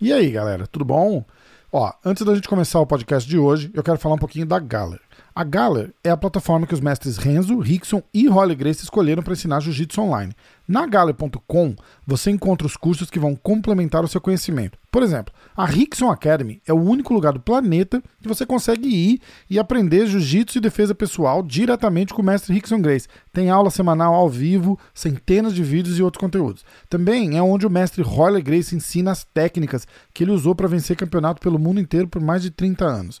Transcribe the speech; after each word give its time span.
E 0.00 0.14
aí, 0.14 0.30
galera, 0.30 0.66
tudo 0.66 0.82
bom? 0.82 1.22
Ó, 1.70 1.92
antes 2.02 2.24
da 2.24 2.34
gente 2.34 2.48
começar 2.48 2.80
o 2.80 2.86
podcast 2.86 3.28
de 3.28 3.36
hoje, 3.36 3.70
eu 3.74 3.82
quero 3.82 3.98
falar 3.98 4.14
um 4.14 4.18
pouquinho 4.18 4.46
da 4.46 4.58
Galler. 4.58 5.00
A 5.34 5.44
Galler 5.44 5.92
é 6.02 6.10
a 6.10 6.16
plataforma 6.16 6.66
que 6.66 6.74
os 6.74 6.80
mestres 6.80 7.16
Renzo, 7.16 7.58
Rickson 7.58 8.02
e 8.12 8.28
Holly 8.28 8.54
Grace 8.54 8.82
escolheram 8.82 9.22
para 9.22 9.32
ensinar 9.32 9.60
jiu-jitsu 9.60 10.00
online. 10.00 10.34
Na 10.66 10.86
Galler.com 10.86 11.74
você 12.06 12.30
encontra 12.30 12.66
os 12.66 12.76
cursos 12.76 13.10
que 13.10 13.18
vão 13.18 13.34
complementar 13.34 14.04
o 14.04 14.08
seu 14.08 14.20
conhecimento. 14.20 14.78
Por 14.90 15.02
exemplo, 15.02 15.32
a 15.56 15.64
Rickson 15.64 16.10
Academy 16.10 16.60
é 16.66 16.72
o 16.72 16.80
único 16.80 17.14
lugar 17.14 17.32
do 17.32 17.40
planeta 17.40 18.02
que 18.20 18.28
você 18.28 18.44
consegue 18.46 18.88
ir 18.88 19.20
e 19.48 19.58
aprender 19.58 20.06
jiu-jitsu 20.06 20.58
e 20.58 20.60
defesa 20.60 20.94
pessoal 20.94 21.42
diretamente 21.42 22.14
com 22.14 22.22
o 22.22 22.24
mestre 22.24 22.52
Rickson 22.52 22.80
Grace. 22.80 23.08
Tem 23.32 23.50
aula 23.50 23.70
semanal 23.70 24.14
ao 24.14 24.28
vivo, 24.28 24.78
centenas 24.94 25.54
de 25.54 25.62
vídeos 25.62 25.98
e 25.98 26.02
outros 26.02 26.20
conteúdos. 26.20 26.64
Também 26.88 27.36
é 27.36 27.42
onde 27.42 27.66
o 27.66 27.70
mestre 27.70 28.02
Holly 28.02 28.42
Grace 28.42 28.74
ensina 28.74 29.10
as 29.10 29.24
técnicas 29.24 29.86
que 30.12 30.24
ele 30.24 30.32
usou 30.32 30.54
para 30.54 30.68
vencer 30.68 30.96
campeonato 30.96 31.40
pelo 31.40 31.58
mundo 31.58 31.80
inteiro 31.80 32.08
por 32.08 32.20
mais 32.20 32.42
de 32.42 32.50
30 32.50 32.84
anos. 32.84 33.20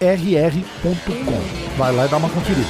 rr.com. 0.00 1.76
Vai 1.76 1.92
lá 1.92 2.06
e 2.06 2.08
dá 2.08 2.16
uma 2.16 2.30
conferida. 2.30 2.68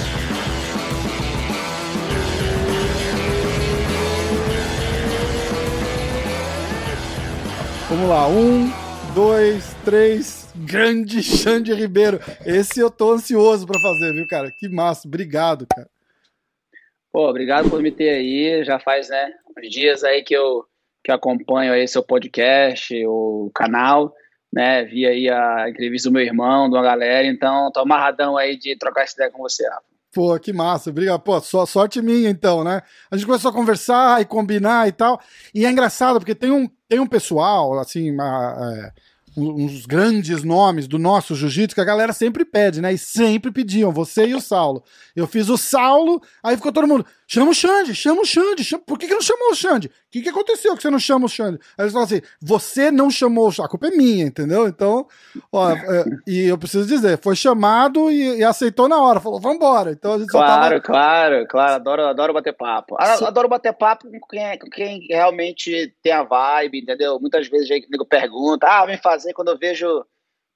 Vamos 7.91 8.09
lá, 8.09 8.29
um, 8.29 8.71
dois, 9.15 9.75
três. 9.85 10.49
Grande 10.55 11.23
Xande 11.23 11.73
Ribeiro. 11.73 12.19
Esse 12.45 12.81
eu 12.81 12.91
tô 12.91 13.13
ansioso 13.13 13.67
para 13.67 13.81
fazer, 13.81 14.13
viu, 14.13 14.27
cara? 14.27 14.51
Que 14.59 14.69
massa. 14.69 15.07
Obrigado, 15.07 15.67
cara. 15.67 15.89
Pô, 17.13 17.29
obrigado 17.29 17.71
por 17.71 17.81
me 17.81 17.93
ter 17.93 18.11
aí. 18.11 18.65
Já 18.65 18.79
faz, 18.79 19.09
né, 19.09 19.33
uns 19.57 19.71
dias 19.71 20.03
aí 20.03 20.23
que 20.23 20.35
eu, 20.35 20.65
que 21.05 21.11
eu 21.11 21.15
acompanho 21.15 21.73
aí 21.73 21.87
seu 21.87 22.03
podcast, 22.03 22.95
o 23.07 23.51
canal 23.55 24.13
né? 24.53 24.85
Vi 24.85 25.07
aí 25.07 25.29
a 25.29 25.69
entrevista 25.69 26.09
do 26.09 26.13
meu 26.13 26.23
irmão, 26.23 26.69
de 26.69 26.77
uma 26.77 26.83
galera, 26.83 27.27
então 27.27 27.71
tô 27.73 27.81
amarradão 27.81 28.37
aí 28.37 28.57
de 28.57 28.77
trocar 28.77 29.03
essa 29.03 29.15
ideia 29.15 29.31
com 29.31 29.43
você, 29.43 29.69
Rafa. 29.69 29.83
Pô, 30.13 30.39
que 30.39 30.53
massa, 30.53 30.91
obrigado. 30.91 31.21
Pô, 31.21 31.39
só, 31.41 31.67
sorte 31.67 32.01
minha 32.01 32.31
então, 32.31 32.65
né? 32.65 32.83
A 33.11 33.17
gente 33.17 33.27
começou 33.27 33.51
a 33.51 33.55
conversar 33.55 34.21
e 34.21 34.25
combinar 34.25 34.89
e 34.89 34.93
tal. 34.93 35.21
E 35.55 35.67
é 35.67 35.71
engraçado, 35.71 36.19
porque 36.19 36.35
tem 36.35 36.51
um, 36.51 36.69
tem 36.89 36.99
um 36.99 37.07
pessoal, 37.07 37.79
assim, 37.79 38.11
uma, 38.11 38.57
é, 38.75 38.93
uns 39.37 39.87
grandes 39.87 40.43
nomes 40.43 40.89
do 40.89 40.99
nosso 40.99 41.35
jiu-jitsu 41.35 41.75
que 41.75 41.81
a 41.81 41.85
galera 41.85 42.13
sempre 42.13 42.45
pede, 42.45 42.81
né? 42.81 42.93
E 42.93 42.99
sempre 42.99 43.53
pediam, 43.53 43.93
você 43.93 44.27
e 44.27 44.35
o 44.35 44.41
Saulo. 44.41 44.83
Eu 45.15 45.27
fiz 45.27 45.49
o 45.49 45.59
Saulo, 45.59 46.21
aí 46.43 46.57
ficou 46.57 46.73
todo 46.73 46.89
mundo, 46.89 47.05
chama 47.29 47.51
o 47.51 47.55
Xande, 47.55 47.95
chama 47.95 48.23
o 48.23 48.25
Xande, 48.25 48.65
chama... 48.65 48.83
por 48.85 48.99
que, 48.99 49.07
que 49.07 49.15
não 49.15 49.21
chamou 49.21 49.51
o 49.51 49.55
Xande? 49.55 49.89
O 49.89 49.91
que, 50.11 50.23
que 50.23 50.29
aconteceu 50.31 50.75
que 50.75 50.83
você 50.83 50.91
não 50.91 50.99
chama 50.99 51.27
o 51.27 51.29
Xande? 51.29 51.59
Aí 51.77 51.85
eles 51.85 51.93
falam 51.93 52.07
assim, 52.07 52.23
você 52.41 52.91
não 52.91 53.11
chamou 53.11 53.47
o 53.47 53.53
Xande, 53.53 53.67
a 53.67 53.71
culpa 53.71 53.89
é 53.89 53.91
minha, 53.91 54.25
entendeu? 54.25 54.67
Então, 54.67 55.07
ó, 55.53 55.71
é, 55.71 56.05
e 56.27 56.47
eu 56.47 56.57
preciso 56.57 56.89
dizer, 56.89 57.19
foi 57.19 57.37
chamado 57.37 58.11
e, 58.11 58.39
e, 58.39 58.45
aceitou 58.45 58.89
na 58.89 59.01
hora, 59.01 59.21
falou, 59.21 59.39
vambora. 59.39 59.93
Então 59.93 60.15
a 60.15 60.19
gente 60.19 60.29
Claro, 60.29 60.71
tava... 60.71 60.81
claro, 60.81 61.47
claro, 61.47 61.75
adoro, 61.75 62.07
adoro 62.07 62.33
bater 62.33 62.55
papo. 62.55 62.97
Adoro 62.99 63.49
bater 63.49 63.75
papo 63.75 64.09
com 64.11 64.27
quem, 64.29 64.59
com 64.59 64.71
quem 64.71 65.07
realmente 65.11 65.95
tem 66.03 66.13
a 66.13 66.23
vibe, 66.23 66.81
entendeu? 66.81 67.21
Muitas 67.21 67.47
vezes 67.47 67.69
o 68.01 68.07
pergunta, 68.07 68.67
ah, 68.67 68.87
vem 68.87 68.97
fazer 68.97 69.35
quando 69.35 69.49
eu 69.49 69.59
vejo 69.59 70.05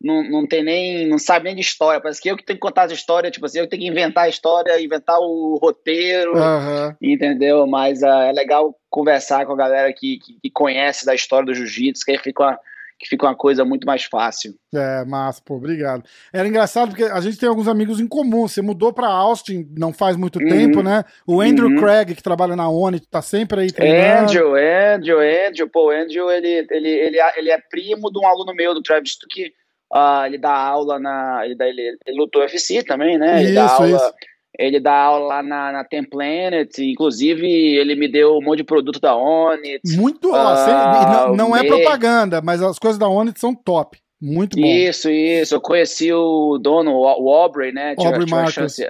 não, 0.02 0.22
não 0.24 0.46
tem 0.46 0.64
nem, 0.64 1.08
não 1.08 1.18
sabe 1.18 1.44
nem 1.44 1.54
de 1.54 1.60
história. 1.60 2.00
Parece 2.00 2.20
que 2.20 2.30
eu 2.30 2.36
que 2.36 2.44
tenho 2.44 2.58
que 2.58 2.66
contar 2.66 2.84
as 2.84 2.92
histórias, 2.92 3.32
tipo 3.32 3.46
assim, 3.46 3.60
eu 3.60 3.68
tenho 3.68 3.82
que 3.82 3.88
inventar 3.88 4.24
a 4.24 4.28
história, 4.28 4.80
inventar 4.80 5.18
o 5.20 5.58
roteiro, 5.62 6.36
uhum. 6.36 6.94
entendeu? 7.00 7.66
Mas 7.66 8.02
uh, 8.02 8.06
é 8.06 8.32
legal 8.32 8.74
conversar 8.90 9.46
com 9.46 9.52
a 9.52 9.56
galera 9.56 9.92
que, 9.92 10.18
que, 10.18 10.38
que 10.42 10.50
conhece 10.50 11.06
da 11.06 11.14
história 11.14 11.46
do 11.46 11.54
jiu-jitsu, 11.54 12.04
que 12.04 12.12
aí 12.12 12.18
fica 12.18 12.42
uma, 12.42 12.58
que 12.98 13.08
fica 13.08 13.26
uma 13.26 13.34
coisa 13.34 13.64
muito 13.64 13.86
mais 13.86 14.04
fácil. 14.04 14.54
É, 14.74 15.04
massa, 15.04 15.40
pô, 15.44 15.54
obrigado. 15.54 16.04
Era 16.32 16.46
engraçado 16.48 16.90
porque 16.90 17.04
a 17.04 17.20
gente 17.20 17.38
tem 17.38 17.48
alguns 17.48 17.68
amigos 17.68 18.00
em 18.00 18.06
comum. 18.06 18.46
Você 18.46 18.62
mudou 18.62 18.92
para 18.92 19.08
Austin 19.08 19.68
não 19.76 19.92
faz 19.92 20.16
muito 20.16 20.38
uhum. 20.40 20.48
tempo, 20.48 20.82
né? 20.82 21.04
O 21.26 21.40
Andrew 21.40 21.68
uhum. 21.68 21.76
Craig, 21.76 22.14
que 22.14 22.22
trabalha 22.22 22.56
na 22.56 22.68
ONI, 22.68 23.00
tá 23.00 23.22
sempre 23.22 23.62
aí 23.62 23.72
treinando. 23.72 24.30
Andrew, 24.30 24.54
Andrew, 24.54 25.18
Andrew, 25.18 25.68
pô, 25.68 25.90
Andrew, 25.90 26.30
ele, 26.30 26.66
ele, 26.70 26.88
ele, 26.88 27.18
ele 27.36 27.50
é 27.50 27.58
primo 27.70 28.10
de 28.10 28.18
um 28.18 28.26
aluno 28.26 28.54
meu, 28.54 28.74
do 28.74 28.82
Travis, 28.82 29.16
que 29.28 29.52
Uh, 29.92 30.24
ele 30.26 30.38
dá 30.38 30.54
aula 30.54 30.98
na. 30.98 31.42
Ele, 31.44 31.54
dá, 31.54 31.68
ele, 31.68 31.98
ele 32.06 32.16
lutou 32.16 32.40
UFC 32.40 32.82
também, 32.82 33.18
né? 33.18 33.40
Ele 33.40 33.46
isso, 33.46 33.54
dá 33.54 33.70
aula. 33.70 33.96
Isso. 33.96 34.12
Ele 34.58 34.80
dá 34.80 34.94
aula 34.94 35.26
lá 35.26 35.42
na, 35.42 35.72
na 35.72 35.84
Tem 35.84 36.02
Planet, 36.02 36.78
inclusive 36.78 37.46
ele 37.46 37.94
me 37.94 38.06
deu 38.06 38.36
um 38.36 38.42
monte 38.42 38.58
de 38.58 38.64
produto 38.64 39.00
da 39.00 39.16
Onit. 39.16 39.80
Muito, 39.96 40.30
uh, 40.30 40.34
ó, 40.34 41.28
não, 41.28 41.36
não 41.36 41.56
é 41.56 41.64
propaganda, 41.64 42.42
mas 42.42 42.62
as 42.62 42.78
coisas 42.78 42.98
da 42.98 43.08
Onit 43.08 43.40
são 43.40 43.54
top. 43.54 43.98
Muito 44.20 44.56
bom. 44.56 44.66
Isso, 44.66 45.10
isso. 45.10 45.54
Eu 45.54 45.60
conheci 45.60 46.12
o 46.12 46.58
dono, 46.58 46.92
o 46.92 47.32
Aubrey, 47.32 47.72
né? 47.72 47.96
Tive, 47.96 48.08
Aubrey 48.08 48.26
tive, 48.26 48.50
chance, 48.50 48.86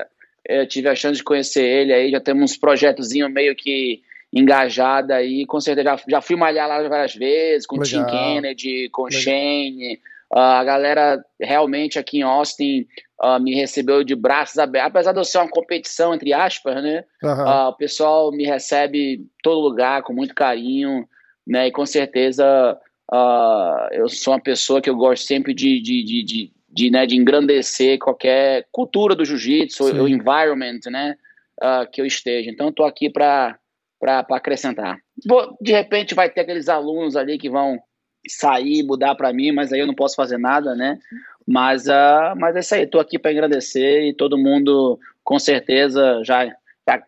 eu 0.49 0.67
tive 0.67 0.89
a 0.89 0.95
chance 0.95 1.17
de 1.17 1.25
conhecer 1.25 1.65
ele 1.65 1.93
aí, 1.93 2.11
já 2.11 2.21
temos 2.21 2.43
uns 2.43 2.57
projetozinhos 2.57 3.33
meio 3.33 3.55
que 3.55 4.03
engajada 4.33 5.15
aí, 5.15 5.47
com 5.47 5.61
certeza 5.61 5.91
já, 5.91 6.03
já 6.09 6.21
fui 6.21 6.37
malhar 6.37 6.69
lá 6.69 6.87
várias 6.89 7.15
vezes, 7.15 7.67
com 7.67 7.77
o 7.77 7.83
Tim 7.83 8.05
Kennedy, 8.05 8.89
com 8.91 9.05
o 9.05 9.11
Shane, 9.11 10.01
a 10.33 10.65
galera 10.65 11.23
realmente 11.39 11.99
aqui 11.99 12.19
em 12.19 12.23
Austin 12.23 12.87
uh, 13.23 13.39
me 13.39 13.55
recebeu 13.55 14.03
de 14.03 14.15
braços 14.15 14.59
abertos, 14.59 14.91
apesar 14.91 15.13
de 15.13 15.19
eu 15.19 15.25
ser 15.25 15.39
uma 15.39 15.49
competição, 15.49 16.15
entre 16.15 16.33
aspas, 16.33 16.83
né? 16.83 17.05
Uhum. 17.23 17.45
Uh, 17.45 17.69
o 17.69 17.77
pessoal 17.77 18.33
me 18.33 18.45
recebe 18.45 19.17
em 19.17 19.31
todo 19.43 19.61
lugar 19.61 20.03
com 20.03 20.15
muito 20.15 20.35
carinho, 20.35 21.07
né? 21.47 21.69
E 21.69 21.71
com 21.71 21.85
certeza 21.85 22.79
eu 23.93 24.09
sou 24.09 24.33
uma 24.33 24.41
pessoa 24.41 24.81
que 24.81 24.89
eu 24.89 24.97
gosto 24.97 25.27
sempre 25.27 25.53
de, 25.53 25.83
de, 25.83 26.03
de, 26.03 26.23
de, 26.23 26.53
de, 26.71 26.91
né, 26.91 27.05
de 27.05 27.15
engrandecer 27.15 27.99
qualquer 27.99 28.67
cultura 28.73 29.15
do 29.15 29.23
jiu-jitsu, 29.23 29.85
o 29.85 30.09
environment, 30.09 30.81
né? 30.87 31.17
que 31.93 32.01
eu 32.01 32.07
esteja. 32.07 32.51
Então, 32.51 32.71
estou 32.71 32.87
aqui 32.87 33.11
para 33.11 33.59
acrescentar. 34.31 34.99
De 35.61 35.73
repente, 35.73 36.15
vai 36.15 36.31
ter 36.31 36.41
aqueles 36.41 36.71
alunos 36.71 37.15
ali 37.15 37.37
que 37.37 37.51
vão 37.51 37.79
sair, 38.29 38.83
mudar 38.83 39.15
para 39.15 39.33
mim, 39.33 39.53
mas 39.53 39.73
aí 39.73 39.81
eu 39.81 39.87
não 39.87 39.95
posso 39.95 40.15
fazer 40.15 40.39
nada, 40.39 40.75
né? 40.75 40.99
Mas, 41.47 41.87
uh, 41.87 42.37
mas 42.37 42.55
é 42.57 42.61
isso 42.61 42.75
aí, 42.75 42.83
estou 42.85 43.01
aqui 43.01 43.19
para 43.19 43.31
agradecer 43.31 44.09
e 44.09 44.15
todo 44.15 44.39
mundo, 44.39 44.99
com 45.25 45.39
certeza, 45.39 46.23
já, 46.25 46.47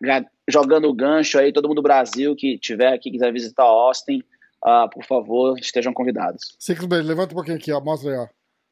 já, 0.03 0.25
jogando 0.47 0.89
o 0.89 0.93
gancho 0.93 1.39
aí, 1.39 1.53
todo 1.53 1.67
mundo 1.67 1.77
do 1.77 1.83
Brasil 1.83 2.35
que 2.35 2.57
tiver 2.57 2.93
aqui, 2.93 3.11
quiser 3.11 3.31
visitar 3.31 3.63
Austin, 3.63 4.23
uh, 4.63 4.89
por 4.89 5.05
favor, 5.05 5.57
estejam 5.57 5.93
convidados. 5.93 6.55
Six 6.59 6.85
Blades, 6.85 7.07
levanta 7.07 7.33
um 7.33 7.35
pouquinho 7.35 7.57
aqui, 7.57 7.71
ó, 7.71 7.79
mostra 7.79 8.11
aí, 8.11 8.17
ó. 8.17 8.27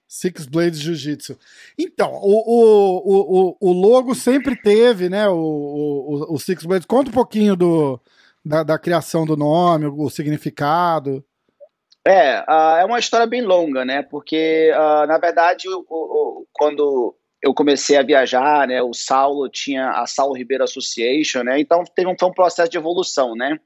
Six 0.06 0.46
Blades 0.46 0.80
Jiu-Jitsu. 0.80 1.40
Então, 1.80 2.14
o, 2.14 2.44
o, 2.46 3.48
o, 3.50 3.58
o 3.60 3.74
logo 3.74 4.14
sempre 4.14 4.56
teve, 4.56 5.10
né, 5.10 5.28
o, 5.28 5.36
o, 5.36 6.36
o 6.36 6.40
Six 6.40 6.66
Blades. 6.66 6.86
Conta 6.86 7.10
um 7.10 7.14
pouquinho 7.14 7.56
do, 7.56 8.00
da, 8.46 8.62
da 8.62 8.78
criação 8.78 9.26
do 9.26 9.36
nome, 9.36 9.88
o 9.88 10.10
significado. 10.12 11.26
É, 12.06 12.42
uh, 12.42 12.78
é 12.82 12.86
uma 12.86 13.00
história 13.00 13.26
bem 13.26 13.42
longa, 13.42 13.86
né? 13.86 14.02
Porque, 14.02 14.72
uh, 14.76 15.08
na 15.08 15.18
verdade, 15.18 15.70
o, 15.70 15.86
o, 15.90 16.46
quando 16.52 17.16
eu 17.44 17.54
comecei 17.54 17.98
a 17.98 18.04
viajar, 18.04 18.68
né? 18.68 18.82
O 18.82 18.94
Saulo 18.94 19.50
tinha 19.50 19.90
a 19.92 20.08
Saulo 20.08 20.36
Ribeiro 20.36 20.64
Association, 20.64 21.44
né? 21.44 21.60
Então 21.60 21.84
teve 21.84 22.10
um, 22.10 22.16
foi 22.18 22.30
um 22.30 22.34
processo 22.34 22.72
de 22.72 22.78
evolução, 22.78 23.36
né? 23.36 23.60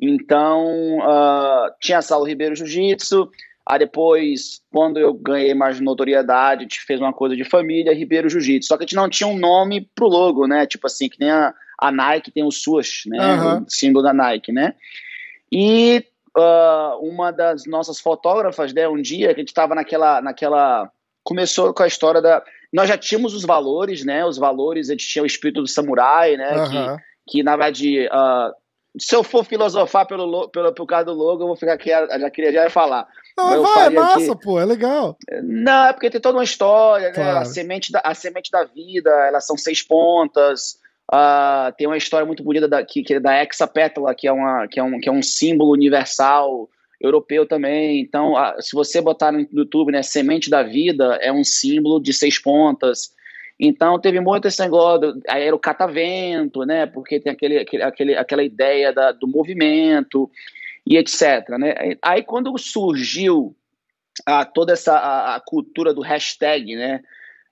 Então 0.00 0.98
uh, 0.98 1.70
tinha 1.80 1.98
a 1.98 2.02
Saulo 2.02 2.26
Ribeiro 2.26 2.54
Jiu-Jitsu. 2.54 3.30
Aí 3.68 3.80
depois, 3.80 4.60
quando 4.70 4.98
eu 4.98 5.12
ganhei 5.12 5.52
mais 5.54 5.80
notoriedade, 5.80 6.60
a 6.60 6.62
gente 6.62 6.80
fez 6.80 7.00
uma 7.00 7.12
coisa 7.12 7.34
de 7.34 7.42
família, 7.42 7.94
Ribeiro 7.94 8.28
Jiu-Jitsu. 8.28 8.68
Só 8.68 8.76
que 8.76 8.84
a 8.84 8.86
gente 8.86 8.94
não 8.94 9.08
tinha 9.08 9.26
um 9.26 9.38
nome 9.38 9.90
pro 9.94 10.06
logo, 10.06 10.46
né? 10.46 10.66
Tipo 10.66 10.86
assim, 10.86 11.08
que 11.08 11.18
nem 11.18 11.30
a, 11.30 11.54
a 11.80 11.90
Nike 11.90 12.30
tem 12.30 12.44
o 12.44 12.50
suas, 12.50 13.02
né? 13.06 13.18
Uhum. 13.18 13.62
O 13.62 13.70
símbolo 13.70 14.04
da 14.04 14.12
Nike, 14.12 14.52
né? 14.52 14.74
E 15.50 16.04
uh, 16.36 16.98
uma 17.00 17.30
das 17.30 17.64
nossas 17.66 17.98
fotógrafas, 17.98 18.72
né, 18.72 18.88
um 18.88 19.00
dia 19.00 19.28
que 19.28 19.40
a 19.40 19.42
gente 19.42 19.48
estava 19.48 19.74
naquela, 19.74 20.20
naquela. 20.20 20.90
Começou 21.24 21.74
com 21.74 21.82
a 21.82 21.86
história 21.88 22.22
da. 22.22 22.42
Nós 22.72 22.88
já 22.88 22.96
tínhamos 22.96 23.34
os 23.34 23.44
valores, 23.44 24.04
né? 24.04 24.24
Os 24.24 24.38
valores, 24.38 24.88
a 24.88 24.92
gente 24.92 25.06
tinha 25.06 25.22
o 25.22 25.26
espírito 25.26 25.62
do 25.62 25.68
samurai, 25.68 26.36
né? 26.36 26.56
Uhum. 26.56 26.68
Que, 26.68 27.02
que, 27.28 27.42
na 27.42 27.56
verdade, 27.56 28.06
uh, 28.06 28.54
se 28.98 29.14
eu 29.14 29.24
for 29.24 29.44
filosofar 29.44 30.06
pelo, 30.06 30.48
pelo, 30.48 30.72
pelo 30.72 30.86
caso 30.86 31.06
do 31.06 31.12
logo, 31.12 31.42
eu 31.42 31.46
vou 31.48 31.56
ficar 31.56 31.72
aqui, 31.72 31.90
já 31.90 32.30
queria 32.30 32.52
já 32.52 32.70
falar. 32.70 33.08
Não, 33.36 33.62
vai, 33.62 33.86
é 33.86 33.90
massa, 33.90 34.32
aqui... 34.32 34.42
pô, 34.42 34.58
é 34.60 34.64
legal. 34.64 35.16
Não, 35.42 35.86
é 35.86 35.92
porque 35.92 36.10
tem 36.10 36.20
toda 36.20 36.38
uma 36.38 36.44
história, 36.44 37.12
claro. 37.12 37.34
né? 37.34 37.38
A 37.40 37.44
semente, 37.44 37.92
da, 37.92 38.00
a 38.04 38.14
semente 38.14 38.50
da 38.50 38.64
vida, 38.64 39.10
elas 39.26 39.44
são 39.46 39.56
seis 39.56 39.82
pontas. 39.82 40.78
Uh, 41.12 41.72
tem 41.76 41.86
uma 41.86 41.96
história 41.96 42.26
muito 42.26 42.42
bonita 42.42 42.66
da, 42.66 42.84
que, 42.84 43.02
que 43.02 43.14
é 43.14 43.20
da 43.20 43.40
hexapétala, 43.42 44.14
que 44.14 44.26
é, 44.26 44.32
uma, 44.32 44.66
que, 44.66 44.80
é 44.80 44.82
um, 44.82 44.98
que 44.98 45.08
é 45.08 45.12
um 45.12 45.22
símbolo 45.22 45.72
universal 45.72 46.68
europeu 47.00 47.46
também. 47.46 48.00
Então, 48.00 48.32
uh, 48.32 48.60
se 48.60 48.74
você 48.74 49.00
botar 49.00 49.30
no 49.30 49.46
YouTube, 49.52 49.92
né, 49.92 50.02
semente 50.02 50.50
da 50.50 50.62
vida 50.62 51.18
é 51.20 51.32
um 51.32 51.44
símbolo 51.44 52.00
de 52.00 52.12
seis 52.12 52.38
pontas. 52.38 53.14
Então 53.58 53.98
teve 53.98 54.20
muito 54.20 54.46
esse 54.46 54.60
negócio, 54.60 55.20
aí 55.28 55.44
era 55.44 55.56
o 55.56 55.58
catavento, 55.58 56.64
né? 56.64 56.84
Porque 56.84 57.18
tem 57.18 57.32
aquele, 57.32 57.58
aquele, 57.82 58.14
aquela 58.14 58.42
ideia 58.42 58.92
da, 58.92 59.12
do 59.12 59.26
movimento 59.26 60.30
e 60.86 60.96
etc. 60.96 61.48
Né? 61.58 61.74
Aí 62.02 62.22
quando 62.22 62.56
surgiu 62.58 63.56
a, 64.26 64.44
toda 64.44 64.74
essa 64.74 64.94
a, 64.96 65.36
a, 65.36 65.40
cultura 65.40 65.94
do 65.94 66.02
hashtag, 66.02 66.76
né? 66.76 67.02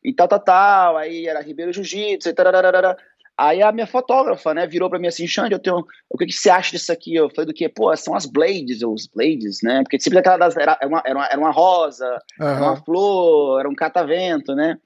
E 0.02 0.12
tal, 0.12 0.28
tal, 0.28 0.40
tal, 0.40 0.96
aí 0.98 1.26
era 1.26 1.40
Ribeiro 1.40 1.72
Jiu-Jitsu, 1.72 2.28
e 2.28 2.34
tararara, 2.34 2.98
Aí 3.36 3.62
a 3.62 3.72
minha 3.72 3.86
fotógrafa, 3.86 4.54
né, 4.54 4.64
virou 4.66 4.88
para 4.88 4.98
mim 4.98 5.08
assim, 5.08 5.26
Xande, 5.26 5.54
eu 5.54 5.58
tenho, 5.58 5.84
o 6.08 6.16
que, 6.16 6.26
que 6.26 6.32
você 6.32 6.48
acha 6.48 6.70
disso 6.70 6.92
aqui? 6.92 7.16
Eu 7.16 7.28
falei 7.30 7.46
do 7.46 7.52
que? 7.52 7.68
Pô, 7.68 7.94
são 7.96 8.14
as 8.14 8.26
blades, 8.26 8.80
os 8.82 9.08
blades, 9.08 9.60
né? 9.60 9.82
Porque 9.82 9.98
sempre 9.98 10.20
aquela 10.20 10.36
das, 10.36 10.56
era, 10.56 10.78
era, 10.80 10.88
uma, 10.88 11.02
era, 11.04 11.18
uma, 11.18 11.26
era 11.26 11.40
uma 11.40 11.50
rosa, 11.50 12.06
uhum. 12.40 12.46
era 12.46 12.62
uma 12.62 12.76
flor, 12.76 13.60
era 13.60 13.68
um 13.68 13.74
catavento, 13.74 14.54
né? 14.54 14.78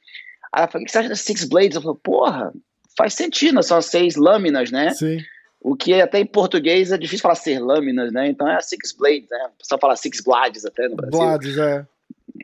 Aí 0.50 0.62
ela 0.62 0.68
falou, 0.68 0.82
o 0.82 0.86
que 0.86 0.92
você 0.92 0.98
acha 0.98 1.08
das 1.10 1.20
Six 1.20 1.44
Blades? 1.44 1.76
Eu 1.76 1.82
falei, 1.82 1.98
porra, 2.02 2.52
faz 2.96 3.12
sentido, 3.12 3.62
são 3.62 3.82
seis 3.82 4.16
lâminas, 4.16 4.70
né? 4.70 4.90
Sim. 4.90 5.18
O 5.60 5.76
que 5.76 6.00
até 6.00 6.18
em 6.18 6.26
português 6.26 6.90
é 6.90 6.96
difícil 6.96 7.22
falar 7.22 7.34
ser 7.34 7.58
lâminas, 7.58 8.12
né? 8.12 8.28
Então 8.28 8.48
é 8.48 8.56
a 8.56 8.62
Six 8.62 8.92
Blades, 8.92 9.28
né? 9.28 9.50
O 9.54 9.58
pessoal 9.58 9.78
fala 9.78 9.96
Six 9.96 10.22
Blades 10.22 10.64
até 10.64 10.88
no 10.88 10.96
Brasil. 10.96 11.18
Blades, 11.18 11.58
é. 11.58 11.86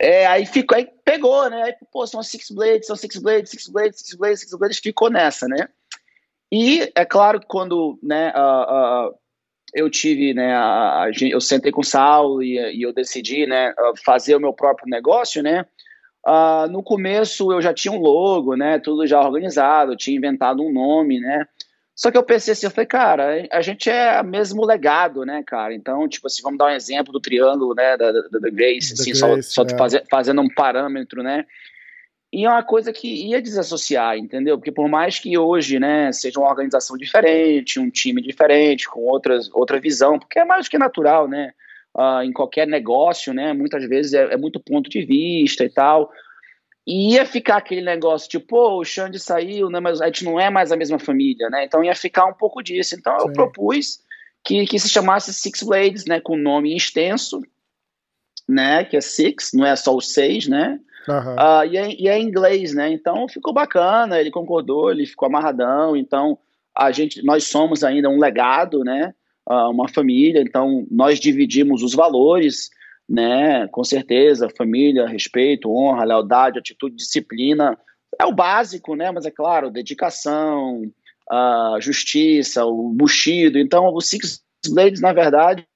É, 0.00 0.26
aí 0.26 0.44
ficou, 0.44 0.76
aí 0.76 0.88
pegou, 1.04 1.48
né? 1.48 1.62
Aí, 1.62 1.74
pô, 1.92 2.06
são 2.06 2.22
Six 2.22 2.50
Blades, 2.50 2.86
são 2.86 2.96
Six 2.96 3.18
Blades, 3.18 3.50
Six 3.50 3.68
Blades, 3.68 4.00
Six 4.00 4.14
Blades, 4.16 4.40
Six 4.40 4.58
Blades, 4.58 4.78
ficou 4.78 5.08
nessa, 5.08 5.46
né? 5.46 5.68
E 6.54 6.88
é 6.94 7.04
claro 7.04 7.40
que 7.40 7.46
quando, 7.48 7.98
né, 8.00 8.32
uh, 8.32 9.08
uh, 9.08 9.14
eu 9.74 9.90
tive, 9.90 10.32
né, 10.32 10.54
a, 10.54 11.02
a, 11.02 11.10
eu 11.20 11.40
sentei 11.40 11.72
com 11.72 11.80
o 11.80 11.84
Saulo 11.84 12.44
e, 12.44 12.76
e 12.76 12.80
eu 12.80 12.92
decidi, 12.92 13.44
né, 13.44 13.74
fazer 14.04 14.36
o 14.36 14.40
meu 14.40 14.52
próprio 14.52 14.88
negócio, 14.88 15.42
né? 15.42 15.66
Uh, 16.24 16.70
no 16.70 16.80
começo 16.80 17.52
eu 17.52 17.60
já 17.60 17.74
tinha 17.74 17.90
um 17.90 17.98
logo, 17.98 18.54
né? 18.54 18.78
Tudo 18.78 19.04
já 19.04 19.20
organizado, 19.20 19.96
tinha 19.96 20.16
inventado 20.16 20.62
um 20.62 20.72
nome, 20.72 21.18
né? 21.18 21.44
Só 21.92 22.12
que 22.12 22.16
eu 22.16 22.22
pensei 22.22 22.52
assim, 22.52 22.66
eu 22.66 22.70
falei, 22.70 22.86
cara, 22.86 23.48
a 23.50 23.60
gente 23.60 23.90
é 23.90 24.20
o 24.20 24.24
mesmo 24.24 24.64
legado, 24.64 25.24
né, 25.24 25.42
cara? 25.44 25.74
Então, 25.74 26.08
tipo 26.08 26.28
assim, 26.28 26.40
vamos 26.40 26.58
dar 26.58 26.66
um 26.66 26.76
exemplo 26.76 27.12
do 27.12 27.20
triângulo, 27.20 27.74
né, 27.74 27.96
da, 27.96 28.12
da, 28.12 28.20
da 28.30 28.50
Grace, 28.50 28.92
assim, 28.92 29.12
só, 29.12 29.42
só 29.42 29.64
é. 29.64 29.76
fazer, 29.76 30.04
fazendo 30.08 30.40
um 30.40 30.48
parâmetro, 30.48 31.20
né? 31.20 31.44
E 32.34 32.44
é 32.44 32.48
uma 32.48 32.62
coisa 32.62 32.92
que 32.92 33.28
ia 33.28 33.40
desassociar, 33.40 34.18
entendeu? 34.18 34.58
Porque 34.58 34.72
por 34.72 34.88
mais 34.88 35.18
que 35.18 35.38
hoje, 35.38 35.78
né, 35.78 36.10
seja 36.12 36.40
uma 36.40 36.48
organização 36.48 36.96
diferente, 36.96 37.78
um 37.78 37.90
time 37.90 38.20
diferente, 38.20 38.88
com 38.88 39.00
outras, 39.00 39.48
outra 39.52 39.78
visão, 39.78 40.18
porque 40.18 40.40
é 40.40 40.44
mais 40.44 40.66
do 40.66 40.70
que 40.70 40.78
natural, 40.78 41.28
né? 41.28 41.52
uh, 41.96 42.22
em 42.22 42.32
qualquer 42.32 42.66
negócio, 42.66 43.32
né? 43.32 43.52
Muitas 43.52 43.86
vezes 43.88 44.12
é, 44.12 44.34
é, 44.34 44.36
muito 44.36 44.60
ponto 44.60 44.90
de 44.90 45.04
vista 45.04 45.64
e 45.64 45.70
tal. 45.70 46.10
E 46.86 47.14
ia 47.14 47.24
ficar 47.24 47.56
aquele 47.56 47.80
negócio 47.80 48.28
tipo, 48.28 48.46
pô, 48.46 48.80
o 48.80 48.84
Xande 48.84 49.18
saiu, 49.18 49.70
né, 49.70 49.80
mas 49.80 50.02
a 50.02 50.06
gente 50.06 50.22
não 50.22 50.38
é 50.38 50.50
mais 50.50 50.70
a 50.70 50.76
mesma 50.76 50.98
família, 50.98 51.48
né? 51.48 51.64
Então 51.64 51.82
ia 51.82 51.94
ficar 51.94 52.26
um 52.26 52.34
pouco 52.34 52.62
disso. 52.62 52.94
Então 52.94 53.18
Sim. 53.20 53.28
eu 53.28 53.32
propus 53.32 54.00
que, 54.44 54.66
que 54.66 54.78
se 54.78 54.88
chamasse 54.88 55.32
Six 55.32 55.62
Blades, 55.62 56.04
né? 56.04 56.20
Com 56.20 56.36
nome 56.36 56.76
extenso, 56.76 57.40
né? 58.48 58.84
Que 58.84 58.96
é 58.96 59.00
Six, 59.00 59.52
não 59.54 59.64
é 59.64 59.74
só 59.76 59.94
o 59.94 60.00
seis, 60.00 60.46
né? 60.46 60.78
Uhum. 61.08 61.34
Uh, 61.34 61.64
e, 61.70 61.76
é, 61.76 62.00
e 62.00 62.08
é 62.08 62.18
inglês, 62.18 62.74
né? 62.74 62.90
Então 62.90 63.28
ficou 63.28 63.52
bacana, 63.52 64.20
ele 64.20 64.30
concordou, 64.30 64.90
ele 64.90 65.06
ficou 65.06 65.26
amarradão. 65.26 65.96
Então 65.96 66.38
a 66.74 66.90
gente, 66.90 67.24
nós 67.24 67.44
somos 67.44 67.84
ainda 67.84 68.08
um 68.08 68.18
legado, 68.18 68.82
né? 68.82 69.14
uh, 69.48 69.70
uma 69.70 69.88
família, 69.88 70.40
então 70.40 70.86
nós 70.90 71.20
dividimos 71.20 71.82
os 71.82 71.94
valores, 71.94 72.70
né? 73.08 73.68
Com 73.68 73.84
certeza, 73.84 74.48
família, 74.56 75.06
respeito, 75.06 75.70
honra, 75.70 76.04
lealdade, 76.04 76.58
atitude, 76.58 76.96
disciplina, 76.96 77.78
é 78.18 78.24
o 78.24 78.32
básico, 78.32 78.94
né? 78.94 79.10
Mas 79.10 79.26
é 79.26 79.30
claro, 79.30 79.70
dedicação, 79.70 80.82
uh, 81.30 81.80
justiça, 81.80 82.64
o 82.64 82.90
buchido. 82.90 83.58
Então, 83.58 83.92
o 83.92 84.00
Six 84.00 84.42
Blades, 84.68 85.00
na 85.00 85.12
verdade, 85.12 85.66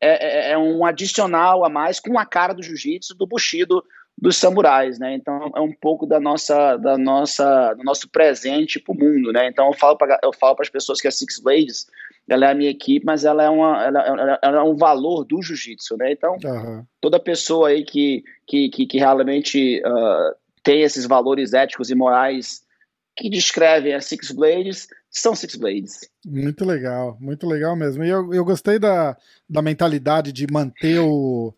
é, 0.00 0.50
é, 0.50 0.52
é, 0.52 0.58
um 0.58 0.86
adicional 0.86 1.64
a 1.64 1.68
mais 1.68 1.98
com 1.98 2.18
a 2.18 2.24
cara 2.24 2.54
do 2.54 2.62
jiu-jitsu, 2.62 3.16
do 3.16 3.26
buchido 3.26 3.82
dos 4.20 4.36
samurais, 4.36 4.98
né? 4.98 5.14
Então 5.14 5.52
é 5.54 5.60
um 5.60 5.72
pouco 5.72 6.06
da 6.06 6.18
nossa, 6.18 6.76
da 6.76 6.98
nossa, 6.98 7.74
do 7.74 7.84
nosso 7.84 8.08
presente 8.08 8.80
para 8.80 8.92
o 8.92 8.98
mundo, 8.98 9.32
né? 9.32 9.48
Então 9.48 9.66
eu 9.68 9.72
falo 9.72 9.96
para 9.96 10.18
eu 10.22 10.32
falo 10.32 10.56
para 10.56 10.64
as 10.64 10.70
pessoas 10.70 11.00
que 11.00 11.06
a 11.06 11.10
Six 11.10 11.40
Blades 11.40 11.86
ela 12.28 12.46
é 12.46 12.50
a 12.50 12.54
minha 12.54 12.70
equipe, 12.70 13.06
mas 13.06 13.24
ela 13.24 13.42
é, 13.42 13.48
uma, 13.48 13.82
ela, 13.82 14.00
ela, 14.06 14.38
ela 14.42 14.58
é 14.58 14.62
um 14.62 14.76
valor 14.76 15.24
do 15.24 15.40
jiu-jitsu, 15.40 15.96
né? 15.96 16.12
Então, 16.12 16.36
uhum. 16.44 16.84
toda 17.00 17.18
pessoa 17.18 17.70
aí 17.70 17.82
que, 17.82 18.22
que, 18.46 18.68
que, 18.68 18.86
que 18.86 18.98
realmente 18.98 19.80
uh, 19.80 20.36
tem 20.62 20.82
esses 20.82 21.06
valores 21.06 21.54
éticos 21.54 21.90
e 21.90 21.94
morais 21.94 22.62
que 23.16 23.30
descrevem 23.30 23.94
a 23.94 24.00
Six 24.00 24.30
Blades 24.32 24.88
são 25.10 25.34
Six 25.34 25.56
Blades. 25.56 26.00
Muito 26.24 26.66
legal, 26.66 27.16
muito 27.18 27.46
legal 27.46 27.74
mesmo. 27.74 28.04
E 28.04 28.10
eu, 28.10 28.34
eu 28.34 28.44
gostei 28.44 28.78
da, 28.78 29.16
da 29.48 29.62
mentalidade 29.62 30.30
de 30.30 30.46
manter 30.52 31.00
o. 31.00 31.54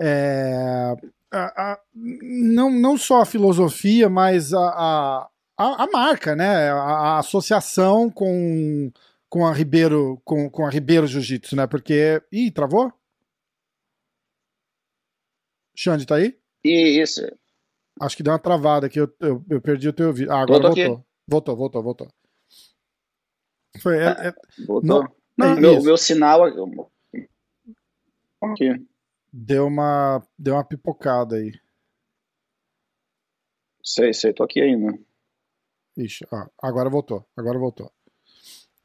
É, 0.00 0.96
a, 1.32 1.72
a, 1.72 1.80
não, 1.94 2.70
não 2.70 2.96
só 2.96 3.22
a 3.22 3.26
filosofia, 3.26 4.08
mas 4.08 4.52
a, 4.52 5.28
a, 5.56 5.84
a 5.84 5.86
marca, 5.90 6.34
né? 6.34 6.70
A, 6.70 7.18
associação 7.18 8.10
com 8.10 8.90
com 9.30 9.46
a 9.46 9.52
Ribeiro, 9.52 10.20
com, 10.24 10.50
com 10.50 10.66
a 10.66 10.70
Ribeiro 10.70 11.06
Jiu-Jitsu, 11.06 11.54
né? 11.54 11.66
Porque. 11.66 12.20
Ih, 12.32 12.50
travou? 12.50 12.92
Xande, 15.76 16.04
tá 16.04 16.16
aí? 16.16 16.36
Isso. 16.64 17.22
Acho 18.00 18.16
que 18.16 18.22
deu 18.22 18.32
uma 18.32 18.38
travada 18.38 18.86
aqui, 18.86 18.98
eu, 18.98 19.14
eu, 19.20 19.44
eu 19.48 19.60
perdi 19.60 19.88
o 19.88 19.92
teu 19.92 20.08
ouvido. 20.08 20.32
Ah, 20.32 20.42
agora 20.42 20.62
voltou. 20.62 20.94
Aqui. 20.94 21.04
Voltou, 21.28 21.56
voltou, 21.56 21.82
voltou. 21.82 22.08
Foi, 23.80 23.98
é, 23.98 24.28
é, 24.28 24.34
voltou. 24.66 24.82
Não, 24.82 25.08
não 25.36 25.56
meu, 25.60 25.82
meu 25.82 25.96
sinal 25.96 26.42
aqui. 28.42 28.86
Deu 29.32 29.66
uma, 29.66 30.22
deu 30.38 30.54
uma 30.54 30.64
pipocada 30.64 31.36
aí. 31.36 31.52
Sei, 33.82 34.12
sei, 34.12 34.32
tô 34.32 34.42
aqui 34.42 34.60
ainda. 34.60 34.98
Ixi, 35.96 36.26
ó, 36.30 36.46
agora 36.62 36.90
voltou, 36.90 37.26
agora 37.36 37.58
voltou. 37.58 37.90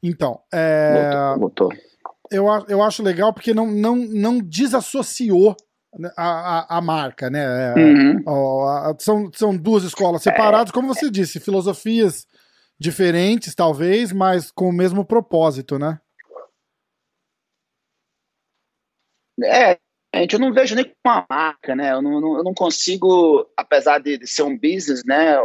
Então, 0.02 0.42
é, 0.52 1.34
botou, 1.36 1.70
botou. 1.70 1.96
Eu, 2.30 2.46
eu 2.68 2.82
acho 2.82 3.02
legal 3.02 3.32
porque 3.32 3.54
não, 3.54 3.66
não, 3.66 3.96
não 3.96 4.38
desassociou 4.38 5.56
né, 5.98 6.10
a, 6.16 6.58
a, 6.58 6.78
a 6.78 6.80
marca, 6.80 7.30
né? 7.30 7.72
É, 7.72 7.74
uhum. 7.78 8.22
Ó, 8.26 8.94
são, 8.98 9.30
são 9.32 9.56
duas 9.56 9.84
escolas 9.84 10.22
separadas, 10.22 10.72
como 10.72 10.88
você 10.88 11.10
disse, 11.10 11.40
filosofias 11.40 12.26
diferentes, 12.78 13.54
talvez, 13.54 14.12
mas 14.12 14.50
com 14.50 14.68
o 14.68 14.72
mesmo 14.72 15.04
propósito, 15.04 15.78
né? 15.78 16.00
É, 19.42 19.78
a 20.14 20.20
gente 20.20 20.34
eu 20.34 20.40
não 20.40 20.52
vejo 20.52 20.74
nem 20.74 20.84
como 20.84 20.96
uma 21.04 21.26
marca, 21.28 21.74
né? 21.74 21.92
Eu 21.92 22.02
não, 22.02 22.20
não, 22.20 22.36
eu 22.38 22.44
não 22.44 22.54
consigo, 22.54 23.50
apesar 23.56 23.98
de, 23.98 24.18
de 24.18 24.26
ser 24.26 24.42
um 24.42 24.56
business, 24.56 25.04
né, 25.04 25.36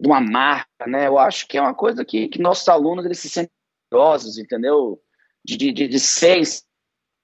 de 0.00 0.06
uma 0.06 0.20
marca, 0.20 0.86
né? 0.86 1.06
Eu 1.06 1.18
acho 1.18 1.46
que 1.48 1.58
é 1.58 1.60
uma 1.60 1.74
coisa 1.74 2.04
que, 2.04 2.28
que 2.28 2.40
nossos 2.40 2.68
alunos 2.68 3.04
eles 3.04 3.18
se 3.18 3.28
sentem 3.28 3.50
orgulhosos, 3.90 4.38
entendeu? 4.38 5.02
De, 5.44 5.56
de, 5.56 5.88
de 5.88 6.00
ser, 6.00 6.40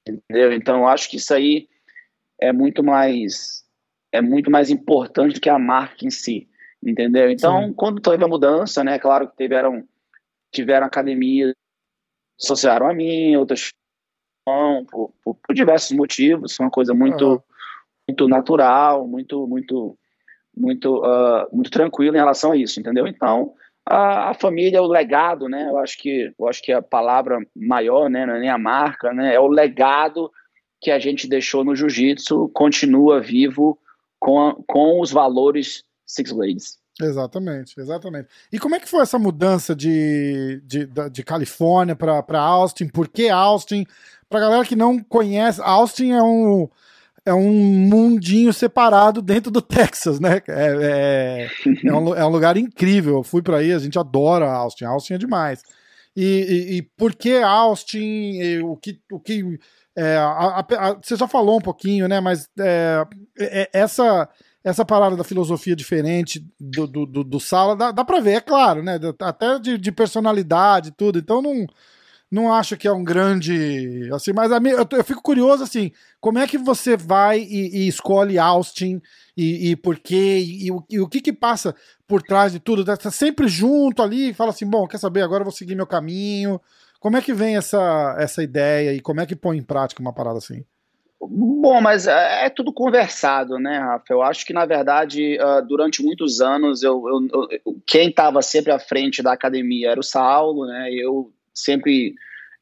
entendeu? 0.06 0.52
Então, 0.52 0.78
eu 0.78 0.88
acho 0.88 1.08
que 1.08 1.16
isso 1.16 1.32
aí 1.32 1.68
é 2.40 2.52
muito 2.52 2.82
mais 2.82 3.62
é 4.10 4.20
muito 4.20 4.50
mais 4.50 4.70
importante 4.70 5.34
do 5.34 5.40
que 5.40 5.50
a 5.50 5.58
marca 5.58 6.04
em 6.06 6.10
si, 6.10 6.48
entendeu? 6.82 7.30
Então, 7.30 7.66
Sim. 7.66 7.74
quando 7.74 8.00
teve 8.00 8.24
a 8.24 8.28
mudança, 8.28 8.82
né? 8.82 8.98
Claro 8.98 9.28
que 9.28 9.36
tiveram 9.36 9.86
tiveram 10.52 10.86
academias 10.86 11.54
associaram 12.40 12.88
a 12.88 12.94
mim, 12.94 13.36
outras 13.36 13.72
por, 14.44 15.12
por, 15.22 15.34
por 15.34 15.54
diversos 15.54 15.96
motivos, 15.96 16.58
uma 16.58 16.70
coisa 16.70 16.92
muito 16.94 17.24
uhum. 17.24 17.40
muito 18.08 18.28
natural, 18.28 19.06
muito 19.06 19.46
muito 19.46 19.96
muito, 20.56 20.98
uh, 20.98 21.48
muito 21.52 21.70
tranquilo 21.70 22.14
em 22.14 22.20
relação 22.20 22.52
a 22.52 22.56
isso, 22.56 22.78
entendeu? 22.78 23.06
Então, 23.06 23.52
a, 23.84 24.30
a, 24.30 24.34
família, 24.34 24.82
o 24.82 24.86
legado, 24.86 25.48
né? 25.48 25.68
Eu 25.68 25.78
acho 25.78 25.98
que 25.98 26.32
eu 26.38 26.48
acho 26.48 26.62
que 26.62 26.72
a 26.72 26.80
palavra 26.80 27.38
maior, 27.54 28.08
né, 28.08 28.24
não 28.24 28.34
é 28.34 28.40
nem 28.40 28.50
a 28.50 28.58
marca, 28.58 29.12
né? 29.12 29.34
É 29.34 29.40
o 29.40 29.48
legado 29.48 30.30
que 30.80 30.90
a 30.90 30.98
gente 30.98 31.28
deixou 31.28 31.64
no 31.64 31.74
jiu-jitsu 31.74 32.50
continua 32.50 33.20
vivo 33.20 33.78
com, 34.18 34.62
com 34.66 35.00
os 35.00 35.10
valores 35.10 35.82
Six 36.06 36.32
Blades. 36.32 36.78
Exatamente, 37.00 37.80
exatamente. 37.80 38.28
E 38.52 38.58
como 38.58 38.76
é 38.76 38.80
que 38.80 38.88
foi 38.88 39.02
essa 39.02 39.18
mudança 39.18 39.74
de, 39.74 40.62
de, 40.64 40.88
de 41.10 41.22
Califórnia 41.24 41.96
para 41.96 42.40
Austin? 42.40 42.86
Por 42.86 43.08
que 43.08 43.28
Austin? 43.28 43.84
Para 44.28 44.40
galera 44.40 44.64
que 44.64 44.76
não 44.76 45.02
conhece, 45.02 45.60
Austin 45.60 46.12
é 46.12 46.22
um, 46.22 46.68
é 47.26 47.34
um 47.34 47.52
mundinho 47.52 48.52
separado 48.52 49.20
dentro 49.20 49.50
do 49.50 49.60
Texas, 49.62 50.20
né? 50.20 50.40
É, 50.46 51.48
é, 51.48 51.88
é, 51.88 51.92
um, 51.92 52.14
é 52.14 52.24
um 52.24 52.30
lugar 52.30 52.56
incrível. 52.56 53.16
Eu 53.16 53.22
fui 53.24 53.42
para 53.42 53.56
aí, 53.58 53.72
a 53.72 53.78
gente 53.78 53.98
adora 53.98 54.50
Austin. 54.50 54.84
Austin 54.84 55.14
é 55.14 55.18
demais. 55.18 55.62
E, 56.16 56.22
e, 56.22 56.76
e 56.76 56.82
por 56.82 57.14
que 57.14 57.38
Austin? 57.38 58.38
E, 58.40 58.62
o 58.62 58.76
que, 58.76 59.00
o 59.10 59.18
que 59.18 59.58
é, 59.96 60.16
a, 60.16 60.26
a, 60.26 60.60
a, 60.60 60.94
você 60.94 61.16
já 61.16 61.26
falou 61.26 61.58
um 61.58 61.62
pouquinho, 61.62 62.06
né? 62.06 62.20
Mas 62.20 62.48
é, 62.58 63.04
é, 63.38 63.70
essa 63.72 64.28
essa 64.64 64.84
parada 64.84 65.14
da 65.14 65.22
filosofia 65.22 65.76
diferente 65.76 66.44
do, 66.58 66.86
do, 66.86 67.04
do, 67.04 67.22
do 67.22 67.38
Sala, 67.38 67.76
dá, 67.76 67.92
dá 67.92 68.02
pra 68.02 68.18
ver, 68.18 68.36
é 68.36 68.40
claro, 68.40 68.82
né? 68.82 68.98
Até 69.20 69.58
de, 69.58 69.76
de 69.76 69.92
personalidade 69.92 70.90
tudo. 70.90 71.18
Então 71.18 71.42
não, 71.42 71.66
não 72.30 72.52
acho 72.52 72.74
que 72.76 72.88
é 72.88 72.92
um 72.92 73.04
grande. 73.04 74.08
assim 74.12 74.32
Mas 74.32 74.50
a 74.50 74.56
eu, 74.56 74.88
eu 74.90 75.04
fico 75.04 75.22
curioso, 75.22 75.62
assim, 75.62 75.92
como 76.18 76.38
é 76.38 76.46
que 76.46 76.56
você 76.56 76.96
vai 76.96 77.40
e, 77.40 77.84
e 77.84 77.88
escolhe 77.88 78.38
Austin 78.38 79.02
e, 79.36 79.70
e 79.70 79.76
por 79.76 79.98
quê? 79.98 80.38
E, 80.38 80.68
e, 80.90 81.00
o 81.00 81.08
que 81.08 81.20
que 81.20 81.32
passa 81.32 81.74
por 82.08 82.22
trás 82.22 82.50
de 82.52 82.58
tudo? 82.58 82.84
Tá 82.84 83.10
sempre 83.10 83.46
junto 83.48 84.02
ali 84.02 84.30
e 84.30 84.34
fala 84.34 84.50
assim: 84.50 84.66
bom, 84.66 84.86
quer 84.88 84.98
saber? 84.98 85.22
Agora 85.22 85.42
eu 85.42 85.44
vou 85.44 85.52
seguir 85.52 85.74
meu 85.74 85.86
caminho. 85.86 86.58
Como 86.98 87.18
é 87.18 87.20
que 87.20 87.34
vem 87.34 87.54
essa, 87.56 88.16
essa 88.18 88.42
ideia 88.42 88.94
e 88.94 89.00
como 89.00 89.20
é 89.20 89.26
que 89.26 89.36
põe 89.36 89.58
em 89.58 89.62
prática 89.62 90.00
uma 90.00 90.12
parada 90.12 90.38
assim? 90.38 90.64
Bom, 91.30 91.80
mas 91.80 92.06
é, 92.06 92.46
é 92.46 92.50
tudo 92.50 92.72
conversado, 92.72 93.58
né, 93.58 93.78
Rafa? 93.78 94.12
Eu 94.12 94.22
acho 94.22 94.44
que, 94.44 94.52
na 94.52 94.66
verdade, 94.66 95.38
uh, 95.40 95.66
durante 95.66 96.02
muitos 96.02 96.40
anos, 96.40 96.82
eu, 96.82 97.02
eu, 97.08 97.48
eu 97.64 97.76
quem 97.86 98.08
estava 98.08 98.42
sempre 98.42 98.72
à 98.72 98.78
frente 98.78 99.22
da 99.22 99.32
academia 99.32 99.90
era 99.90 100.00
o 100.00 100.04
Saulo, 100.04 100.66
né? 100.66 100.92
Eu 100.92 101.32
sempre 101.52 102.14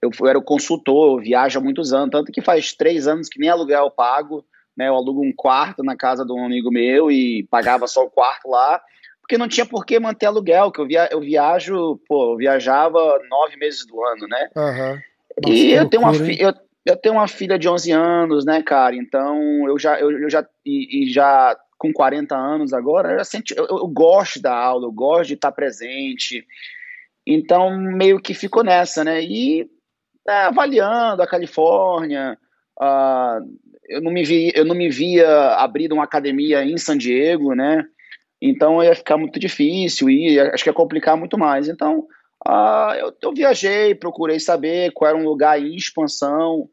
eu, 0.03 0.11
eu 0.21 0.27
era 0.27 0.39
o 0.39 0.43
consultor, 0.43 1.19
eu 1.19 1.23
viajo 1.23 1.59
há 1.59 1.63
muitos 1.63 1.93
anos, 1.93 2.11
tanto 2.11 2.33
que 2.33 2.43
faz 2.43 2.73
três 2.73 3.07
anos 3.07 3.29
que 3.29 3.39
nem 3.39 3.49
aluguel 3.49 3.85
eu 3.85 3.91
pago, 3.91 4.45
né? 4.77 4.89
Eu 4.89 4.97
alugo 4.97 5.25
um 5.25 5.33
quarto 5.33 5.85
na 5.85 5.97
casa 5.97 6.25
de 6.25 6.33
um 6.33 6.45
amigo 6.45 6.71
meu 6.71 7.11
e 7.11 7.47
pagava 7.51 7.87
só 7.87 8.05
o 8.05 8.11
quarto 8.11 8.49
lá, 8.49 8.81
porque 9.21 9.39
não 9.39 9.47
tinha 9.47 9.65
por 9.65 9.87
que 9.87 10.01
manter 10.01 10.27
aluguel, 10.27 10.73
que 10.73 10.81
eu, 10.81 10.87
via, 10.87 11.09
eu 11.13 11.21
viajo, 11.21 12.01
pô, 12.09 12.33
eu 12.33 12.37
viajava 12.37 13.21
nove 13.31 13.57
meses 13.57 13.87
do 13.87 14.03
ano, 14.05 14.27
né? 14.27 14.51
Uhum. 14.57 15.01
e 15.53 15.73
eu 15.73 15.89
tenho 15.89 16.03
uma 16.03 16.13
filha 16.13 16.55
eu 16.85 16.97
tenho 16.97 17.15
uma 17.15 17.29
filha 17.29 17.59
de 17.59 17.69
11 17.69 17.93
anos, 17.93 18.45
né, 18.45 18.63
cara? 18.63 18.97
Então 18.97 19.69
eu 19.69 19.79
já, 19.79 19.99
eu, 20.01 20.11
eu 20.11 20.31
já 20.31 20.47
e, 20.65 21.05
e, 21.05 21.13
já 21.13 21.57
com 21.79 21.93
40 21.93 22.37
anos 22.37 22.73
agora, 22.73 23.19
eu, 23.19 23.25
senti, 23.25 23.55
eu, 23.57 23.67
eu, 23.67 23.89
gosto 23.89 24.41
da 24.41 24.55
aula, 24.55 24.87
eu 24.87 24.93
gosto 24.93 25.29
de 25.29 25.35
estar 25.35 25.53
presente. 25.53 26.45
Então 27.27 27.77
meio 27.77 28.21
que 28.21 28.35
ficou 28.35 28.65
nessa, 28.65 29.05
né? 29.05 29.23
E 29.23 29.69
é, 30.29 30.33
avaliando 30.43 31.23
a 31.23 31.27
Califórnia, 31.27 32.37
uh, 32.81 33.45
eu 33.89 34.01
não 34.01 34.13
me 34.13 34.25
vi, 34.25 34.53
eu 34.55 34.65
não 34.65 34.75
me 34.75 34.89
via 34.89 35.55
abrindo 35.55 35.93
uma 35.93 36.05
academia 36.05 36.65
em 36.65 36.77
San 36.79 36.97
Diego, 36.97 37.55
né? 37.55 37.85
Então 38.41 38.83
ia 38.83 38.95
ficar 38.95 39.17
muito 39.17 39.39
difícil 39.39 40.11
e 40.11 40.39
acho 40.41 40.65
que 40.65 40.71
ia 40.71 40.75
complicar 40.75 41.17
muito 41.17 41.39
mais. 41.39 41.69
Então 41.69 42.07
ah, 42.47 42.95
eu, 42.99 43.15
eu, 43.23 43.33
viajei, 43.33 43.95
procurei 43.95 44.41
saber 44.41 44.93
qual 44.93 45.11
era 45.11 45.19
um 45.19 45.25
lugar 45.25 45.61
em 45.61 45.75
expansão, 45.77 46.69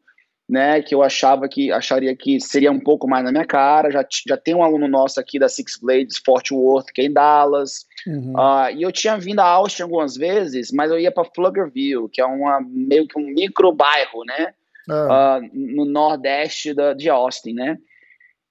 né, 0.48 0.82
que 0.82 0.92
eu 0.92 1.00
achava 1.00 1.48
que 1.48 1.70
acharia 1.70 2.14
que 2.16 2.40
seria 2.40 2.72
um 2.72 2.80
pouco 2.80 3.08
mais 3.08 3.24
na 3.24 3.30
minha 3.30 3.46
cara. 3.46 3.90
Já, 3.90 4.04
já 4.26 4.36
tem 4.36 4.54
um 4.54 4.64
aluno 4.64 4.88
nosso 4.88 5.20
aqui 5.20 5.38
da 5.38 5.48
Six 5.48 5.78
Blades, 5.80 6.20
Fort 6.24 6.50
Worth, 6.50 6.86
que 6.92 7.02
é 7.02 7.04
em 7.04 7.12
Dallas. 7.12 7.86
Uhum. 8.04 8.32
Uh, 8.32 8.76
e 8.76 8.82
eu 8.82 8.90
tinha 8.90 9.16
vindo 9.16 9.38
a 9.38 9.46
Austin 9.46 9.82
algumas 9.82 10.16
vezes, 10.16 10.72
mas 10.72 10.90
eu 10.90 10.98
ia 10.98 11.12
para 11.12 11.28
Pflugerville, 11.28 12.08
que 12.08 12.20
é 12.20 12.26
uma, 12.26 12.60
meio 12.68 13.06
que 13.06 13.16
um 13.16 13.26
micro 13.26 13.72
bairro, 13.72 14.24
né, 14.24 14.52
uh, 14.88 15.48
no 15.52 15.84
nordeste 15.84 16.74
da, 16.74 16.94
de 16.94 17.08
Austin, 17.08 17.52
né. 17.52 17.78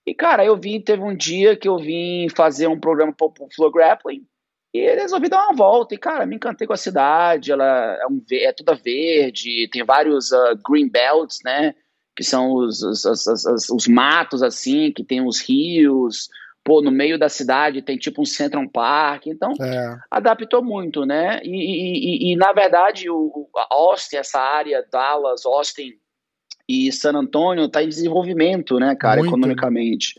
E, 0.06 0.14
cara, 0.16 0.44
eu 0.46 0.56
vim, 0.56 0.80
teve 0.80 1.04
um 1.04 1.16
dia 1.16 1.56
que 1.56 1.68
eu 1.68 1.78
vim 1.78 2.30
fazer 2.30 2.68
um 2.68 2.80
programa 2.80 3.14
para 3.14 3.28
o 3.28 3.48
Flow 3.54 3.72
Grappling, 3.72 4.26
e 4.74 4.96
resolvi 4.96 5.30
dar 5.30 5.48
uma 5.48 5.56
volta. 5.56 5.96
E, 5.96 5.98
cara, 5.98 6.26
me 6.26 6.36
encantei 6.36 6.68
com 6.68 6.74
a 6.74 6.78
cidade. 6.78 7.52
Ela 7.52 7.98
é, 8.02 8.08
um, 8.08 8.24
é 8.32 8.52
toda 8.52 8.76
verde, 8.76 9.68
tem 9.72 9.84
vários 9.84 10.32
uh, 10.32 10.58
green 10.68 10.90
belts, 10.90 11.40
né? 11.44 11.74
Que 12.16 12.24
são 12.24 12.54
os, 12.54 12.82
os, 12.84 13.06
os, 13.06 13.70
os, 13.70 13.88
matos, 13.88 14.44
assim, 14.44 14.92
que 14.92 15.04
tem 15.04 15.26
os 15.26 15.42
rios. 15.42 16.30
Pô, 16.64 16.82
no 16.82 16.92
meio 16.92 17.18
da 17.18 17.30
cidade 17.30 17.82
tem 17.82 17.98
tipo 17.98 18.22
um 18.22 18.26
Central 18.26 18.70
Park. 18.70 19.28
Então, 19.28 19.54
é. 19.60 19.98
adaptou 20.12 20.64
muito, 20.64 21.06
né? 21.06 21.40
E, 21.44 21.50
e, 21.50 22.30
e, 22.30 22.34
e, 22.34 22.36
na 22.36 22.54
verdade, 22.54 23.10
o, 23.10 23.50
Austin, 23.72 24.18
essa 24.18 24.40
área, 24.40 24.86
Dallas, 24.92 25.46
Austin 25.46 25.94
e 26.68 26.92
San 26.92 27.16
Antônio 27.16 27.66
está 27.66 27.82
em 27.82 27.90
desenvolvimento, 27.90 28.78
né, 28.78 28.96
cara, 28.96 29.22
muito. 29.22 29.30
economicamente. 29.30 30.14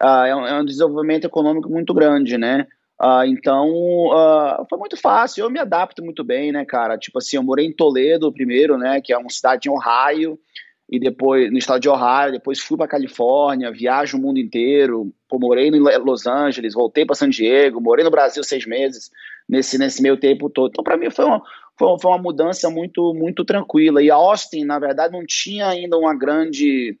Uh, 0.00 0.04
é, 0.04 0.34
um, 0.34 0.46
é 0.46 0.60
um 0.60 0.64
desenvolvimento 0.64 1.26
econômico 1.26 1.68
muito 1.70 1.94
grande, 1.94 2.36
né? 2.36 2.66
Uh, 3.02 3.24
então, 3.26 3.68
uh, 3.68 4.64
foi 4.70 4.78
muito 4.78 4.96
fácil, 4.96 5.44
eu 5.44 5.50
me 5.50 5.58
adapto 5.58 6.04
muito 6.04 6.22
bem, 6.22 6.52
né, 6.52 6.64
cara? 6.64 6.96
Tipo 6.96 7.18
assim, 7.18 7.36
eu 7.36 7.42
morei 7.42 7.66
em 7.66 7.72
Toledo 7.72 8.32
primeiro, 8.32 8.78
né, 8.78 9.00
que 9.00 9.12
é 9.12 9.18
uma 9.18 9.28
cidade 9.28 9.68
em 9.68 9.72
Ohio, 9.72 10.38
e 10.92 11.00
depois, 11.00 11.50
no 11.50 11.56
estado 11.56 11.80
de 11.80 11.88
Ohio, 11.88 12.32
depois 12.32 12.60
fui 12.60 12.76
para 12.76 12.86
Califórnia, 12.86 13.72
viajo 13.72 14.18
o 14.18 14.20
mundo 14.20 14.38
inteiro, 14.38 15.10
pô, 15.26 15.38
morei 15.38 15.68
em 15.68 15.80
Los 15.80 16.26
Angeles, 16.26 16.74
voltei 16.74 17.06
para 17.06 17.16
San 17.16 17.30
Diego, 17.30 17.80
morei 17.80 18.04
no 18.04 18.10
Brasil 18.10 18.44
seis 18.44 18.66
meses 18.66 19.10
nesse, 19.48 19.78
nesse 19.78 20.02
meio 20.02 20.18
tempo 20.18 20.50
todo. 20.50 20.70
Então, 20.70 20.84
para 20.84 20.98
mim, 20.98 21.10
foi 21.10 21.24
uma, 21.24 21.42
foi, 21.78 21.98
foi 21.98 22.10
uma 22.10 22.22
mudança 22.22 22.68
muito, 22.68 23.14
muito 23.14 23.42
tranquila. 23.42 24.02
E 24.02 24.10
a 24.10 24.14
Austin, 24.16 24.64
na 24.64 24.78
verdade, 24.78 25.14
não 25.14 25.24
tinha 25.26 25.66
ainda 25.66 25.96
uma 25.96 26.14
grande, 26.14 26.98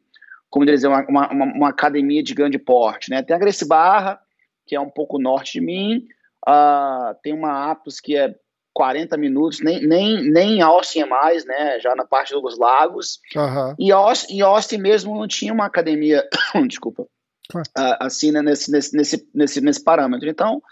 como 0.48 0.64
dizer, 0.64 0.86
uma, 0.86 1.04
uma, 1.06 1.30
uma 1.30 1.68
academia 1.68 2.22
de 2.22 2.32
grande 2.32 2.58
porte, 2.58 3.10
né? 3.10 3.22
Tem 3.22 3.36
a 3.36 3.38
Grace 3.38 3.68
Barra, 3.68 4.18
que 4.66 4.74
é 4.74 4.80
um 4.80 4.90
pouco 4.90 5.18
norte 5.18 5.54
de 5.54 5.60
mim. 5.60 6.06
Uh, 6.46 7.14
tem 7.22 7.32
uma 7.32 7.70
Atos 7.70 8.00
que 8.00 8.16
é 8.16 8.34
40 8.74 9.16
minutos, 9.16 9.60
nem, 9.60 9.86
nem, 9.86 10.30
nem 10.30 10.62
Austin 10.62 11.00
é 11.00 11.06
mais, 11.06 11.44
né? 11.44 11.78
Já 11.80 11.94
na 11.94 12.04
parte 12.04 12.32
dos 12.32 12.58
lagos. 12.58 13.20
Uhum. 13.36 13.74
E, 13.78 13.92
Austin, 13.92 14.36
e 14.36 14.42
Austin 14.42 14.78
mesmo 14.78 15.14
não 15.14 15.28
tinha 15.28 15.52
uma 15.52 15.66
academia, 15.66 16.26
desculpa, 16.66 17.02
uh, 17.02 17.96
assim, 18.00 18.32
né, 18.32 18.42
nesse, 18.42 18.70
nesse, 18.70 18.96
nesse, 18.96 19.28
nesse, 19.34 19.60
nesse 19.60 19.84
parâmetro. 19.84 20.28
Então, 20.28 20.62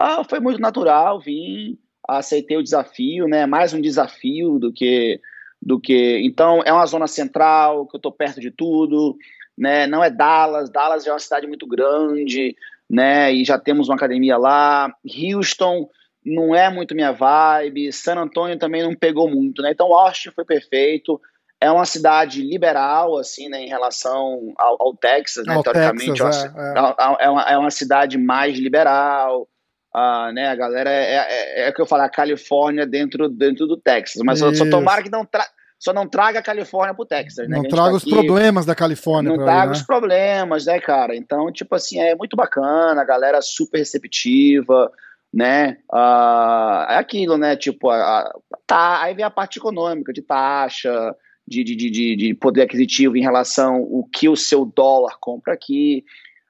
uh, 0.00 0.24
foi 0.28 0.38
muito 0.38 0.60
natural, 0.60 1.18
vim, 1.20 1.78
aceitei 2.06 2.56
o 2.56 2.62
desafio, 2.62 3.26
né? 3.26 3.46
Mais 3.46 3.72
um 3.72 3.80
desafio 3.80 4.58
do 4.58 4.72
que. 4.72 5.20
Do 5.60 5.80
que 5.80 6.20
então 6.22 6.60
é 6.64 6.72
uma 6.72 6.84
zona 6.84 7.06
central 7.06 7.86
que 7.86 7.96
eu 7.96 7.98
estou 7.98 8.12
perto 8.12 8.40
de 8.40 8.50
tudo, 8.50 9.16
né? 9.56 9.86
Não 9.86 10.04
é 10.04 10.10
Dallas, 10.10 10.68
Dallas 10.70 11.06
é 11.06 11.10
uma 11.10 11.18
cidade 11.18 11.46
muito 11.46 11.66
grande, 11.66 12.54
né? 12.88 13.32
E 13.32 13.44
já 13.44 13.58
temos 13.58 13.88
uma 13.88 13.96
academia 13.96 14.36
lá. 14.36 14.92
Houston 15.04 15.88
não 16.24 16.54
é 16.54 16.68
muito 16.68 16.94
minha 16.94 17.12
vibe. 17.12 17.92
San 17.92 18.16
Antônio 18.16 18.58
também 18.58 18.82
não 18.82 18.94
pegou 18.94 19.28
muito, 19.28 19.62
né? 19.62 19.70
Então 19.70 19.94
Austin 19.94 20.30
foi 20.30 20.44
perfeito. 20.44 21.20
É 21.60 21.70
uma 21.70 21.86
cidade 21.86 22.42
liberal, 22.42 23.16
assim, 23.16 23.48
né, 23.48 23.62
em 23.62 23.68
relação 23.68 24.52
ao, 24.58 24.76
ao 24.78 24.94
Texas, 24.94 25.46
né? 25.46 25.54
Ao 25.54 25.62
Teoricamente, 25.62 26.22
Texas, 26.22 26.44
é, 26.44 26.48
é. 26.48 27.24
É, 27.24 27.30
uma, 27.30 27.42
é 27.42 27.56
uma 27.56 27.70
cidade 27.70 28.18
mais 28.18 28.58
liberal. 28.58 29.48
Uh, 29.94 30.30
né, 30.34 30.48
a 30.48 30.54
galera 30.54 30.90
é, 30.90 31.14
é, 31.14 31.16
é, 31.16 31.66
é 31.66 31.70
o 31.70 31.72
que 31.72 31.80
eu 31.80 31.86
falo, 31.86 32.02
a 32.02 32.08
Califórnia 32.10 32.86
dentro, 32.86 33.30
dentro 33.30 33.66
do 33.66 33.78
Texas. 33.78 34.20
Mas 34.22 34.40
só, 34.40 34.52
só 34.52 34.68
tomara 34.68 35.02
que 35.02 35.10
não 35.10 35.24
tra 35.24 35.46
só 35.78 35.92
não 35.92 36.08
traga 36.08 36.38
a 36.38 36.42
Califórnia 36.42 36.94
pro 36.94 37.04
Texas, 37.04 37.48
né? 37.48 37.56
Não 37.56 37.64
traga 37.64 37.90
tá 37.90 37.96
os 37.96 38.02
aqui, 38.02 38.10
problemas 38.10 38.66
da 38.66 38.74
Califórnia. 38.74 39.36
Não 39.36 39.44
traga 39.44 39.66
né? 39.66 39.72
os 39.72 39.82
problemas, 39.82 40.66
né, 40.66 40.80
cara? 40.80 41.14
Então, 41.14 41.52
tipo 41.52 41.74
assim, 41.74 42.00
é 42.00 42.14
muito 42.14 42.36
bacana, 42.36 43.00
a 43.00 43.04
galera 43.04 43.42
super 43.42 43.78
receptiva, 43.78 44.90
né? 45.32 45.76
Uh, 45.92 46.90
é 46.90 46.96
aquilo, 46.96 47.36
né? 47.36 47.56
Tipo, 47.56 47.90
a, 47.90 48.32
tá, 48.66 49.02
aí 49.02 49.14
vem 49.14 49.24
a 49.24 49.30
parte 49.30 49.58
econômica, 49.58 50.12
de 50.12 50.22
taxa, 50.22 51.14
de, 51.46 51.62
de, 51.62 51.76
de, 51.76 52.16
de 52.16 52.34
poder 52.34 52.62
aquisitivo 52.62 53.16
em 53.16 53.22
relação 53.22 53.76
ao 53.76 54.04
que 54.04 54.28
o 54.28 54.36
seu 54.36 54.64
dólar 54.64 55.18
compra 55.20 55.52
aqui, 55.52 56.04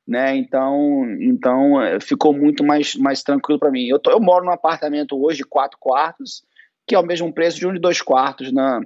né? 0.06 0.37
Então, 0.37 1.04
então 1.21 1.83
é, 1.83 1.99
ficou 1.99 2.33
muito 2.33 2.62
mais, 2.62 2.95
mais 2.95 3.25
tranquilo 3.25 3.59
para 3.59 3.73
mim. 3.73 3.87
Eu, 3.88 3.99
tô, 3.99 4.12
eu 4.12 4.21
moro 4.21 4.45
num 4.45 4.52
apartamento 4.52 5.21
hoje 5.21 5.38
de 5.38 5.45
quatro 5.45 5.76
quartos, 5.80 6.45
que 6.87 6.95
é 6.95 6.99
o 6.99 7.04
mesmo 7.04 7.33
preço 7.33 7.59
de 7.59 7.66
um 7.66 7.73
de 7.73 7.80
dois 7.80 8.00
quartos 8.00 8.52
na, 8.52 8.80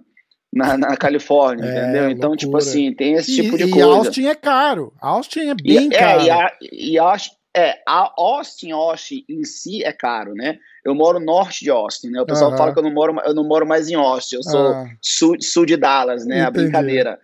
na, 0.52 0.76
na 0.76 0.96
Califórnia, 0.96 1.64
é, 1.64 1.82
entendeu? 1.82 2.10
Então, 2.10 2.36
tipo 2.36 2.52
loucura. 2.52 2.64
tipo 2.64 2.78
assim, 2.78 2.92
tem 2.94 3.14
esse 3.14 3.36
tipo 3.36 3.56
de 3.56 3.64
e 3.64 3.70
coisa. 3.70 3.86
E 3.86 3.90
Austin 3.90 4.26
é 4.26 4.34
caro. 4.34 4.92
Austin 5.00 5.40
é 5.48 5.54
bem 5.54 5.86
e, 5.86 5.90
caro. 5.90 6.20
É, 6.20 6.24
e, 6.24 6.30
a, 6.30 6.52
e 6.60 6.98
Austin, 6.98 7.30
é, 7.56 7.82
a 7.86 8.12
Austin, 8.16 8.70
Austin 8.72 9.24
em 9.28 9.44
si 9.44 9.84
é 9.84 9.92
caro, 9.92 10.34
né? 10.34 10.58
Eu 10.84 10.94
moro 10.94 11.20
norte 11.20 11.64
de 11.64 11.70
Austin, 11.70 12.08
né? 12.08 12.20
O 12.20 12.26
pessoal 12.26 12.56
fala 12.56 12.72
que 12.72 12.78
eu 12.78 12.82
não 12.82 12.92
moro, 12.92 13.16
eu 13.24 13.34
não 13.34 13.44
moro 13.44 13.66
mais 13.66 13.88
em 13.88 13.94
Austin, 13.94 14.36
eu 14.36 14.42
sou 14.42 14.68
ah. 14.68 14.86
sul, 15.00 15.36
sul 15.40 15.66
de 15.66 15.76
Dallas, 15.76 16.24
né? 16.24 16.36
Entendi. 16.36 16.46
A 16.46 16.50
brincadeira. 16.50 17.20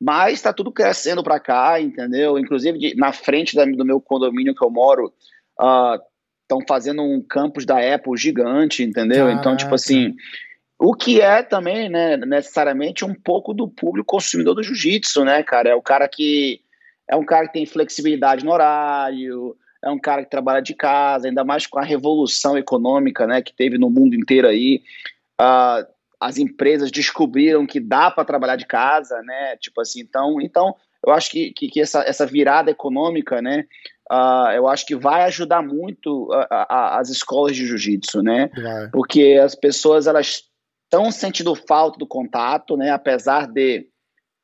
Mas 0.00 0.34
está 0.34 0.52
tudo 0.52 0.72
crescendo 0.72 1.22
para 1.22 1.38
cá, 1.38 1.80
entendeu? 1.80 2.38
Inclusive 2.38 2.78
de, 2.78 2.94
na 2.96 3.12
frente 3.12 3.54
da, 3.54 3.64
do 3.64 3.84
meu 3.84 4.00
condomínio 4.00 4.54
que 4.54 4.64
eu 4.64 4.70
moro, 4.70 5.12
uh, 5.60 6.00
estão 6.42 6.60
fazendo 6.66 7.02
um 7.02 7.22
campus 7.22 7.64
da 7.64 7.78
Apple 7.94 8.16
gigante, 8.16 8.82
entendeu? 8.82 9.26
Caraca. 9.26 9.40
Então, 9.40 9.56
tipo 9.56 9.74
assim, 9.74 10.14
o 10.80 10.94
que 10.94 11.20
é 11.20 11.42
também, 11.42 11.90
né, 11.90 12.16
necessariamente 12.16 13.04
um 13.04 13.14
pouco 13.14 13.52
do 13.52 13.68
público 13.68 14.06
consumidor 14.06 14.54
do 14.54 14.62
jiu-jitsu, 14.62 15.24
né, 15.24 15.42
cara? 15.42 15.68
É 15.68 15.74
o 15.74 15.82
cara 15.82 16.08
que 16.08 16.62
é 17.06 17.14
um 17.14 17.24
cara 17.24 17.46
que 17.46 17.52
tem 17.52 17.66
flexibilidade 17.66 18.44
no 18.44 18.52
horário, 18.52 19.54
é 19.84 19.90
um 19.90 19.98
cara 19.98 20.24
que 20.24 20.30
trabalha 20.30 20.62
de 20.62 20.74
casa, 20.74 21.28
ainda 21.28 21.44
mais 21.44 21.66
com 21.66 21.78
a 21.78 21.84
revolução 21.84 22.56
econômica, 22.56 23.26
né, 23.26 23.42
que 23.42 23.54
teve 23.54 23.76
no 23.76 23.90
mundo 23.90 24.14
inteiro 24.14 24.48
aí. 24.48 24.80
Uh, 25.38 25.84
as 26.18 26.38
empresas 26.38 26.90
descobriram 26.90 27.66
que 27.66 27.78
dá 27.78 28.10
para 28.10 28.24
trabalhar 28.24 28.56
de 28.56 28.66
casa, 28.66 29.20
né? 29.22 29.56
Tipo 29.56 29.80
assim, 29.80 30.00
então, 30.00 30.38
então 30.40 30.74
eu 31.06 31.14
acho 31.14 31.30
que, 31.30 31.50
que, 31.52 31.68
que 31.68 31.80
essa, 31.80 32.02
essa 32.02 32.26
virada 32.26 32.70
econômica, 32.70 33.40
né? 33.40 33.64
Uh, 34.12 34.52
eu 34.54 34.68
acho 34.68 34.84
que 34.84 34.94
vai 34.94 35.22
ajudar 35.24 35.62
muito 35.62 36.30
a, 36.32 36.66
a, 36.68 36.98
as 36.98 37.08
escolas 37.08 37.56
de 37.56 37.66
jiu-jitsu, 37.66 38.22
né? 38.22 38.50
Vai. 38.54 38.88
Porque 38.90 39.40
as 39.42 39.54
pessoas 39.54 40.06
elas 40.06 40.49
estão 40.90 41.12
sentindo 41.12 41.54
falta 41.54 41.96
do 41.96 42.06
contato, 42.06 42.76
né? 42.76 42.90
Apesar 42.90 43.46
de 43.46 43.86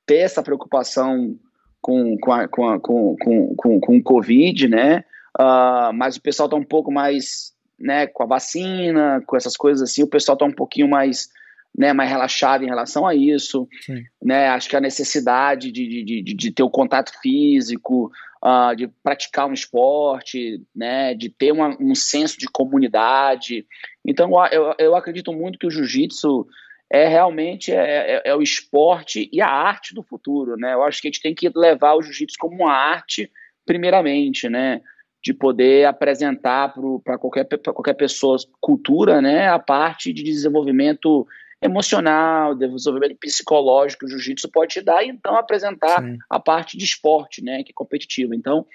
ter 0.06 0.18
essa 0.18 0.44
preocupação 0.44 1.36
com, 1.80 2.16
com, 2.18 2.32
a, 2.32 2.46
com, 2.46 2.68
a, 2.68 2.80
com, 2.80 3.16
com, 3.20 3.54
com, 3.56 3.80
com 3.80 3.96
o 3.96 4.02
Covid, 4.02 4.68
né? 4.68 5.04
Uh, 5.38 5.92
mas 5.92 6.16
o 6.16 6.22
pessoal 6.22 6.46
está 6.46 6.56
um 6.56 6.64
pouco 6.64 6.92
mais, 6.92 7.52
né? 7.76 8.06
Com 8.06 8.22
a 8.22 8.26
vacina, 8.26 9.20
com 9.26 9.36
essas 9.36 9.56
coisas 9.56 9.90
assim, 9.90 10.04
o 10.04 10.08
pessoal 10.08 10.34
está 10.34 10.46
um 10.46 10.52
pouquinho 10.52 10.88
mais 10.88 11.28
né, 11.76 11.92
mais 11.92 12.10
relaxado 12.10 12.64
em 12.64 12.68
relação 12.68 13.06
a 13.06 13.14
isso. 13.14 13.68
Sim. 13.80 14.02
Né, 14.22 14.48
acho 14.48 14.68
que 14.68 14.76
a 14.76 14.80
necessidade 14.80 15.70
de, 15.70 16.04
de, 16.04 16.22
de, 16.22 16.34
de 16.34 16.50
ter 16.50 16.62
o 16.62 16.70
contato 16.70 17.12
físico, 17.20 18.10
uh, 18.44 18.74
de 18.74 18.88
praticar 19.02 19.46
um 19.46 19.52
esporte, 19.52 20.62
né, 20.74 21.14
de 21.14 21.28
ter 21.28 21.52
uma, 21.52 21.76
um 21.80 21.94
senso 21.94 22.38
de 22.38 22.46
comunidade. 22.46 23.66
Então, 24.04 24.30
eu, 24.50 24.74
eu 24.78 24.96
acredito 24.96 25.32
muito 25.32 25.58
que 25.58 25.66
o 25.66 25.70
jiu-jitsu 25.70 26.46
é 26.90 27.08
realmente 27.08 27.72
é, 27.72 28.14
é, 28.16 28.22
é, 28.26 28.34
o 28.34 28.42
esporte 28.42 29.28
e 29.32 29.40
a 29.40 29.48
arte 29.48 29.94
do 29.94 30.02
futuro. 30.02 30.56
Né? 30.56 30.72
Eu 30.74 30.84
acho 30.84 31.00
que 31.00 31.08
a 31.08 31.10
gente 31.10 31.22
tem 31.22 31.34
que 31.34 31.50
levar 31.54 31.94
o 31.94 32.02
jiu-jitsu 32.02 32.36
como 32.38 32.56
uma 32.56 32.72
arte, 32.72 33.30
primeiramente, 33.64 34.48
né? 34.48 34.80
de 35.26 35.34
poder 35.34 35.86
apresentar 35.86 36.72
para 37.02 37.18
qualquer, 37.18 37.48
qualquer 37.48 37.94
pessoa 37.94 38.36
cultura, 38.60 39.20
né, 39.20 39.48
a 39.48 39.58
parte 39.58 40.12
de 40.12 40.22
desenvolvimento 40.22 41.26
emocional, 41.60 42.54
desenvolvimento 42.54 43.16
psicológico 43.18 44.00
que 44.00 44.06
o 44.06 44.08
jiu-jitsu 44.08 44.50
pode 44.50 44.74
te 44.74 44.82
dar, 44.82 45.02
e 45.02 45.08
então 45.08 45.36
apresentar 45.36 46.02
Sim. 46.02 46.18
a 46.28 46.38
parte 46.38 46.76
de 46.76 46.84
esporte, 46.84 47.42
né, 47.42 47.62
que 47.62 47.70
é 47.70 47.74
competitiva. 47.74 48.34
Então, 48.34 48.66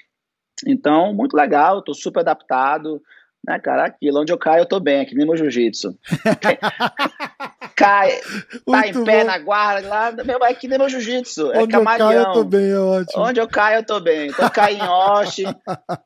então 0.65 1.13
muito 1.13 1.35
legal, 1.35 1.81
tô 1.81 1.93
super 1.93 2.21
adaptado, 2.21 3.01
né, 3.45 3.59
cara, 3.59 3.85
aquilo, 3.85 4.21
onde 4.21 4.31
eu 4.31 4.37
caio 4.37 4.61
eu 4.61 4.67
tô 4.67 4.79
bem, 4.79 5.01
aqui 5.01 5.15
nem 5.15 5.25
meu 5.25 5.37
jiu-jitsu. 5.37 5.97
Cai, 7.75 8.19
tá 8.65 8.87
em 8.87 9.03
pé 9.03 9.21
bom. 9.21 9.27
na 9.27 9.37
guarda, 9.39 9.87
lá, 9.87 10.11
meu, 10.11 10.43
é 10.43 10.53
que 10.53 10.67
nem 10.67 10.77
meu 10.77 10.89
jiu-jitsu, 10.89 11.51
é 11.51 11.59
Onde 11.59 11.75
eu 11.75 11.83
caio 11.83 12.11
eu 12.11 12.33
tô 12.33 12.43
bem, 12.43 12.69
é 12.69 12.79
ótimo. 12.79 13.23
Onde 13.23 13.39
eu 13.39 13.47
caio 13.47 13.77
eu 13.77 13.85
tô 13.85 13.99
bem, 13.99 14.29
então 14.29 14.49
caí 14.49 14.77
em 14.77 14.81
Osh, 14.81 15.37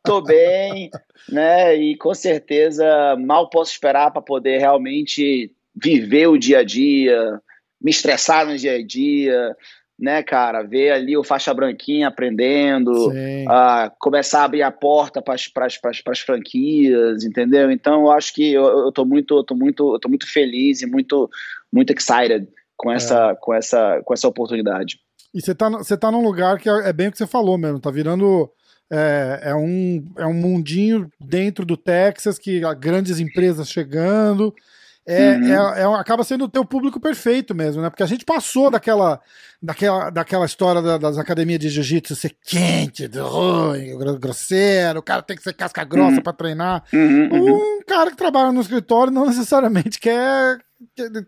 tô 0.03 0.21
bem, 0.21 0.89
né, 1.29 1.73
e 1.75 1.97
com 1.97 2.13
certeza 2.13 3.15
mal 3.17 3.49
posso 3.49 3.71
esperar 3.71 4.11
para 4.11 4.21
poder 4.21 4.59
realmente 4.59 5.53
viver 5.75 6.27
o 6.27 6.37
dia 6.37 6.59
a 6.59 6.63
dia, 6.63 7.39
me 7.81 7.91
estressar 7.91 8.45
no 8.45 8.57
dia 8.57 8.73
a 8.73 8.85
dia, 8.85 9.55
né, 9.99 10.21
cara? 10.23 10.63
Ver 10.63 10.91
ali 10.91 11.17
o 11.17 11.23
faixa 11.23 11.53
branquinha 11.53 12.07
aprendendo, 12.07 13.09
uh, 13.09 13.91
começar 13.99 14.41
a 14.41 14.43
abrir 14.45 14.61
a 14.61 14.71
porta 14.71 15.21
para 15.21 15.35
as 15.35 16.19
franquias, 16.19 17.23
entendeu? 17.23 17.71
Então 17.71 18.01
eu 18.01 18.11
acho 18.11 18.33
que 18.33 18.53
eu, 18.53 18.63
eu 18.63 18.91
tô 18.91 19.05
muito, 19.05 19.37
eu 19.37 19.43
tô 19.43 19.55
muito, 19.55 19.95
eu 19.95 19.99
tô 19.99 20.09
muito 20.09 20.31
feliz 20.31 20.81
e 20.81 20.85
muito, 20.85 21.29
muito 21.71 21.91
excited 21.91 22.47
com 22.77 22.91
é. 22.91 22.95
essa, 22.95 23.31
é. 23.31 23.35
com 23.35 23.53
essa, 23.53 24.01
com 24.03 24.13
essa 24.13 24.27
oportunidade. 24.27 24.99
E 25.33 25.41
você 25.41 25.53
tá, 25.53 25.69
você 25.69 25.97
tá 25.97 26.11
num 26.11 26.21
lugar 26.21 26.59
que 26.59 26.69
é, 26.69 26.89
é 26.89 26.93
bem 26.93 27.07
o 27.07 27.11
que 27.11 27.17
você 27.17 27.27
falou 27.27 27.57
mesmo, 27.57 27.79
tá 27.79 27.91
virando 27.91 28.49
é, 28.91 29.39
é, 29.43 29.55
um, 29.55 30.05
é 30.17 30.25
um 30.25 30.33
mundinho 30.33 31.09
dentro 31.19 31.65
do 31.65 31.75
Texas 31.75 32.37
que 32.37 32.63
há 32.63 32.73
grandes 32.73 33.19
empresas 33.19 33.69
chegando 33.69 34.53
é, 35.07 35.35
uhum. 35.35 35.73
é, 35.75 35.81
é, 35.81 35.99
acaba 35.99 36.23
sendo 36.23 36.45
o 36.45 36.49
teu 36.49 36.65
público 36.65 36.99
perfeito 36.99 37.53
mesmo, 37.53 37.81
né? 37.81 37.91
Porque 37.91 38.01
a 38.01 38.07
gente 38.07 38.25
passou 38.25 38.71
daquela, 38.71 39.21
daquela, 39.61 40.09
daquela 40.09 40.45
história 40.45 40.81
da, 40.81 40.97
das 40.97 41.19
academias 41.19 41.59
de 41.59 41.69
jiu-jitsu 41.69 42.15
ser 42.15 42.35
quente, 42.43 43.05
ruim, 43.05 43.95
grosseiro, 44.19 44.99
o 44.99 45.03
cara 45.03 45.21
tem 45.21 45.37
que 45.37 45.43
ser 45.43 45.53
casca 45.53 45.83
grossa 45.83 46.17
uhum. 46.17 46.23
para 46.23 46.33
treinar. 46.33 46.83
Uhum, 46.91 47.29
uhum, 47.31 47.77
um 47.77 47.83
cara 47.85 48.09
que 48.09 48.17
trabalha 48.17 48.51
no 48.51 48.61
escritório 48.61 49.13
não 49.13 49.27
necessariamente 49.29 49.99
quer, 49.99 50.57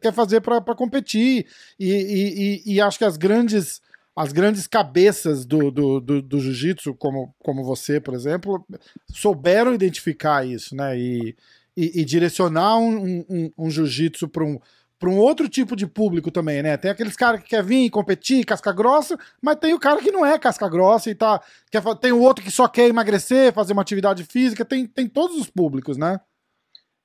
quer 0.02 0.12
fazer 0.12 0.42
para 0.42 0.76
competir. 0.76 1.46
E, 1.80 1.92
e, 1.92 2.64
e, 2.66 2.74
e, 2.74 2.82
acho 2.82 2.98
que 2.98 3.06
as 3.06 3.18
grandes. 3.18 3.86
As 4.20 4.32
grandes 4.32 4.66
cabeças 4.66 5.46
do, 5.46 5.70
do, 5.70 6.00
do, 6.00 6.22
do 6.24 6.40
jiu-jitsu, 6.40 6.96
como, 6.96 7.36
como 7.38 7.64
você, 7.64 8.02
por 8.02 8.16
exemplo, 8.16 8.66
souberam 9.14 9.76
identificar 9.76 10.44
isso, 10.44 10.76
né? 10.76 10.98
E, 10.98 11.36
e, 11.78 12.02
e 12.02 12.06
direcionar 12.06 12.80
um, 12.80 13.24
um, 13.30 13.52
um 13.56 13.70
jiu-jitsu 13.70 14.28
para 14.28 14.44
um, 14.44 14.60
para 15.00 15.10
um 15.10 15.18
outro 15.18 15.48
tipo 15.48 15.76
de 15.76 15.86
público 15.86 16.32
também, 16.32 16.64
né? 16.64 16.76
Tem 16.76 16.90
aqueles 16.90 17.16
caras 17.16 17.42
que 17.44 17.50
quer 17.50 17.64
vir 17.64 17.88
competir, 17.92 18.44
casca 18.44 18.74
grossa, 18.74 19.16
mas 19.40 19.58
tem 19.58 19.76
o 19.76 19.80
cara 19.80 20.02
que 20.02 20.12
não 20.12 20.26
é 20.26 20.40
casca 20.40 20.68
grossa 20.68 21.12
e 21.12 21.16
tá. 21.16 21.40
Quer, 21.72 21.84
tem 22.02 22.12
o 22.12 22.20
outro 22.20 22.44
que 22.44 22.50
só 22.50 22.68
quer 22.68 22.88
emagrecer, 22.88 23.54
fazer 23.54 23.74
uma 23.74 23.84
atividade 23.84 24.24
física, 24.24 24.66
tem, 24.66 24.88
tem 24.88 25.08
todos 25.08 25.38
os 25.38 25.50
públicos, 25.52 25.98
né? 25.98 26.20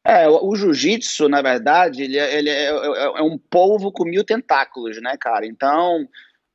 É, 0.04 0.26
o, 0.28 0.56
jiu-jitsu, 0.56 1.28
na 1.28 1.42
verdade, 1.42 2.02
ele, 2.02 2.18
é, 2.18 2.36
ele 2.36 2.48
é, 2.48 2.64
é, 2.64 3.04
é, 3.18 3.22
um 3.22 3.38
polvo 3.38 3.92
com 3.92 4.04
mil 4.04 4.24
tentáculos, 4.24 5.00
né, 5.00 5.16
cara? 5.16 5.46
Então, 5.46 6.02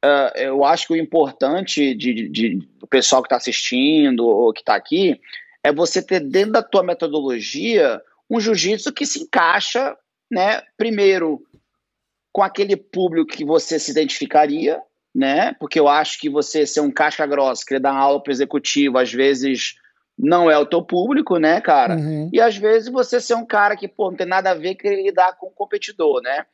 uh, 0.04 0.36
eu 0.36 0.66
acho 0.66 0.88
que 0.88 0.94
o 0.94 0.98
importante 0.98 1.96
de, 1.96 2.14
de, 2.14 2.28
de 2.28 2.56
do 2.80 2.88
pessoal 2.88 3.22
que 3.22 3.28
está 3.28 3.38
assistindo 3.38 4.26
ou 4.26 4.52
que 4.52 4.62
está 4.62 4.76
aqui 4.76 5.18
é 5.68 5.74
você 5.74 6.02
ter 6.02 6.22
dentro 6.22 6.54
da 6.54 6.64
tua 6.64 6.82
metodologia 6.82 8.02
um 8.30 8.40
jiu-jitsu 8.40 8.94
que 8.94 9.06
se 9.06 9.24
encaixa, 9.24 9.96
né, 10.32 10.62
primeiro 10.78 11.42
com 12.32 12.42
aquele 12.42 12.78
público 12.78 13.36
que 13.36 13.44
você 13.44 13.78
se 13.78 13.92
identificaria, 13.92 14.80
né? 15.14 15.56
Porque 15.60 15.80
eu 15.80 15.88
acho 15.88 16.20
que 16.20 16.30
você 16.30 16.68
ser 16.68 16.82
um 16.82 16.92
casca 16.92 17.26
grossa, 17.26 17.66
querer 17.66 17.80
dar 17.80 17.96
aula 17.96 18.22
para 18.22 18.32
executivo, 18.32 18.98
às 18.98 19.12
vezes 19.12 19.76
não 20.18 20.50
é 20.50 20.58
o 20.58 20.66
teu 20.66 20.84
público, 20.84 21.38
né, 21.38 21.60
cara? 21.60 21.96
Uhum. 21.96 22.30
E 22.32 22.40
às 22.40 22.56
vezes 22.56 22.90
você 22.90 23.20
ser 23.20 23.34
um 23.34 23.46
cara 23.46 23.76
que, 23.76 23.88
pô, 23.88 24.10
não 24.10 24.18
tem 24.18 24.28
nada 24.28 24.52
a 24.52 24.56
ver 24.56 24.76
querer 24.76 25.04
lidar 25.04 25.36
com 25.38 25.48
o 25.48 25.52
competidor, 25.52 26.22
né? 26.22 26.46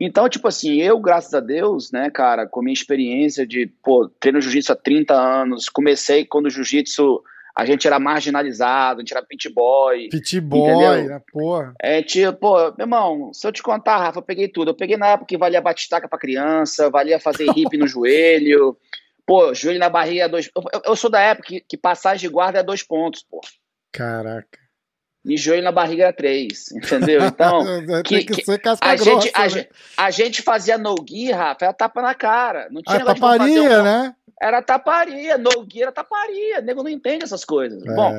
Então, 0.00 0.28
tipo 0.28 0.46
assim, 0.46 0.80
eu, 0.80 0.98
graças 0.98 1.32
a 1.32 1.40
Deus, 1.40 1.90
né, 1.90 2.10
cara, 2.10 2.46
com 2.46 2.60
a 2.60 2.62
minha 2.64 2.74
experiência 2.74 3.46
de, 3.46 3.66
pô, 3.82 4.08
treino 4.20 4.40
jiu-jitsu 4.40 4.72
há 4.72 4.76
30 4.76 5.14
anos, 5.14 5.68
comecei 5.68 6.24
quando 6.24 6.46
o 6.46 6.50
jiu-jitsu 6.50 7.22
a 7.58 7.64
gente 7.64 7.88
era 7.88 7.98
marginalizado, 7.98 9.00
a 9.00 9.02
gente 9.02 9.10
era 9.10 9.26
pit 9.26 9.48
boy. 9.48 10.08
Pit 10.10 10.40
boy, 10.40 11.02
né? 11.08 11.20
Porra. 11.32 11.74
É, 11.82 12.00
tipo, 12.00 12.32
pô, 12.34 12.56
meu 12.56 12.84
irmão, 12.84 13.32
se 13.34 13.44
eu 13.44 13.50
te 13.50 13.64
contar, 13.64 13.96
Rafa, 13.98 14.20
eu 14.20 14.22
peguei 14.22 14.46
tudo. 14.46 14.70
Eu 14.70 14.76
peguei 14.76 14.96
na 14.96 15.08
época 15.08 15.26
que 15.26 15.36
valia 15.36 15.60
batistaca 15.60 16.08
pra 16.08 16.20
criança, 16.20 16.88
valia 16.88 17.18
fazer 17.18 17.46
hip 17.58 17.76
no 17.76 17.88
joelho. 17.88 18.78
Pô, 19.26 19.52
joelho 19.52 19.80
na 19.80 19.88
barriga 19.88 20.26
é 20.26 20.28
dois. 20.28 20.48
Eu, 20.54 20.82
eu 20.86 20.94
sou 20.94 21.10
da 21.10 21.20
época 21.20 21.48
que, 21.48 21.60
que, 21.60 21.76
passagem 21.76 22.28
de 22.28 22.32
guarda 22.32 22.60
é 22.60 22.62
dois 22.62 22.84
pontos, 22.84 23.24
pô. 23.28 23.40
Caraca. 23.90 24.60
E 25.28 25.36
joelho 25.36 25.62
na 25.62 25.72
barriga 25.72 26.06
é 26.06 26.12
três, 26.12 26.72
entendeu? 26.72 27.22
Então. 27.22 27.64
que, 28.02 28.24
que, 28.24 28.42
que 28.42 28.50
a, 28.50 28.96
grossa, 28.96 29.04
gente, 29.04 29.30
a, 29.34 29.46
né? 29.48 29.66
a, 29.96 30.10
gente 30.10 30.42
fazia 30.42 30.78
no 30.78 30.94
gui, 30.94 31.30
Rafa, 31.30 31.66
era 31.66 31.74
tapa 31.74 32.00
na 32.00 32.14
cara. 32.14 32.68
Não 32.70 32.82
tinha 32.82 33.02
ah, 33.02 33.04
taparia, 33.04 33.80
um... 33.80 33.82
né? 33.82 34.14
era 34.40 34.62
taparia, 34.62 35.36
Nogueira 35.36 35.86
era 35.86 35.92
taparia, 35.92 36.60
o 36.60 36.62
nego 36.62 36.82
não 36.82 36.90
entende 36.90 37.24
essas 37.24 37.44
coisas. 37.44 37.84
É. 37.84 37.94
Bom, 37.94 38.12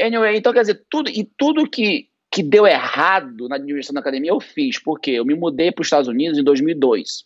anyway, 0.00 0.36
então 0.36 0.52
quer 0.52 0.62
dizer, 0.62 0.82
tudo, 0.90 1.10
e 1.10 1.24
tudo 1.36 1.68
que, 1.68 2.08
que 2.30 2.42
deu 2.42 2.66
errado 2.66 3.48
na 3.48 3.56
administração 3.56 3.94
da 3.94 4.00
academia 4.00 4.30
eu 4.30 4.40
fiz, 4.40 4.78
porque 4.78 5.12
eu 5.12 5.24
me 5.24 5.34
mudei 5.34 5.70
para 5.70 5.82
os 5.82 5.86
Estados 5.86 6.08
Unidos 6.08 6.38
em 6.38 6.44
2002. 6.44 7.24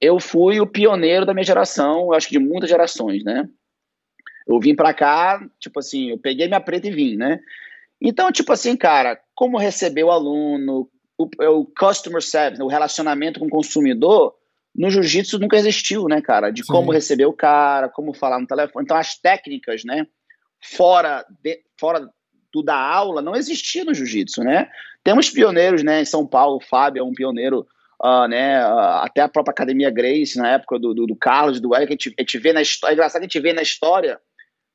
Eu 0.00 0.20
fui 0.20 0.60
o 0.60 0.66
pioneiro 0.66 1.26
da 1.26 1.34
minha 1.34 1.44
geração, 1.44 2.06
eu 2.06 2.14
acho 2.14 2.28
que 2.28 2.38
de 2.38 2.44
muitas 2.44 2.70
gerações, 2.70 3.24
né? 3.24 3.48
Eu 4.46 4.60
vim 4.60 4.74
para 4.74 4.92
cá, 4.92 5.44
tipo 5.58 5.78
assim, 5.78 6.10
eu 6.10 6.18
peguei 6.18 6.46
minha 6.46 6.60
preta 6.60 6.86
e 6.86 6.90
vim, 6.90 7.16
né? 7.16 7.40
Então, 8.06 8.30
tipo 8.30 8.52
assim, 8.52 8.76
cara, 8.76 9.18
como 9.34 9.58
receber 9.58 10.04
o 10.04 10.10
aluno, 10.10 10.90
o, 11.16 11.28
o 11.42 11.64
customer 11.64 12.22
service, 12.22 12.62
o 12.62 12.68
relacionamento 12.68 13.40
com 13.40 13.46
o 13.46 13.50
consumidor, 13.50 14.34
no 14.76 14.90
jiu-jitsu 14.90 15.38
nunca 15.38 15.56
existiu, 15.56 16.04
né, 16.04 16.20
cara? 16.20 16.50
De 16.50 16.62
Sim. 16.62 16.70
como 16.70 16.92
receber 16.92 17.24
o 17.24 17.32
cara, 17.32 17.88
como 17.88 18.12
falar 18.12 18.38
no 18.38 18.46
telefone. 18.46 18.84
Então, 18.84 18.96
as 18.96 19.16
técnicas, 19.16 19.84
né, 19.84 20.06
fora, 20.62 21.24
de, 21.42 21.62
fora 21.80 22.06
do 22.52 22.62
da 22.62 22.76
aula, 22.76 23.22
não 23.22 23.34
existia 23.34 23.84
no 23.84 23.94
jiu-jitsu, 23.94 24.42
né? 24.42 24.68
Temos 25.02 25.30
pioneiros, 25.30 25.82
né, 25.82 26.02
em 26.02 26.04
São 26.04 26.26
Paulo, 26.26 26.58
o 26.58 26.64
Fábio 26.64 27.00
é 27.00 27.04
um 27.04 27.14
pioneiro, 27.14 27.66
uh, 28.02 28.28
né, 28.28 28.66
uh, 28.66 29.00
até 29.02 29.22
a 29.22 29.28
própria 29.30 29.52
Academia 29.52 29.90
Grace, 29.90 30.36
na 30.36 30.50
época 30.52 30.78
do, 30.78 30.92
do, 30.92 31.06
do 31.06 31.16
Carlos, 31.16 31.58
do 31.58 31.74
Eric, 31.74 31.88
a 31.88 31.92
gente, 31.92 32.14
a 32.18 32.22
gente 32.22 32.38
vê 32.38 32.52
na 32.52 32.60
história, 32.60 32.92
é 32.92 32.94
engraçado 32.94 33.22
a 33.22 33.24
gente 33.24 33.40
vê 33.40 33.54
na 33.54 33.62
história 33.62 34.20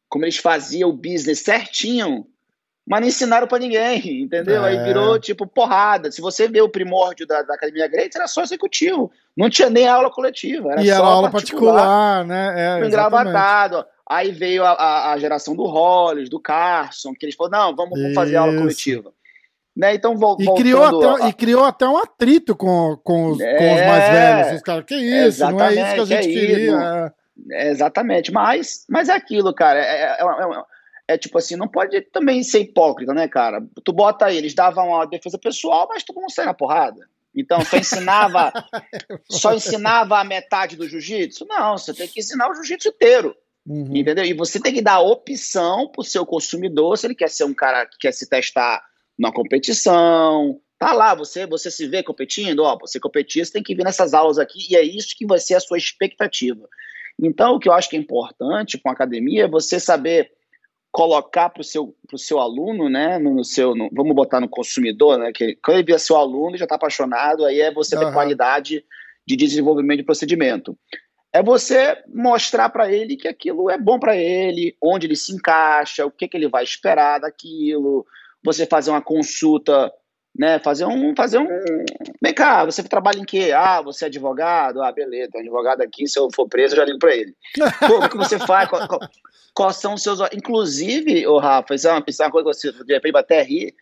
como 0.07 0.25
eles 0.25 0.37
faziam 0.37 0.89
o 0.89 0.93
business 0.93 1.39
certinho, 1.39 2.25
mas 2.89 3.01
não 3.01 3.07
ensinaram 3.07 3.45
para 3.45 3.59
ninguém, 3.59 4.23
entendeu? 4.23 4.65
É. 4.65 4.69
Aí 4.69 4.83
virou 4.83 5.19
tipo 5.19 5.45
porrada. 5.45 6.11
Se 6.11 6.19
você 6.19 6.47
vê 6.47 6.59
o 6.59 6.67
primórdio 6.67 7.27
da, 7.27 7.43
da 7.43 7.53
Academia 7.53 7.87
Grace, 7.87 8.09
era 8.15 8.27
só 8.27 8.41
executivo. 8.41 9.11
Não 9.37 9.47
tinha 9.47 9.69
nem 9.69 9.87
aula 9.87 10.09
coletiva. 10.09 10.71
Era 10.71 10.81
e 10.81 10.87
só 10.87 10.95
era 10.95 11.03
aula 11.03 11.29
particular, 11.29 11.75
particular 11.75 12.25
né? 12.25 12.81
É, 12.81 12.87
engravatado. 12.87 13.85
Aí 14.09 14.31
veio 14.31 14.65
a, 14.65 14.71
a, 14.71 15.13
a, 15.13 15.17
geração 15.19 15.55
do 15.55 15.65
Hollis, 15.65 16.29
do 16.29 16.39
Carson, 16.39 17.13
que 17.13 17.27
eles 17.27 17.35
falaram: 17.35 17.67
não, 17.67 17.75
vamos, 17.75 18.01
vamos 18.01 18.15
fazer 18.15 18.37
aula 18.37 18.57
coletiva. 18.57 19.13
Né? 19.77 19.93
Então, 19.93 20.17
vol 20.17 20.35
e, 20.39 20.51
criou 20.55 20.83
até, 20.83 21.23
a... 21.23 21.29
e 21.29 21.33
criou 21.33 21.63
até 21.65 21.87
um 21.87 21.95
atrito 21.95 22.55
com, 22.55 22.99
com, 23.03 23.27
os, 23.27 23.39
é, 23.39 23.55
com 23.55 23.75
os 23.75 23.81
mais 23.81 24.11
velhos. 24.11 24.55
Os 24.55 24.61
caras, 24.63 24.85
que 24.85 24.95
isso? 24.95 25.51
Não 25.51 25.61
é 25.61 25.73
isso 25.75 25.93
que 25.93 26.01
a 26.01 26.05
gente 26.05 26.27
é 26.27 26.39
queria. 26.39 27.13
É, 27.51 27.69
exatamente. 27.69 28.31
Mas, 28.31 28.83
mas 28.89 29.09
é 29.09 29.13
aquilo, 29.13 29.53
cara. 29.53 29.79
É, 29.79 30.01
é, 30.01 30.17
é 30.21 30.78
é 31.09 31.17
tipo 31.17 31.39
assim, 31.39 31.55
não 31.55 31.67
pode 31.67 31.99
também 32.01 32.43
ser 32.43 32.59
hipócrita, 32.59 33.15
né, 33.15 33.27
cara? 33.27 33.65
Tu 33.83 33.91
bota 33.91 34.27
aí, 34.27 34.37
eles 34.37 34.53
davam 34.53 35.01
a 35.01 35.05
defesa 35.05 35.39
pessoal, 35.39 35.87
mas 35.89 36.03
tu 36.03 36.13
não 36.13 36.29
sai 36.29 36.45
na 36.45 36.53
porrada. 36.53 37.01
Então, 37.35 37.65
só 37.65 37.77
ensinava, 37.77 38.53
só 39.27 39.55
ensinava 39.55 40.19
a 40.19 40.23
metade 40.23 40.75
do 40.75 40.87
jiu-jitsu? 40.87 41.47
Não, 41.49 41.79
você 41.79 41.95
tem 41.95 42.07
que 42.07 42.19
ensinar 42.19 42.47
o 42.47 42.53
jiu-jitsu 42.53 42.89
inteiro. 42.89 43.35
Uhum. 43.65 43.89
Entendeu? 43.95 44.23
E 44.23 44.35
você 44.35 44.59
tem 44.59 44.71
que 44.71 44.83
dar 44.83 44.99
opção 44.99 45.89
pro 45.91 46.03
seu 46.03 46.23
consumidor, 46.27 46.95
se 46.95 47.07
ele 47.07 47.15
quer 47.15 47.29
ser 47.31 47.45
um 47.45 47.55
cara 47.55 47.87
que 47.87 47.97
quer 47.97 48.11
se 48.11 48.29
testar 48.29 48.79
na 49.17 49.31
competição. 49.31 50.61
Tá 50.77 50.93
lá, 50.93 51.15
você, 51.15 51.47
você 51.47 51.71
se 51.71 51.87
vê 51.87 52.03
competindo, 52.03 52.59
ó, 52.59 52.77
você 52.79 52.99
competir, 52.99 53.43
você 53.43 53.53
tem 53.53 53.63
que 53.63 53.73
vir 53.73 53.83
nessas 53.83 54.13
aulas 54.13 54.37
aqui, 54.37 54.59
e 54.69 54.75
é 54.75 54.83
isso 54.83 55.15
que 55.17 55.25
vai 55.25 55.39
ser 55.39 55.55
a 55.55 55.59
sua 55.59 55.79
expectativa. 55.79 56.69
Então, 57.19 57.55
o 57.55 57.59
que 57.59 57.67
eu 57.67 57.73
acho 57.73 57.89
que 57.89 57.95
é 57.97 57.99
importante 57.99 58.77
com 58.77 58.89
a 58.89 58.93
academia 58.93 59.45
é 59.45 59.47
você 59.47 59.79
saber 59.79 60.37
colocar 60.91 61.49
para 61.49 61.61
o 61.61 61.63
seu, 61.63 61.95
pro 62.07 62.17
seu 62.17 62.39
aluno, 62.39 62.89
né, 62.89 63.19
no, 63.19 63.43
seu, 63.43 63.75
no, 63.75 63.89
vamos 63.91 64.15
botar 64.15 64.39
no 64.39 64.49
consumidor, 64.49 65.17
né, 65.19 65.31
que 65.31 65.55
quando 65.63 65.77
ele 65.77 65.91
vê 65.91 65.99
seu 65.99 66.15
aluno 66.15 66.57
já 66.57 66.65
está 66.65 66.75
apaixonado, 66.75 67.45
aí 67.45 67.61
é 67.61 67.71
você 67.71 67.95
uhum. 67.95 68.05
ter 68.05 68.13
qualidade 68.13 68.83
de 69.25 69.35
desenvolvimento 69.35 69.99
de 69.99 70.05
procedimento. 70.05 70.77
É 71.31 71.43
você 71.43 71.95
mostrar 72.07 72.69
para 72.69 72.91
ele 72.91 73.15
que 73.15 73.27
aquilo 73.27 73.69
é 73.69 73.77
bom 73.77 73.99
para 73.99 74.17
ele, 74.17 74.75
onde 74.81 75.05
ele 75.05 75.15
se 75.15 75.31
encaixa, 75.31 76.05
o 76.05 76.11
que, 76.11 76.27
que 76.27 76.35
ele 76.35 76.47
vai 76.47 76.63
esperar 76.63 77.19
daquilo, 77.19 78.05
você 78.43 78.65
fazer 78.65 78.89
uma 78.89 79.01
consulta 79.01 79.93
né? 80.39 80.57
Fazer 80.57 80.85
um, 80.85 81.13
fazer 81.13 81.37
um. 81.37 81.47
Vem 82.23 82.33
cá, 82.33 82.63
você 82.63 82.81
trabalha 82.81 83.19
em 83.19 83.25
quê? 83.25 83.51
Ah, 83.53 83.81
você 83.81 84.05
é 84.05 84.07
advogado? 84.07 84.81
Ah, 84.81 84.89
beleza, 84.89 85.31
tem 85.33 85.41
um 85.41 85.43
advogado 85.43 85.81
aqui. 85.81 86.07
Se 86.07 86.17
eu 86.17 86.29
for 86.33 86.47
preso, 86.47 86.75
eu 86.75 86.77
já 86.77 86.85
ligo 86.85 86.97
para 86.97 87.13
ele. 87.13 87.35
Pô, 87.85 88.05
o 88.05 88.09
que 88.09 88.15
você 88.15 88.39
faz? 88.47 88.69
Qual, 88.69 88.87
qual, 88.87 89.01
quais 89.53 89.75
são 89.75 89.95
os 89.95 90.01
seus. 90.01 90.21
Inclusive, 90.33 91.27
o 91.27 91.37
Rafa, 91.39 91.75
isso 91.75 91.89
é 91.89 91.91
uma, 91.91 92.03
isso 92.07 92.23
é 92.23 92.25
uma 92.25 92.31
coisa 92.31 92.49
que 92.51 92.71
você 92.71 92.83
de 92.85 92.93
repente 92.93 93.17
até 93.17 93.43
rir. 93.43 93.75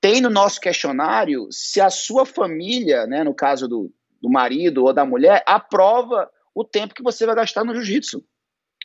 Tem 0.00 0.20
no 0.20 0.30
nosso 0.30 0.60
questionário 0.60 1.48
se 1.50 1.80
a 1.80 1.90
sua 1.90 2.24
família, 2.24 3.08
né, 3.08 3.24
no 3.24 3.34
caso 3.34 3.66
do, 3.66 3.90
do 4.22 4.30
marido 4.30 4.84
ou 4.84 4.92
da 4.92 5.04
mulher, 5.04 5.42
aprova 5.44 6.30
o 6.54 6.62
tempo 6.62 6.94
que 6.94 7.02
você 7.02 7.26
vai 7.26 7.34
gastar 7.34 7.64
no 7.64 7.74
jiu-jitsu. 7.74 8.22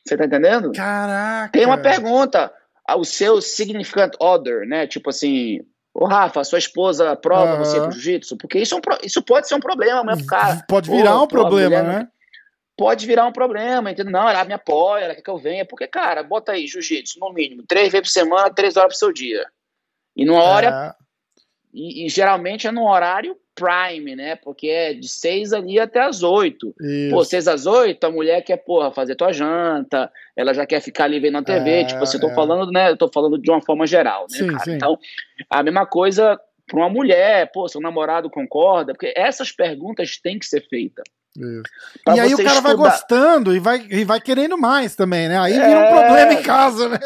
Você 0.03 0.17
tá 0.17 0.25
entendendo? 0.25 0.71
Caraca! 0.71 1.51
Tem 1.51 1.65
uma 1.67 1.77
pergunta. 1.77 2.51
O 2.97 3.05
seu 3.05 3.39
significant 3.39 4.13
other, 4.19 4.65
né? 4.65 4.87
Tipo 4.87 5.11
assim, 5.11 5.59
Ô, 5.99 6.05
Rafa, 6.05 6.45
sua 6.45 6.57
esposa 6.57 7.11
aprova 7.11 7.55
uhum. 7.55 7.59
você 7.59 7.77
pro 7.77 7.91
jiu-jitsu? 7.91 8.37
Porque 8.37 8.57
isso, 8.57 8.73
é 8.73 8.77
um, 8.77 8.81
isso 9.03 9.21
pode 9.21 9.49
ser 9.49 9.55
um 9.55 9.59
problema 9.59 10.01
mesmo, 10.01 10.25
cara. 10.25 10.63
Pode 10.65 10.89
virar 10.89 11.21
um 11.21 11.27
problema, 11.27 11.83
né? 11.83 12.07
Pode 12.77 13.05
virar 13.05 13.25
um 13.25 13.33
problema, 13.33 13.91
entendeu? 13.91 14.13
Não, 14.13 14.29
ela 14.29 14.45
me 14.45 14.53
apoia, 14.53 15.03
ela 15.03 15.15
quer 15.15 15.21
que 15.21 15.29
eu 15.29 15.37
venha. 15.37 15.65
Porque, 15.65 15.85
cara, 15.87 16.23
bota 16.23 16.53
aí 16.53 16.65
jiu-jitsu, 16.67 17.19
no 17.19 17.33
mínimo, 17.33 17.65
três 17.67 17.91
vezes 17.91 18.07
por 18.07 18.13
semana, 18.13 18.49
três 18.49 18.77
horas 18.77 18.93
pro 18.93 18.97
seu 18.97 19.11
dia. 19.11 19.45
E 20.15 20.23
numa 20.23 20.41
hora. 20.41 20.95
É. 20.95 21.03
E, 21.73 22.05
e, 22.05 22.09
geralmente 22.09 22.65
é 22.65 22.71
no 22.71 22.87
horário 22.87 23.37
prime, 23.59 24.15
né? 24.15 24.35
Porque 24.35 24.67
é 24.67 24.93
de 24.93 25.07
seis 25.07 25.51
ali 25.51 25.79
até 25.79 26.01
as 26.01 26.23
oito. 26.23 26.73
Pô, 27.09 27.23
seis 27.23 27.47
às 27.47 27.65
oito, 27.65 28.03
a 28.05 28.11
mulher 28.11 28.41
quer, 28.41 28.57
porra, 28.57 28.91
fazer 28.91 29.15
tua 29.15 29.33
janta, 29.33 30.11
ela 30.35 30.53
já 30.53 30.65
quer 30.65 30.81
ficar 30.81 31.05
ali 31.05 31.19
vendo 31.19 31.37
a 31.37 31.43
TV. 31.43 31.69
É, 31.69 31.83
tipo, 31.83 32.01
assim, 32.01 32.17
eu 32.17 32.21
tô 32.21 32.29
é. 32.29 32.35
falando, 32.35 32.71
né? 32.71 32.89
Eu 32.89 32.97
tô 32.97 33.09
falando 33.09 33.37
de 33.37 33.51
uma 33.51 33.61
forma 33.61 33.85
geral, 33.85 34.25
né, 34.31 34.37
sim, 34.37 34.47
cara? 34.47 34.63
Sim. 34.63 34.75
Então, 34.75 34.97
a 35.49 35.61
mesma 35.61 35.85
coisa 35.85 36.39
para 36.65 36.79
uma 36.79 36.89
mulher, 36.89 37.51
pô, 37.51 37.67
seu 37.67 37.81
namorado 37.81 38.29
concorda, 38.29 38.93
porque 38.93 39.11
essas 39.15 39.51
perguntas 39.51 40.17
têm 40.17 40.37
que 40.37 40.45
ser 40.45 40.65
feitas. 40.69 41.03
E 41.37 42.19
aí 42.19 42.33
o 42.33 42.37
cara 42.37 42.49
estudar. 42.49 42.61
vai 42.61 42.75
gostando 42.75 43.55
e 43.55 43.59
vai, 43.59 43.85
e 43.89 44.03
vai 44.03 44.19
querendo 44.19 44.57
mais 44.57 44.95
também, 44.95 45.29
né? 45.29 45.39
Aí 45.39 45.53
é, 45.53 45.67
vira 45.67 45.79
um 45.79 45.91
problema 45.91 46.33
em 46.33 46.41
casa, 46.41 46.89
né? 46.89 46.99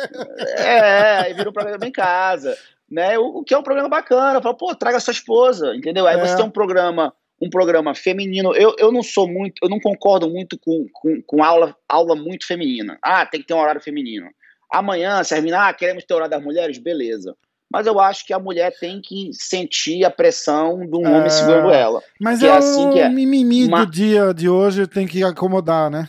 É, 0.57 1.17
aí 1.19 1.33
vira 1.33 1.49
um 1.49 1.53
problema 1.53 1.85
em 1.85 1.91
casa 1.91 2.57
né? 2.93 3.17
O, 3.17 3.39
o 3.39 3.43
que 3.43 3.53
é 3.53 3.57
um 3.57 3.63
programa 3.63 3.89
bacana. 3.89 4.39
Fala, 4.39 4.55
pô, 4.55 4.73
traga 4.75 4.99
sua 4.99 5.11
esposa, 5.11 5.75
entendeu? 5.75 6.05
Aí 6.05 6.17
é. 6.17 6.25
você 6.25 6.35
tem 6.35 6.45
um 6.45 6.51
programa, 6.51 7.11
um 7.41 7.49
programa 7.49 7.95
feminino. 7.95 8.55
Eu, 8.55 8.75
eu 8.77 8.91
não 8.91 9.01
sou 9.01 9.27
muito, 9.27 9.55
eu 9.63 9.69
não 9.69 9.79
concordo 9.79 10.29
muito 10.29 10.57
com, 10.59 10.85
com, 10.93 11.21
com 11.25 11.43
aula, 11.43 11.75
aula 11.89 12.15
muito 12.15 12.45
feminina. 12.45 12.97
Ah, 13.01 13.25
tem 13.25 13.41
que 13.41 13.47
ter 13.47 13.55
um 13.55 13.59
horário 13.59 13.81
feminino. 13.81 14.29
Amanhã, 14.71 15.23
se 15.23 15.33
a 15.33 15.67
ah, 15.67 15.73
queremos 15.73 16.03
ter 16.03 16.13
horário 16.13 16.31
das 16.31 16.43
mulheres, 16.43 16.77
beleza. 16.77 17.35
Mas 17.71 17.87
eu 17.87 17.99
acho 17.99 18.25
que 18.25 18.33
a 18.33 18.39
mulher 18.39 18.71
tem 18.79 19.01
que 19.01 19.31
sentir 19.33 20.05
a 20.05 20.11
pressão 20.11 20.85
de 20.85 20.95
um 20.95 21.07
é, 21.07 21.09
homem 21.09 21.29
segurando 21.29 21.71
ela. 21.71 22.03
Mas 22.21 22.43
é, 22.43 22.47
é 22.47 22.51
assim 22.51 22.91
que 22.91 22.99
é. 22.99 23.09
mimimi 23.09 23.67
do 23.67 23.85
dia 23.87 24.31
de 24.31 24.47
hoje 24.47 24.85
tem 24.85 25.07
que 25.07 25.23
acomodar, 25.23 25.89
né? 25.89 26.07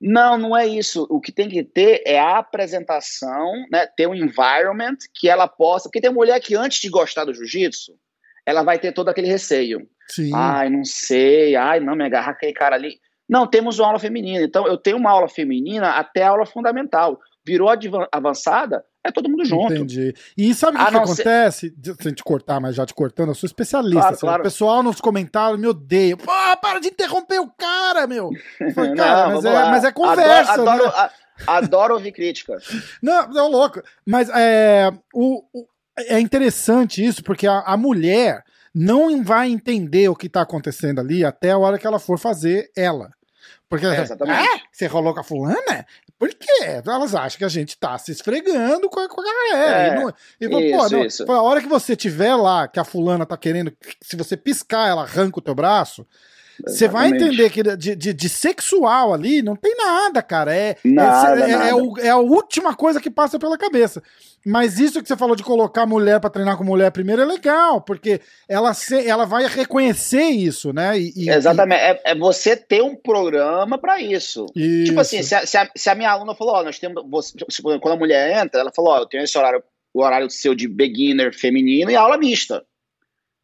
Não, 0.00 0.38
não 0.38 0.56
é 0.56 0.66
isso. 0.66 1.06
O 1.10 1.20
que 1.20 1.32
tem 1.32 1.48
que 1.48 1.64
ter 1.64 2.02
é 2.06 2.18
a 2.18 2.38
apresentação, 2.38 3.52
né? 3.70 3.86
Ter 3.96 4.06
um 4.06 4.14
environment 4.14 4.96
que 5.14 5.28
ela 5.28 5.48
possa. 5.48 5.88
Porque 5.88 6.00
tem 6.00 6.12
mulher 6.12 6.40
que 6.40 6.54
antes 6.54 6.80
de 6.80 6.88
gostar 6.88 7.24
do 7.24 7.34
jiu-jitsu, 7.34 7.92
ela 8.46 8.62
vai 8.62 8.78
ter 8.78 8.92
todo 8.92 9.08
aquele 9.08 9.26
receio. 9.26 9.88
Sim. 10.08 10.30
Ai, 10.34 10.70
não 10.70 10.84
sei. 10.84 11.56
Ai, 11.56 11.80
não, 11.80 11.96
me 11.96 12.04
agarrar 12.04 12.32
aquele 12.32 12.52
cara 12.52 12.76
ali. 12.76 12.98
Não, 13.28 13.46
temos 13.46 13.78
uma 13.78 13.88
aula 13.88 13.98
feminina. 13.98 14.44
Então, 14.44 14.66
eu 14.66 14.78
tenho 14.78 14.96
uma 14.96 15.10
aula 15.10 15.28
feminina 15.28 15.90
até 15.90 16.22
a 16.22 16.30
aula 16.30 16.46
fundamental. 16.46 17.18
Virou 17.44 17.68
avançada, 18.10 18.84
é 19.04 19.12
todo 19.12 19.28
mundo 19.28 19.44
junto. 19.44 19.72
Entendi. 19.72 20.14
E 20.36 20.54
sabe 20.54 20.76
o 20.76 20.84
que, 20.84 20.90
que 20.90 20.96
acontece? 20.96 21.74
Ser... 21.82 21.96
Sem 22.00 22.12
te 22.12 22.22
cortar, 22.22 22.60
mas 22.60 22.74
já 22.74 22.84
te 22.84 22.94
cortando, 22.94 23.28
eu 23.28 23.34
sou 23.34 23.46
especialista. 23.46 24.00
Claro, 24.00 24.18
claro. 24.18 24.40
O 24.40 24.44
pessoal 24.44 24.82
nos 24.82 25.00
comentários 25.00 25.60
me 25.60 25.66
odeia. 25.66 26.16
Pô, 26.16 26.32
para 26.60 26.80
de 26.80 26.88
interromper 26.88 27.40
o 27.40 27.48
cara, 27.48 28.06
meu. 28.06 28.30
Falei, 28.74 28.94
cara, 28.96 29.28
não, 29.28 29.34
mas, 29.36 29.44
é, 29.44 29.64
mas, 29.70 29.84
é, 29.84 29.92
conversa. 29.92 30.52
Adoro, 30.52 30.82
né? 30.84 30.88
adoro, 30.88 31.12
adoro 31.46 31.94
ouvir 31.94 32.12
crítica. 32.12 32.58
Não, 33.02 33.28
não, 33.28 33.50
louco. 33.50 33.80
Mas 34.04 34.28
é, 34.30 34.92
o, 35.14 35.44
o, 35.52 35.66
é 35.96 36.18
interessante 36.18 37.04
isso, 37.04 37.22
porque 37.22 37.46
a, 37.46 37.60
a 37.60 37.76
mulher 37.76 38.42
não 38.74 39.22
vai 39.22 39.48
entender 39.48 40.08
o 40.08 40.16
que 40.16 40.26
está 40.26 40.42
acontecendo 40.42 41.00
ali 41.00 41.24
até 41.24 41.50
a 41.50 41.58
hora 41.58 41.78
que 41.78 41.86
ela 41.86 41.98
for 41.98 42.18
fazer 42.18 42.70
ela. 42.76 43.10
Porque 43.68 43.86
é, 43.86 44.00
exatamente. 44.00 44.48
Ah, 44.48 44.60
você 44.72 44.86
rolou 44.86 45.12
com 45.12 45.20
a 45.20 45.24
fulana? 45.24 45.86
Por 46.18 46.30
quê? 46.30 46.80
Elas 46.84 47.14
acham 47.14 47.38
que 47.38 47.44
a 47.44 47.48
gente 47.48 47.76
tá 47.76 47.98
se 47.98 48.10
esfregando 48.10 48.88
com 48.88 48.98
a, 48.98 49.08
com 49.08 49.20
a 49.20 49.24
galera. 49.24 49.82
É, 49.82 49.88
e 50.40 50.48
não, 50.48 50.60
e, 50.60 50.70
isso, 50.70 50.78
pô, 50.78 50.88
não, 50.88 51.04
isso. 51.04 51.32
a 51.32 51.42
hora 51.42 51.60
que 51.60 51.68
você 51.68 51.94
tiver 51.94 52.34
lá, 52.34 52.66
que 52.66 52.80
a 52.80 52.84
fulana 52.84 53.26
tá 53.26 53.36
querendo, 53.36 53.72
se 54.00 54.16
você 54.16 54.36
piscar, 54.36 54.88
ela 54.88 55.02
arranca 55.02 55.38
o 55.38 55.42
teu 55.42 55.54
braço, 55.54 56.06
você 56.66 56.88
vai 56.88 57.08
entender 57.08 57.50
que 57.50 57.62
de, 57.62 57.94
de, 57.94 58.12
de, 58.12 58.28
sexual 58.28 59.14
ali 59.14 59.42
não 59.42 59.54
tem 59.54 59.76
nada, 59.76 60.22
cara. 60.22 60.54
É, 60.54 60.76
nada, 60.84 61.40
é, 61.40 61.50
é, 61.50 61.56
nada. 61.56 61.68
É, 61.68 61.74
o, 61.74 61.98
é, 61.98 62.08
a 62.08 62.16
última 62.16 62.74
coisa 62.74 63.00
que 63.00 63.10
passa 63.10 63.38
pela 63.38 63.56
cabeça. 63.56 64.02
Mas 64.44 64.78
isso 64.78 65.02
que 65.02 65.08
você 65.08 65.16
falou 65.16 65.36
de 65.36 65.42
colocar 65.42 65.86
mulher 65.86 66.20
para 66.20 66.30
treinar 66.30 66.56
com 66.56 66.64
mulher 66.64 66.90
primeiro 66.90 67.22
é 67.22 67.24
legal, 67.24 67.80
porque 67.80 68.20
ela, 68.48 68.72
se, 68.72 69.06
ela 69.06 69.24
vai 69.24 69.46
reconhecer 69.46 70.22
isso, 70.22 70.72
né? 70.72 70.98
E, 70.98 71.12
e 71.16 71.30
Exatamente. 71.30 71.80
E... 71.80 71.84
É, 71.84 72.00
é, 72.06 72.14
você 72.14 72.56
ter 72.56 72.82
um 72.82 72.96
programa 72.96 73.78
para 73.78 74.00
isso. 74.00 74.46
isso. 74.54 74.84
Tipo 74.86 75.00
assim, 75.00 75.22
se 75.22 75.34
a, 75.34 75.46
se 75.46 75.56
a, 75.56 75.70
se 75.74 75.90
a 75.90 75.94
minha 75.94 76.10
aluna 76.10 76.34
falou, 76.34 76.54
ó, 76.54 76.62
nós 76.62 76.78
temos. 76.78 77.04
Você, 77.10 77.34
quando 77.62 77.92
a 77.92 77.96
mulher 77.96 78.42
entra, 78.42 78.60
ela 78.60 78.72
falou, 78.74 78.92
ó, 78.92 78.98
eu 78.98 79.06
tenho 79.06 79.22
esse 79.22 79.36
horário, 79.36 79.62
o 79.92 80.02
horário 80.02 80.30
seu 80.30 80.54
de 80.54 80.66
beginner 80.66 81.36
feminino 81.36 81.90
e 81.90 81.96
aula 81.96 82.16
mista. 82.16 82.64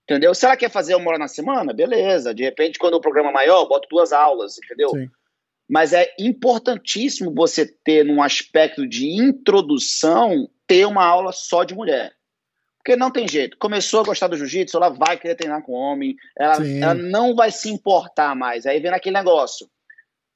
Entendeu? 0.04 0.34
Se 0.34 0.44
ela 0.44 0.56
quer 0.56 0.70
fazer 0.70 0.94
uma 0.94 1.08
hora 1.08 1.18
na 1.18 1.28
semana, 1.28 1.72
beleza. 1.72 2.34
De 2.34 2.42
repente, 2.42 2.78
quando 2.78 2.94
o 2.94 3.00
programa 3.00 3.30
é 3.30 3.32
maior, 3.32 3.66
boto 3.66 3.88
duas 3.90 4.12
aulas, 4.12 4.58
entendeu? 4.58 4.90
Sim. 4.90 5.10
Mas 5.68 5.94
é 5.94 6.12
importantíssimo 6.18 7.32
você 7.34 7.66
ter, 7.66 8.04
num 8.04 8.22
aspecto 8.22 8.86
de 8.86 9.08
introdução, 9.08 10.48
ter 10.66 10.86
uma 10.86 11.04
aula 11.04 11.32
só 11.32 11.64
de 11.64 11.74
mulher. 11.74 12.12
Porque 12.78 12.96
não 12.96 13.10
tem 13.10 13.26
jeito. 13.26 13.56
Começou 13.56 14.00
a 14.00 14.04
gostar 14.04 14.28
do 14.28 14.36
jiu-jitsu, 14.36 14.76
ela 14.76 14.90
vai 14.90 15.16
querer 15.18 15.36
treinar 15.36 15.62
com 15.62 15.72
homem, 15.72 16.14
ela, 16.38 16.56
ela, 16.56 16.94
não 16.94 17.34
vai 17.34 17.50
se 17.50 17.70
importar 17.70 18.36
mais. 18.36 18.66
Aí 18.66 18.78
vem 18.78 18.92
aquele 18.92 19.16
negócio. 19.16 19.66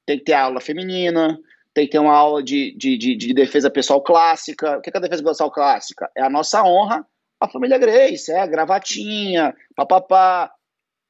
Tem 0.06 0.16
que 0.16 0.24
ter 0.24 0.32
aula 0.32 0.62
feminina, 0.62 1.38
tem 1.74 1.84
que 1.84 1.92
ter 1.92 1.98
uma 1.98 2.14
aula 2.14 2.42
de, 2.42 2.74
de, 2.74 2.96
de, 2.96 3.14
de 3.14 3.34
defesa 3.34 3.68
pessoal 3.68 4.00
clássica. 4.00 4.78
O 4.78 4.80
que 4.80 4.88
é 4.88 4.96
a 4.96 5.00
defesa 5.00 5.22
pessoal 5.22 5.50
clássica? 5.50 6.10
É 6.16 6.22
a 6.22 6.30
nossa 6.30 6.64
honra 6.64 7.06
a 7.40 7.48
família 7.48 7.78
Grace, 7.78 8.30
é, 8.32 8.46
gravatinha, 8.46 9.54
papapá. 9.74 10.52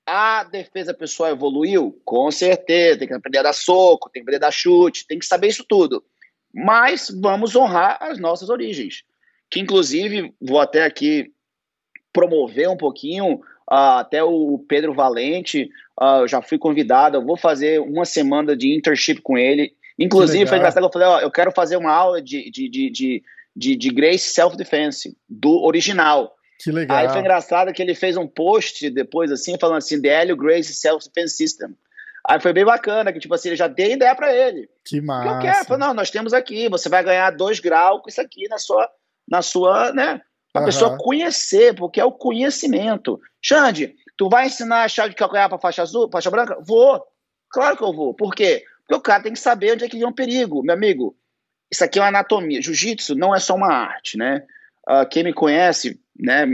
A 0.06 0.44
defesa 0.44 0.94
pessoal 0.94 1.30
evoluiu? 1.30 2.00
Com 2.04 2.30
certeza, 2.30 2.98
tem 2.98 3.08
que 3.08 3.14
aprender 3.14 3.38
a 3.38 3.42
dar 3.42 3.52
soco, 3.52 4.08
tem 4.08 4.22
que 4.22 4.24
aprender 4.24 4.44
a 4.44 4.48
dar 4.48 4.52
chute, 4.52 5.06
tem 5.06 5.18
que 5.18 5.26
saber 5.26 5.48
isso 5.48 5.64
tudo. 5.68 6.02
Mas 6.52 7.10
vamos 7.20 7.54
honrar 7.54 7.98
as 8.00 8.18
nossas 8.18 8.48
origens. 8.48 9.04
que 9.50 9.60
inclusive 9.60 10.34
vou 10.40 10.60
até 10.60 10.84
aqui 10.84 11.32
promover 12.12 12.68
um 12.68 12.76
pouquinho, 12.76 13.34
uh, 13.70 13.98
até 13.98 14.22
o 14.22 14.58
Pedro 14.68 14.92
Valente, 14.94 15.70
uh, 16.00 16.26
já 16.26 16.42
fui 16.42 16.58
convidado, 16.58 17.16
eu 17.16 17.24
vou 17.24 17.36
fazer 17.36 17.80
uma 17.80 18.04
semana 18.04 18.56
de 18.56 18.74
internship 18.74 19.20
com 19.22 19.38
ele. 19.38 19.74
Inclusive, 19.98 20.46
foi 20.46 20.58
engraçado 20.58 20.84
eu 20.84 20.92
falei, 20.92 21.08
ó, 21.08 21.20
eu 21.20 21.30
quero 21.30 21.50
fazer 21.50 21.76
uma 21.76 21.92
aula 21.92 22.22
de, 22.22 22.50
de, 22.50 22.68
de, 22.68 22.90
de, 22.90 23.22
de, 23.58 23.74
de 23.74 23.90
Grace 23.90 24.30
Self-Defense, 24.30 25.16
do 25.28 25.64
original. 25.64 26.32
Que 26.60 26.70
legal. 26.70 26.96
Aí 26.96 27.08
foi 27.08 27.20
engraçado 27.20 27.72
que 27.72 27.82
ele 27.82 27.94
fez 27.94 28.16
um 28.16 28.26
post 28.26 28.88
depois, 28.90 29.32
assim, 29.32 29.58
falando 29.58 29.78
assim, 29.78 30.00
The 30.00 30.22
Helio 30.22 30.36
Grace 30.36 30.72
Self-Defense 30.74 31.36
System. 31.36 31.74
Aí 32.28 32.40
foi 32.40 32.52
bem 32.52 32.64
bacana, 32.64 33.12
que 33.12 33.18
tipo 33.18 33.34
assim, 33.34 33.48
ele 33.48 33.56
já 33.56 33.66
deu 33.66 33.90
ideia 33.90 34.14
para 34.14 34.32
ele. 34.32 34.68
Que 34.84 35.00
massa. 35.00 35.28
eu 35.28 35.38
quero, 35.40 35.64
falei, 35.64 35.86
não, 35.86 35.94
nós 35.94 36.10
temos 36.10 36.32
aqui, 36.32 36.68
você 36.68 36.88
vai 36.88 37.02
ganhar 37.02 37.30
dois 37.30 37.58
graus 37.58 38.00
com 38.02 38.08
isso 38.08 38.20
aqui 38.20 38.48
na 38.48 38.58
sua, 38.58 38.88
na 39.28 39.42
sua, 39.42 39.92
né, 39.92 40.20
a 40.54 40.60
uhum. 40.60 40.64
pessoa 40.64 40.98
conhecer, 40.98 41.74
porque 41.74 42.00
é 42.00 42.04
o 42.04 42.12
conhecimento. 42.12 43.20
Xande, 43.42 43.94
tu 44.16 44.28
vai 44.28 44.46
ensinar 44.46 44.84
a 44.84 44.88
chave 44.88 45.10
de 45.10 45.16
calcanhar 45.16 45.48
para 45.48 45.58
faixa 45.58 45.82
azul, 45.82 46.08
faixa 46.12 46.30
branca? 46.30 46.58
Vou. 46.64 47.02
Claro 47.50 47.76
que 47.76 47.82
eu 47.82 47.92
vou. 47.92 48.14
Por 48.14 48.34
quê? 48.34 48.62
Porque 48.80 48.94
o 48.94 49.00
cara 49.00 49.22
tem 49.22 49.32
que 49.32 49.38
saber 49.38 49.72
onde 49.72 49.84
é 49.84 49.88
que 49.88 49.98
vem 49.98 50.06
um 50.06 50.12
perigo. 50.12 50.62
Meu 50.62 50.74
amigo, 50.74 51.16
isso 51.70 51.84
aqui 51.84 51.98
é 51.98 52.02
uma 52.02 52.08
anatomia. 52.08 52.62
Jiu-jitsu 52.62 53.14
não 53.14 53.34
é 53.34 53.38
só 53.38 53.54
uma 53.54 53.72
arte, 53.72 54.16
né? 54.16 54.42
Uh, 54.88 55.06
quem 55.08 55.22
me 55.22 55.32
conhece, 55.32 56.00
né, 56.18 56.46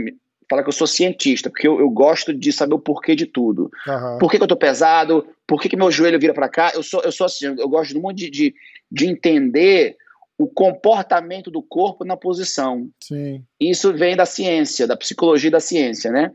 fala 0.49 0.61
que 0.61 0.69
eu 0.69 0.73
sou 0.73 0.85
cientista, 0.85 1.49
porque 1.49 1.67
eu, 1.67 1.79
eu 1.79 1.89
gosto 1.89 2.33
de 2.33 2.51
saber 2.51 2.75
o 2.75 2.79
porquê 2.79 3.15
de 3.15 3.25
tudo. 3.25 3.71
Uhum. 3.87 4.17
Por 4.19 4.29
que, 4.29 4.37
que, 4.37 4.43
eu 4.43 4.47
tô 4.47 4.57
pesado? 4.57 5.25
Por 5.47 5.61
que, 5.61 5.69
que 5.69 5.77
meu 5.77 5.89
joelho 5.89 6.19
vira 6.19 6.33
para 6.33 6.49
cá? 6.49 6.71
Eu 6.73 6.83
sou, 6.83 7.01
eu 7.01 7.11
sou 7.11 7.25
assim, 7.25 7.45
eu 7.57 7.69
gosto 7.69 7.99
muito 7.99 8.17
de, 8.17 8.29
de, 8.29 8.55
de 8.91 9.07
entender 9.07 9.97
o 10.37 10.47
comportamento 10.47 11.49
do 11.49 11.63
corpo 11.63 12.03
na 12.03 12.17
posição. 12.17 12.89
Sim. 13.01 13.43
Isso 13.59 13.93
vem 13.93 14.15
da 14.15 14.25
ciência, 14.25 14.85
da 14.85 14.97
psicologia 14.97 15.49
da 15.49 15.61
ciência, 15.61 16.11
né? 16.11 16.31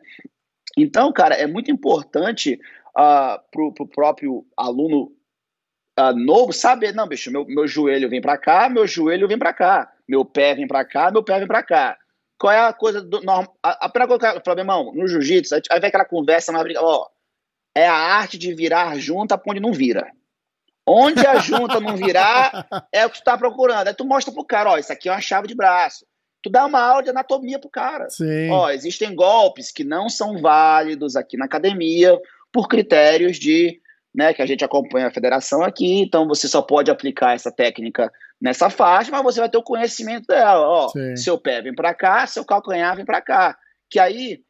Então, 0.76 1.12
cara, 1.12 1.34
é 1.34 1.46
muito 1.46 1.70
importante 1.70 2.58
uh, 2.96 3.38
pro, 3.50 3.72
pro 3.72 3.86
próprio 3.86 4.44
aluno 4.56 5.12
uh, 6.00 6.16
novo 6.16 6.52
saber, 6.52 6.94
não, 6.94 7.06
bicho, 7.06 7.30
meu, 7.30 7.44
meu 7.46 7.66
joelho 7.66 8.08
vem 8.08 8.20
para 8.20 8.38
cá, 8.38 8.68
meu 8.68 8.86
joelho 8.86 9.28
vem 9.28 9.38
para 9.38 9.52
cá, 9.52 9.92
meu 10.08 10.24
pé 10.24 10.54
vem 10.54 10.66
para 10.66 10.84
cá, 10.84 11.10
meu 11.10 11.22
pé 11.22 11.38
vem 11.38 11.48
para 11.48 11.62
cá. 11.62 11.98
Qual 12.38 12.52
é 12.52 12.58
a 12.58 12.72
coisa 12.72 13.02
do 13.02 13.20
normal? 13.20 13.54
A, 13.62 13.86
a 13.86 13.88
primeira 13.88 14.08
coisa 14.08 14.32
que 14.32 14.38
eu 14.38 14.42
falo, 14.44 14.60
irmão, 14.60 14.92
no 14.94 15.06
jiu-jitsu, 15.06 15.54
aí 15.70 15.80
vem 15.80 15.88
aquela 15.88 16.04
conversa, 16.04 16.50
mas 16.50 16.62
briga, 16.62 16.80
ó, 16.82 17.06
é 17.74 17.86
a 17.86 17.94
arte 17.94 18.38
de 18.38 18.54
virar 18.54 18.98
junta 18.98 19.40
onde 19.46 19.60
não 19.60 19.72
vira. 19.72 20.10
Onde 20.86 21.24
a 21.26 21.36
junta 21.36 21.78
não 21.78 21.96
virar, 21.96 22.66
é 22.92 23.06
o 23.06 23.10
que 23.10 23.18
tu 23.18 23.24
tá 23.24 23.36
procurando. 23.36 23.88
Aí 23.88 23.94
tu 23.94 24.04
mostra 24.04 24.32
pro 24.32 24.44
cara, 24.44 24.70
ó, 24.70 24.78
isso 24.78 24.92
aqui 24.92 25.08
é 25.08 25.12
uma 25.12 25.20
chave 25.20 25.46
de 25.46 25.54
braço. 25.54 26.06
Tu 26.42 26.48
dá 26.48 26.64
uma 26.64 26.80
aula 26.80 27.02
de 27.02 27.10
anatomia 27.10 27.58
pro 27.58 27.68
cara. 27.68 28.08
Sim. 28.08 28.50
Ó, 28.50 28.70
existem 28.70 29.14
golpes 29.14 29.70
que 29.70 29.84
não 29.84 30.08
são 30.08 30.40
válidos 30.40 31.16
aqui 31.16 31.36
na 31.36 31.44
academia 31.44 32.18
por 32.50 32.66
critérios 32.66 33.38
de, 33.38 33.80
né, 34.14 34.34
que 34.34 34.42
a 34.42 34.46
gente 34.46 34.64
acompanha 34.64 35.06
a 35.06 35.12
federação 35.12 35.62
aqui, 35.62 36.00
então 36.00 36.26
você 36.26 36.48
só 36.48 36.60
pode 36.60 36.90
aplicar 36.90 37.34
essa 37.34 37.52
técnica 37.52 38.10
nessa 38.40 38.70
faixa, 38.70 39.10
mas 39.10 39.22
você 39.22 39.40
vai 39.40 39.48
ter 39.48 39.58
o 39.58 39.62
conhecimento 39.62 40.26
dela. 40.26 40.66
Ó, 40.66 40.88
Sim. 40.88 41.16
seu 41.16 41.38
pé 41.38 41.62
vem 41.62 41.74
para 41.74 41.94
cá, 41.94 42.26
seu 42.26 42.44
calcanhar 42.44 42.96
vem 42.96 43.04
para 43.04 43.20
cá. 43.20 43.56
Que 43.88 43.98
aí 43.98 44.40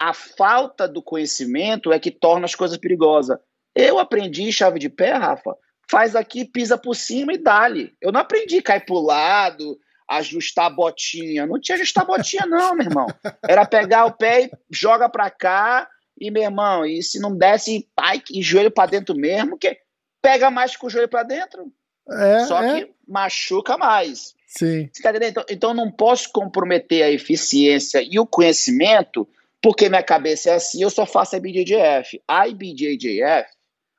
a 0.00 0.12
falta 0.12 0.88
do 0.88 1.02
conhecimento 1.02 1.92
é 1.92 1.98
que 1.98 2.10
torna 2.10 2.44
as 2.44 2.54
coisas 2.54 2.76
perigosas. 2.76 3.38
Eu 3.74 3.98
aprendi 3.98 4.52
chave 4.52 4.78
de 4.78 4.88
pé, 4.88 5.12
Rafa. 5.12 5.54
Faz 5.88 6.16
aqui, 6.16 6.44
pisa 6.44 6.76
por 6.76 6.94
cima 6.94 7.32
e 7.32 7.38
dá-lhe. 7.38 7.92
Eu 8.00 8.10
não 8.10 8.20
aprendi 8.20 8.60
cair 8.62 8.84
pro 8.84 9.00
lado, 9.00 9.78
ajustar 10.08 10.66
a 10.66 10.70
botinha. 10.70 11.46
Não 11.46 11.60
tinha 11.60 11.76
ajustar 11.76 12.04
a 12.04 12.06
botinha, 12.06 12.46
não, 12.46 12.74
meu 12.74 12.86
irmão. 12.86 13.06
Era 13.46 13.66
pegar 13.66 14.06
o 14.06 14.12
pé 14.12 14.44
e 14.44 14.50
joga 14.70 15.08
pra 15.08 15.30
cá. 15.30 15.88
E, 16.22 16.30
meu 16.30 16.44
irmão, 16.44 16.86
e 16.86 17.02
se 17.02 17.18
não 17.18 17.36
desce, 17.36 17.88
ai, 17.98 18.22
e 18.30 18.40
joelho 18.40 18.70
pra 18.70 18.86
dentro 18.86 19.12
mesmo, 19.12 19.58
que 19.58 19.76
pega 20.22 20.52
mais 20.52 20.76
com 20.76 20.86
o 20.86 20.90
joelho 20.90 21.08
pra 21.08 21.24
dentro. 21.24 21.72
É, 22.08 22.44
Só 22.46 22.62
é. 22.62 22.84
que 22.84 22.92
machuca 23.06 23.76
mais. 23.76 24.34
Sim. 24.46 24.88
Tá 25.02 25.12
então, 25.20 25.44
então 25.50 25.74
não 25.74 25.90
posso 25.90 26.30
comprometer 26.30 27.02
a 27.02 27.10
eficiência 27.10 28.00
e 28.02 28.20
o 28.20 28.26
conhecimento, 28.26 29.28
porque 29.60 29.88
minha 29.88 30.02
cabeça 30.02 30.50
é 30.50 30.54
assim, 30.54 30.80
eu 30.80 30.90
só 30.90 31.04
faço 31.04 31.34
a 31.34 31.38
IBJJF. 31.38 32.22
A 32.28 32.46
IBJJF, 32.46 33.50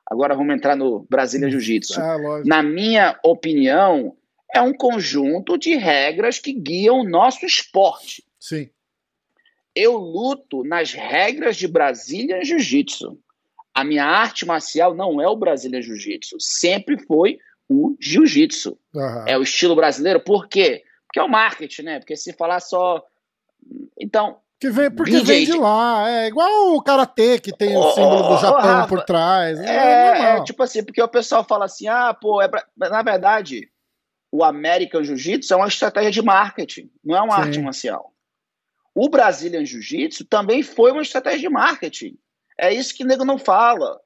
agora 0.09 0.33
vamos 0.33 0.55
entrar 0.55 0.77
no 0.77 1.05
Brasília 1.09 1.49
Jiu-Jitsu. 1.49 1.99
Ah, 1.99 2.41
Na 2.45 2.63
minha 2.63 3.19
opinião, 3.21 4.15
é 4.55 4.62
um 4.62 4.73
conjunto 4.73 5.57
de 5.57 5.75
regras 5.75 6.39
que 6.39 6.53
guiam 6.53 7.01
o 7.01 7.09
nosso 7.09 7.45
esporte. 7.45 8.23
Sim. 8.39 8.69
Eu 9.75 9.97
luto 9.97 10.63
nas 10.63 10.93
regras 10.93 11.57
de 11.57 11.67
Brasília 11.67 12.43
Jiu-Jitsu. 12.43 13.17
A 13.73 13.83
minha 13.83 14.05
arte 14.05 14.45
marcial 14.45 14.93
não 14.93 15.19
é 15.19 15.27
o 15.27 15.36
Brasília 15.36 15.81
Jiu-Jitsu. 15.81 16.38
Sempre 16.39 16.97
foi 17.05 17.39
o 17.69 17.95
jiu-jitsu. 17.99 18.77
Uhum. 18.93 19.25
É 19.27 19.38
o 19.38 19.41
estilo 19.41 19.75
brasileiro. 19.75 20.19
Por 20.19 20.47
quê? 20.47 20.83
Porque 21.07 21.19
é 21.19 21.23
o 21.23 21.29
marketing, 21.29 21.83
né? 21.83 21.99
Porque 21.99 22.15
se 22.15 22.33
falar 22.33 22.59
só. 22.59 23.03
Então. 23.99 24.38
Que 24.59 24.69
vem, 24.69 24.89
porque 24.89 25.12
BJ... 25.12 25.23
vem 25.23 25.45
de 25.45 25.53
lá. 25.53 26.09
É 26.09 26.27
igual 26.27 26.75
o 26.75 26.81
karatê 26.81 27.39
que 27.39 27.51
tem 27.51 27.75
o 27.75 27.91
símbolo 27.91 28.29
do 28.29 28.38
Japão 28.38 28.62
Rafa, 28.62 28.88
por 28.88 29.03
trás. 29.03 29.59
É, 29.59 29.65
é, 29.65 30.38
é, 30.38 30.43
tipo 30.43 30.63
assim, 30.63 30.83
porque 30.83 31.01
o 31.01 31.07
pessoal 31.07 31.43
fala 31.43 31.65
assim: 31.65 31.88
ah, 31.88 32.13
pô, 32.13 32.41
é 32.41 32.47
pra... 32.47 32.65
na 32.77 33.01
verdade, 33.01 33.69
o 34.31 34.43
American 34.43 35.03
Jiu-Jitsu 35.03 35.53
é 35.53 35.57
uma 35.57 35.67
estratégia 35.67 36.12
de 36.12 36.21
marketing, 36.21 36.89
não 37.03 37.17
é 37.17 37.21
uma 37.21 37.36
Sim. 37.36 37.41
arte 37.41 37.59
marcial. 37.59 38.12
O 38.95 39.10
Brazilian 39.10 39.65
Jiu-Jitsu 39.65 40.25
também 40.25 40.62
foi 40.62 40.91
uma 40.91 41.01
estratégia 41.01 41.47
de 41.47 41.49
marketing. 41.49 42.17
É 42.58 42.73
isso 42.73 42.93
que 42.93 43.03
o 43.03 43.08
nego 43.08 43.25
não 43.25 43.38
fala. 43.38 43.99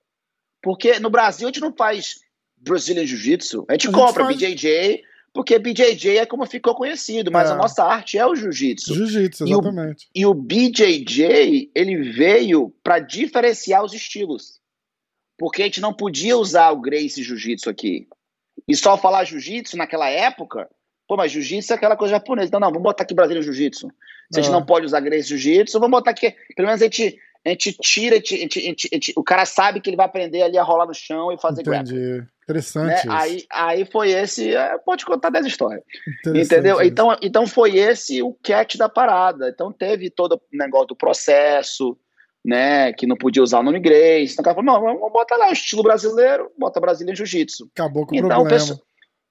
Porque 0.61 0.99
no 0.99 1.09
Brasil 1.09 1.47
a 1.47 1.51
gente 1.51 1.61
não 1.61 1.73
faz 1.75 2.19
Brazilian 2.57 3.05
Jiu-Jitsu. 3.05 3.65
A 3.69 3.73
gente 3.73 3.89
a 3.89 3.91
compra 3.91 4.31
gente 4.31 4.39
faz... 4.39 4.53
BJJ, 4.53 5.03
porque 5.33 5.59
BJJ 5.59 6.17
é 6.19 6.25
como 6.25 6.45
ficou 6.45 6.73
conhecido, 6.73 7.31
mas 7.31 7.49
é. 7.49 7.53
a 7.53 7.55
nossa 7.55 7.83
arte 7.83 8.17
é 8.17 8.25
o 8.25 8.35
Jiu-Jitsu. 8.35 8.93
Jiu-Jitsu, 8.93 9.43
exatamente. 9.47 10.09
E 10.15 10.25
o, 10.25 10.29
e 10.29 10.31
o 10.31 10.33
BJJ, 10.33 11.71
ele 11.75 12.11
veio 12.11 12.73
para 12.83 12.99
diferenciar 12.99 13.83
os 13.83 13.93
estilos. 13.93 14.59
Porque 15.37 15.61
a 15.61 15.65
gente 15.65 15.81
não 15.81 15.93
podia 15.93 16.35
usar 16.35 16.71
o 16.71 16.81
Grace 16.81 17.21
Jiu-Jitsu 17.21 17.69
aqui. 17.69 18.07
E 18.67 18.75
só 18.75 18.97
falar 18.97 19.25
Jiu-Jitsu 19.25 19.77
naquela 19.77 20.09
época, 20.09 20.67
pô, 21.07 21.15
mas 21.15 21.31
Jiu-Jitsu 21.31 21.73
é 21.73 21.75
aquela 21.75 21.95
coisa 21.95 22.15
japonesa. 22.15 22.47
Então, 22.47 22.59
não, 22.59 22.69
vamos 22.69 22.83
botar 22.83 23.03
aqui 23.03 23.13
Brasília 23.13 23.43
Jiu-Jitsu. 23.43 23.87
Se 24.31 24.39
a 24.39 24.43
gente 24.43 24.51
não 24.51 24.65
pode 24.65 24.85
usar 24.85 24.99
Grace 24.99 25.27
Jiu-Jitsu, 25.29 25.79
vamos 25.79 25.97
botar 25.97 26.11
aqui. 26.11 26.35
Pelo 26.55 26.67
menos 26.67 26.81
a 26.81 26.85
gente 26.85 27.17
a 27.45 27.49
gente 27.51 27.73
tira, 27.73 28.15
a 28.15 28.19
gente, 28.19 28.35
a 28.35 28.39
gente, 28.39 28.89
a 28.91 28.95
gente, 28.95 29.13
o 29.15 29.23
cara 29.23 29.45
sabe 29.45 29.79
que 29.79 29.89
ele 29.89 29.95
vai 29.95 30.05
aprender 30.05 30.41
ali 30.41 30.57
a 30.57 30.63
rolar 30.63 30.85
no 30.85 30.93
chão 30.93 31.31
e 31.31 31.39
fazer 31.39 31.61
Entendi. 31.61 32.21
Interessante. 32.43 33.07
Né? 33.07 33.13
Aí, 33.13 33.45
aí 33.49 33.85
foi 33.85 34.11
esse. 34.11 34.53
É, 34.53 34.77
pode 34.77 35.05
contar 35.05 35.29
10 35.29 35.45
histórias. 35.45 35.83
Entendeu? 36.25 36.81
Então, 36.81 37.15
então 37.21 37.47
foi 37.47 37.77
esse 37.77 38.21
o 38.21 38.33
catch 38.43 38.75
da 38.75 38.89
parada. 38.89 39.49
Então 39.49 39.71
teve 39.71 40.09
todo 40.09 40.35
o 40.35 40.41
negócio 40.53 40.87
do 40.87 40.95
processo, 40.95 41.97
né? 42.43 42.91
Que 42.93 43.07
não 43.07 43.17
podia 43.17 43.43
usar 43.43 43.59
o 43.59 43.63
nome 43.63 43.79
Grace. 43.79 44.33
Então 44.33 44.41
o 44.41 44.43
cara 44.43 44.55
falou: 44.55 44.73
não, 44.73 44.81
vamos 44.81 45.13
botar 45.13 45.37
lá 45.37 45.49
o 45.49 45.53
estilo 45.53 45.83
brasileiro, 45.83 46.51
bota 46.57 46.79
Brasília 46.79 47.15
Jiu-Jitsu. 47.15 47.69
Acabou 47.73 48.05
com 48.05 48.15
então, 48.15 48.27
o 48.27 48.31
problema. 48.31 48.59
Pessoal, 48.59 48.79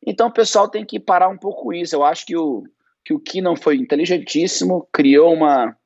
então 0.07 0.29
o 0.29 0.33
pessoal 0.33 0.69
tem 0.69 0.85
que 0.85 1.01
parar 1.01 1.29
um 1.29 1.39
pouco 1.39 1.73
isso. 1.73 1.95
Eu 1.95 2.05
acho 2.05 2.25
que 2.25 2.37
o, 2.37 2.65
que 3.07 3.39
o 3.39 3.43
não 3.43 3.55
foi 3.55 3.77
inteligentíssimo, 3.77 4.89
criou 4.93 5.33
uma 5.33 5.77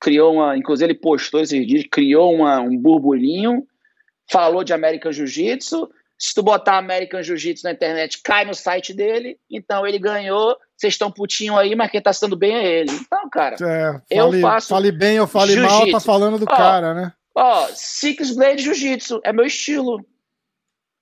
criou 0.00 0.34
uma, 0.34 0.56
inclusive 0.56 0.92
ele 0.92 0.98
postou 0.98 1.40
esses 1.40 1.66
dias, 1.66 1.84
criou 1.90 2.34
uma, 2.34 2.60
um 2.60 2.76
burburinho, 2.76 3.66
falou 4.30 4.62
de 4.62 4.72
American 4.72 5.10
Jiu-Jitsu. 5.10 5.88
Se 6.18 6.34
tu 6.34 6.42
botar 6.42 6.76
American 6.76 7.22
Jiu-Jitsu 7.22 7.64
na 7.64 7.72
internet, 7.72 8.20
cai 8.22 8.44
no 8.44 8.54
site 8.54 8.92
dele. 8.92 9.38
Então 9.50 9.86
ele 9.86 9.98
ganhou. 9.98 10.56
Vocês 10.76 10.94
estão 10.94 11.10
putinho 11.10 11.56
aí, 11.56 11.74
mas 11.74 11.90
quem 11.90 12.02
tá 12.02 12.12
sendo 12.12 12.36
bem 12.36 12.54
é 12.54 12.80
ele. 12.80 12.90
Então, 12.90 13.30
cara, 13.30 13.54
é, 13.54 14.16
fale, 14.16 14.36
eu 14.36 14.40
faço. 14.40 14.68
Fale 14.68 14.92
bem 14.92 15.20
ou 15.20 15.26
fale 15.26 15.56
mal, 15.56 15.90
tá 15.90 16.00
falando 16.00 16.38
do 16.38 16.46
cara, 16.46 16.92
né? 16.92 17.12
Ó, 17.34 17.68
Six 17.72 18.34
Blade 18.34 18.62
Jiu-Jitsu 18.62 19.20
é 19.24 19.32
meu 19.32 19.46
estilo. 19.46 20.04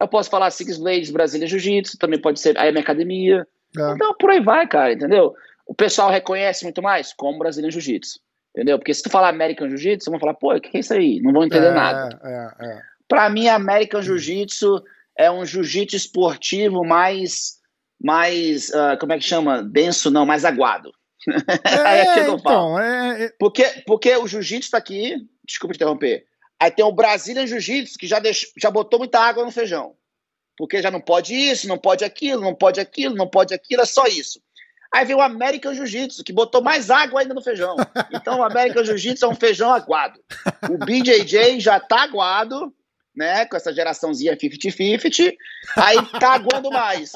Eu 0.01 0.07
posso 0.07 0.31
falar 0.31 0.51
Six 0.51 0.79
Blades 0.79 1.11
Brasília 1.11 1.49
Jiu-Jitsu, 1.49 1.99
também 1.99 2.21
pode 2.21 2.39
ser 2.39 2.57
a 2.59 2.71
minha 2.71 2.83
academia. 2.83 3.47
É. 3.77 3.93
Então, 3.93 4.15
por 4.19 4.31
aí 4.31 4.41
vai, 4.41 4.67
cara, 4.67 4.93
entendeu? 4.93 5.35
O 5.73 5.75
pessoal 5.75 6.11
reconhece 6.11 6.65
muito 6.65 6.83
mais 6.83 7.15
como 7.15 7.39
Brasília 7.39 7.71
Jiu-Jitsu. 7.71 8.21
Entendeu? 8.55 8.79
Porque 8.79 8.93
se 8.93 9.03
tu 9.03 9.09
falar 9.09 9.31
American 9.31 9.71
Jiu-Jitsu, 9.71 10.11
vão 10.11 10.21
falar, 10.21 10.35
pô, 10.35 10.55
o 10.55 10.61
que 10.61 10.77
é 10.77 10.81
isso 10.81 10.93
aí? 10.93 11.19
Não 11.23 11.33
vão 11.33 11.45
entender 11.45 11.69
é, 11.69 11.73
nada. 11.73 12.21
É, 12.23 12.67
é. 12.67 12.83
Pra 13.09 13.31
mim, 13.31 13.49
American 13.49 14.03
Jiu-Jitsu 14.03 14.83
é 15.17 15.31
um 15.31 15.47
jiu-jitsu 15.47 15.97
esportivo 15.97 16.85
mais, 16.85 17.55
mais 17.99 18.69
uh, 18.69 18.99
como 19.01 19.15
é 19.15 19.19
que 19.19 19.25
chama? 19.25 19.63
Denso, 19.63 20.11
não, 20.11 20.27
mais 20.27 20.45
aguado. 20.45 20.93
É, 21.65 22.01
é 22.01 22.15
que 22.15 22.21
eu 22.21 22.35
então, 22.35 22.79
é, 22.79 23.25
é, 23.25 23.33
porque, 23.39 23.65
porque 23.87 24.15
o 24.17 24.27
jiu-jitsu 24.27 24.73
tá 24.73 24.79
aqui, 24.79 25.17
desculpa 25.47 25.75
interromper, 25.75 26.27
aí 26.61 26.71
tem 26.71 26.85
o 26.85 26.93
Brazilian 26.93 27.47
Jiu-Jitsu, 27.47 27.97
que 27.99 28.07
já, 28.07 28.19
deixou, 28.19 28.51
já 28.61 28.71
botou 28.71 28.99
muita 28.99 29.21
água 29.21 29.43
no 29.43 29.51
feijão. 29.51 29.95
Porque 30.59 30.83
já 30.83 30.91
não 30.91 31.01
pode 31.01 31.35
isso, 31.35 31.67
não 31.67 31.79
pode 31.79 32.05
aquilo, 32.05 32.43
não 32.43 32.55
pode 32.55 32.79
aquilo, 32.79 33.15
não 33.15 33.27
pode 33.27 33.55
aquilo, 33.55 33.81
é 33.81 33.87
só 33.87 34.05
isso. 34.07 34.39
Aí 34.95 35.07
veio 35.07 35.19
o 35.19 35.23
American 35.23 35.75
Jiu-Jitsu, 35.75 36.23
que 36.23 36.33
botou 36.33 36.63
mais 36.63 36.91
água 36.91 37.21
ainda 37.21 37.33
no 37.33 37.41
feijão. 37.41 37.77
Então 38.13 38.41
o 38.41 38.43
American 38.43 38.85
Jiu-Jitsu 38.85 39.25
é 39.25 39.29
um 39.29 39.35
feijão 39.35 39.73
aguado. 39.73 40.21
O 40.71 40.77
BJJ 40.77 41.61
já 41.61 41.81
tá 41.81 42.03
aguado, 42.03 42.73
né? 43.17 43.47
Com 43.47 43.57
essa 43.57 43.73
geraçãozinha 43.73 44.37
50-50, 44.37 45.35
aí 45.77 45.97
tá 46.21 46.35
aguando 46.35 46.71
mais. 46.71 47.13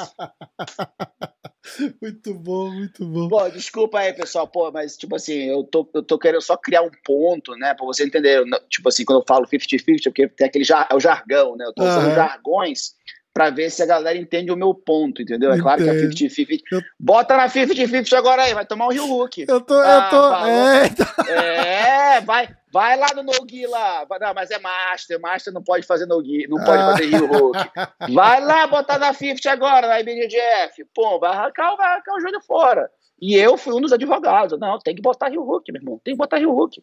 Muito 2.00 2.32
bom, 2.32 2.70
muito 2.70 3.04
bom. 3.04 3.28
Pô, 3.28 3.48
desculpa 3.50 3.98
aí, 3.98 4.12
pessoal, 4.12 4.46
pô, 4.46 4.70
mas 4.70 4.96
tipo 4.96 5.16
assim, 5.16 5.50
eu 5.50 5.64
tô, 5.64 5.88
eu 5.94 6.02
tô 6.02 6.18
querendo 6.18 6.40
só 6.40 6.56
criar 6.56 6.82
um 6.82 6.90
ponto, 7.04 7.56
né, 7.56 7.74
pra 7.74 7.84
você 7.84 8.04
entender. 8.04 8.42
Tipo 8.70 8.88
assim, 8.88 9.04
quando 9.04 9.20
eu 9.20 9.24
falo 9.26 9.46
50-50, 9.46 10.00
é 10.00 10.02
porque 10.04 10.28
tem 10.28 10.46
aquele 10.46 10.64
jar, 10.64 10.86
é 10.90 10.94
o 10.94 11.00
jargão, 11.00 11.56
né? 11.56 11.66
Eu 11.66 11.74
tô 11.74 11.82
usando 11.82 12.08
uhum. 12.08 12.14
jargões 12.14 12.95
para 13.36 13.50
ver 13.50 13.70
se 13.70 13.82
a 13.82 13.86
galera 13.86 14.16
entende 14.16 14.50
o 14.50 14.56
meu 14.56 14.72
ponto, 14.72 15.20
entendeu? 15.20 15.52
É 15.52 15.60
claro 15.60 15.84
que 15.84 15.90
a 15.90 15.92
50-50. 15.92 16.58
Eu... 16.72 16.80
Bota 16.98 17.36
na 17.36 17.50
50-50 17.50 18.16
agora 18.16 18.44
aí, 18.44 18.54
vai 18.54 18.64
tomar 18.64 18.86
o 18.86 18.92
Rio 18.92 19.04
Hulk. 19.04 19.44
Eu 19.46 19.60
tô. 19.60 19.74
Ah, 19.74 20.08
eu 20.10 20.10
tô 20.10 20.34
é, 20.46 20.86
então... 20.86 21.34
é, 21.34 22.20
vai, 22.22 22.48
vai 22.72 22.96
lá 22.96 23.08
no 23.14 23.22
Nogi 23.22 23.66
lá. 23.66 24.06
Não, 24.18 24.32
mas 24.34 24.50
é 24.50 24.58
Master. 24.58 25.20
Master 25.20 25.52
não 25.52 25.62
pode 25.62 25.86
fazer 25.86 26.06
Nogi, 26.06 26.46
não 26.48 26.64
pode 26.64 26.82
ah. 26.82 26.92
fazer 26.92 27.10
Rio 27.10 27.26
Hulk. 27.26 27.58
Vai 28.14 28.40
lá 28.42 28.66
botar 28.68 28.98
na 28.98 29.12
50 29.12 29.52
agora, 29.52 29.86
na 29.86 30.00
IBDF. 30.00 30.86
Pô, 30.94 31.18
vai 31.18 31.30
arrancar, 31.32 31.76
vai 31.76 31.88
arrancar 31.88 32.14
o 32.14 32.20
jogo 32.20 32.40
fora. 32.40 32.90
E 33.20 33.36
eu 33.36 33.58
fui 33.58 33.74
um 33.74 33.82
dos 33.82 33.92
advogados. 33.92 34.58
Não, 34.58 34.78
tem 34.78 34.94
que 34.94 35.02
botar 35.02 35.28
Rio 35.28 35.42
Hulk, 35.42 35.70
meu 35.72 35.82
irmão. 35.82 36.00
Tem 36.02 36.14
que 36.14 36.18
botar 36.18 36.38
Rio 36.38 36.52
Hulk. 36.52 36.82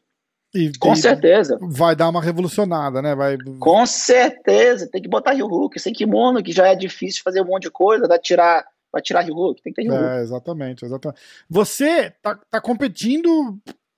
E, 0.53 0.71
Com 0.77 0.93
e 0.93 0.97
certeza. 0.97 1.57
Vai 1.61 1.95
dar 1.95 2.09
uma 2.09 2.21
revolucionada, 2.21 3.01
né? 3.01 3.15
Vai... 3.15 3.37
Com 3.59 3.85
certeza. 3.85 4.87
Tem 4.87 5.01
que 5.01 5.09
botar 5.09 5.33
Rio 5.33 5.47
Hulk 5.47 5.79
sem 5.79 5.93
kimono, 5.93 6.43
que 6.43 6.51
já 6.51 6.67
é 6.67 6.75
difícil 6.75 7.21
fazer 7.23 7.41
um 7.41 7.45
monte 7.45 7.63
de 7.63 7.71
coisa, 7.71 8.07
vai 8.07 8.19
tirar, 8.19 8.63
vai 8.91 9.01
tirar 9.01 9.21
Rio 9.21 9.33
Hulk. 9.33 9.63
Tem 9.63 9.73
que 9.73 9.81
ter 9.81 9.87
Rio 9.87 9.95
é, 9.95 9.99
Hulk. 9.99 10.21
Exatamente, 10.21 10.85
exatamente. 10.85 11.19
Você 11.49 12.13
tá, 12.21 12.39
tá 12.49 12.61
competindo, 12.61 13.57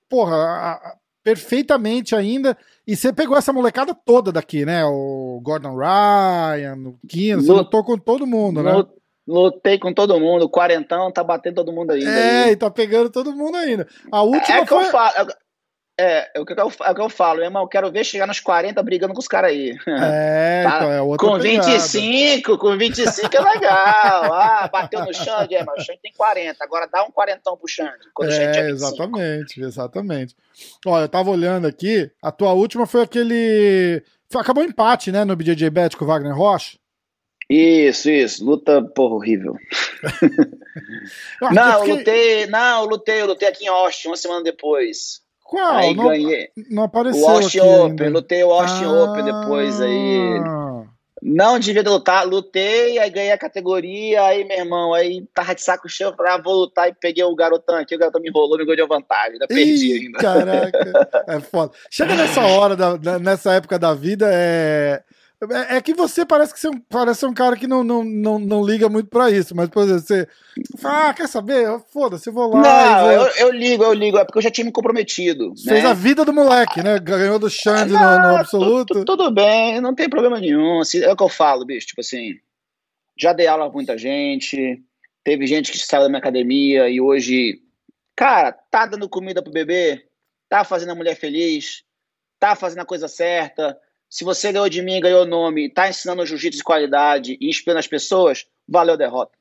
porra, 0.09 0.35
a, 0.35 0.71
a, 0.73 0.95
perfeitamente 1.21 2.15
ainda. 2.15 2.57
E 2.87 2.95
você 2.95 3.11
pegou 3.11 3.35
essa 3.35 3.51
molecada 3.51 3.93
toda 3.93 4.31
daqui, 4.31 4.63
né? 4.63 4.85
O 4.85 5.41
Gordon 5.43 5.75
Ryan, 5.75 6.77
o 6.85 6.99
Kino, 7.07 7.41
você 7.41 7.51
lutou 7.51 7.83
com 7.83 7.97
todo 7.97 8.25
mundo, 8.25 8.63
né? 8.63 8.71
Lutei 9.27 9.79
com 9.79 9.91
todo 9.91 10.19
mundo, 10.19 10.45
o 10.45 10.49
quarentão 10.49 11.11
tá 11.11 11.23
batendo 11.23 11.55
todo 11.55 11.73
mundo 11.73 11.91
ainda. 11.91 12.11
É, 12.11 12.43
aí. 12.43 12.51
e 12.51 12.55
tá 12.55 12.69
pegando 12.69 13.09
todo 13.09 13.35
mundo 13.35 13.57
ainda. 13.57 13.87
A 14.11 14.21
última 14.21 14.57
é, 14.57 14.59
é 14.59 14.61
que 14.61 14.69
foi... 14.69 14.85
eu 14.85 14.91
falo, 14.91 15.33
é, 15.97 16.31
é 16.33 16.39
o 16.39 16.45
que 16.45 16.53
eu, 16.53 16.57
é 16.57 16.91
o 16.91 16.95
que 16.95 17.01
eu 17.01 17.09
falo, 17.09 17.37
meu 17.37 17.45
irmão, 17.45 17.63
eu 17.63 17.67
quero 17.67 17.89
ver 17.89 18.03
chegar 18.03 18.27
nos 18.27 18.39
40 18.39 18.81
brigando 18.83 19.13
com 19.13 19.19
os 19.19 19.27
caras 19.27 19.51
aí. 19.51 19.77
É, 19.87 20.63
tá? 20.63 20.75
então 20.75 20.91
é 20.91 21.01
outra 21.01 21.27
Com 21.27 21.39
pegada. 21.39 21.71
25, 21.71 22.57
com 22.57 22.77
25 22.77 23.35
é 23.35 23.39
legal. 23.39 24.25
Ah, 24.45 24.69
bateu 24.71 25.03
no 25.05 25.13
Xande, 25.13 25.55
é, 25.55 25.63
mas 25.63 25.81
o 25.81 25.85
Xande 25.85 25.99
tem 26.01 26.11
40, 26.15 26.63
agora 26.63 26.87
dá 26.91 27.03
um 27.03 27.11
quarentão 27.11 27.57
pro 27.57 27.67
Xande. 27.67 28.09
Quando 28.13 28.31
é, 28.31 28.57
é 28.57 28.69
exatamente, 28.69 29.61
exatamente. 29.61 30.35
Olha, 30.85 31.03
eu 31.03 31.09
tava 31.09 31.29
olhando 31.29 31.67
aqui, 31.67 32.11
a 32.21 32.31
tua 32.31 32.53
última 32.53 32.85
foi 32.85 33.01
aquele... 33.01 34.03
Acabou 34.35 34.63
empate, 34.63 35.11
né, 35.11 35.23
no 35.23 35.35
BJJ 35.35 35.69
Bet 35.69 35.95
com 35.95 36.03
o 36.03 36.07
Wagner 36.07 36.35
Rocha? 36.35 36.77
Isso, 37.49 38.09
isso. 38.09 38.43
Luta, 38.43 38.81
porra, 38.81 39.15
horrível. 39.15 39.55
não, 41.53 41.85
eu 41.85 41.95
lutei, 41.95 42.47
não, 42.47 42.83
eu 42.83 42.89
lutei, 42.89 43.21
eu 43.21 43.27
lutei 43.27 43.47
aqui 43.47 43.65
em 43.65 43.69
Austin, 43.69 44.07
uma 44.07 44.17
semana 44.17 44.43
depois. 44.43 45.24
Qual? 45.45 45.75
Aí 45.75 45.93
não, 45.93 46.07
ganhei. 46.07 46.49
Não 46.71 46.83
apareceu. 46.83 47.23
O 47.23 47.29
Austin 47.29 47.59
Open, 47.59 48.07
ainda. 48.07 48.09
lutei 48.09 48.43
o 48.43 48.51
Austin 48.51 48.85
ah. 48.85 49.03
Open 49.03 49.23
depois 49.23 49.79
aí. 49.79 50.41
Não 51.21 51.59
devia 51.59 51.83
lutar, 51.83 52.27
lutei, 52.27 52.99
aí 52.99 53.09
ganhei 53.09 53.31
a 53.31 53.37
categoria, 53.37 54.23
aí, 54.23 54.43
meu 54.43 54.57
irmão, 54.57 54.93
aí 54.93 55.25
tava 55.33 55.55
de 55.55 55.61
saco 55.61 55.87
cheio, 55.87 56.13
falei, 56.15 56.33
ah, 56.33 56.41
vou 56.43 56.53
lutar 56.53 56.89
e 56.89 56.93
peguei 56.93 57.23
o 57.23 57.35
garotão 57.35 57.77
aqui, 57.77 57.95
o 57.95 57.97
garotão 57.97 58.21
me 58.21 58.29
enrolou, 58.29 58.57
me 58.57 58.65
ganhou 58.65 58.87
vantagem, 58.87 59.33
ainda 59.33 59.47
perdi 59.47 59.93
ainda. 59.93 60.19
Caraca, 60.19 61.25
é 61.27 61.39
foda. 61.39 61.71
Chega 61.89 62.15
nessa 62.15 62.41
hora, 62.41 62.75
da, 62.75 63.17
nessa 63.17 63.53
época 63.53 63.79
da 63.79 63.93
vida, 63.93 64.29
é 64.31 65.01
é, 65.41 65.77
é, 65.77 65.81
que 65.81 65.93
você 65.93 66.25
parece 66.25 66.53
que 66.53 66.59
você 66.59 66.69
é 66.69 66.71
parece 66.89 67.19
ser 67.19 67.25
um 67.25 67.33
cara 67.33 67.57
que 67.57 67.67
não, 67.67 67.83
não, 67.83 68.03
não, 68.03 68.39
não 68.39 68.65
liga 68.65 68.87
muito 68.87 69.09
pra 69.09 69.29
isso, 69.29 69.53
mas, 69.53 69.67
por 69.69 69.83
exemplo, 69.83 70.01
você 70.01 70.27
fala, 70.77 71.09
ah, 71.09 71.13
quer 71.13 71.27
saber? 71.27 71.67
Foda-se, 71.91 72.29
eu 72.29 72.33
vou 72.33 72.55
lá. 72.55 72.61
Não, 72.61 73.01
vou... 73.01 73.11
Eu, 73.11 73.27
eu, 73.37 73.51
ligo, 73.51 73.83
eu 73.83 73.93
ligo, 73.93 74.17
é 74.17 74.23
porque 74.23 74.37
eu 74.37 74.41
já 74.41 74.49
tinha 74.49 74.63
me 74.63 74.71
comprometido. 74.71 75.53
Fez 75.57 75.83
né? 75.83 75.89
a 75.89 75.93
vida 75.93 76.23
do 76.23 76.33
moleque, 76.33 76.81
né? 76.81 76.97
Ganhou 76.99 77.37
do 77.37 77.49
Xande 77.49 77.91
no, 77.91 77.99
no, 77.99 78.37
absoluto. 78.37 79.03
Tudo 79.03 79.29
bem, 79.29 79.81
não 79.81 79.93
tem 79.93 80.09
problema 80.09 80.39
nenhum. 80.39 80.79
Assim, 80.79 80.99
é 80.99 81.11
o 81.11 81.17
que 81.17 81.23
eu 81.23 81.29
falo, 81.29 81.65
bicho, 81.65 81.87
tipo 81.87 82.01
assim, 82.01 82.35
já 83.17 83.33
dei 83.33 83.47
aula 83.47 83.65
pra 83.65 83.73
muita 83.73 83.97
gente, 83.97 84.81
teve 85.23 85.45
gente 85.45 85.71
que 85.71 85.77
saiu 85.77 86.03
da 86.03 86.09
minha 86.09 86.19
academia 86.19 86.89
e 86.89 87.01
hoje, 87.01 87.59
cara, 88.15 88.53
tá 88.53 88.85
dando 88.85 89.09
comida 89.09 89.43
pro 89.43 89.51
bebê, 89.51 90.05
tá 90.47 90.63
fazendo 90.63 90.91
a 90.91 90.95
mulher 90.95 91.15
feliz, 91.15 91.83
tá 92.39 92.55
fazendo 92.55 92.81
a 92.81 92.85
coisa 92.85 93.09
certa 93.09 93.77
se 94.09 94.23
você 94.23 94.51
ganhou 94.51 94.69
de 94.69 94.81
mim, 94.81 94.99
ganhou 94.99 95.25
nome, 95.25 95.67
está 95.67 95.89
ensinando 95.89 96.25
jiu-jitsu 96.25 96.59
de 96.59 96.63
qualidade 96.63 97.37
e 97.39 97.49
inspirando 97.49 97.79
as 97.79 97.87
pessoas, 97.87 98.45
valeu 98.67 98.93
a 98.93 98.97
derrota. 98.97 99.37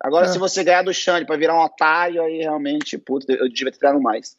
Agora, 0.00 0.26
é. 0.26 0.28
se 0.28 0.38
você 0.38 0.62
ganhar 0.62 0.82
do 0.82 0.94
Xande 0.94 1.26
para 1.26 1.36
virar 1.36 1.54
um 1.54 1.64
otário, 1.64 2.22
aí 2.22 2.38
realmente, 2.38 2.96
puta, 2.96 3.32
eu 3.32 3.48
devia 3.48 3.72
ter 3.72 3.78
treinado 3.78 4.02
mais. 4.02 4.36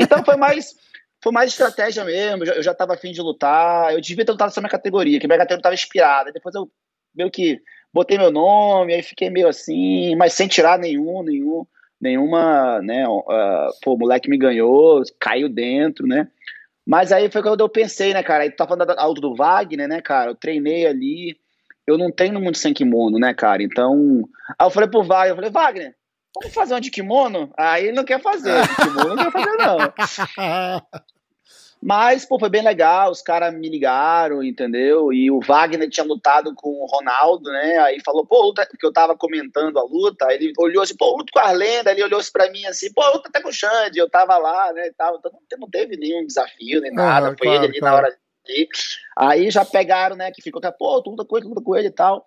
Então 0.00 0.24
foi 0.24 0.36
mais, 0.36 0.74
foi 1.22 1.32
mais 1.32 1.50
estratégia 1.50 2.04
mesmo. 2.04 2.44
Eu 2.44 2.62
já 2.62 2.72
estava 2.72 2.94
afim 2.94 3.12
de 3.12 3.20
lutar. 3.20 3.92
Eu 3.92 4.00
devia 4.00 4.24
ter 4.24 4.32
lutado 4.32 4.48
nessa 4.48 4.60
minha 4.60 4.70
categoria, 4.70 5.20
que 5.20 5.26
minha 5.26 5.38
categoria 5.38 5.60
estava 5.60 5.74
inspirada. 5.74 6.32
Depois 6.32 6.54
eu 6.54 6.70
meio 7.14 7.30
que 7.30 7.60
botei 7.92 8.18
meu 8.18 8.30
nome, 8.30 8.94
aí 8.94 9.02
fiquei 9.02 9.30
meio 9.30 9.48
assim, 9.48 10.14
mas 10.16 10.34
sem 10.34 10.48
tirar 10.48 10.78
nenhum, 10.78 11.22
nenhum, 11.22 11.66
nenhuma, 12.00 12.80
né? 12.82 13.08
Uh, 13.08 13.70
pô, 13.82 13.94
o 13.94 13.98
moleque 13.98 14.28
me 14.28 14.36
ganhou, 14.36 15.02
caiu 15.18 15.48
dentro, 15.48 16.06
né? 16.06 16.28
Mas 16.86 17.10
aí 17.10 17.30
foi 17.30 17.42
quando 17.42 17.60
eu 17.60 17.68
pensei, 17.68 18.14
né, 18.14 18.22
cara? 18.22 18.44
Aí 18.44 18.50
tu 18.50 18.56
tá 18.56 18.66
falando 18.66 18.86
da 18.86 19.02
auto 19.02 19.20
do 19.20 19.34
Wagner, 19.34 19.88
né, 19.88 20.00
cara? 20.00 20.30
Eu 20.30 20.36
treinei 20.36 20.86
ali. 20.86 21.36
Eu 21.86 21.98
não 21.98 22.10
treino 22.12 22.40
muito 22.40 22.58
sem 22.58 22.72
kimono, 22.72 23.18
né, 23.18 23.34
cara? 23.34 23.62
Então. 23.62 24.22
Aí 24.58 24.66
eu 24.66 24.70
falei 24.70 24.88
pro 24.88 25.02
Wagner, 25.02 25.32
eu 25.32 25.36
falei, 25.36 25.50
Wagner, 25.50 25.94
vamos 26.34 26.54
fazer 26.54 26.74
um 26.74 26.80
de 26.80 26.90
kimono? 26.90 27.52
Aí 27.56 27.86
ele 27.86 27.96
não 27.96 28.04
quer 28.04 28.20
fazer. 28.20 28.62
De 28.62 28.76
kimono 28.76 29.14
não 29.16 29.24
quer 29.24 29.32
fazer, 29.32 29.56
não. 29.56 29.78
Mas, 31.82 32.24
pô, 32.24 32.38
foi 32.38 32.48
bem 32.48 32.62
legal, 32.62 33.10
os 33.10 33.22
caras 33.22 33.54
me 33.54 33.68
ligaram, 33.68 34.42
entendeu? 34.42 35.12
E 35.12 35.30
o 35.30 35.40
Wagner 35.40 35.88
tinha 35.88 36.04
lutado 36.04 36.54
com 36.54 36.70
o 36.70 36.86
Ronaldo, 36.86 37.50
né? 37.50 37.78
Aí 37.78 38.00
falou, 38.04 38.26
pô, 38.26 38.42
luta, 38.42 38.66
porque 38.68 38.84
eu 38.84 38.92
tava 38.92 39.16
comentando 39.16 39.78
a 39.78 39.82
luta, 39.82 40.32
ele 40.32 40.52
olhou 40.58 40.82
assim, 40.82 40.96
pô, 40.96 41.16
luta 41.16 41.30
com 41.32 41.38
a 41.38 41.44
Arlenda, 41.44 41.92
ele 41.92 42.02
olhou 42.02 42.18
assim 42.18 42.32
pra 42.32 42.50
mim 42.50 42.64
assim, 42.64 42.92
pô, 42.92 43.06
luta 43.12 43.28
até 43.28 43.40
com 43.40 43.50
o 43.50 43.52
Xande, 43.52 43.98
eu 43.98 44.08
tava 44.08 44.36
lá, 44.38 44.72
né, 44.72 44.88
e 44.88 44.92
tal, 44.94 45.16
então 45.16 45.30
não 45.58 45.68
teve 45.68 45.96
nenhum 45.96 46.26
desafio, 46.26 46.80
nem 46.80 46.92
nada, 46.92 47.28
foi 47.38 47.46
claro, 47.46 47.58
ele 47.58 47.66
ali 47.66 47.78
claro. 47.78 47.96
na 47.96 48.02
hora 48.02 48.18
de... 48.46 48.68
Aí 49.16 49.50
já 49.50 49.64
pegaram, 49.64 50.16
né, 50.16 50.30
que 50.32 50.42
ficou, 50.42 50.60
pô, 50.78 51.02
tu 51.02 51.10
luta 51.10 51.24
com 51.24 51.36
ele, 51.36 51.46
luta 51.46 51.62
com 51.62 51.76
ele 51.76 51.88
e 51.88 51.92
tal. 51.92 52.24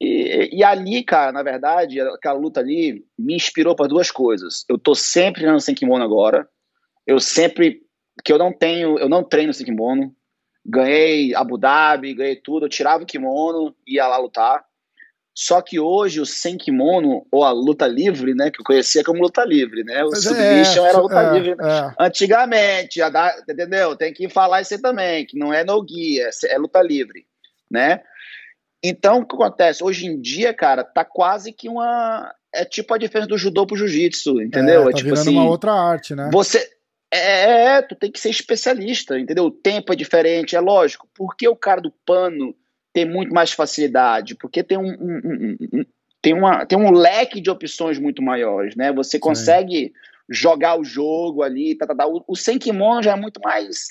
E, 0.00 0.58
e, 0.58 0.64
ali, 0.64 1.02
cara, 1.04 1.32
na 1.32 1.42
verdade, 1.42 2.00
aquela 2.00 2.38
luta 2.38 2.60
ali 2.60 3.04
me 3.18 3.34
inspirou 3.34 3.74
para 3.74 3.86
duas 3.86 4.10
coisas. 4.10 4.64
Eu 4.68 4.76
tô 4.76 4.94
sempre 4.94 5.40
treinando 5.40 5.60
sem 5.60 5.74
kimono 5.74 6.04
agora. 6.04 6.46
Eu 7.06 7.20
sempre 7.20 7.83
que 8.22 8.32
eu 8.32 8.38
não 8.38 8.52
tenho, 8.52 8.98
eu 8.98 9.08
não 9.08 9.24
treino 9.24 9.52
sem 9.52 9.66
kimono. 9.66 10.14
Ganhei 10.64 11.34
Abu 11.34 11.58
Dhabi, 11.58 12.14
ganhei 12.14 12.36
tudo, 12.36 12.66
eu 12.66 12.70
tirava 12.70 13.02
o 13.02 13.06
kimono, 13.06 13.74
ia 13.86 14.06
lá 14.06 14.16
lutar. 14.16 14.64
Só 15.36 15.60
que 15.60 15.80
hoje 15.80 16.20
o 16.20 16.26
sem 16.26 16.56
kimono, 16.56 17.26
ou 17.30 17.42
a 17.42 17.50
luta 17.50 17.88
livre, 17.88 18.34
né, 18.34 18.52
que 18.52 18.60
eu 18.60 18.64
conhecia 18.64 19.02
como 19.02 19.20
luta 19.20 19.44
livre, 19.44 19.82
né? 19.82 20.04
O 20.04 20.10
Mas 20.10 20.22
submission 20.22 20.86
é, 20.86 20.88
era 20.88 20.98
luta 20.98 21.20
é, 21.20 21.32
livre. 21.32 21.50
É. 21.60 21.94
Antigamente, 21.98 23.00
dá, 23.10 23.36
entendeu? 23.48 23.96
Tem 23.96 24.12
que 24.12 24.28
falar 24.28 24.60
isso 24.60 24.74
aí 24.74 24.80
também, 24.80 25.26
que 25.26 25.36
não 25.36 25.52
é 25.52 25.64
no 25.64 25.82
guia, 25.82 26.30
é, 26.44 26.54
é 26.54 26.56
luta 26.56 26.80
livre, 26.80 27.26
né? 27.68 28.00
Então, 28.80 29.20
o 29.20 29.26
que 29.26 29.34
acontece? 29.34 29.82
Hoje 29.82 30.06
em 30.06 30.20
dia, 30.20 30.54
cara, 30.54 30.84
tá 30.84 31.04
quase 31.04 31.52
que 31.52 31.68
uma. 31.68 32.32
É 32.54 32.64
tipo 32.64 32.94
a 32.94 32.98
diferença 32.98 33.28
do 33.28 33.38
judô 33.38 33.66
pro 33.66 33.76
jiu-jitsu, 33.76 34.40
entendeu? 34.40 34.82
É, 34.82 34.84
tá 34.84 34.90
é 34.90 34.92
tipo 34.92 35.14
assim. 35.14 35.30
uma 35.30 35.48
outra 35.48 35.72
arte, 35.72 36.14
né? 36.14 36.28
Você, 36.32 36.68
é, 37.18 37.76
é, 37.76 37.82
tu 37.82 37.94
tem 37.94 38.10
que 38.10 38.18
ser 38.18 38.30
especialista, 38.30 39.18
entendeu? 39.18 39.44
O 39.44 39.50
tempo 39.50 39.92
é 39.92 39.96
diferente, 39.96 40.56
é 40.56 40.60
lógico. 40.60 41.08
Porque 41.14 41.46
o 41.48 41.56
cara 41.56 41.80
do 41.80 41.92
pano 42.04 42.54
tem 42.92 43.04
muito 43.04 43.32
mais 43.32 43.52
facilidade? 43.52 44.34
Porque 44.34 44.62
tem 44.62 44.78
um, 44.78 44.82
um, 44.82 45.20
um, 45.24 45.56
um 45.72 45.84
tem, 46.20 46.32
uma, 46.32 46.64
tem 46.64 46.78
um 46.78 46.90
leque 46.90 47.40
de 47.40 47.50
opções 47.50 47.98
muito 47.98 48.22
maiores, 48.22 48.74
né? 48.76 48.92
Você 48.92 49.18
consegue 49.18 49.86
Sim. 49.86 49.92
jogar 50.30 50.78
o 50.78 50.84
jogo 50.84 51.42
ali, 51.42 51.76
tá, 51.76 51.86
tá, 51.86 51.94
tá. 51.94 52.06
O, 52.06 52.24
o 52.26 52.34
sem 52.34 52.58
kimono 52.58 53.02
já 53.02 53.12
é 53.12 53.16
muito 53.16 53.40
mais. 53.42 53.88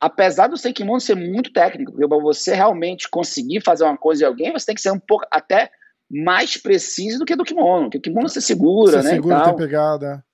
Apesar 0.00 0.46
do 0.46 0.56
sem 0.56 0.72
kimono 0.72 1.00
ser 1.00 1.14
muito 1.14 1.52
técnico, 1.52 1.92
porque 1.92 2.08
para 2.08 2.18
você 2.18 2.54
realmente 2.54 3.08
conseguir 3.08 3.60
fazer 3.60 3.84
uma 3.84 3.98
coisa 3.98 4.24
em 4.24 4.26
alguém, 4.26 4.52
você 4.52 4.66
tem 4.66 4.74
que 4.74 4.80
ser 4.80 4.90
um 4.90 4.98
pouco 4.98 5.26
até 5.30 5.70
mais 6.10 6.56
preciso 6.56 7.18
do 7.18 7.24
que 7.24 7.36
do 7.36 7.44
kimono. 7.44 7.84
Porque 7.84 7.98
o 7.98 8.00
kimono 8.00 8.28
você 8.28 8.40
segura, 8.40 9.02
você 9.02 9.08
né? 9.08 9.14
Segura, 9.16 9.44
tem 9.44 9.56
pegada. 9.56 10.24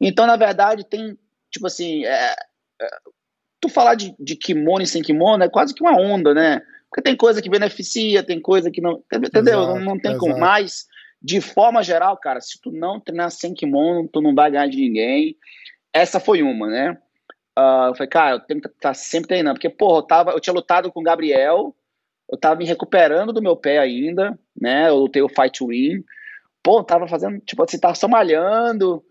Então, 0.00 0.26
na 0.26 0.36
verdade, 0.36 0.84
tem, 0.84 1.18
tipo 1.50 1.66
assim, 1.66 2.04
é, 2.04 2.34
é, 2.80 2.88
tu 3.60 3.68
falar 3.68 3.94
de, 3.94 4.14
de 4.18 4.36
kimono 4.36 4.82
e 4.82 4.86
sem 4.86 5.02
kimono 5.02 5.44
é 5.44 5.48
quase 5.48 5.74
que 5.74 5.82
uma 5.82 5.98
onda, 5.98 6.32
né? 6.32 6.62
Porque 6.88 7.02
tem 7.02 7.16
coisa 7.16 7.40
que 7.40 7.48
beneficia, 7.48 8.22
tem 8.22 8.40
coisa 8.40 8.70
que 8.70 8.80
não. 8.80 9.02
Entendeu? 9.12 9.60
Exato, 9.60 9.78
não, 9.78 9.80
não 9.80 9.98
tem 9.98 10.12
exato. 10.12 10.26
como 10.26 10.38
mais. 10.38 10.86
de 11.22 11.40
forma 11.40 11.82
geral, 11.82 12.16
cara, 12.16 12.40
se 12.40 12.60
tu 12.60 12.72
não 12.72 12.98
treinar 12.98 13.30
sem 13.30 13.54
kimono, 13.54 14.08
tu 14.08 14.20
não 14.20 14.34
vai 14.34 14.50
ganhar 14.50 14.68
de 14.68 14.78
ninguém. 14.78 15.36
Essa 15.92 16.18
foi 16.18 16.42
uma, 16.42 16.66
né? 16.66 16.98
Uh, 17.58 17.88
eu 17.88 17.94
falei, 17.94 18.08
cara, 18.08 18.36
eu 18.36 18.40
tenho 18.40 18.60
que 18.60 18.68
estar 18.68 18.88
tá 18.88 18.94
sempre 18.94 19.28
treinando, 19.28 19.54
porque, 19.54 19.68
porra, 19.68 19.98
eu, 19.98 20.02
tava, 20.02 20.30
eu 20.32 20.40
tinha 20.40 20.54
lutado 20.54 20.90
com 20.90 21.00
o 21.00 21.02
Gabriel, 21.02 21.74
eu 22.30 22.38
tava 22.38 22.56
me 22.56 22.64
recuperando 22.64 23.32
do 23.32 23.42
meu 23.42 23.56
pé 23.56 23.78
ainda, 23.78 24.38
né? 24.58 24.88
Eu 24.88 24.96
lutei 24.96 25.20
o 25.20 25.28
Fight 25.28 25.58
to 25.58 25.66
Win. 25.68 26.02
Pô, 26.62 26.78
eu 26.78 26.84
tava 26.84 27.06
fazendo, 27.06 27.38
tipo 27.40 27.62
assim, 27.62 27.78
tava 27.78 27.94
só 27.94 28.08
malhando, 28.08 29.04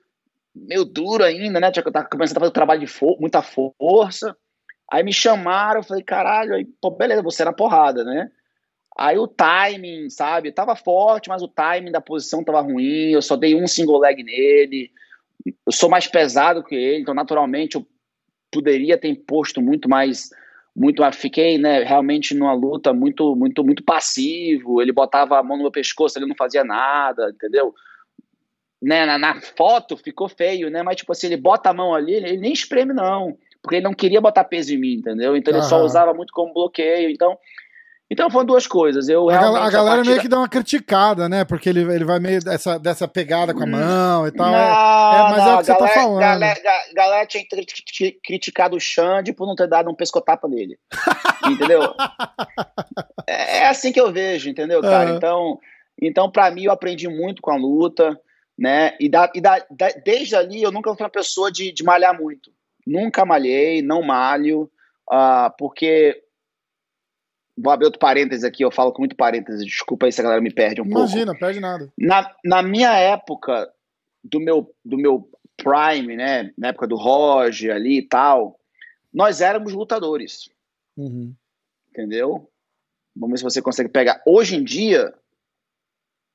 meio 0.68 0.86
duro 0.86 1.24
ainda, 1.24 1.60
né? 1.60 1.72
Eu 1.76 1.92
tava 1.92 2.08
começando 2.08 2.38
a 2.38 2.40
fazer 2.42 2.52
trabalho 2.52 2.80
de 2.80 2.88
for 2.88 3.18
muita 3.20 3.42
força. 3.42 4.36
Aí 4.92 5.04
me 5.04 5.14
chamaram, 5.14 5.80
eu 5.80 5.84
falei, 5.84 6.04
caralho, 6.04 6.56
aí, 6.56 6.66
pô, 6.82 6.92
beleza, 6.92 7.22
você 7.22 7.46
na 7.46 7.54
porrada, 7.54 8.04
né? 8.04 8.32
Aí 8.98 9.18
o 9.18 9.28
timing, 9.28 10.10
sabe? 10.10 10.52
Tava 10.52 10.76
forte, 10.76 11.30
mas 11.30 11.42
o 11.42 11.48
timing 11.48 11.92
da 11.92 12.02
posição 12.02 12.44
tava 12.44 12.60
ruim. 12.60 13.12
Eu 13.12 13.22
só 13.22 13.36
dei 13.36 13.56
um 13.56 13.68
single 13.68 14.00
leg 14.00 14.24
nele. 14.24 14.92
Eu 15.66 15.72
sou 15.72 15.90
mais 15.90 16.08
pesado 16.08 16.64
que 16.64 16.76
ele, 16.76 17.02
então 17.02 17.14
naturalmente 17.14 17.76
eu 17.76 17.88
poderia 18.52 18.98
ter 18.98 19.08
imposto 19.08 19.62
muito 19.62 19.88
mais 19.88 20.30
muito 20.76 21.04
fiquei 21.12 21.58
né 21.58 21.84
realmente 21.84 22.36
numa 22.36 22.54
luta 22.54 22.94
muito 22.94 23.36
muito 23.36 23.64
muito 23.64 23.84
passivo 23.84 24.82
ele 24.82 24.92
botava 24.92 25.38
a 25.38 25.44
mão 25.44 25.58
no 25.58 25.64
meu 25.64 25.72
pescoço 25.72 26.18
ele 26.18 26.26
não 26.26 26.36
fazia 26.36 26.64
nada 26.64 27.30
entendeu 27.30 27.74
né 28.82 29.06
na, 29.06 29.18
na 29.18 29.42
foto 29.42 29.98
ficou 29.98 30.30
feio 30.30 30.70
né 30.70 30.84
mas 30.84 30.98
tipo 30.98 31.12
assim 31.12 31.28
ele 31.28 31.38
bota 31.38 31.70
a 31.70 31.74
mão 31.74 31.94
ali 31.94 32.14
ele 32.14 32.38
nem 32.38 32.54
espreme 32.54 32.94
não 32.94 33.38
porque 33.62 33.76
ele 33.76 33.84
não 33.84 33.94
queria 33.94 34.22
botar 34.22 34.44
peso 34.44 34.74
em 34.74 34.78
mim 34.78 34.94
entendeu 34.94 35.36
então 35.36 35.54
ele 35.54 35.64
só 35.64 35.82
usava 35.84 36.14
muito 36.14 36.34
como 36.34 36.54
bloqueio 36.54 37.10
então 37.10 37.38
então 38.12 38.30
foram 38.32 38.46
duas 38.46 38.66
coisas. 38.66 39.08
Eu 39.08 39.30
a, 39.30 39.68
a 39.68 39.70
galera 39.70 40.02
a 40.02 40.04
meio 40.04 40.20
que 40.20 40.28
dá 40.28 40.40
uma 40.40 40.50
criticada, 40.50 41.30
né? 41.30 41.46
Porque 41.46 41.70
ele, 41.70 41.82
ele 41.82 42.04
vai 42.04 42.20
meio 42.20 42.44
dessa, 42.44 42.80
dessa 42.80 43.08
pegada 43.08 43.54
com 43.54 43.62
a 43.62 43.66
hum. 43.66 43.70
mão 43.70 44.28
e 44.28 44.32
tal. 44.32 44.52
Não, 44.52 44.58
é, 44.58 44.64
é, 44.64 45.24
mas 45.30 45.38
não, 45.38 45.52
é 45.52 45.56
o 45.56 45.62
que 45.62 45.64
galera, 45.64 45.64
você 45.64 45.76
tá 45.76 45.88
falando. 45.88 46.20
Galera, 46.20 46.60
galera 46.96 47.26
tinha 47.28 47.44
criticado 48.24 48.76
o 48.76 48.80
Xande 48.80 49.32
por 49.32 49.46
não 49.46 49.56
ter 49.56 49.68
dado 49.68 49.92
um 49.92 49.96
pescotapa 49.96 50.48
nele. 50.48 50.80
entendeu? 51.48 51.94
É, 53.28 53.58
é 53.60 53.68
assim 53.68 53.92
que 53.92 54.02
eu 54.02 54.12
vejo, 54.12 54.50
entendeu, 54.50 54.82
cara? 54.82 55.12
Uhum. 55.12 55.18
Então, 55.18 55.60
então 56.02 56.32
para 56.32 56.50
mim, 56.50 56.64
eu 56.64 56.72
aprendi 56.72 57.08
muito 57.08 57.44
com 57.44 57.52
a 57.52 57.56
luta, 57.56 58.20
né? 58.60 58.98
E, 59.00 59.08
da, 59.08 59.32
e 59.34 59.40
da, 59.40 59.66
da, 59.72 59.88
desde 60.04 60.36
ali 60.36 60.62
eu 60.62 60.72
nunca 60.72 60.94
fui 60.94 61.04
uma 61.04 61.10
pessoa 61.10 61.52
de, 61.52 61.72
de 61.72 61.84
malhar 61.84 62.20
muito. 62.20 62.52
Nunca 62.86 63.26
malhei, 63.26 63.82
não 63.82 64.04
malho, 64.04 64.70
uh, 65.10 65.50
porque 65.58 66.24
Vou 67.62 67.74
abrir 67.74 67.86
outro 67.86 68.00
parênteses 68.00 68.46
aqui, 68.46 68.64
eu 68.64 68.72
falo 68.72 68.94
com 68.94 69.02
muito 69.02 69.18
parênteses, 69.18 69.66
desculpa 69.66 70.06
aí 70.06 70.14
se 70.14 70.22
a 70.22 70.24
galera 70.24 70.42
me 70.42 70.54
perde 70.54 70.82
um 70.82 70.86
Imagina, 70.86 70.96
pouco. 70.96 71.12
Imagina, 71.12 71.36
perde 71.38 71.60
nada. 71.60 71.94
Na, 71.98 72.34
na 72.44 72.64
minha 72.64 72.96
época, 72.96 73.70
do 74.24 74.40
meu, 74.40 74.74
do 74.84 74.98
meu 74.98 75.30
prime, 75.58 76.16
né, 76.16 76.54
na 76.58 76.70
época 76.70 76.88
do 76.88 76.96
Roger 76.96 77.76
ali 77.76 77.98
e 77.98 78.08
tal, 78.08 78.58
nós 79.14 79.42
éramos 79.42 79.74
lutadores. 79.74 80.50
Uhum. 80.96 81.36
Entendeu? 81.90 82.50
Vamos 83.14 83.32
ver 83.32 83.38
se 83.40 83.44
você 83.56 83.62
consegue 83.62 83.90
pegar. 83.90 84.22
Hoje 84.26 84.56
em 84.56 84.64
dia, 84.64 85.14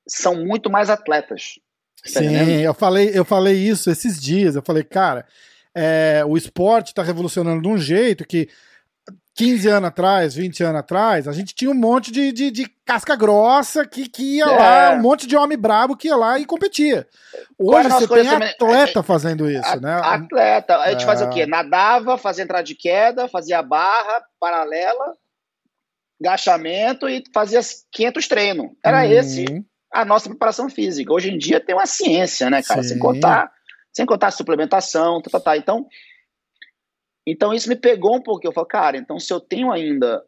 são 0.07 0.45
muito 0.45 0.69
mais 0.69 0.91
atletas. 0.91 1.57
Tá 2.01 2.19
Sim, 2.19 2.61
eu 2.61 2.73
falei, 2.73 3.11
eu 3.13 3.25
falei 3.25 3.55
isso 3.55 3.89
esses 3.89 4.21
dias. 4.21 4.55
Eu 4.55 4.61
falei, 4.61 4.83
cara, 4.83 5.25
é, 5.73 6.23
o 6.25 6.37
esporte 6.37 6.87
está 6.87 7.03
revolucionando 7.03 7.61
de 7.61 7.67
um 7.67 7.77
jeito 7.77 8.25
que 8.25 8.47
15 9.35 9.67
anos 9.67 9.89
atrás, 9.89 10.33
20 10.33 10.63
anos 10.63 10.79
atrás, 10.79 11.27
a 11.27 11.33
gente 11.33 11.53
tinha 11.53 11.69
um 11.69 11.75
monte 11.75 12.09
de, 12.09 12.31
de, 12.31 12.49
de 12.49 12.69
casca 12.85 13.17
grossa 13.17 13.85
que, 13.85 14.07
que 14.07 14.37
ia 14.37 14.45
é. 14.45 14.47
lá, 14.47 14.91
um 14.93 15.01
monte 15.01 15.27
de 15.27 15.35
homem 15.35 15.57
brabo 15.57 15.97
que 15.97 16.07
ia 16.07 16.15
lá 16.15 16.39
e 16.39 16.45
competia. 16.45 17.05
Hoje 17.59 17.89
você 17.89 18.07
tem 18.07 18.29
atleta 18.29 19.03
fazendo 19.03 19.51
isso, 19.51 19.67
a, 19.67 19.75
né? 19.75 19.99
Atleta. 20.01 20.77
A 20.77 20.91
gente 20.91 21.03
é. 21.03 21.05
fazia 21.05 21.27
o 21.27 21.29
quê? 21.29 21.45
Nadava, 21.45 22.17
fazia 22.17 22.45
entrada 22.45 22.63
de 22.63 22.75
queda, 22.75 23.27
fazia 23.27 23.61
barra 23.61 24.23
paralela, 24.39 25.13
agachamento 26.21 27.09
e 27.09 27.21
fazia 27.33 27.59
500 27.91 28.27
treinos. 28.29 28.67
Era 28.81 29.03
uhum. 29.03 29.11
esse 29.11 29.65
a 29.91 30.05
nossa 30.05 30.29
preparação 30.29 30.69
física. 30.69 31.13
Hoje 31.13 31.29
em 31.29 31.37
dia 31.37 31.59
tem 31.59 31.75
uma 31.75 31.85
ciência, 31.85 32.49
né, 32.49 32.61
cara? 32.61 32.83
Sim. 32.83 32.89
Sem 32.89 32.99
contar, 32.99 33.51
sem 33.93 34.05
contar 34.05 34.31
suplementação, 34.31 35.21
tá, 35.21 35.29
tá, 35.29 35.39
tá. 35.39 35.57
Então, 35.57 35.87
então 37.25 37.53
isso 37.53 37.69
me 37.69 37.75
pegou 37.75 38.15
um 38.15 38.21
pouco. 38.21 38.45
Eu 38.45 38.51
falei, 38.51 38.67
cara, 38.67 38.97
então 38.97 39.19
se 39.19 39.33
eu 39.33 39.39
tenho 39.39 39.71
ainda. 39.71 40.23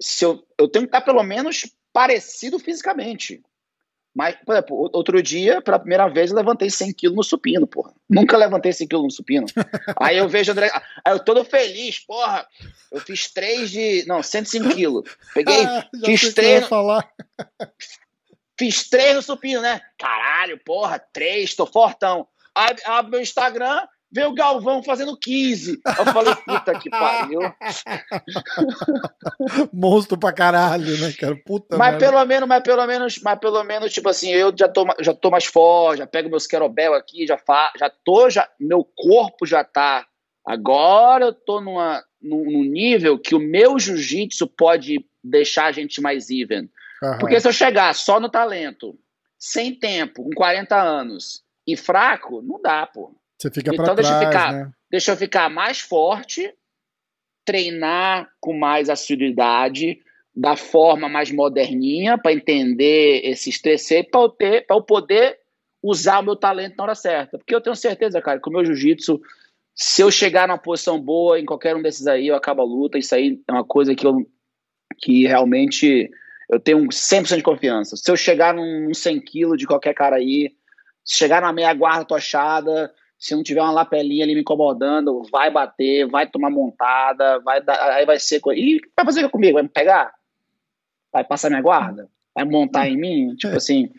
Se 0.00 0.24
eu, 0.24 0.44
eu 0.58 0.68
tenho 0.68 0.84
que 0.84 0.88
estar 0.88 1.02
pelo 1.02 1.22
menos 1.22 1.70
parecido 1.92 2.58
fisicamente. 2.58 3.42
Mas, 4.14 4.36
por 4.46 4.54
exemplo, 4.54 4.90
outro 4.92 5.20
dia, 5.20 5.60
pela 5.60 5.78
primeira 5.78 6.06
vez, 6.06 6.30
eu 6.30 6.36
levantei 6.36 6.70
100 6.70 6.92
quilos 6.92 7.16
no 7.16 7.24
supino, 7.24 7.66
porra. 7.66 7.92
Nunca 8.08 8.36
levantei 8.36 8.72
100 8.72 8.86
quilos 8.86 9.04
no 9.04 9.10
supino. 9.10 9.46
aí 10.00 10.16
eu 10.16 10.28
vejo 10.28 10.52
André. 10.52 10.70
Aí 11.04 11.12
eu 11.12 11.18
todo 11.18 11.44
feliz, 11.44 11.98
porra. 11.98 12.46
Eu 12.92 13.00
fiz 13.00 13.32
três 13.32 13.70
de. 13.70 14.04
Não, 14.06 14.22
105 14.22 14.72
quilos. 14.72 15.16
Peguei, 15.34 15.64
ah, 15.66 15.88
fiz 16.04 16.32
três. 16.32 16.64
Falar. 16.68 17.10
Fiz 18.58 18.88
três 18.88 19.16
no 19.16 19.22
supino, 19.22 19.60
né? 19.60 19.80
Caralho, 19.98 20.58
porra, 20.64 20.98
três, 20.98 21.54
tô 21.54 21.66
fortão. 21.66 22.26
Aí 22.54 22.76
abre 22.84 23.10
meu 23.10 23.20
Instagram, 23.20 23.82
Vê 24.14 24.24
o 24.24 24.32
Galvão 24.32 24.80
fazendo 24.80 25.18
15. 25.18 25.80
Eu 25.84 26.12
falei, 26.12 26.36
puta 26.36 26.78
que 26.78 26.88
pariu. 26.88 27.40
Monstro 29.74 30.16
pra 30.16 30.32
caralho, 30.32 30.96
né, 31.00 31.12
cara? 31.18 31.34
Puta 31.44 31.76
mas 31.76 31.90
merda. 31.90 32.06
pelo 32.06 32.24
menos, 32.24 32.48
mas 32.48 32.62
pelo 32.62 32.86
menos, 32.86 33.20
mas 33.24 33.38
pelo 33.40 33.64
menos, 33.64 33.92
tipo 33.92 34.08
assim, 34.08 34.30
eu 34.30 34.54
já 34.56 34.68
tô, 34.68 34.86
já 35.00 35.12
tô 35.12 35.32
mais 35.32 35.46
forte, 35.46 35.98
já 35.98 36.06
pego 36.06 36.30
meus 36.30 36.46
querobel 36.46 36.94
aqui, 36.94 37.26
já 37.26 37.36
fa, 37.36 37.72
já 37.76 37.90
tô, 38.04 38.30
já, 38.30 38.48
meu 38.60 38.84
corpo 38.84 39.44
já 39.44 39.64
tá. 39.64 40.06
Agora 40.46 41.24
eu 41.24 41.32
tô 41.32 41.60
numa, 41.60 42.00
num, 42.22 42.44
num 42.44 42.62
nível 42.62 43.18
que 43.18 43.34
o 43.34 43.40
meu 43.40 43.80
jiu-jitsu 43.80 44.46
pode 44.46 45.04
deixar 45.24 45.64
a 45.64 45.72
gente 45.72 46.00
mais 46.00 46.30
even. 46.30 46.68
Uhum. 47.04 47.18
Porque 47.18 47.40
se 47.40 47.46
eu 47.48 47.52
chegar 47.52 47.94
só 47.94 48.18
no 48.18 48.28
talento, 48.28 48.98
sem 49.38 49.74
tempo, 49.74 50.24
com 50.24 50.30
40 50.30 50.80
anos 50.80 51.42
e 51.66 51.76
fraco, 51.76 52.40
não 52.42 52.60
dá, 52.60 52.86
pô. 52.86 53.14
Você 53.38 53.50
fica 53.50 53.72
então, 53.74 53.94
deixa 53.94 54.10
trás, 54.10 54.22
eu 54.22 54.28
ficar, 54.28 54.52
né? 54.52 54.72
deixa 54.90 55.12
eu 55.12 55.16
ficar 55.16 55.50
mais 55.50 55.80
forte, 55.80 56.52
treinar 57.44 58.30
com 58.40 58.56
mais 58.56 58.88
assiduidade, 58.88 59.98
da 60.34 60.56
forma 60.56 61.08
mais 61.08 61.30
moderninha, 61.30 62.18
para 62.18 62.32
entender 62.32 63.20
esses 63.24 63.60
três 63.60 63.86
para 64.10 64.20
eu, 64.20 64.28
ter, 64.28 64.66
eu 64.68 64.82
poder 64.82 65.38
usar 65.82 66.20
o 66.20 66.22
meu 66.22 66.36
talento 66.36 66.76
na 66.76 66.84
hora 66.84 66.94
certa. 66.94 67.38
Porque 67.38 67.54
eu 67.54 67.60
tenho 67.60 67.76
certeza, 67.76 68.20
cara, 68.20 68.40
que 68.40 68.48
o 68.48 68.52
meu 68.52 68.64
jiu-jitsu, 68.64 69.20
se 69.74 70.02
eu 70.02 70.10
chegar 70.10 70.48
numa 70.48 70.58
posição 70.58 71.00
boa 71.00 71.38
em 71.38 71.44
qualquer 71.44 71.76
um 71.76 71.82
desses 71.82 72.06
aí, 72.06 72.28
eu 72.28 72.34
acabo 72.34 72.62
a 72.62 72.64
luta. 72.64 72.98
Isso 72.98 73.14
aí 73.14 73.40
é 73.46 73.52
uma 73.52 73.64
coisa 73.64 73.94
que 73.94 74.06
eu 74.06 74.26
que 74.98 75.26
realmente 75.26 76.08
eu 76.50 76.60
tenho 76.60 76.78
100% 76.86 77.36
de 77.36 77.42
confiança. 77.42 77.96
Se 77.96 78.10
eu 78.10 78.16
chegar 78.16 78.54
num 78.54 78.92
100 78.92 79.20
kg 79.20 79.56
de 79.56 79.66
qualquer 79.66 79.94
cara 79.94 80.16
aí, 80.16 80.52
se 81.04 81.16
chegar 81.16 81.40
numa 81.40 81.52
meia 81.52 81.72
guarda 81.74 82.04
tochada, 82.04 82.92
se 83.18 83.34
não 83.34 83.42
tiver 83.42 83.62
uma 83.62 83.70
lapelinha 83.70 84.24
ali 84.24 84.34
me 84.34 84.40
incomodando, 84.40 85.22
vai 85.30 85.50
bater, 85.50 86.06
vai 86.06 86.28
tomar 86.28 86.50
montada, 86.50 87.40
vai 87.40 87.62
dar, 87.62 87.92
aí 87.92 88.04
vai 88.04 88.18
ser. 88.18 88.40
E 88.54 88.80
vai 88.96 89.04
fazer 89.04 89.28
comigo? 89.30 89.54
Vai 89.54 89.62
me 89.62 89.68
pegar? 89.68 90.12
Vai 91.12 91.24
passar 91.24 91.48
minha 91.48 91.62
guarda? 91.62 92.08
Vai 92.34 92.44
montar 92.44 92.88
em 92.88 92.96
mim? 92.96 93.34
Tipo 93.36 93.56
assim, 93.56 93.90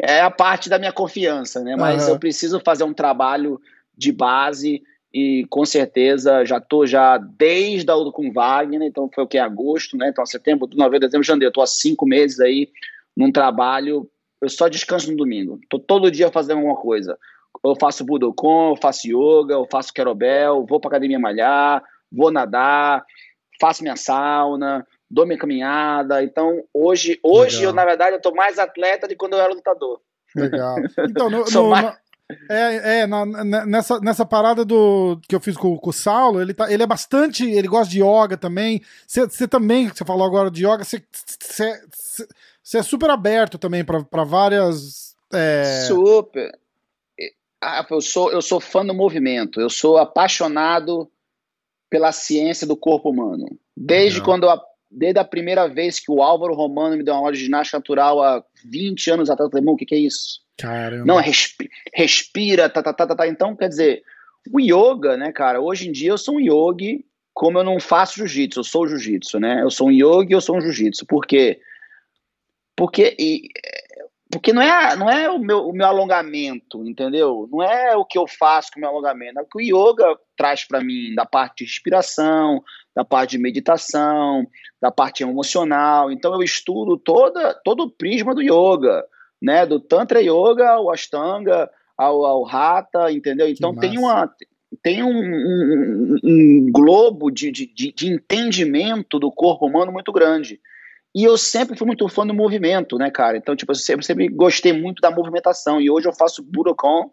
é 0.00 0.20
a 0.20 0.30
parte 0.30 0.68
da 0.68 0.78
minha 0.78 0.92
confiança, 0.92 1.62
né? 1.64 1.74
Mas 1.74 2.04
uhum. 2.06 2.14
eu 2.14 2.18
preciso 2.18 2.60
fazer 2.60 2.84
um 2.84 2.94
trabalho 2.94 3.60
de 3.96 4.12
base 4.12 4.82
e 5.16 5.46
com 5.48 5.64
certeza 5.64 6.44
já 6.44 6.60
tô 6.60 6.86
já 6.86 7.16
desde 7.18 7.90
a 7.90 7.94
com 8.12 8.32
Wagner, 8.32 8.82
então 8.82 9.08
foi 9.14 9.24
o 9.24 9.26
que? 9.26 9.38
Agosto, 9.38 9.96
né? 9.96 10.08
Então 10.08 10.26
setembro, 10.26 10.68
novembro, 10.74 11.00
dezembro, 11.00 11.26
janeiro. 11.26 11.52
Tô 11.52 11.62
há 11.62 11.66
cinco 11.66 12.06
meses 12.06 12.40
aí 12.40 12.68
num 13.16 13.32
trabalho. 13.32 14.08
Eu 14.40 14.48
só 14.48 14.68
descanso 14.68 15.10
no 15.10 15.16
domingo. 15.16 15.58
Tô 15.70 15.78
todo 15.78 16.10
dia 16.10 16.30
fazendo 16.30 16.58
alguma 16.58 16.76
coisa 16.76 17.16
eu 17.64 17.76
faço 17.78 18.04
Budokon, 18.04 18.72
eu 18.72 18.76
faço 18.76 19.08
yoga, 19.08 19.54
eu 19.54 19.66
faço 19.70 19.92
querobel, 19.92 20.66
vou 20.66 20.80
pra 20.80 20.88
academia 20.88 21.18
malhar, 21.18 21.82
vou 22.10 22.30
nadar, 22.30 23.04
faço 23.60 23.82
minha 23.82 23.96
sauna, 23.96 24.86
dou 25.10 25.26
minha 25.26 25.38
caminhada. 25.38 26.22
Então, 26.22 26.62
hoje, 26.72 27.18
hoje 27.22 27.62
eu, 27.62 27.72
na 27.72 27.84
verdade, 27.84 28.16
eu 28.16 28.20
tô 28.20 28.32
mais 28.34 28.58
atleta 28.58 29.06
do 29.06 29.10
que 29.10 29.16
quando 29.16 29.34
eu 29.34 29.40
era 29.40 29.52
lutador. 29.52 30.00
Legal. 30.34 30.76
Então, 31.08 31.30
no, 31.30 31.44
no, 31.44 31.70
mais... 31.70 31.96
É, 32.50 33.00
é 33.00 33.06
na, 33.06 33.24
nessa, 33.64 34.00
nessa 34.00 34.26
parada 34.26 34.64
do 34.64 35.20
que 35.28 35.34
eu 35.34 35.40
fiz 35.40 35.56
com, 35.56 35.76
com 35.76 35.90
o 35.90 35.92
Saulo, 35.92 36.40
ele, 36.40 36.52
tá, 36.52 36.72
ele 36.72 36.82
é 36.82 36.86
bastante. 36.86 37.48
Ele 37.48 37.68
gosta 37.68 37.90
de 37.90 38.02
yoga 38.02 38.36
também. 38.36 38.82
Você 39.06 39.46
também, 39.46 39.88
você 39.88 40.04
falou 40.04 40.26
agora 40.26 40.50
de 40.50 40.66
yoga, 40.66 40.84
você 40.84 41.02
é 42.74 42.82
super 42.82 43.10
aberto 43.10 43.58
também 43.58 43.84
para 43.84 44.24
várias. 44.24 45.14
É... 45.32 45.84
Super. 45.86 46.58
Ah, 47.60 47.86
eu 47.88 48.00
sou, 48.00 48.30
eu 48.32 48.42
sou 48.42 48.60
fã 48.60 48.84
do 48.84 48.94
movimento, 48.94 49.60
eu 49.60 49.70
sou 49.70 49.96
apaixonado 49.96 51.10
pela 51.88 52.12
ciência 52.12 52.66
do 52.66 52.76
corpo 52.76 53.10
humano. 53.10 53.46
Desde 53.76 54.22
quando 54.22 54.44
eu 54.44 54.60
desde 54.90 55.18
a 55.18 55.24
primeira 55.24 55.68
vez 55.68 55.98
que 55.98 56.10
o 56.10 56.22
Álvaro 56.22 56.54
Romano 56.54 56.96
me 56.96 57.02
deu 57.02 57.14
uma 57.14 57.20
aula 57.20 57.32
de 57.32 57.38
ginástica 57.38 57.78
natural 57.78 58.22
há 58.22 58.44
20 58.64 59.10
anos 59.10 59.30
atrás, 59.30 59.48
eu 59.48 59.50
falei, 59.50 59.74
o 59.74 59.76
que, 59.76 59.84
que 59.84 59.94
é 59.94 59.98
isso? 59.98 60.40
Caramba. 60.56 61.04
Não, 61.04 61.16
respi 61.16 61.70
respira, 61.94 62.68
tá, 62.68 62.82
tá, 62.82 62.92
tá, 62.92 63.06
tá, 63.06 63.14
tá. 63.14 63.28
Então, 63.28 63.54
quer 63.54 63.68
dizer, 63.68 64.02
o 64.52 64.60
yoga, 64.60 65.16
né, 65.16 65.32
cara, 65.32 65.60
hoje 65.60 65.88
em 65.88 65.92
dia 65.92 66.10
eu 66.10 66.18
sou 66.18 66.36
um 66.36 66.40
yogi, 66.40 67.04
como 67.34 67.58
eu 67.58 67.64
não 67.64 67.78
faço 67.78 68.16
jiu-jitsu, 68.16 68.60
eu 68.60 68.64
sou 68.64 68.86
jiu-jitsu, 68.86 69.38
né? 69.38 69.62
Eu 69.62 69.70
sou 69.70 69.88
um 69.88 69.92
yogi, 69.92 70.32
eu 70.32 70.40
sou 70.40 70.56
um 70.56 70.60
jiu-jitsu. 70.60 71.04
Por 71.04 71.26
quê? 71.26 71.60
Porque, 72.74 73.14
e, 73.18 73.48
porque 74.30 74.52
não 74.52 74.62
é, 74.62 74.96
não 74.96 75.10
é 75.10 75.30
o, 75.30 75.38
meu, 75.38 75.68
o 75.68 75.72
meu 75.72 75.86
alongamento, 75.86 76.86
entendeu? 76.86 77.46
Não 77.50 77.62
é 77.62 77.94
o 77.94 78.04
que 78.04 78.16
eu 78.16 78.26
faço 78.26 78.70
com 78.72 78.78
o 78.78 78.80
meu 78.80 78.88
alongamento, 78.88 79.38
é 79.38 79.42
o 79.42 79.46
que 79.46 79.58
o 79.58 79.60
yoga 79.60 80.18
traz 80.36 80.64
para 80.64 80.82
mim, 80.82 81.14
da 81.14 81.26
parte 81.26 81.58
de 81.58 81.64
respiração, 81.64 82.62
da 82.94 83.04
parte 83.04 83.32
de 83.32 83.38
meditação, 83.38 84.46
da 84.80 84.90
parte 84.90 85.22
emocional. 85.22 86.10
Então 86.10 86.32
eu 86.34 86.42
estudo 86.42 86.96
toda, 86.96 87.52
todo 87.62 87.84
o 87.84 87.90
prisma 87.90 88.34
do 88.34 88.42
yoga, 88.42 89.04
né? 89.42 89.66
Do 89.66 89.80
Tantra 89.80 90.20
Yoga 90.20 90.70
ao 90.70 90.90
Ashtanga, 90.90 91.70
ao, 91.96 92.24
ao 92.24 92.48
Hatha, 92.48 93.10
entendeu? 93.10 93.48
Então 93.48 93.74
tem 93.74 93.98
uma 93.98 94.30
tem 94.82 95.02
um, 95.02 95.08
um, 95.08 96.16
um 96.22 96.70
globo 96.72 97.30
de, 97.30 97.50
de, 97.50 97.66
de, 97.66 98.12
entendimento 98.12 99.18
do 99.18 99.30
corpo 99.30 99.66
humano 99.66 99.92
muito 99.92 100.12
grande. 100.12 100.60
E 101.14 101.24
eu 101.24 101.38
sempre 101.38 101.78
fui 101.78 101.86
muito 101.86 102.06
fã 102.08 102.26
do 102.26 102.34
movimento, 102.34 102.98
né, 102.98 103.10
cara? 103.10 103.38
Então, 103.38 103.56
tipo, 103.56 103.72
eu 103.72 103.76
sempre, 103.76 104.04
sempre 104.04 104.28
gostei 104.28 104.72
muito 104.72 105.00
da 105.00 105.10
movimentação. 105.10 105.80
E 105.80 105.90
hoje 105.90 106.06
eu 106.06 106.12
faço 106.12 106.42
Budokan, 106.42 107.08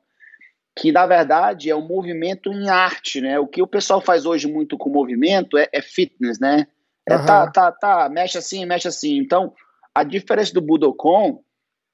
que 0.78 0.92
na 0.92 1.06
verdade 1.06 1.70
é 1.70 1.76
um 1.76 1.88
movimento 1.88 2.52
em 2.52 2.68
arte, 2.68 3.22
né? 3.22 3.40
O 3.40 3.48
que 3.48 3.62
o 3.62 3.68
pessoal 3.68 4.02
faz 4.02 4.26
hoje 4.26 4.52
muito 4.52 4.78
com 4.78 4.90
movimento 4.90 5.58
é, 5.58 5.70
é 5.72 5.82
fitness, 5.82 6.40
né? 6.40 6.68
É 7.08 7.16
uhum. 7.16 7.26
tá, 7.26 7.50
tá, 7.50 7.72
tá, 7.72 8.10
mexe 8.10 8.38
assim, 8.38 8.66
mexe 8.66 8.88
assim. 8.88 9.18
Então, 9.18 9.54
a 9.94 10.04
diferença 10.04 10.54
do 10.54 10.62
Budokan, 10.62 11.38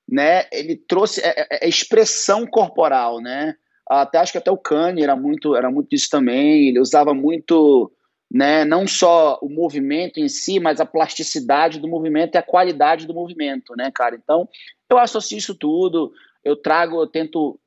né? 0.10 0.46
Ele 0.52 0.76
trouxe 0.76 1.22
é, 1.22 1.42
é, 1.42 1.66
é 1.66 1.70
expressão 1.70 2.48
corporal, 2.48 3.22
né? 3.22 3.56
Até 3.88 4.18
acho 4.18 4.32
que 4.32 4.38
até 4.38 4.52
o 4.52 4.58
Kanye 4.58 5.04
era 5.04 5.16
muito, 5.16 5.56
era 5.56 5.70
muito 5.70 5.90
disso 5.90 6.10
também. 6.10 6.70
Ele 6.70 6.80
usava 6.80 7.14
muito, 7.14 7.92
né, 8.32 8.64
não 8.64 8.86
só 8.88 9.40
o 9.42 9.50
movimento 9.50 10.20
em 10.20 10.28
si, 10.28 10.60
mas 10.60 10.80
a 10.80 10.86
plasticidade 10.86 11.80
do 11.80 11.88
movimento 11.88 12.36
e 12.36 12.38
a 12.38 12.44
qualidade 12.44 13.08
do 13.08 13.14
movimento, 13.14 13.76
né, 13.76 13.90
cara? 13.92 14.16
Então, 14.16 14.48
eu 14.92 14.98
associo 15.00 15.38
isso 15.38 15.56
tudo. 15.56 16.12
Eu 16.44 16.56
trago, 16.56 17.02
eu 17.02 17.08
tento 17.08 17.60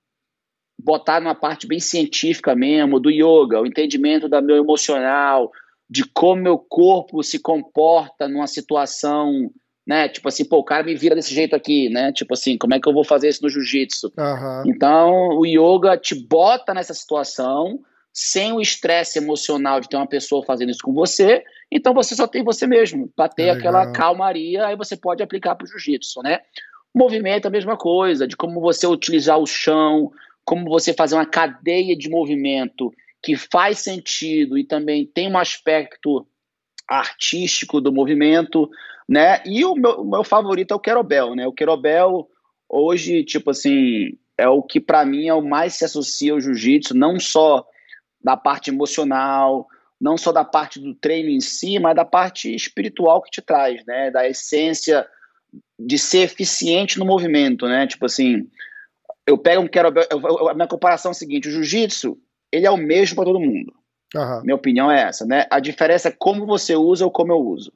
botar 0.78 1.20
numa 1.20 1.34
parte 1.34 1.66
bem 1.66 1.80
científica 1.80 2.54
mesmo, 2.54 3.00
do 3.00 3.10
yoga, 3.10 3.60
o 3.60 3.66
entendimento 3.66 4.28
da 4.28 4.40
meu 4.40 4.56
emocional, 4.56 5.50
de 5.90 6.04
como 6.04 6.42
meu 6.42 6.58
corpo 6.58 7.22
se 7.22 7.38
comporta 7.38 8.28
numa 8.28 8.46
situação 8.46 9.50
né? 9.86 10.08
Tipo 10.08 10.28
assim, 10.28 10.44
pô, 10.44 10.58
o 10.58 10.64
cara 10.64 10.84
me 10.84 10.94
vira 10.94 11.14
desse 11.14 11.34
jeito 11.34 11.54
aqui, 11.54 11.88
né? 11.88 12.12
Tipo 12.12 12.34
assim, 12.34 12.56
como 12.56 12.74
é 12.74 12.80
que 12.80 12.88
eu 12.88 12.92
vou 12.92 13.04
fazer 13.04 13.28
isso 13.28 13.42
no 13.42 13.48
jiu-jitsu? 13.48 14.12
Uhum. 14.16 14.62
Então, 14.66 15.10
o 15.38 15.46
yoga 15.46 15.96
te 15.96 16.14
bota 16.14 16.72
nessa 16.72 16.94
situação 16.94 17.80
sem 18.12 18.52
o 18.52 18.60
estresse 18.60 19.18
emocional 19.18 19.80
de 19.80 19.88
ter 19.88 19.96
uma 19.96 20.06
pessoa 20.06 20.44
fazendo 20.44 20.70
isso 20.70 20.82
com 20.82 20.92
você, 20.92 21.42
então 21.70 21.94
você 21.94 22.14
só 22.14 22.26
tem 22.26 22.44
você 22.44 22.66
mesmo, 22.66 23.08
para 23.16 23.28
ter 23.28 23.44
é 23.44 23.50
aquela 23.50 23.90
calmaria, 23.90 24.66
aí 24.66 24.76
você 24.76 24.96
pode 24.96 25.22
aplicar 25.22 25.54
para 25.54 25.64
o 25.64 25.68
jiu-jitsu, 25.68 26.20
né? 26.22 26.40
O 26.92 26.98
movimento 26.98 27.46
é 27.46 27.48
a 27.48 27.50
mesma 27.50 27.76
coisa, 27.76 28.28
de 28.28 28.36
como 28.36 28.60
você 28.60 28.86
utilizar 28.86 29.38
o 29.38 29.46
chão, 29.46 30.12
como 30.44 30.68
você 30.68 30.92
fazer 30.92 31.14
uma 31.14 31.24
cadeia 31.24 31.96
de 31.96 32.10
movimento 32.10 32.92
que 33.22 33.34
faz 33.34 33.78
sentido 33.78 34.58
e 34.58 34.64
também 34.64 35.06
tem 35.06 35.30
um 35.30 35.38
aspecto 35.38 36.26
artístico 36.86 37.80
do 37.80 37.92
movimento, 37.92 38.68
né? 39.08 39.42
E 39.44 39.64
o 39.64 39.74
meu, 39.74 40.00
o 40.00 40.10
meu 40.10 40.24
favorito 40.24 40.72
é 40.72 40.74
o 40.74 40.80
Querobel, 40.80 41.34
né? 41.34 41.46
O 41.46 41.52
Querobel 41.52 42.28
hoje, 42.68 43.24
tipo 43.24 43.50
assim, 43.50 44.16
é 44.38 44.48
o 44.48 44.62
que 44.62 44.80
para 44.80 45.04
mim 45.04 45.28
é 45.28 45.34
o 45.34 45.42
mais 45.42 45.74
se 45.74 45.84
associa 45.84 46.32
ao 46.32 46.40
jiu-jitsu, 46.40 46.96
não 46.96 47.20
só 47.20 47.66
da 48.22 48.36
parte 48.36 48.70
emocional, 48.70 49.66
não 50.00 50.16
só 50.16 50.32
da 50.32 50.44
parte 50.44 50.80
do 50.80 50.94
treino 50.94 51.28
em 51.28 51.40
si, 51.40 51.78
mas 51.78 51.94
da 51.94 52.04
parte 52.04 52.54
espiritual 52.54 53.22
que 53.22 53.30
te 53.30 53.42
traz, 53.42 53.84
né? 53.86 54.10
Da 54.10 54.26
essência 54.26 55.06
de 55.78 55.98
ser 55.98 56.20
eficiente 56.20 56.98
no 56.98 57.04
movimento, 57.04 57.66
né? 57.66 57.86
Tipo 57.86 58.06
assim, 58.06 58.48
eu 59.26 59.36
pego 59.36 59.62
um 59.62 59.68
querobel, 59.68 60.04
a 60.48 60.54
minha 60.54 60.68
comparação 60.68 61.10
é 61.10 61.12
a 61.12 61.14
seguinte, 61.14 61.48
o 61.48 61.52
jiu-jitsu, 61.52 62.16
ele 62.50 62.66
é 62.66 62.70
o 62.70 62.76
mesmo 62.76 63.16
para 63.16 63.24
todo 63.24 63.40
mundo. 63.40 63.72
Uhum. 64.14 64.42
Minha 64.42 64.56
opinião 64.56 64.90
é 64.90 65.02
essa, 65.02 65.24
né? 65.24 65.46
A 65.50 65.58
diferença 65.58 66.08
é 66.08 66.12
como 66.12 66.46
você 66.46 66.76
usa 66.76 67.04
ou 67.04 67.10
como 67.10 67.32
eu 67.32 67.38
uso 67.38 67.72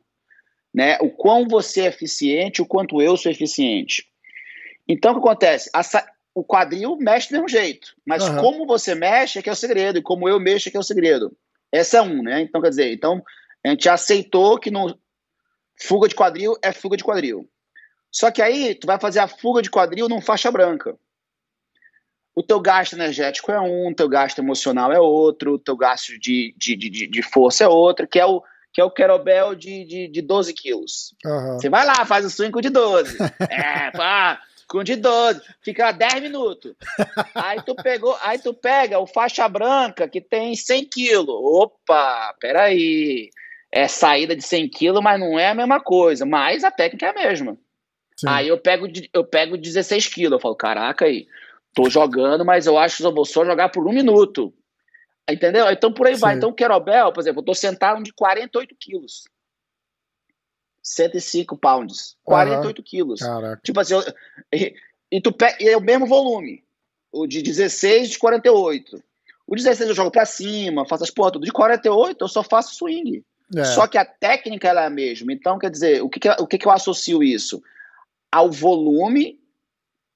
né? 0.76 0.98
O 1.00 1.08
quão 1.08 1.48
você 1.48 1.80
é 1.80 1.86
eficiente, 1.86 2.60
o 2.60 2.66
quanto 2.66 3.00
eu 3.00 3.16
sou 3.16 3.32
eficiente. 3.32 4.06
Então, 4.86 5.12
o 5.12 5.14
que 5.14 5.20
acontece? 5.20 5.70
o 6.34 6.44
quadril 6.44 6.98
mexe 7.00 7.30
do 7.30 7.32
mesmo 7.32 7.48
jeito, 7.48 7.94
mas 8.04 8.28
uhum. 8.28 8.36
como 8.36 8.66
você 8.66 8.94
mexe 8.94 9.38
é 9.38 9.42
que 9.42 9.48
é 9.48 9.52
o 9.52 9.56
segredo, 9.56 9.98
e 9.98 10.02
como 10.02 10.28
eu 10.28 10.38
mexo 10.38 10.68
é 10.68 10.70
que 10.70 10.76
é 10.76 10.80
o 10.80 10.82
segredo. 10.82 11.34
Essa 11.72 11.96
é 11.96 12.02
um, 12.02 12.22
né? 12.22 12.42
Então, 12.42 12.60
quer 12.60 12.68
dizer, 12.68 12.92
então 12.92 13.24
a 13.64 13.70
gente 13.70 13.88
aceitou 13.88 14.58
que 14.58 14.70
no 14.70 14.94
fuga 15.80 16.08
de 16.08 16.14
quadril 16.14 16.54
é 16.62 16.72
fuga 16.72 16.94
de 16.94 17.02
quadril. 17.02 17.48
Só 18.12 18.30
que 18.30 18.42
aí 18.42 18.74
tu 18.74 18.86
vai 18.86 19.00
fazer 19.00 19.20
a 19.20 19.26
fuga 19.26 19.62
de 19.62 19.70
quadril 19.70 20.10
num 20.10 20.20
faixa 20.20 20.50
branca. 20.50 20.94
O 22.34 22.42
teu 22.42 22.60
gasto 22.60 22.92
energético 22.92 23.50
é 23.50 23.58
um, 23.58 23.88
o 23.88 23.94
teu 23.94 24.10
gasto 24.10 24.40
emocional 24.40 24.92
é 24.92 25.00
outro, 25.00 25.54
o 25.54 25.58
teu 25.58 25.74
gasto 25.74 26.18
de, 26.18 26.54
de, 26.58 26.76
de, 26.76 27.06
de 27.06 27.22
força 27.22 27.64
é 27.64 27.68
outro, 27.68 28.06
que 28.06 28.20
é 28.20 28.26
o 28.26 28.42
que 28.76 28.80
é 28.82 28.84
o 28.84 28.90
kettlebell 28.90 29.54
de, 29.54 29.86
de, 29.86 30.06
de 30.06 30.20
12 30.20 30.52
quilos. 30.52 31.14
Uhum. 31.24 31.54
Você 31.54 31.70
vai 31.70 31.86
lá, 31.86 32.04
faz 32.04 32.26
o 32.26 32.30
swing 32.30 32.52
com 32.52 32.60
de 32.60 32.68
12. 32.68 33.16
é, 33.48 33.90
pá, 33.90 34.38
com 34.68 34.84
de 34.84 34.96
12. 34.96 35.40
Fica 35.62 35.92
10 35.92 36.20
minutos. 36.20 36.74
aí 37.34 37.62
tu 37.62 37.74
pegou, 37.74 38.14
aí 38.20 38.38
tu 38.38 38.52
pega 38.52 38.98
o 38.98 39.06
faixa 39.06 39.48
branca 39.48 40.06
que 40.06 40.20
tem 40.20 40.54
100 40.54 40.84
quilos. 40.90 41.26
Opa, 41.26 42.34
peraí. 42.38 43.30
É 43.72 43.88
saída 43.88 44.36
de 44.36 44.42
100 44.42 44.68
quilos, 44.68 45.02
mas 45.02 45.18
não 45.18 45.38
é 45.38 45.48
a 45.48 45.54
mesma 45.54 45.80
coisa. 45.80 46.26
Mas 46.26 46.62
a 46.62 46.70
técnica 46.70 47.06
é 47.06 47.08
a 47.08 47.28
mesma. 47.28 47.56
Sim. 48.14 48.28
Aí 48.28 48.48
eu 48.48 48.58
pego, 48.58 48.86
eu 49.10 49.24
pego 49.24 49.56
16 49.56 50.06
quilos. 50.08 50.32
Eu 50.32 50.40
falo, 50.40 50.54
caraca 50.54 51.06
aí, 51.06 51.26
tô 51.72 51.88
jogando, 51.88 52.44
mas 52.44 52.66
eu 52.66 52.76
acho 52.76 52.98
que 52.98 53.04
eu 53.04 53.14
vou 53.14 53.24
só 53.24 53.42
jogar 53.42 53.70
por 53.70 53.88
um 53.88 53.92
minuto. 53.94 54.52
Entendeu? 55.28 55.68
Então 55.70 55.92
por 55.92 56.06
aí 56.06 56.14
Sim. 56.14 56.20
vai. 56.20 56.36
Então 56.36 56.50
o 56.50 56.54
Querobel, 56.54 57.12
por 57.12 57.20
exemplo, 57.20 57.40
eu 57.40 57.44
tô 57.44 57.54
sentado 57.54 58.02
de 58.02 58.12
48 58.12 58.74
quilos. 58.78 59.24
105 60.82 61.56
pounds. 61.56 62.16
48 62.22 62.78
uhum. 62.78 62.84
quilos. 62.84 63.20
Caraca. 63.20 63.60
Tipo 63.62 63.80
assim, 63.80 63.94
eu, 63.94 64.04
e, 64.52 64.74
e, 65.10 65.20
tu 65.20 65.32
pe, 65.32 65.56
e 65.60 65.68
é 65.68 65.76
o 65.76 65.80
mesmo 65.80 66.06
volume. 66.06 66.62
O 67.10 67.26
de 67.26 67.42
16 67.42 68.10
de 68.10 68.18
48. 68.18 69.02
O 69.46 69.56
16 69.56 69.90
eu 69.90 69.94
jogo 69.94 70.10
pra 70.10 70.24
cima, 70.24 70.86
faço 70.86 71.02
as 71.02 71.10
porra 71.10 71.32
tudo. 71.32 71.44
De 71.44 71.52
48 71.52 72.24
eu 72.24 72.28
só 72.28 72.42
faço 72.42 72.74
swing. 72.74 73.24
É. 73.54 73.64
Só 73.64 73.86
que 73.86 73.98
a 73.98 74.04
técnica 74.04 74.68
ela 74.68 74.82
é 74.82 74.86
a 74.86 74.90
mesma. 74.90 75.32
Então, 75.32 75.58
quer 75.58 75.70
dizer, 75.70 76.02
o 76.02 76.08
que, 76.08 76.20
que, 76.20 76.28
o 76.28 76.46
que, 76.46 76.58
que 76.58 76.66
eu 76.66 76.72
associo 76.72 77.22
isso? 77.22 77.62
Ao 78.30 78.50
volume 78.50 79.40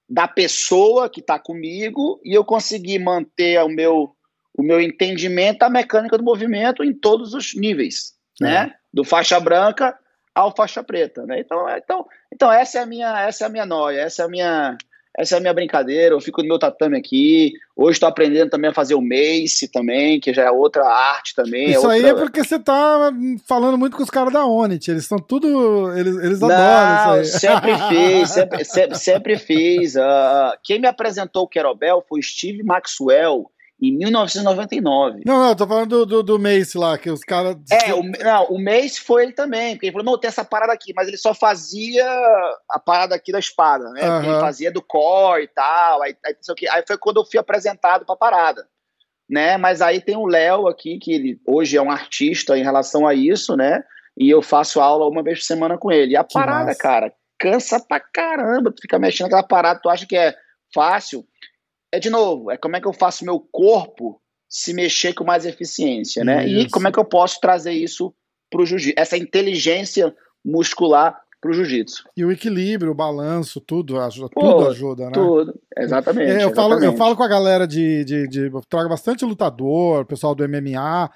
da 0.09 0.27
pessoa 0.27 1.09
que 1.09 1.21
está 1.21 1.39
comigo 1.39 2.21
e 2.25 2.35
eu 2.35 2.45
conseguir 2.45 2.99
manter 2.99 3.63
o 3.63 3.69
meu 3.69 4.17
o 4.57 4.63
meu 4.63 4.81
entendimento 4.81 5.61
da 5.61 5.71
mecânica 5.71 6.19
do 6.19 6.25
movimento 6.25 6.85
em 6.85 6.93
todos 6.93 7.35
os 7.35 7.55
níveis, 7.55 8.15
é. 8.41 8.45
né? 8.45 8.75
Do 8.93 9.05
faixa 9.05 9.39
branca 9.39 9.97
ao 10.35 10.55
faixa 10.55 10.83
preta, 10.83 11.25
né? 11.27 11.41
Então, 11.41 11.67
então, 11.69 12.07
então 12.33 12.53
essa 12.53 12.79
é 12.79 12.83
a 12.83 12.87
minha, 12.87 13.21
essa 13.21 13.45
é 13.45 13.47
a 13.47 13.51
minha 13.51 13.67
noia, 13.67 14.01
essa 14.01 14.23
é 14.23 14.25
a 14.25 14.29
minha, 14.29 14.77
essa 15.17 15.35
é 15.35 15.39
a 15.39 15.41
minha 15.41 15.53
brincadeira. 15.53 16.15
Eu 16.15 16.21
fico 16.21 16.41
no 16.41 16.49
meu 16.49 16.59
tatame 16.59 16.97
aqui. 16.97 17.53
Hoje 17.77 17.97
estou 17.97 18.09
aprendendo 18.09 18.51
também 18.51 18.71
a 18.71 18.75
fazer 18.75 18.95
o 18.95 19.03
mace 19.03 19.69
também, 19.71 20.21
que 20.21 20.33
já 20.33 20.45
é 20.45 20.51
outra 20.51 20.87
arte 20.87 21.35
também. 21.35 21.67
É 21.67 21.71
Isso 21.71 21.91
é 21.91 21.95
outra... 21.95 21.95
aí 21.95 22.05
é 22.07 22.15
porque 22.15 22.45
você 22.45 22.59
tá 22.59 23.13
falando 23.47 23.77
muito 23.77 23.97
com 23.97 24.03
os 24.03 24.11
caras 24.11 24.33
da 24.33 24.47
Onit. 24.47 24.91
Eles 24.91 25.03
estão 25.03 25.19
tudo, 25.19 25.93
eles, 25.97 26.17
eles 26.17 26.43
adoram 26.43 27.17
Não, 27.17 27.21
isso 27.21 27.35
aí. 27.35 27.41
Sempre 27.41 27.79
fiz, 27.89 28.31
sempre, 28.31 28.65
sempre, 28.65 28.99
sempre 28.99 29.39
fiz. 29.39 29.95
Uh, 29.97 30.57
quem 30.63 30.81
me 30.81 30.87
apresentou 30.87 31.45
o 31.45 31.49
Querobel 31.49 32.05
foi 32.09 32.23
Steve 32.23 32.63
Maxwell 32.63 33.51
em 33.81 33.97
1999. 33.97 35.23
Não, 35.25 35.39
não, 35.39 35.49
eu 35.49 35.57
tô 35.57 35.67
falando 35.67 35.89
do, 35.89 36.07
do, 36.07 36.23
do 36.23 36.39
Mace 36.39 36.77
lá, 36.77 36.99
que 36.99 37.11
os 37.11 37.21
caras. 37.21 37.57
É, 37.71 37.95
o, 37.95 38.03
não, 38.03 38.45
o 38.51 38.63
Mace 38.63 39.01
foi 39.01 39.25
ele 39.25 39.33
também, 39.33 39.75
porque 39.75 39.87
ele 39.87 39.93
falou: 39.93 40.05
não, 40.05 40.19
tem 40.19 40.29
essa 40.29 40.45
parada 40.45 40.73
aqui, 40.73 40.93
mas 40.95 41.09
ele 41.09 41.17
só 41.17 41.33
fazia 41.33 42.05
a 42.71 42.79
parada 42.79 43.15
aqui 43.15 43.33
da 43.33 43.39
espada, 43.39 43.91
né? 43.91 44.09
Uhum. 44.09 44.25
Ele 44.25 44.41
fazia 44.41 44.71
do 44.71 44.83
core 44.83 45.45
e 45.45 45.49
tal, 45.49 46.03
aí, 46.03 46.15
aí, 46.25 46.35
aí 46.73 46.85
foi 46.87 46.99
quando 46.99 47.21
eu 47.21 47.25
fui 47.25 47.41
apresentado 47.41 48.05
pra 48.05 48.17
parada. 48.17 48.67
Né? 49.29 49.57
Mas 49.57 49.81
aí 49.81 50.01
tem 50.01 50.17
o 50.17 50.27
Léo 50.27 50.67
aqui, 50.67 50.99
que 50.99 51.13
ele 51.13 51.41
hoje 51.47 51.77
é 51.77 51.83
um 51.83 51.91
artista 51.91 52.59
em 52.59 52.65
relação 52.65 53.07
a 53.07 53.15
isso, 53.15 53.57
né? 53.57 53.83
E 54.19 54.29
eu 54.29 54.43
faço 54.43 54.81
aula 54.81 55.07
uma 55.07 55.23
vez 55.23 55.39
por 55.39 55.45
semana 55.45 55.79
com 55.79 55.91
ele. 55.91 56.13
E 56.13 56.17
a 56.17 56.25
que 56.25 56.35
parada, 56.35 56.67
massa. 56.67 56.79
cara, 56.79 57.13
cansa 57.39 57.79
pra 57.79 58.01
caramba. 58.01 58.73
Tu 58.73 58.83
fica 58.83 58.99
mexendo 58.99 59.27
aquela 59.27 59.45
parada, 59.45 59.79
tu 59.81 59.89
acha 59.89 60.05
que 60.05 60.17
é 60.17 60.35
fácil 60.75 61.25
é 61.93 61.99
de 61.99 62.11
novo, 62.11 62.51
é 62.51 62.57
como 62.57 62.77
é 62.77 62.81
que 62.81 62.87
eu 62.87 62.93
faço 62.93 63.25
meu 63.25 63.41
corpo 63.53 64.21
se 64.49 64.73
mexer 64.73 65.15
com 65.15 65.25
mais 65.25 65.47
eficiência, 65.47 66.25
né? 66.25 66.47
Isso. 66.47 66.67
E 66.67 66.71
como 66.71 66.89
é 66.89 66.93
que 66.93 66.99
eu 66.99 67.05
posso 67.05 67.41
trazer 67.41 67.73
isso 67.73 68.13
pro 68.51 68.67
jiu-jitsu, 68.67 69.01
essa 69.01 69.17
inteligência 69.17 70.15
muscular 70.45 71.21
pro 71.41 71.53
jiu-jitsu. 71.53 72.05
E 72.17 72.25
o 72.25 72.31
equilíbrio, 72.31 72.91
o 72.91 72.95
balanço, 72.95 73.61
tudo 73.61 73.99
ajuda, 73.99 74.29
Pô, 74.35 74.41
tudo 74.41 74.69
ajuda, 74.69 75.07
né? 75.07 75.13
Tudo, 75.13 75.59
exatamente. 75.77 76.31
É, 76.31 76.35
eu, 76.35 76.51
exatamente. 76.51 76.57
Falo, 76.57 76.85
eu 76.85 76.97
falo 76.97 77.17
com 77.17 77.23
a 77.23 77.29
galera 77.29 77.67
de, 77.67 78.05
de, 78.05 78.29
de. 78.29 78.51
Trago 78.69 78.89
bastante 78.89 79.25
lutador, 79.25 80.05
pessoal 80.05 80.35
do 80.35 80.47
MMA, 80.47 81.11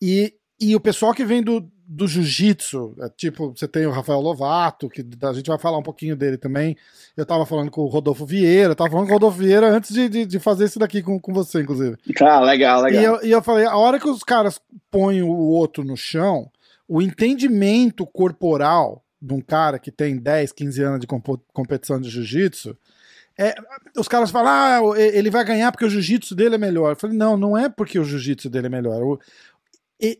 e, 0.00 0.32
e 0.60 0.74
o 0.74 0.80
pessoal 0.80 1.12
que 1.12 1.24
vem 1.24 1.42
do, 1.42 1.68
do 1.90 2.06
jiu-jitsu, 2.06 2.94
é, 3.00 3.08
tipo, 3.08 3.54
você 3.56 3.66
tem 3.66 3.86
o 3.86 3.90
Rafael 3.90 4.20
Lovato, 4.20 4.90
que 4.90 5.02
a 5.22 5.32
gente 5.32 5.48
vai 5.48 5.58
falar 5.58 5.78
um 5.78 5.82
pouquinho 5.82 6.14
dele 6.14 6.36
também. 6.36 6.76
Eu 7.16 7.24
tava 7.24 7.46
falando 7.46 7.70
com 7.70 7.80
o 7.80 7.86
Rodolfo 7.86 8.26
Vieira, 8.26 8.72
eu 8.72 8.76
tava 8.76 8.90
falando 8.90 9.06
com 9.06 9.12
o 9.12 9.14
Rodolfo 9.14 9.38
Vieira 9.38 9.70
antes 9.70 9.94
de, 9.94 10.06
de, 10.06 10.26
de 10.26 10.38
fazer 10.38 10.66
isso 10.66 10.78
daqui 10.78 11.02
com, 11.02 11.18
com 11.18 11.32
você, 11.32 11.62
inclusive. 11.62 11.96
Ah, 12.20 12.40
legal, 12.40 12.82
legal. 12.82 13.02
E 13.02 13.04
eu, 13.04 13.24
e 13.24 13.30
eu 13.30 13.42
falei, 13.42 13.64
a 13.64 13.76
hora 13.78 13.98
que 13.98 14.06
os 14.06 14.22
caras 14.22 14.60
põem 14.90 15.22
o 15.22 15.30
outro 15.30 15.82
no 15.82 15.96
chão, 15.96 16.50
o 16.86 17.00
entendimento 17.00 18.06
corporal 18.06 19.02
de 19.20 19.32
um 19.32 19.40
cara 19.40 19.78
que 19.78 19.90
tem 19.90 20.18
10, 20.18 20.52
15 20.52 20.82
anos 20.82 21.00
de 21.00 21.06
competição 21.06 21.98
de 21.98 22.10
jiu-jitsu, 22.10 22.76
é, 23.40 23.54
os 23.96 24.08
caras 24.08 24.32
falam, 24.32 24.50
ah, 24.50 24.98
ele 24.98 25.30
vai 25.30 25.44
ganhar 25.44 25.70
porque 25.70 25.84
o 25.84 25.88
jiu-jitsu 25.90 26.34
dele 26.34 26.56
é 26.56 26.58
melhor. 26.58 26.90
Eu 26.90 26.96
falei, 26.96 27.16
não, 27.16 27.36
não 27.36 27.56
é 27.56 27.68
porque 27.68 27.96
o 27.96 28.04
jiu-jitsu 28.04 28.50
dele 28.50 28.66
é 28.66 28.70
melhor. 28.70 29.00
O, 29.00 29.20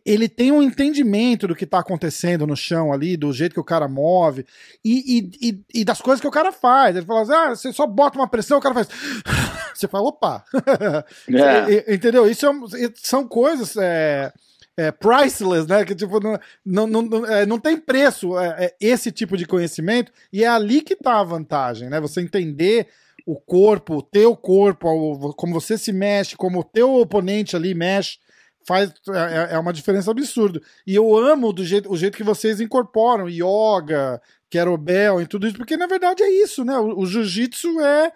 ele 0.05 0.29
tem 0.29 0.51
um 0.51 0.63
entendimento 0.63 1.47
do 1.47 1.55
que 1.55 1.65
tá 1.65 1.79
acontecendo 1.79 2.47
no 2.47 2.57
chão 2.57 2.93
ali, 2.93 3.17
do 3.17 3.33
jeito 3.33 3.53
que 3.53 3.61
o 3.61 3.65
cara 3.65 3.87
move 3.87 4.45
e, 4.85 5.31
e, 5.41 5.65
e 5.73 5.85
das 5.85 6.01
coisas 6.01 6.21
que 6.21 6.27
o 6.27 6.33
cara 6.33 6.51
faz. 6.51 6.97
Ele 6.97 7.07
fala 7.07 7.23
assim: 7.23 7.33
ah, 7.33 7.49
você 7.51 7.73
só 7.73 7.87
bota 7.87 8.19
uma 8.19 8.29
pressão, 8.29 8.59
o 8.59 8.61
cara 8.61 8.75
faz. 8.75 8.89
Você 9.79 9.87
fala, 9.87 10.09
opa! 10.09 10.45
É. 11.29 11.95
Entendeu? 11.95 12.29
Isso 12.29 12.45
é, 12.47 12.91
são 12.97 13.29
coisas. 13.29 13.77
É, 13.77 14.33
é, 14.77 14.93
priceless, 14.93 15.69
né? 15.69 15.85
Que 15.85 15.95
tipo, 15.95 16.21
não, 16.21 16.87
não, 16.87 17.03
não, 17.03 17.27
é, 17.27 17.45
não 17.45 17.59
tem 17.59 17.77
preço 17.77 18.39
é, 18.39 18.67
é, 18.67 18.75
esse 18.81 19.11
tipo 19.11 19.37
de 19.37 19.45
conhecimento, 19.45 20.13
e 20.33 20.45
é 20.45 20.49
ali 20.49 20.81
que 20.81 20.95
tá 20.95 21.19
a 21.19 21.25
vantagem, 21.25 21.89
né? 21.89 22.01
Você 22.01 22.21
entender 22.21 22.87
o 23.27 23.35
corpo, 23.35 23.97
o 23.97 24.03
teu 24.03 24.37
corpo, 24.37 25.35
como 25.35 25.61
você 25.61 25.77
se 25.77 25.93
mexe, 25.93 26.37
como 26.37 26.61
o 26.61 26.65
teu 26.65 26.95
oponente 26.95 27.57
ali 27.57 27.75
mexe, 27.75 28.19
faz 28.67 28.93
é, 29.09 29.55
é 29.55 29.59
uma 29.59 29.73
diferença 29.73 30.11
absurda. 30.11 30.61
E 30.87 30.95
eu 30.95 31.17
amo 31.17 31.53
do 31.53 31.65
jeito, 31.65 31.91
o 31.91 31.97
jeito 31.97 32.17
que 32.17 32.25
vocês 32.25 32.61
incorporam 32.61 33.29
yoga, 33.29 34.21
kettlebell 34.51 35.21
e 35.21 35.27
tudo 35.27 35.47
isso, 35.47 35.57
porque 35.57 35.77
na 35.77 35.87
verdade 35.87 36.23
é 36.23 36.31
isso, 36.31 36.65
né? 36.65 36.79
O, 36.79 37.01
o 37.01 37.07
jiu-jitsu 37.07 37.81
é 37.81 38.13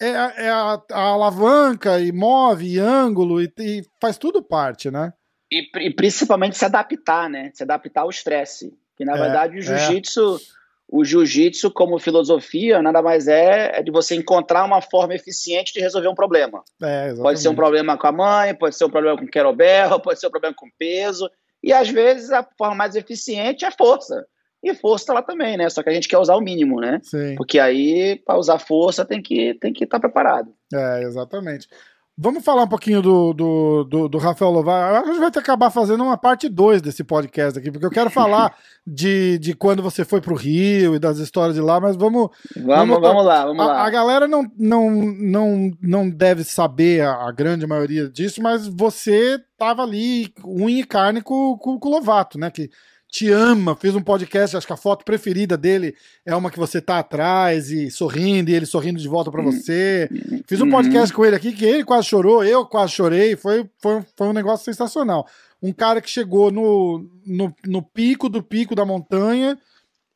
é, 0.00 0.08
é 0.08 0.50
a, 0.50 0.82
a, 0.90 1.00
alavanca 1.00 2.00
e 2.00 2.10
move 2.12 2.66
e 2.66 2.78
ângulo 2.78 3.40
e, 3.40 3.52
e 3.58 3.82
faz 4.00 4.18
tudo 4.18 4.42
parte, 4.42 4.90
né? 4.90 5.12
E, 5.50 5.70
e, 5.76 5.90
principalmente 5.94 6.56
se 6.56 6.64
adaptar, 6.64 7.30
né? 7.30 7.50
Se 7.54 7.62
adaptar 7.62 8.02
ao 8.02 8.10
estresse. 8.10 8.76
Que 8.96 9.04
na 9.04 9.16
é, 9.16 9.20
verdade 9.20 9.56
o 9.56 9.58
é. 9.58 9.62
jiu-jitsu, 9.62 10.36
é. 10.36 10.63
O 10.88 11.04
jiu-jitsu 11.04 11.70
como 11.70 11.98
filosofia, 11.98 12.82
nada 12.82 13.02
mais 13.02 13.26
é, 13.26 13.78
é 13.78 13.82
de 13.82 13.90
você 13.90 14.14
encontrar 14.14 14.64
uma 14.64 14.80
forma 14.80 15.14
eficiente 15.14 15.72
de 15.72 15.80
resolver 15.80 16.08
um 16.08 16.14
problema. 16.14 16.62
É, 16.82 17.14
pode 17.14 17.40
ser 17.40 17.48
um 17.48 17.54
problema 17.54 17.96
com 17.96 18.06
a 18.06 18.12
mãe, 18.12 18.54
pode 18.54 18.76
ser 18.76 18.84
um 18.84 18.90
problema 18.90 19.18
com 19.18 19.26
kettlebell, 19.26 19.98
pode 20.00 20.20
ser 20.20 20.26
um 20.26 20.30
problema 20.30 20.54
com 20.56 20.68
peso. 20.78 21.28
E 21.62 21.72
às 21.72 21.88
vezes 21.88 22.30
a 22.30 22.46
forma 22.56 22.74
mais 22.74 22.94
eficiente 22.94 23.64
é 23.64 23.70
força. 23.70 24.24
E 24.62 24.74
força 24.74 25.06
tá 25.06 25.14
lá 25.14 25.22
também, 25.22 25.58
né? 25.58 25.68
Só 25.68 25.82
que 25.82 25.90
a 25.90 25.92
gente 25.92 26.08
quer 26.08 26.16
usar 26.16 26.36
o 26.36 26.40
mínimo, 26.40 26.80
né? 26.80 26.98
Sim. 27.02 27.34
Porque 27.36 27.58
aí, 27.58 28.22
para 28.24 28.38
usar 28.38 28.58
força, 28.58 29.04
tem 29.04 29.20
que 29.20 29.54
tem 29.60 29.72
que 29.72 29.84
estar 29.84 29.98
tá 29.98 30.08
preparado. 30.08 30.54
É, 30.72 31.02
exatamente. 31.02 31.68
Vamos 32.16 32.44
falar 32.44 32.62
um 32.62 32.68
pouquinho 32.68 33.02
do, 33.02 33.32
do, 33.32 33.84
do, 33.84 34.08
do 34.08 34.18
Rafael 34.18 34.52
Lovar. 34.52 35.02
A 35.02 35.04
gente 35.04 35.18
vai 35.18 35.32
ter 35.32 35.42
que 35.42 35.50
acabar 35.50 35.68
fazendo 35.68 36.04
uma 36.04 36.16
parte 36.16 36.48
2 36.48 36.80
desse 36.80 37.02
podcast 37.02 37.58
aqui, 37.58 37.72
porque 37.72 37.84
eu 37.84 37.90
quero 37.90 38.08
falar 38.08 38.56
de, 38.86 39.36
de 39.40 39.52
quando 39.52 39.82
você 39.82 40.04
foi 40.04 40.20
pro 40.20 40.36
Rio 40.36 40.94
e 40.94 41.00
das 41.00 41.18
histórias 41.18 41.56
de 41.56 41.60
lá, 41.60 41.80
mas 41.80 41.96
vamos. 41.96 42.28
Vamos, 42.54 42.68
vamos, 42.68 43.00
vamos 43.00 43.24
lá, 43.24 43.44
vamos 43.44 43.60
a, 43.60 43.66
lá. 43.66 43.84
A 43.84 43.90
galera 43.90 44.28
não, 44.28 44.48
não, 44.56 44.90
não, 44.92 45.70
não 45.82 46.08
deve 46.08 46.44
saber 46.44 47.00
a, 47.00 47.26
a 47.26 47.32
grande 47.32 47.66
maioria 47.66 48.08
disso, 48.08 48.40
mas 48.40 48.68
você 48.68 49.40
tava 49.58 49.82
ali, 49.82 50.32
unha 50.44 50.82
e 50.82 50.84
carne 50.84 51.20
com, 51.20 51.58
com, 51.58 51.80
com 51.80 51.88
o 51.88 51.92
Lovato, 51.92 52.38
né? 52.38 52.48
Que 52.48 52.70
te 53.14 53.30
ama, 53.30 53.76
fez 53.76 53.94
um 53.94 54.02
podcast, 54.02 54.56
acho 54.56 54.66
que 54.66 54.72
a 54.72 54.76
foto 54.76 55.04
preferida 55.04 55.56
dele 55.56 55.94
é 56.26 56.34
uma 56.34 56.50
que 56.50 56.58
você 56.58 56.80
tá 56.80 56.98
atrás 56.98 57.70
e 57.70 57.88
sorrindo, 57.88 58.50
e 58.50 58.54
ele 58.54 58.66
sorrindo 58.66 58.98
de 58.98 59.06
volta 59.06 59.30
para 59.30 59.40
hum. 59.40 59.52
você. 59.52 60.10
Fiz 60.48 60.60
um 60.60 60.68
podcast 60.68 61.12
uhum. 61.12 61.16
com 61.16 61.24
ele 61.24 61.36
aqui 61.36 61.52
que 61.52 61.64
ele 61.64 61.84
quase 61.84 62.08
chorou, 62.08 62.42
eu 62.42 62.66
quase 62.66 62.92
chorei, 62.92 63.36
foi, 63.36 63.70
foi, 63.78 64.04
foi 64.16 64.26
um 64.26 64.32
negócio 64.32 64.64
sensacional. 64.64 65.28
Um 65.62 65.72
cara 65.72 66.00
que 66.00 66.10
chegou 66.10 66.50
no, 66.50 67.08
no, 67.24 67.54
no 67.64 67.82
pico 67.82 68.28
do 68.28 68.42
pico 68.42 68.74
da 68.74 68.84
montanha 68.84 69.56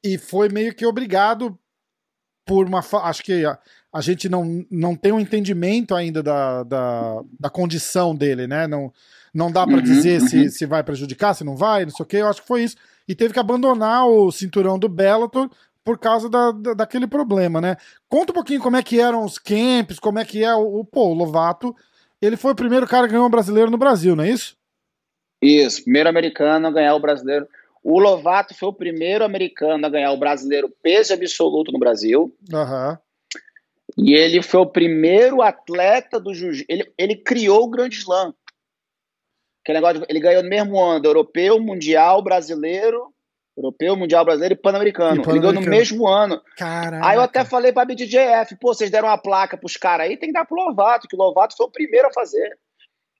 e 0.02 0.18
foi 0.18 0.48
meio 0.48 0.74
que 0.74 0.84
obrigado 0.84 1.56
por 2.44 2.66
uma. 2.66 2.80
Acho 3.04 3.22
que 3.22 3.44
a, 3.44 3.56
a 3.92 4.00
gente 4.00 4.28
não, 4.28 4.66
não 4.68 4.96
tem 4.96 5.12
um 5.12 5.20
entendimento 5.20 5.94
ainda 5.94 6.20
da, 6.20 6.64
da, 6.64 7.22
da 7.38 7.48
condição 7.48 8.12
dele, 8.12 8.48
né? 8.48 8.66
Não 8.66 8.92
não 9.38 9.52
dá 9.52 9.64
para 9.64 9.76
uhum, 9.76 9.82
dizer 9.82 10.20
uhum. 10.20 10.28
se, 10.28 10.50
se 10.50 10.66
vai 10.66 10.82
prejudicar, 10.82 11.32
se 11.32 11.44
não 11.44 11.54
vai, 11.54 11.84
não 11.84 11.92
sei 11.92 12.02
o 12.02 12.06
que. 12.06 12.16
Eu 12.16 12.26
acho 12.26 12.42
que 12.42 12.48
foi 12.48 12.64
isso. 12.64 12.76
E 13.06 13.14
teve 13.14 13.32
que 13.32 13.38
abandonar 13.38 14.06
o 14.06 14.32
cinturão 14.32 14.78
do 14.78 14.88
Bellator 14.88 15.48
por 15.84 15.96
causa 15.96 16.28
da, 16.28 16.50
da, 16.50 16.74
daquele 16.74 17.06
problema, 17.06 17.60
né? 17.60 17.76
Conta 18.08 18.32
um 18.32 18.34
pouquinho 18.34 18.60
como 18.60 18.76
é 18.76 18.82
que 18.82 19.00
eram 19.00 19.24
os 19.24 19.38
camps, 19.38 20.00
como 20.00 20.18
é 20.18 20.24
que 20.24 20.44
é 20.44 20.54
o, 20.54 20.80
o, 20.80 20.84
pô, 20.84 21.06
o 21.06 21.14
Lovato. 21.14 21.74
Ele 22.20 22.36
foi 22.36 22.52
o 22.52 22.56
primeiro 22.56 22.86
cara 22.86 23.06
que 23.06 23.12
ganhou 23.12 23.26
um 23.26 23.30
brasileiro 23.30 23.70
no 23.70 23.78
Brasil, 23.78 24.16
não 24.16 24.24
é 24.24 24.30
isso? 24.30 24.56
Isso, 25.40 25.84
primeiro 25.84 26.08
americano 26.08 26.66
a 26.66 26.72
ganhar 26.72 26.94
o 26.96 27.00
brasileiro. 27.00 27.46
O 27.82 28.00
Lovato 28.00 28.54
foi 28.54 28.68
o 28.68 28.74
primeiro 28.74 29.24
americano 29.24 29.86
a 29.86 29.88
ganhar 29.88 30.10
o 30.10 30.18
brasileiro 30.18 30.68
peso 30.82 31.14
absoluto 31.14 31.70
no 31.70 31.78
Brasil. 31.78 32.34
Uhum. 32.52 32.98
E 33.96 34.14
ele 34.14 34.42
foi 34.42 34.60
o 34.60 34.66
primeiro 34.66 35.40
atleta 35.40 36.20
do 36.20 36.34
jiu-jitsu. 36.34 36.66
Ele, 36.68 36.92
ele 36.98 37.16
criou 37.16 37.64
o 37.64 37.70
Grande 37.70 37.96
Slam. 37.96 38.34
Aquele 39.68 39.80
negócio, 39.80 40.00
de, 40.00 40.06
ele 40.08 40.18
ganhou 40.18 40.42
no 40.42 40.48
mesmo 40.48 40.80
ano, 40.82 41.04
europeu, 41.04 41.60
mundial, 41.60 42.22
brasileiro, 42.22 43.12
europeu, 43.54 43.94
mundial, 43.94 44.24
brasileiro 44.24 44.54
e 44.54 44.56
pan-americano. 44.56 45.22
Pan 45.22 45.30
ele 45.32 45.40
ganhou 45.40 45.52
no 45.52 45.60
mesmo 45.60 46.08
ano. 46.08 46.40
Caraca. 46.56 47.06
Aí 47.06 47.16
eu 47.16 47.20
até 47.20 47.44
falei 47.44 47.70
pra 47.70 47.84
BDJF, 47.84 48.56
pô, 48.58 48.72
vocês 48.72 48.90
deram 48.90 49.08
uma 49.08 49.18
placa 49.18 49.58
pros 49.58 49.76
caras 49.76 50.06
aí, 50.06 50.16
tem 50.16 50.30
que 50.30 50.32
dar 50.32 50.46
pro 50.46 50.56
Lovato, 50.56 51.06
que 51.06 51.14
o 51.14 51.18
Lovato 51.18 51.54
foi 51.54 51.66
o 51.66 51.70
primeiro 51.70 52.08
a 52.08 52.12
fazer. 52.14 52.58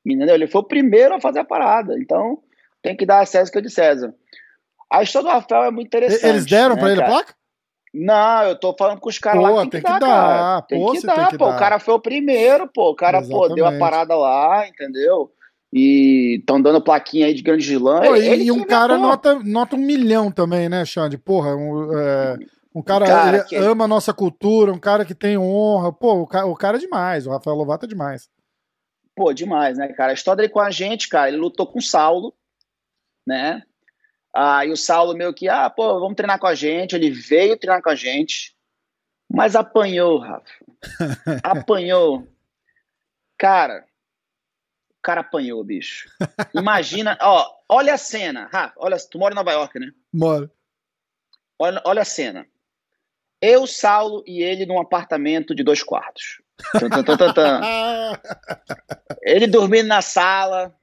Entendeu? 0.06 0.34
Ele 0.34 0.46
foi 0.46 0.62
o 0.62 0.64
primeiro 0.64 1.14
a 1.14 1.20
fazer 1.20 1.40
a 1.40 1.44
parada. 1.44 1.98
Então, 1.98 2.38
tem 2.80 2.96
que 2.96 3.04
dar 3.04 3.20
a 3.20 3.26
César 3.26 3.52
que 3.52 3.58
é 3.58 3.60
de 3.60 3.68
César. 3.70 4.14
A 4.90 5.02
história 5.02 5.28
do 5.28 5.34
Rafael 5.34 5.64
é 5.64 5.70
muito 5.70 5.88
interessante. 5.88 6.24
Eles 6.24 6.46
deram 6.46 6.76
né, 6.76 6.80
pra 6.80 6.92
ele 6.92 7.02
a 7.02 7.06
placa? 7.06 7.34
Não, 7.92 8.44
eu 8.44 8.58
tô 8.58 8.74
falando 8.74 9.00
com 9.00 9.10
os 9.10 9.18
caras 9.18 9.42
lá 9.42 9.64
que 9.64 9.70
tem, 9.70 9.82
que, 9.82 9.86
dar, 9.86 9.98
dar. 9.98 10.62
Tem 10.62 10.92
que 10.92 11.06
dar, 11.06 11.14
tem 11.14 11.26
que 11.26 11.36
pô. 11.36 11.44
Dar. 11.44 11.56
O 11.56 11.58
cara 11.58 11.78
foi 11.78 11.92
o 11.92 12.00
primeiro, 12.00 12.66
pô. 12.68 12.88
O 12.92 12.94
cara, 12.94 13.18
Exatamente. 13.18 13.48
pô, 13.48 13.54
deu 13.54 13.66
a 13.66 13.78
parada 13.78 14.16
lá, 14.16 14.66
entendeu? 14.66 15.30
E 15.72 16.38
estão 16.38 16.60
dando 16.60 16.80
plaquinha 16.80 17.26
aí 17.26 17.34
de 17.34 17.42
grande 17.42 17.66
vilã. 17.66 18.00
Pô, 18.00 18.16
e, 18.16 18.44
e 18.44 18.52
um 18.52 18.64
cara 18.64 18.96
nota, 18.96 19.38
nota 19.40 19.76
um 19.76 19.80
milhão 19.80 20.30
também, 20.30 20.68
né, 20.68 20.84
Xande? 20.84 21.18
Porra, 21.18 21.54
um, 21.54 21.98
é, 21.98 22.38
um 22.74 22.82
cara, 22.82 23.06
cara 23.06 23.44
que... 23.44 23.54
ama 23.56 23.84
a 23.84 23.88
nossa 23.88 24.12
cultura, 24.14 24.72
um 24.72 24.78
cara 24.78 25.04
que 25.04 25.14
tem 25.14 25.36
honra. 25.36 25.92
Pô, 25.92 26.22
o 26.22 26.26
cara, 26.26 26.46
o 26.46 26.54
cara 26.54 26.78
é 26.78 26.80
demais, 26.80 27.26
o 27.26 27.30
Rafael 27.30 27.56
Lovato 27.56 27.84
é 27.84 27.88
demais. 27.88 28.30
Pô, 29.14 29.32
demais, 29.32 29.76
né, 29.76 29.88
cara? 29.88 30.12
A 30.12 30.14
história 30.14 30.38
dele 30.38 30.52
com 30.52 30.60
a 30.60 30.70
gente, 30.70 31.08
cara, 31.08 31.28
ele 31.28 31.38
lutou 31.38 31.66
com 31.66 31.80
o 31.80 31.82
Saulo, 31.82 32.32
né? 33.26 33.62
Ah, 34.34 34.64
e 34.64 34.70
o 34.70 34.76
Saulo 34.76 35.16
meio 35.16 35.34
que, 35.34 35.48
ah, 35.48 35.68
pô, 35.68 35.98
vamos 36.00 36.14
treinar 36.14 36.38
com 36.38 36.46
a 36.46 36.54
gente. 36.54 36.94
Ele 36.94 37.10
veio 37.10 37.58
treinar 37.58 37.82
com 37.82 37.90
a 37.90 37.94
gente, 37.94 38.54
mas 39.28 39.56
apanhou, 39.56 40.18
Rafa. 40.18 40.46
apanhou. 41.42 42.26
Cara, 43.36 43.84
cara 45.02 45.20
apanhou, 45.20 45.62
bicho. 45.64 46.08
Imagina, 46.54 47.16
ó, 47.20 47.46
olha 47.68 47.94
a 47.94 47.98
cena. 47.98 48.48
Rafa, 48.52 48.74
olha, 48.76 48.96
tu 48.98 49.18
mora 49.18 49.32
em 49.32 49.36
Nova 49.36 49.52
York, 49.52 49.78
né? 49.78 49.90
Moro. 50.12 50.50
Olha, 51.58 51.80
olha 51.84 52.02
a 52.02 52.04
cena. 52.04 52.46
Eu, 53.40 53.66
Saulo 53.66 54.22
e 54.26 54.42
ele 54.42 54.66
num 54.66 54.80
apartamento 54.80 55.54
de 55.54 55.62
dois 55.62 55.82
quartos. 55.82 56.42
ele 59.22 59.46
dormindo 59.46 59.86
na 59.86 60.02
sala. 60.02 60.76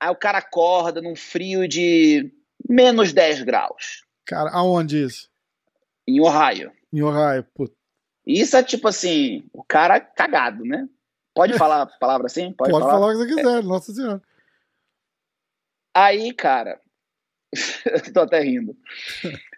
Aí 0.00 0.10
o 0.10 0.16
cara 0.16 0.38
acorda 0.38 1.00
num 1.00 1.14
frio 1.14 1.68
de 1.68 2.32
menos 2.68 3.12
10 3.12 3.42
graus. 3.42 4.04
Cara, 4.24 4.50
aonde 4.50 5.04
isso? 5.04 5.30
Em 6.06 6.20
Ohio. 6.20 6.72
Em 6.92 7.02
Ohio, 7.02 7.44
puta. 7.54 7.74
Isso 8.26 8.56
é 8.56 8.62
tipo 8.62 8.88
assim, 8.88 9.48
o 9.52 9.62
cara 9.62 10.00
cagado, 10.00 10.64
né? 10.64 10.88
Pode 11.36 11.58
falar 11.58 11.82
a 11.82 11.86
palavra 11.86 12.26
assim? 12.28 12.50
Pode, 12.50 12.70
Pode 12.70 12.86
falar? 12.86 12.94
falar 12.94 13.06
o 13.08 13.10
que 13.10 13.16
você 13.18 13.36
quiser, 13.36 13.62
nossa 13.62 13.92
senhora. 13.92 14.22
Aí, 15.94 16.32
cara, 16.32 16.80
tô 18.14 18.20
até 18.20 18.40
rindo. 18.40 18.74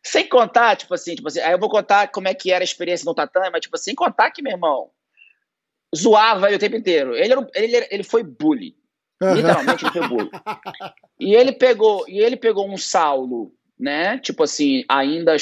sem 0.05 0.29
contar, 0.29 0.75
tipo 0.75 0.93
assim, 0.93 1.15
tipo 1.15 1.29
assim, 1.29 1.39
aí 1.39 1.53
eu 1.53 1.59
vou 1.59 1.71
contar 1.71 2.09
como 2.09 2.27
é 2.27 2.35
que 2.35 2.51
era 2.51 2.65
a 2.65 2.67
experiência 2.67 3.05
no 3.05 3.15
tatame, 3.15 3.51
mas 3.53 3.61
tipo 3.61 3.79
sem 3.79 3.95
contar 3.95 4.33
que, 4.33 4.43
meu 4.43 4.55
irmão, 4.55 4.91
zoava 5.97 6.49
ele 6.49 6.57
o 6.57 6.59
tempo 6.59 6.75
inteiro. 6.75 7.15
Ele, 7.15 7.33
era, 7.33 7.49
ele, 7.55 7.89
ele 7.93 8.03
foi 8.03 8.25
bully. 8.25 8.77
Literalmente 9.23 9.85
ele 9.85 9.93
pegou 9.93 10.09
bullying. 10.09 10.31
E 11.21 11.35
ele 11.37 11.53
pegou, 11.53 12.09
e 12.09 12.19
ele 12.19 12.37
pegou 12.37 12.69
um 12.69 12.77
Saulo, 12.77 13.55
né? 13.79 14.19
Tipo 14.19 14.43
assim, 14.43 14.85
ainda 14.89 15.37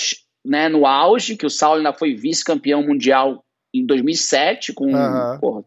né, 0.45 0.69
no 0.69 0.87
auge, 0.87 1.35
que 1.35 1.47
o 1.47 1.51
Saulo 1.51 1.79
ainda 1.79 1.95
foi 1.95 2.15
vice-campeão 2.15 2.83
mundial 2.83 3.43
em 3.81 3.87
2007, 3.87 4.73
com 4.73 4.87
uhum. 4.87 5.41
porra, 5.41 5.65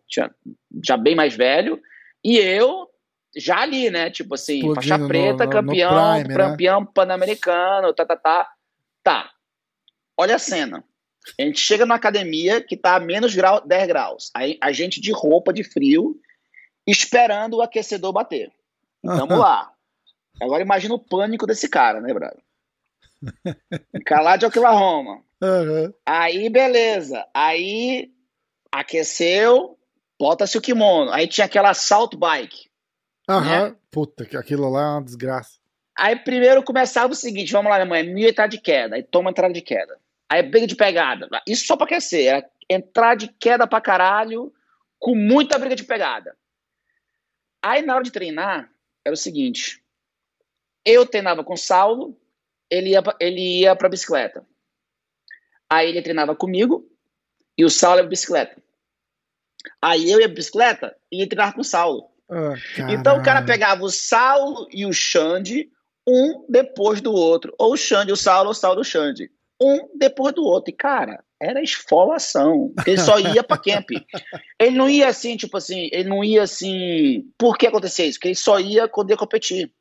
já 0.84 0.98
bem 0.98 1.16
mais 1.16 1.36
velho, 1.36 1.80
e 2.24 2.38
eu 2.38 2.90
já 3.36 3.60
ali, 3.60 3.90
né? 3.90 4.10
Tipo 4.10 4.36
assim, 4.36 4.58
Explodindo 4.58 4.82
faixa 4.82 5.08
preta, 5.08 5.46
no, 5.46 5.52
campeão, 5.52 5.92
no 5.92 6.14
Prime, 6.20 6.28
né? 6.30 6.36
campeão 6.36 6.82
né? 6.82 6.88
pan-americano, 6.94 7.94
tá, 7.94 8.06
tá, 8.06 8.16
tá. 8.16 8.50
Tá. 9.04 9.32
Olha 10.18 10.36
a 10.36 10.40
cena. 10.40 10.84
A 11.40 11.44
gente 11.44 11.60
chega 11.60 11.86
na 11.86 11.96
academia 11.96 12.62
que 12.62 12.76
tá 12.76 12.96
a 12.96 13.00
menos 13.00 13.36
grau, 13.36 13.66
10 13.66 13.88
graus. 13.88 14.32
Aí 14.36 14.58
a 14.62 14.72
gente 14.72 15.00
de 15.00 15.12
roupa 15.12 15.54
de 15.54 15.64
frio, 15.64 16.20
esperando 16.88 17.58
o 17.58 17.62
aquecedor 17.62 18.12
bater. 18.12 18.52
Vamos 19.04 19.38
lá. 19.38 19.72
Agora 20.42 20.64
imagina 20.64 20.94
o 20.94 21.00
pânico 21.00 21.46
desse 21.46 21.68
cara, 21.70 22.02
né, 22.02 22.14
brother? 23.22 24.04
Calar 24.06 24.38
de 24.38 24.46
Oklahoma. 24.46 25.24
Uhum. 25.42 25.94
Aí, 26.06 26.50
beleza. 26.50 27.26
Aí 27.34 28.12
aqueceu, 28.72 29.78
bota-se 30.20 30.58
o 30.58 30.62
kimono. 30.62 31.12
Aí 31.12 31.28
tinha 31.28 31.46
aquela 31.46 31.74
salt 31.74 32.16
bike. 32.16 32.70
Aham. 33.30 33.70
Né? 33.70 33.76
Puta, 33.92 34.24
aquilo 34.38 34.70
lá 34.70 34.82
é 34.82 34.92
uma 34.94 35.04
desgraça. 35.04 35.60
Aí 35.98 36.16
primeiro 36.16 36.64
começava 36.64 37.12
o 37.12 37.16
seguinte: 37.16 37.52
vamos 37.52 37.70
lá, 37.70 37.78
minha 37.78 37.88
mãe, 37.88 38.04
mil 38.04 38.28
entrada 38.28 38.50
de 38.50 38.60
queda. 38.60 38.96
Aí 38.96 39.04
toma 39.04 39.32
entrada 39.32 39.54
de 39.54 39.62
queda. 39.62 40.00
Aí 40.30 40.44
briga 40.44 40.68
de 40.68 40.76
pegada. 40.76 41.28
Isso 41.48 41.66
só 41.66 41.76
pra 41.76 41.86
aquecer. 41.86 42.28
Era 42.28 42.50
entrar 42.70 43.16
de 43.16 43.28
queda 43.28 43.68
pra 43.68 43.82
caralho, 43.82 44.54
com 45.00 45.16
muita 45.16 45.58
briga 45.58 45.76
de 45.76 45.84
pegada. 45.84 46.36
Aí 47.62 47.82
na 47.82 47.96
hora 47.96 48.04
de 48.04 48.12
treinar, 48.12 48.72
era 49.04 49.14
o 49.14 49.18
seguinte: 49.18 49.84
eu 50.86 51.06
treinava 51.06 51.44
com 51.44 51.54
o 51.54 51.58
Saulo, 51.58 52.18
ele 52.70 52.90
ia, 52.90 53.04
ele 53.20 53.62
ia 53.62 53.76
pra 53.76 53.90
bicicleta. 53.90 54.46
Aí 55.70 55.90
ele 55.90 56.02
treinava 56.02 56.36
comigo 56.36 56.90
e 57.58 57.64
o 57.64 57.70
Saulo 57.70 57.98
ia 57.98 58.04
pra 58.04 58.10
bicicleta. 58.10 58.62
Aí 59.82 60.10
eu 60.10 60.20
ia 60.20 60.28
pra 60.28 60.36
bicicleta 60.36 60.96
e 61.12 61.20
ia 61.20 61.28
treinar 61.28 61.54
com 61.54 61.62
o 61.62 61.66
Saulo. 61.66 62.10
Oh, 62.28 62.54
então 62.92 63.18
o 63.18 63.24
cara 63.24 63.42
pegava 63.42 63.84
o 63.84 63.90
Saulo 63.90 64.68
e 64.72 64.86
o 64.86 64.94
Xande, 64.94 65.70
um 66.08 66.46
depois 66.48 67.02
do 67.02 67.12
outro. 67.12 67.54
Ou 67.58 67.74
o 67.74 67.78
Xande, 67.78 68.12
o 68.12 68.16
Saulo, 68.16 68.46
ou 68.46 68.52
o 68.52 68.56
Saulo, 68.56 68.82
o 68.82 68.84
Xande. 68.84 69.32
Um 69.62 69.90
depois 69.98 70.34
do 70.34 70.44
outro. 70.44 70.72
E, 70.72 70.74
cara, 70.74 71.24
era 71.42 71.62
esfolação. 71.62 72.74
Ele 72.86 72.98
só 72.98 73.20
ia 73.20 73.44
pra 73.44 73.58
camp. 73.58 73.90
Ele 74.60 74.78
não 74.78 74.90
ia 74.90 75.08
assim, 75.08 75.36
tipo 75.36 75.58
assim, 75.58 75.90
ele 75.92 76.08
não 76.08 76.24
ia 76.24 76.44
assim. 76.44 77.30
Por 77.38 77.58
que 77.58 77.68
acontecia 77.68 78.06
isso? 78.06 78.20
Porque 78.20 78.30
ele 78.30 78.36
só 78.36 78.60
ia 78.60 78.88
quando 78.88 79.10
ia 79.10 79.18
competir. 79.18 79.72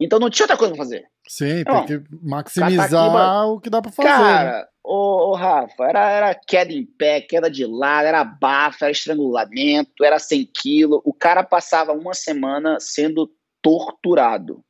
Então 0.00 0.18
não 0.18 0.30
tinha 0.30 0.44
outra 0.44 0.56
coisa 0.56 0.74
pra 0.74 0.84
fazer. 0.84 1.06
Sim, 1.26 1.64
não, 1.66 1.86
tem 1.86 2.02
que 2.02 2.08
maximizar 2.22 3.48
o 3.48 3.60
que 3.60 3.70
dá 3.70 3.80
pra 3.80 3.90
fazer. 3.90 4.08
Cara, 4.08 4.58
né? 4.60 4.66
ô, 4.82 5.30
ô, 5.30 5.34
Rafa, 5.34 5.84
era, 5.84 6.10
era 6.10 6.34
queda 6.34 6.72
em 6.72 6.84
pé, 6.84 7.20
queda 7.20 7.50
de 7.50 7.64
lado, 7.64 8.06
era 8.06 8.22
bafa, 8.22 8.84
era 8.84 8.92
estrangulamento, 8.92 10.04
era 10.04 10.18
100 10.18 10.50
quilos. 10.54 11.00
O 11.04 11.14
cara 11.14 11.42
passava 11.42 11.92
uma 11.92 12.12
semana 12.12 12.78
sendo 12.78 13.30
torturado. 13.62 14.62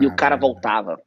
E 0.00 0.06
o 0.06 0.14
cara 0.16 0.36
voltava. 0.36 1.00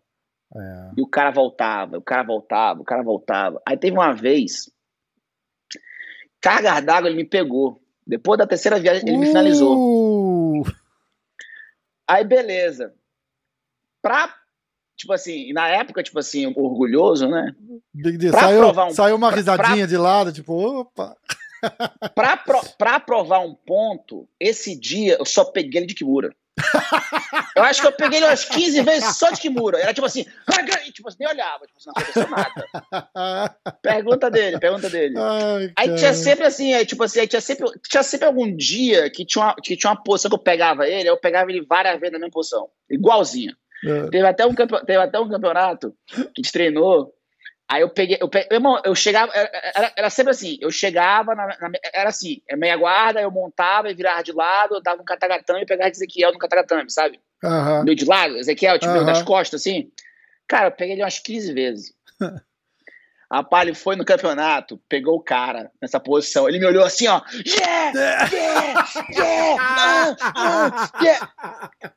É. 0.56 0.92
E 0.98 1.02
o 1.02 1.08
cara 1.08 1.32
voltava, 1.32 1.98
o 1.98 2.02
cara 2.02 2.24
voltava, 2.24 2.82
o 2.82 2.86
cara 2.86 3.04
voltava. 3.04 3.62
Aí 3.66 3.78
teve 3.78 3.96
uma 3.96 4.14
vez, 4.14 4.72
carga 6.42 6.80
d'água 6.80 7.10
ele 7.10 7.18
me 7.18 7.26
pegou. 7.26 7.82
Depois 8.06 8.38
da 8.38 8.48
terceira 8.48 8.80
viagem 8.80 9.04
ele 9.08 9.18
uh. 9.18 9.20
me 9.20 9.28
finalizou. 9.28 10.64
Aí 12.08 12.26
beleza. 12.26 12.94
Pra, 14.02 14.36
tipo 15.02 15.14
assim, 15.14 15.52
na 15.52 15.68
época, 15.68 16.04
tipo 16.04 16.20
assim, 16.20 16.46
orgulhoso, 16.56 17.28
né? 17.28 17.54
Pra 18.30 18.42
saiu, 18.42 18.60
provar 18.60 18.86
um, 18.86 18.92
saiu 18.92 19.16
uma 19.16 19.32
risadinha 19.32 19.78
pra, 19.78 19.86
de 19.86 19.98
lado, 19.98 20.32
tipo, 20.32 20.54
opa. 20.54 21.16
pra, 22.16 22.38
pro, 22.38 22.62
pra 22.78 23.00
provar 23.00 23.40
um 23.40 23.54
ponto, 23.54 24.28
esse 24.40 24.80
dia 24.80 25.18
eu 25.20 25.26
só 25.26 25.44
peguei 25.44 25.80
ele 25.80 25.88
de 25.88 25.96
Kimura. 25.96 26.34
Eu 27.56 27.64
acho 27.64 27.82
que 27.82 27.88
eu 27.88 27.92
peguei 27.92 28.20
ele 28.20 28.28
umas 28.28 28.46
15 28.46 28.82
vezes 28.84 29.16
só 29.16 29.32
de 29.32 29.42
Kimura. 29.42 29.80
Era 29.80 29.94
tipo 29.94 30.06
assim, 30.06 30.26
e, 30.88 30.92
tipo 30.92 31.08
assim, 31.08 31.18
nem 31.20 31.30
olhava, 31.30 31.66
tipo 31.66 31.80
assim, 31.80 31.90
não 31.90 32.04
aconteceu 32.04 32.30
nada. 32.30 33.56
Pergunta 33.82 34.30
dele, 34.30 34.60
pergunta 34.60 34.90
dele. 34.90 35.16
Ai, 35.18 35.74
aí 35.76 35.96
tinha 35.96 36.14
sempre 36.14 36.46
assim, 36.46 36.74
aí, 36.74 36.86
tipo 36.86 37.04
assim, 37.04 37.22
aí 37.22 37.28
tinha 37.28 37.42
sempre, 37.42 37.68
tinha 37.90 38.04
sempre 38.04 38.28
algum 38.28 38.56
dia 38.56 39.10
que 39.10 39.26
tinha, 39.26 39.46
uma, 39.46 39.56
que 39.56 39.76
tinha 39.76 39.92
uma 39.92 40.04
posição 40.04 40.30
que 40.30 40.36
eu 40.36 40.44
pegava 40.44 40.88
ele, 40.88 41.10
eu 41.10 41.18
pegava 41.18 41.50
ele 41.50 41.66
várias 41.66 42.00
vezes 42.00 42.14
na 42.14 42.20
mesma 42.20 42.32
posição, 42.32 42.70
igualzinha. 42.90 43.56
É. 43.86 44.10
Teve, 44.10 44.28
até 44.28 44.46
um, 44.46 44.54
teve 44.54 44.98
até 44.98 45.20
um 45.20 45.30
campeonato 45.30 45.94
que 46.08 46.22
a 46.22 46.32
gente 46.38 46.52
treinou 46.52 47.14
Aí 47.72 47.84
eu 47.84 47.90
peguei, 47.90 48.18
eu, 48.20 48.28
peguei, 48.28 48.50
irmão, 48.52 48.82
eu 48.84 48.94
chegava, 48.94 49.32
era, 49.34 49.94
era 49.96 50.10
sempre 50.10 50.32
assim, 50.32 50.58
eu 50.60 50.70
chegava, 50.70 51.34
na, 51.34 51.48
na, 51.48 51.72
era 51.94 52.10
assim, 52.10 52.42
é 52.50 52.54
meia 52.58 52.76
guarda, 52.76 53.22
eu 53.22 53.32
montava 53.32 53.90
e 53.90 53.94
virava 53.94 54.22
de 54.22 54.34
lado, 54.34 54.76
eu 54.76 54.82
dava 54.82 55.02
um 55.02 55.06
catagatame 55.06 55.62
e 55.62 55.66
pegava 55.66 55.90
Ezequiel 55.90 56.34
no 56.34 56.38
catagatame, 56.38 56.92
sabe? 56.92 57.18
Uhum. 57.42 57.86
Meio 57.86 57.96
de 57.96 58.04
lado, 58.04 58.36
Ezequiel, 58.36 58.78
tipo, 58.78 58.92
uhum. 58.92 59.06
das 59.06 59.24
costas, 59.24 59.62
assim. 59.62 59.90
Cara, 60.50 60.68
eu 60.68 60.72
peguei 60.74 60.96
ele 60.96 61.02
umas 61.02 61.20
15 61.20 61.54
vezes. 61.54 61.94
Rapaz, 63.32 63.66
ele 63.66 63.78
foi 63.78 63.96
no 63.96 64.04
campeonato, 64.04 64.78
pegou 64.90 65.16
o 65.16 65.24
cara 65.24 65.72
nessa 65.82 66.02
posição. 66.02 66.50
Ele 66.50 66.60
me 66.60 66.66
olhou 66.66 66.84
assim, 66.84 67.08
ó. 67.08 67.22
Yeah! 67.46 67.98
Yeah! 67.98 68.86
Yeah! 69.10 70.10
Uh, 70.12 70.12
uh, 70.12 71.04
yeah! 71.04 71.32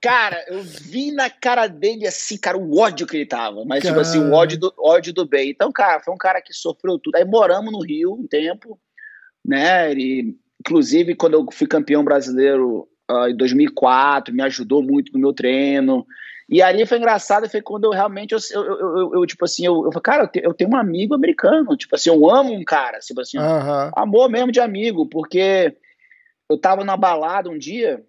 Cara, 0.01 0.45
eu 0.47 0.63
vi 0.63 1.11
na 1.11 1.29
cara 1.29 1.67
dele 1.67 2.07
assim, 2.07 2.39
cara, 2.39 2.57
o 2.57 2.79
ódio 2.79 3.05
que 3.05 3.17
ele 3.17 3.27
tava. 3.27 3.65
Mas, 3.65 3.83
cara. 3.83 3.93
tipo 3.93 4.01
assim, 4.01 4.21
o 4.21 4.33
ódio 4.33 4.61
do, 4.61 4.73
ódio 4.79 5.13
do 5.13 5.27
bem. 5.27 5.51
Então, 5.51 5.73
cara, 5.73 5.99
foi 5.99 6.15
um 6.15 6.19
cara 6.19 6.41
que 6.41 6.53
sofreu 6.53 7.01
tudo. 7.01 7.17
Aí 7.17 7.25
moramos 7.25 7.73
no 7.73 7.83
Rio 7.83 8.15
um 8.15 8.29
tempo, 8.29 8.79
né? 9.45 9.91
Ele, 9.91 10.39
inclusive, 10.61 11.17
quando 11.17 11.35
eu 11.35 11.47
fui 11.51 11.67
campeão 11.67 12.05
brasileiro 12.05 12.89
uh, 13.11 13.27
em 13.27 13.37
2004, 13.37 14.33
me 14.33 14.43
ajudou 14.45 14.85
muito 14.85 15.13
no 15.13 15.19
meu 15.19 15.33
treino. 15.33 16.07
E 16.49 16.61
ali 16.61 16.85
foi 16.87 16.99
engraçado, 16.99 17.49
foi 17.49 17.63
quando 17.63 17.85
eu 17.85 17.91
realmente, 17.91 18.33
eu, 18.33 18.39
eu, 18.53 18.65
eu, 18.65 19.15
eu 19.15 19.27
tipo 19.27 19.45
assim, 19.45 19.65
eu, 19.65 19.85
eu 19.85 19.93
falei, 19.93 20.03
cara, 20.03 20.31
eu, 20.35 20.53
tenho 20.53 20.71
um 20.71 20.77
amigo 20.77 21.15
americano, 21.15 21.77
tipo 21.77 21.95
assim, 21.95 22.11
eu 22.11 22.31
amo 22.31 22.53
um 22.53 22.65
cara, 22.65 22.99
tipo 22.99 23.21
assim, 23.21 23.39
uhum. 23.39 23.91
amor 23.97 24.29
mesmo 24.29 24.53
de 24.53 24.61
amigo, 24.61 25.09
porque 25.09 25.77
eu 26.49 26.59
tava 26.59 26.85
na 26.85 26.97
balada 26.97 27.49
um 27.49 27.59
dia, 27.59 28.05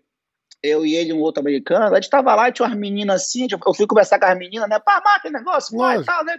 eu 0.62 0.86
e 0.86 0.96
ele 0.96 1.14
um 1.14 1.22
outro 1.22 1.40
americano, 1.40 1.96
a 1.96 2.02
gente 2.02 2.10
tava 2.10 2.36
lá 2.36 2.50
e 2.50 2.52
tinha 2.52 2.68
umas 2.68 2.78
meninas 2.78 3.22
assim, 3.24 3.48
tipo, 3.48 3.68
eu 3.68 3.74
fui 3.74 3.88
conversar 3.88 4.20
com 4.20 4.26
as 4.26 4.38
meninas, 4.38 4.68
né, 4.68 4.80
pá, 4.80 5.02
mata 5.04 5.30
negócio, 5.30 5.78
pá, 5.78 5.96
e 5.96 6.04
tal, 6.04 6.26
né, 6.26 6.38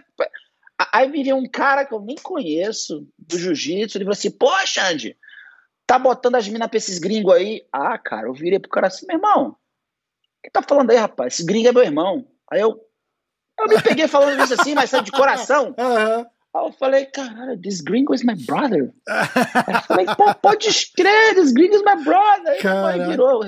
aí 0.93 1.09
viria 1.09 1.35
um 1.35 1.47
cara 1.47 1.83
que 1.83 1.93
eu 1.93 1.99
nem 1.99 2.15
conheço, 2.17 3.07
do 3.17 3.39
jiu-jitsu, 3.39 3.97
ele 3.97 4.05
falou 4.05 4.13
assim, 4.13 4.29
poxa, 4.29 4.87
Andy, 4.87 5.17
tá 5.87 5.97
botando 5.97 6.35
as 6.35 6.47
minas 6.47 6.67
pra 6.67 6.77
esses 6.77 6.99
gringos 6.99 7.33
aí, 7.33 7.65
ah, 7.71 7.97
cara, 7.97 8.27
eu 8.27 8.33
virei 8.33 8.59
pro 8.59 8.69
cara 8.69 8.85
assim, 8.85 9.07
meu 9.07 9.17
irmão, 9.17 9.55
que 10.47 10.51
tá 10.51 10.61
falando 10.61 10.91
aí, 10.91 10.97
rapaz? 10.97 11.33
Esse 11.33 11.45
gringo 11.45 11.67
é 11.67 11.71
meu 11.71 11.83
irmão. 11.83 12.25
Aí 12.51 12.61
eu, 12.61 12.79
eu 13.59 13.67
me 13.67 13.81
peguei 13.81 14.07
falando 14.07 14.41
isso 14.43 14.53
assim, 14.59 14.73
mas 14.73 14.91
de 14.91 15.11
coração. 15.11 15.75
Uhum. 15.79 16.25
Aí 16.55 16.65
eu 16.65 16.71
falei, 16.71 17.05
caralho, 17.05 17.61
this 17.61 17.81
gringo 17.81 18.15
is 18.15 18.23
my 18.23 18.33
brother. 18.45 18.91
aí 19.07 19.75
eu 19.75 19.81
falei, 19.81 20.05
pô, 20.15 20.33
pode 20.35 20.67
crer, 20.95 21.35
this 21.35 21.51
gringo 21.51 21.75
is 21.75 21.83
my 21.83 22.03
brother. 22.03 22.65
Aí, 22.65 23.01
aí 23.01 23.07
virou, 23.09 23.41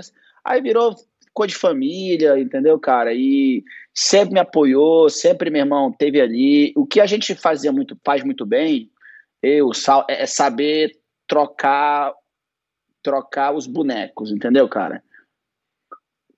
aí 0.43 0.61
virou 0.61 0.95
coisa 1.33 1.53
de 1.53 1.57
família, 1.57 2.37
entendeu, 2.37 2.77
cara? 2.77 3.13
E 3.13 3.63
sempre 3.95 4.33
me 4.33 4.39
apoiou, 4.39 5.09
sempre 5.09 5.49
meu 5.49 5.61
irmão 5.61 5.91
teve 5.91 6.21
ali. 6.21 6.73
O 6.75 6.85
que 6.85 6.99
a 6.99 7.05
gente 7.05 7.33
fazia 7.33 7.71
muito, 7.71 7.97
faz 8.05 8.23
muito 8.23 8.45
bem, 8.45 8.91
eu, 9.41 9.71
é, 10.07 10.23
é 10.23 10.25
saber 10.25 10.91
trocar 11.27 12.13
trocar 13.01 13.55
os 13.55 13.65
bonecos, 13.65 14.29
entendeu, 14.29 14.67
cara? 14.67 15.01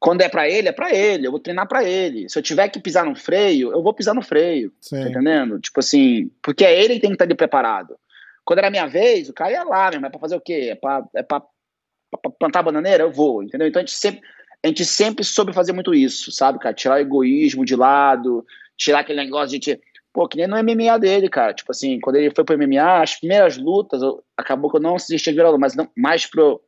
Quando 0.02 0.22
é 0.22 0.28
para 0.28 0.50
ele, 0.50 0.68
é 0.68 0.72
para 0.72 0.92
ele. 0.92 1.28
Eu 1.28 1.32
vou 1.32 1.40
treinar 1.40 1.68
para 1.68 1.84
ele. 1.84 2.28
Se 2.28 2.38
eu 2.38 2.42
tiver 2.42 2.68
que 2.70 2.80
pisar 2.80 3.06
no 3.06 3.16
freio, 3.16 3.72
eu 3.72 3.84
vou 3.84 3.94
pisar 3.94 4.16
no 4.16 4.24
freio. 4.24 4.74
Tá 4.90 5.00
entendendo? 5.00 5.60
Tipo 5.60 5.80
assim, 5.80 6.32
porque 6.42 6.66
é 6.66 6.84
ele 6.84 6.96
que 6.96 7.02
tem 7.02 7.12
que 7.12 7.14
estar 7.14 7.26
ali 7.26 7.36
preparado. 7.36 7.96
Quando 8.44 8.58
era 8.58 8.72
minha 8.72 8.88
vez, 8.88 9.30
o 9.30 9.34
cara 9.34 9.52
ia 9.52 9.64
lá, 9.64 9.92
mesmo. 9.92 10.08
É 10.08 10.10
pra 10.10 10.20
fazer 10.20 10.36
o 10.36 10.42
quê? 10.42 10.70
É 10.72 10.76
pra, 10.76 11.06
é 11.16 11.22
pra, 11.22 11.40
pra 11.40 12.32
plantar 12.32 12.64
bananeira? 12.64 13.04
Eu 13.04 13.12
vou, 13.12 13.44
entendeu? 13.44 13.68
Então 13.68 13.80
a 13.80 13.86
gente 13.86 13.96
sempre. 13.96 14.22
A 14.64 14.68
gente 14.68 14.86
sempre 14.86 15.24
soube 15.24 15.54
fazer 15.54 15.72
muito 15.72 15.94
isso, 15.94 16.32
sabe, 16.32 16.58
cara? 16.58 16.74
Tirar 16.74 16.96
o 16.96 17.02
egoísmo 17.02 17.64
de 17.64 17.76
lado, 17.76 18.44
tirar 18.76 19.02
aquele 19.02 19.24
negócio 19.24 19.60
de. 19.60 19.80
Pô, 20.12 20.28
que 20.28 20.38
nem 20.38 20.48
no 20.48 20.58
MMA 20.58 20.98
dele, 20.98 21.30
cara. 21.30 21.54
Tipo 21.54 21.72
assim, 21.72 22.00
quando 22.00 22.16
ele 22.16 22.34
foi 22.34 22.44
pro 22.44 22.58
MMA, 22.58 23.04
as 23.04 23.20
primeiras 23.20 23.56
lutas, 23.56 24.02
eu, 24.02 24.24
acabou 24.36 24.70
que 24.72 24.78
eu 24.78 24.82
não 24.82 24.96
assisti 24.96 25.30
a 25.30 25.34
virada, 25.34 25.60
mas 25.60 25.76
não, 25.76 25.88
mais 25.96 26.26
pro. 26.26 26.60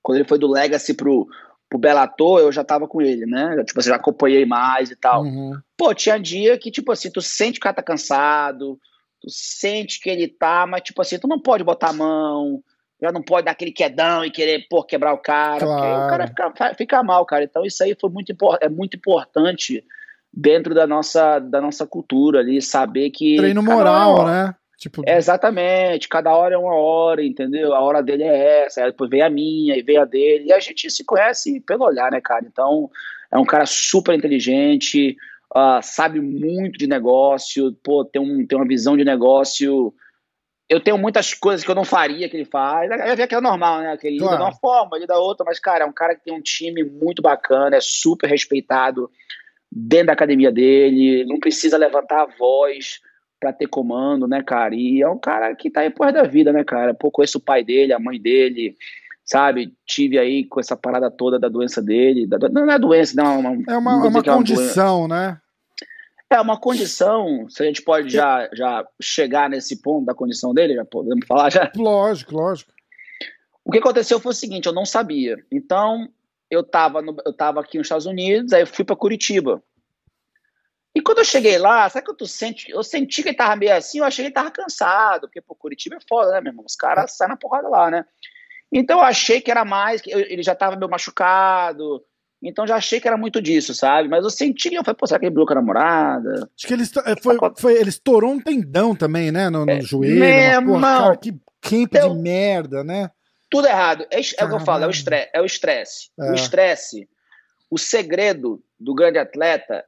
Quando 0.00 0.18
ele 0.18 0.28
foi 0.28 0.38
do 0.38 0.50
Legacy 0.50 0.94
pro, 0.94 1.28
pro 1.70 1.78
Bellator, 1.78 2.40
eu 2.40 2.50
já 2.50 2.64
tava 2.64 2.88
com 2.88 3.00
ele, 3.00 3.24
né? 3.24 3.62
Tipo 3.64 3.78
assim, 3.78 3.90
já 3.90 3.96
acompanhei 3.96 4.44
mais 4.44 4.90
e 4.90 4.96
tal. 4.96 5.22
Uhum. 5.22 5.52
Pô, 5.78 5.94
tinha 5.94 6.18
dia 6.18 6.58
que, 6.58 6.68
tipo 6.68 6.90
assim, 6.90 7.10
tu 7.10 7.22
sente 7.22 7.52
que 7.52 7.60
o 7.60 7.62
cara 7.62 7.76
tá 7.76 7.82
cansado, 7.82 8.76
tu 9.20 9.30
sente 9.30 10.00
que 10.00 10.10
ele 10.10 10.26
tá, 10.26 10.66
mas, 10.66 10.82
tipo 10.82 11.00
assim, 11.00 11.16
tu 11.16 11.28
não 11.28 11.40
pode 11.40 11.62
botar 11.62 11.90
a 11.90 11.92
mão, 11.92 12.60
já 13.00 13.12
não 13.12 13.22
pode 13.22 13.44
dar 13.44 13.52
aquele 13.52 13.70
quedão 13.70 14.24
e 14.24 14.32
querer, 14.32 14.66
pô, 14.68 14.82
quebrar 14.82 15.14
o 15.14 15.18
cara, 15.18 15.60
claro. 15.60 15.80
porque 15.80 15.86
o 15.86 16.08
cara 16.08 16.26
fica, 16.26 16.74
fica 16.74 17.02
mal, 17.04 17.24
cara. 17.24 17.44
Então 17.44 17.64
isso 17.64 17.82
aí 17.84 17.96
foi 17.98 18.10
muito, 18.10 18.34
é 18.60 18.68
muito 18.68 18.96
importante 18.96 19.84
dentro 20.32 20.74
da 20.74 20.88
nossa, 20.88 21.38
da 21.38 21.60
nossa 21.60 21.86
cultura 21.86 22.40
ali, 22.40 22.60
saber 22.60 23.10
que. 23.10 23.36
Treino 23.36 23.62
moral, 23.62 24.26
né? 24.26 24.54
Tipo... 24.80 25.02
É 25.06 25.18
exatamente, 25.18 26.08
cada 26.08 26.34
hora 26.34 26.54
é 26.54 26.58
uma 26.58 26.74
hora, 26.74 27.22
entendeu? 27.22 27.74
A 27.74 27.80
hora 27.80 28.02
dele 28.02 28.22
é 28.22 28.64
essa, 28.64 28.82
aí 28.82 28.90
depois 28.90 29.10
vem 29.10 29.20
a 29.20 29.28
minha, 29.28 29.76
e 29.76 29.82
vem 29.82 29.98
a 29.98 30.06
dele, 30.06 30.46
e 30.46 30.52
a 30.54 30.58
gente 30.58 30.90
se 30.90 31.04
conhece 31.04 31.60
pelo 31.60 31.84
olhar, 31.84 32.10
né, 32.10 32.18
cara? 32.18 32.46
Então, 32.46 32.90
é 33.30 33.36
um 33.36 33.44
cara 33.44 33.66
super 33.66 34.14
inteligente, 34.14 35.18
uh, 35.54 35.82
sabe 35.82 36.18
muito 36.18 36.78
de 36.78 36.86
negócio, 36.86 37.74
pô, 37.84 38.06
tem, 38.06 38.22
um, 38.22 38.46
tem 38.46 38.56
uma 38.56 38.66
visão 38.66 38.96
de 38.96 39.04
negócio. 39.04 39.92
Eu 40.66 40.80
tenho 40.80 40.96
muitas 40.96 41.34
coisas 41.34 41.62
que 41.62 41.70
eu 41.70 41.74
não 41.74 41.84
faria 41.84 42.26
que 42.26 42.36
ele 42.38 42.46
faz. 42.46 42.90
Eu 42.90 43.16
vi 43.16 43.26
que 43.26 43.34
é 43.34 43.40
normal, 43.40 43.80
né? 43.80 43.94
Que 43.98 44.06
ele 44.06 44.18
claro. 44.18 44.32
lida 44.32 44.44
de 44.44 44.50
uma 44.50 44.58
forma, 44.58 44.96
ele 44.96 45.06
da 45.06 45.18
outra, 45.18 45.44
mas, 45.44 45.60
cara, 45.60 45.84
é 45.84 45.86
um 45.86 45.92
cara 45.92 46.14
que 46.14 46.24
tem 46.24 46.32
um 46.32 46.40
time 46.40 46.82
muito 46.84 47.20
bacana, 47.20 47.76
é 47.76 47.80
super 47.82 48.30
respeitado 48.30 49.10
dentro 49.70 50.06
da 50.06 50.14
academia 50.14 50.50
dele, 50.50 51.26
não 51.26 51.38
precisa 51.38 51.76
levantar 51.76 52.22
a 52.22 52.36
voz 52.38 52.98
para 53.40 53.52
ter 53.52 53.66
comando, 53.66 54.28
né, 54.28 54.42
cara? 54.42 54.74
E 54.74 55.00
é 55.00 55.08
um 55.08 55.18
cara 55.18 55.54
que 55.56 55.70
tá 55.70 55.80
aí 55.80 55.90
por 55.90 56.12
da 56.12 56.22
vida, 56.22 56.52
né, 56.52 56.62
cara? 56.62 56.92
Pô, 56.92 57.10
conheço 57.10 57.38
o 57.38 57.40
pai 57.40 57.64
dele, 57.64 57.94
a 57.94 57.98
mãe 57.98 58.20
dele, 58.20 58.76
sabe? 59.24 59.72
Tive 59.86 60.18
aí 60.18 60.44
com 60.44 60.60
essa 60.60 60.76
parada 60.76 61.10
toda 61.10 61.38
da 61.38 61.48
doença 61.48 61.80
dele. 61.80 62.26
Da, 62.26 62.48
não 62.50 62.70
é 62.70 62.78
doença, 62.78 63.14
não. 63.16 63.40
Uma, 63.40 63.50
é 63.66 63.76
uma, 63.76 63.92
é 64.06 64.08
uma 64.08 64.22
condição, 64.22 65.02
é 65.02 65.06
uma 65.06 65.08
né? 65.08 65.40
É 66.32 66.40
uma 66.40 66.56
condição, 66.56 67.48
se 67.48 67.60
a 67.60 67.66
gente 67.66 67.82
pode 67.82 68.08
já, 68.08 68.48
já 68.52 68.86
chegar 69.02 69.50
nesse 69.50 69.82
ponto 69.82 70.06
da 70.06 70.14
condição 70.14 70.54
dele, 70.54 70.76
já 70.76 70.84
podemos 70.84 71.26
falar 71.26 71.50
já? 71.50 71.72
Lógico, 71.74 72.36
lógico. 72.36 72.72
O 73.64 73.72
que 73.72 73.78
aconteceu 73.78 74.20
foi 74.20 74.30
o 74.30 74.34
seguinte, 74.34 74.66
eu 74.66 74.72
não 74.72 74.86
sabia. 74.86 75.42
Então, 75.50 76.08
eu 76.48 76.60
estava 76.60 77.00
eu 77.24 77.32
tava 77.32 77.60
aqui 77.60 77.78
nos 77.78 77.86
Estados 77.86 78.06
Unidos, 78.06 78.52
aí 78.52 78.62
eu 78.62 78.66
fui 78.66 78.84
para 78.84 78.94
Curitiba. 78.94 79.60
E 80.94 81.00
quando 81.00 81.18
eu 81.18 81.24
cheguei 81.24 81.56
lá, 81.56 81.88
sabe 81.88 82.04
que 82.04 82.22
eu, 82.22 82.26
senti, 82.26 82.70
eu 82.70 82.82
senti 82.82 83.22
que 83.22 83.28
ele 83.28 83.36
tava 83.36 83.54
meio 83.54 83.74
assim, 83.74 83.98
eu 83.98 84.04
achei 84.04 84.24
que 84.24 84.28
ele 84.28 84.34
tava 84.34 84.50
cansado, 84.50 85.22
porque 85.22 85.40
pô, 85.40 85.54
Curitiba 85.54 85.96
é 85.96 86.06
foda, 86.08 86.32
né, 86.32 86.40
meu 86.40 86.50
irmão? 86.50 86.64
Os 86.66 86.74
caras 86.74 87.16
saem 87.16 87.30
na 87.30 87.36
porrada 87.36 87.68
lá, 87.68 87.90
né? 87.90 88.04
Então 88.72 88.98
eu 88.98 89.04
achei 89.04 89.40
que 89.40 89.50
era 89.50 89.64
mais, 89.64 90.00
que 90.00 90.10
ele 90.10 90.42
já 90.42 90.54
tava 90.54 90.76
meio 90.76 90.90
machucado, 90.90 92.02
então 92.42 92.66
já 92.66 92.76
achei 92.76 93.00
que 93.00 93.06
era 93.06 93.16
muito 93.16 93.40
disso, 93.40 93.72
sabe? 93.74 94.08
Mas 94.08 94.24
eu 94.24 94.30
senti, 94.30 94.74
eu 94.74 94.82
falei, 94.82 94.96
pô, 94.96 95.06
será 95.06 95.20
que 95.20 95.26
ele 95.26 95.30
brigou 95.30 95.46
com 95.46 95.52
a 95.52 95.56
namorada? 95.56 96.48
Acho 96.56 96.66
que 96.66 96.72
ele, 96.72 96.82
é, 96.82 97.22
foi, 97.22 97.36
foi, 97.56 97.74
ele 97.74 97.90
estourou 97.90 98.32
um 98.32 98.40
tendão 98.40 98.94
também, 98.96 99.30
né, 99.30 99.48
no, 99.48 99.64
no 99.64 99.72
é, 99.72 99.80
joelho. 99.80 100.20
Meu 100.20 100.66
porra, 100.66 100.80
cara, 100.80 101.16
que 101.16 101.32
camp 101.60 101.94
eu, 101.94 102.14
de 102.14 102.20
merda, 102.20 102.82
né? 102.82 103.10
Tudo 103.48 103.66
errado. 103.66 104.06
É, 104.10 104.18
é 104.18 104.44
o 104.44 104.48
que 104.48 104.54
eu 104.54 104.60
falo, 104.60 104.84
é 104.84 104.86
o 104.86 104.90
estresse. 104.90 105.30
É 105.34 105.40
o 105.40 105.44
estresse. 105.44 106.10
É. 106.18 106.30
O 106.30 106.34
estresse, 106.34 107.08
o 107.70 107.78
segredo 107.78 108.62
do 108.78 108.94
grande 108.94 109.18
atleta 109.18 109.84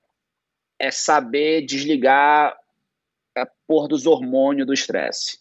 é 0.83 0.91
saber 0.91 1.64
desligar 1.64 2.57
a 3.39 3.47
porra 3.68 3.87
dos 3.87 4.05
hormônios 4.05 4.66
do 4.66 4.74
estresse. 4.74 5.39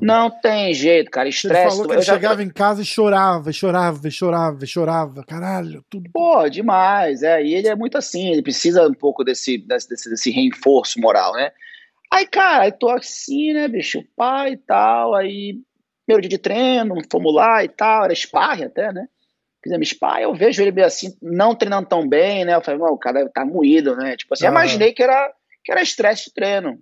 Não 0.00 0.30
tem 0.30 0.72
jeito, 0.72 1.10
cara. 1.10 1.28
Estresse. 1.28 1.60
Ele 1.60 1.70
falou 1.70 1.86
que 1.88 1.92
ele 1.94 2.02
chegava 2.02 2.42
em 2.42 2.48
casa 2.48 2.82
e 2.82 2.84
chorava, 2.84 3.52
chorava, 3.52 4.08
chorava, 4.08 4.64
chorava. 4.64 5.24
Caralho, 5.24 5.84
tudo. 5.90 6.08
Pô, 6.12 6.48
demais. 6.48 7.24
É, 7.24 7.42
e 7.42 7.52
ele 7.52 7.66
é 7.66 7.74
muito 7.74 7.98
assim, 7.98 8.30
ele 8.30 8.42
precisa 8.42 8.86
um 8.86 8.94
pouco 8.94 9.24
desse, 9.24 9.58
desse, 9.58 10.08
desse 10.08 10.30
reforço 10.30 11.00
moral, 11.00 11.32
né? 11.32 11.50
Aí, 12.10 12.24
cara, 12.24 12.62
aí 12.62 12.72
tô 12.72 12.88
assim, 12.88 13.52
né, 13.52 13.66
bicho? 13.66 14.04
Pai 14.16 14.52
e 14.52 14.56
tal. 14.56 15.16
Aí, 15.16 15.58
primeiro 16.06 16.22
dia 16.22 16.38
de 16.38 16.38
treino, 16.38 16.94
fomos 17.10 17.34
lá 17.34 17.64
e 17.64 17.68
tal. 17.68 18.04
Era 18.04 18.14
sparring 18.14 18.64
até, 18.64 18.92
né? 18.92 19.08
Fizemos 19.66 19.88
spa, 19.88 20.20
eu 20.20 20.34
vejo 20.34 20.62
ele 20.62 20.72
meio 20.72 20.86
assim, 20.86 21.16
não 21.20 21.54
treinando 21.54 21.88
tão 21.88 22.08
bem, 22.08 22.44
né? 22.44 22.54
Eu 22.54 22.62
falei, 22.62 22.80
o 22.80 22.96
cara 22.96 23.28
tá 23.28 23.44
moído, 23.44 23.96
né? 23.96 24.16
Tipo 24.16 24.34
assim, 24.34 24.44
uhum. 24.44 24.52
imaginei 24.52 24.92
que 24.92 25.02
era 25.02 25.32
que 25.64 25.72
era 25.72 25.82
estresse 25.82 26.26
de 26.26 26.34
treino. 26.34 26.78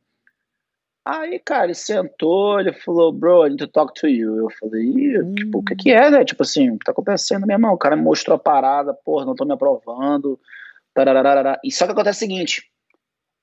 Aí, 1.06 1.38
cara, 1.38 1.64
ele 1.64 1.74
sentou, 1.74 2.60
ele 2.60 2.72
falou, 2.72 3.12
bro, 3.12 3.46
I 3.46 3.50
need 3.50 3.58
to 3.58 3.68
talk 3.68 3.92
to 3.98 4.06
you. 4.06 4.36
Eu 4.38 4.50
falei, 4.58 5.18
hum. 5.18 5.34
tipo, 5.34 5.58
o 5.58 5.64
que 5.64 5.74
que 5.74 5.90
é, 5.90 6.10
né? 6.10 6.24
Tipo 6.24 6.42
assim, 6.42 6.70
o 6.70 6.78
que 6.78 6.84
tá 6.84 6.92
acontecendo, 6.92 7.46
meu 7.46 7.54
irmão? 7.54 7.72
O 7.72 7.78
cara 7.78 7.96
me 7.96 8.02
mostrou 8.02 8.36
a 8.36 8.38
parada, 8.38 8.94
porra, 8.94 9.24
não 9.24 9.34
tô 9.34 9.44
me 9.44 9.52
aprovando. 9.52 10.38
E 11.64 11.72
só 11.72 11.86
que 11.86 11.92
acontece 11.92 12.18
o 12.18 12.20
seguinte, 12.20 12.70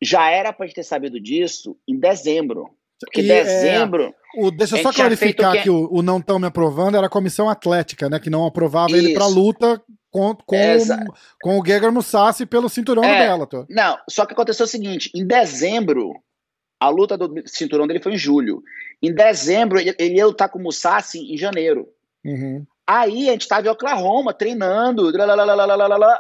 já 0.01 0.29
era 0.29 0.53
pra 0.53 0.65
gente 0.65 0.75
ter 0.75 0.83
sabido 0.83 1.19
disso 1.19 1.77
em 1.87 1.99
dezembro. 1.99 2.69
Porque 3.06 3.22
e, 3.22 3.32
é, 3.32 3.43
dezembro. 3.43 4.04
É, 4.04 4.14
o, 4.41 4.52
deixa 4.52 4.78
eu 4.78 4.82
só 4.82 4.91
clarificar 4.91 5.54
que... 5.54 5.64
que 5.64 5.70
o, 5.70 5.88
o, 5.91 6.02
não 6.02 6.18
estão 6.18 6.39
me 6.39 6.47
aprovando 6.47 6.95
era 6.95 7.08
a 7.08 7.10
comissão 7.10 7.49
atlética, 7.49 8.10
né? 8.10 8.20
Que 8.20 8.30
não 8.30 8.45
aprovava 8.45 8.91
Isso. 8.91 8.97
ele 8.97 9.14
pra 9.14 9.28
luta 9.28 9.82
com, 10.10 10.36
com, 10.36 10.56
com 11.41 11.60
o 11.60 11.66
Gegard 11.66 11.93
Musashi 11.93 12.45
pelo 12.45 12.70
cinturão 12.70 13.04
é, 13.04 13.14
do 13.14 13.20
Bellator. 13.20 13.66
Não, 13.70 13.97
só 14.10 14.26
que 14.26 14.34
aconteceu 14.34 14.66
o 14.66 14.70
seguinte: 14.70 15.10
em 15.16 15.26
dezembro, 15.26 16.14
a 16.80 16.89
luta 16.89 17.18
do 17.18 17.43
cinturão 17.45 17.88
dele 17.88 18.02
foi 18.02 18.14
em 18.14 18.18
julho. 18.18 18.62
Em 19.02 19.14
dezembro, 19.14 19.80
ele, 19.80 19.95
ele 19.97 20.16
ia 20.16 20.26
lutar 20.26 20.49
com 20.49 20.60
o 20.60 20.64
Musashi 20.64 21.20
em 21.34 21.38
janeiro. 21.38 21.88
Uhum. 22.24 22.66
Aí 22.86 23.30
a 23.30 23.32
gente 23.32 23.43
estava 23.43 23.68
em 23.68 23.70
Oklahoma 23.70 24.34
treinando. 24.34 25.12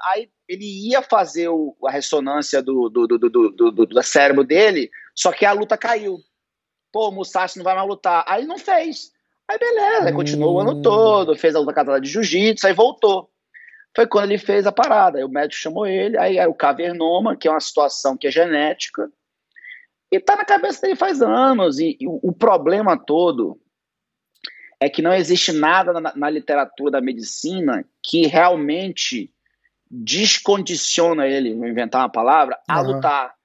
Aí 0.05 0.29
ele 0.47 0.89
ia 0.89 1.01
fazer 1.01 1.49
o, 1.49 1.75
a 1.85 1.91
ressonância 1.91 2.61
do, 2.61 2.89
do, 2.89 3.07
do, 3.07 3.17
do, 3.17 3.49
do, 3.49 3.85
do 3.85 4.03
cérebro 4.03 4.43
dele, 4.43 4.89
só 5.15 5.31
que 5.31 5.45
a 5.45 5.51
luta 5.51 5.77
caiu 5.77 6.17
pô, 6.91 7.09
o 7.09 7.11
Musashi 7.11 7.57
não 7.57 7.63
vai 7.63 7.75
mais 7.75 7.87
lutar. 7.87 8.23
Aí 8.27 8.45
não 8.45 8.57
fez. 8.57 9.11
Aí 9.49 9.57
beleza, 9.57 10.11
hum. 10.11 10.15
continuou 10.15 10.55
o 10.55 10.59
ano 10.59 10.75
hum. 10.75 10.81
todo, 10.81 11.35
fez 11.35 11.55
a 11.55 11.59
luta 11.59 11.73
casada 11.73 11.99
de 11.99 12.09
jiu-jitsu, 12.09 12.67
aí 12.67 12.73
voltou. 12.73 13.29
Foi 13.95 14.07
quando 14.07 14.25
ele 14.25 14.37
fez 14.37 14.65
a 14.65 14.71
parada. 14.71 15.17
Aí 15.17 15.23
o 15.23 15.29
médico 15.29 15.61
chamou 15.61 15.85
ele, 15.85 16.17
aí 16.17 16.37
era 16.37 16.49
o 16.49 16.55
cavernoma, 16.55 17.35
que 17.35 17.47
é 17.47 17.51
uma 17.51 17.59
situação 17.59 18.15
que 18.15 18.27
é 18.27 18.31
genética, 18.31 19.11
e 20.11 20.19
tá 20.19 20.35
na 20.35 20.43
cabeça 20.43 20.81
dele 20.81 20.95
faz 20.95 21.21
anos. 21.21 21.79
E, 21.79 21.97
e 21.99 22.07
o, 22.07 22.19
o, 22.21 22.33
problema 22.33 22.97
todo 22.97 23.59
é 24.79 24.89
que 24.89 25.01
não 25.01 25.13
existe 25.13 25.53
nada 25.53 25.93
na, 25.93 26.13
na 26.15 26.29
literatura 26.29 26.91
da 26.91 27.01
medicina 27.01 27.85
que 28.03 28.27
realmente 28.27 29.33
descondiciona 29.89 31.27
ele, 31.27 31.55
vou 31.55 31.67
inventar 31.67 32.01
uma 32.01 32.09
palavra, 32.09 32.59
a 32.67 32.81
uhum. 32.81 32.93
lutar. 32.93 33.35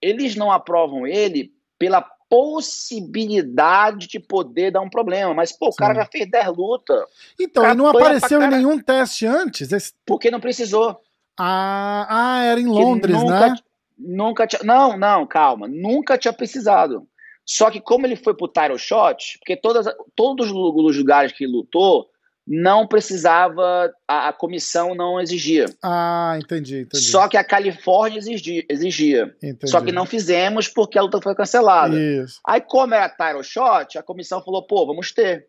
Eles 0.00 0.34
não 0.34 0.50
aprovam 0.50 1.06
ele 1.06 1.52
pela 1.78 2.00
possibilidade 2.28 4.08
de 4.08 4.18
poder 4.18 4.72
dar 4.72 4.80
um 4.80 4.90
problema. 4.90 5.32
Mas, 5.34 5.52
pô, 5.52 5.68
o 5.68 5.72
Sim. 5.72 5.78
cara 5.78 5.94
já 5.94 6.06
fez 6.06 6.30
10 6.30 6.48
lutas. 6.56 7.04
Então, 7.38 7.64
ele 7.64 7.74
não 7.74 7.88
apareceu 7.88 8.42
em 8.42 8.48
nenhum 8.48 8.78
teste 8.78 9.26
antes? 9.26 9.72
Esse... 9.72 9.92
Porque 10.04 10.30
não 10.30 10.40
precisou. 10.40 11.00
Ah, 11.38 12.06
ah 12.08 12.44
era 12.44 12.60
em 12.60 12.66
Londres, 12.66 13.16
nunca, 13.16 13.48
né? 13.48 13.56
Nunca 13.98 14.46
tinha. 14.46 14.62
Não, 14.64 14.96
não, 14.96 15.26
calma. 15.26 15.68
Nunca 15.68 16.18
tinha 16.18 16.32
precisado. 16.32 17.06
Só 17.44 17.70
que 17.70 17.80
como 17.80 18.06
ele 18.06 18.16
foi 18.16 18.34
pro 18.34 18.48
title 18.48 18.78
shot, 18.78 19.38
porque 19.38 19.56
todas, 19.56 19.86
todos 20.16 20.50
os 20.50 20.96
lugares 20.96 21.32
que 21.32 21.46
lutou, 21.46 22.10
não 22.46 22.86
precisava, 22.86 23.92
a, 24.06 24.28
a, 24.28 24.32
comissão 24.32 24.94
não 24.94 25.20
exigia. 25.20 25.66
Ah, 25.82 26.38
entendi, 26.40 26.82
entendi. 26.82 27.04
Só 27.04 27.26
que 27.26 27.36
a 27.36 27.42
Califórnia 27.42 28.18
exigia. 28.18 28.64
exigia. 28.70 29.34
Só 29.64 29.80
que 29.80 29.90
não 29.90 30.06
fizemos 30.06 30.68
porque 30.68 30.96
a 30.96 31.02
luta 31.02 31.20
foi 31.20 31.34
cancelada. 31.34 32.00
Isso. 32.00 32.40
Aí, 32.46 32.60
como 32.60 32.94
era 32.94 33.08
title 33.08 33.42
shot, 33.42 33.98
a 33.98 34.02
comissão 34.02 34.40
falou, 34.42 34.64
pô, 34.64 34.86
vamos 34.86 35.12
ter. 35.12 35.48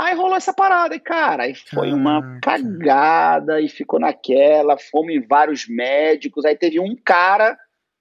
Aí 0.00 0.14
rolou 0.14 0.36
essa 0.36 0.54
parada, 0.54 0.94
e 0.94 1.00
cara, 1.00 1.42
aí 1.42 1.54
foi 1.54 1.92
uma 1.92 2.40
cagada, 2.40 3.60
e 3.60 3.68
ficou 3.68 4.00
naquela, 4.00 4.78
fomos 4.78 5.12
em 5.12 5.20
vários 5.20 5.68
médicos, 5.68 6.46
aí 6.46 6.56
teve 6.56 6.80
um 6.80 6.96
cara 7.04 7.54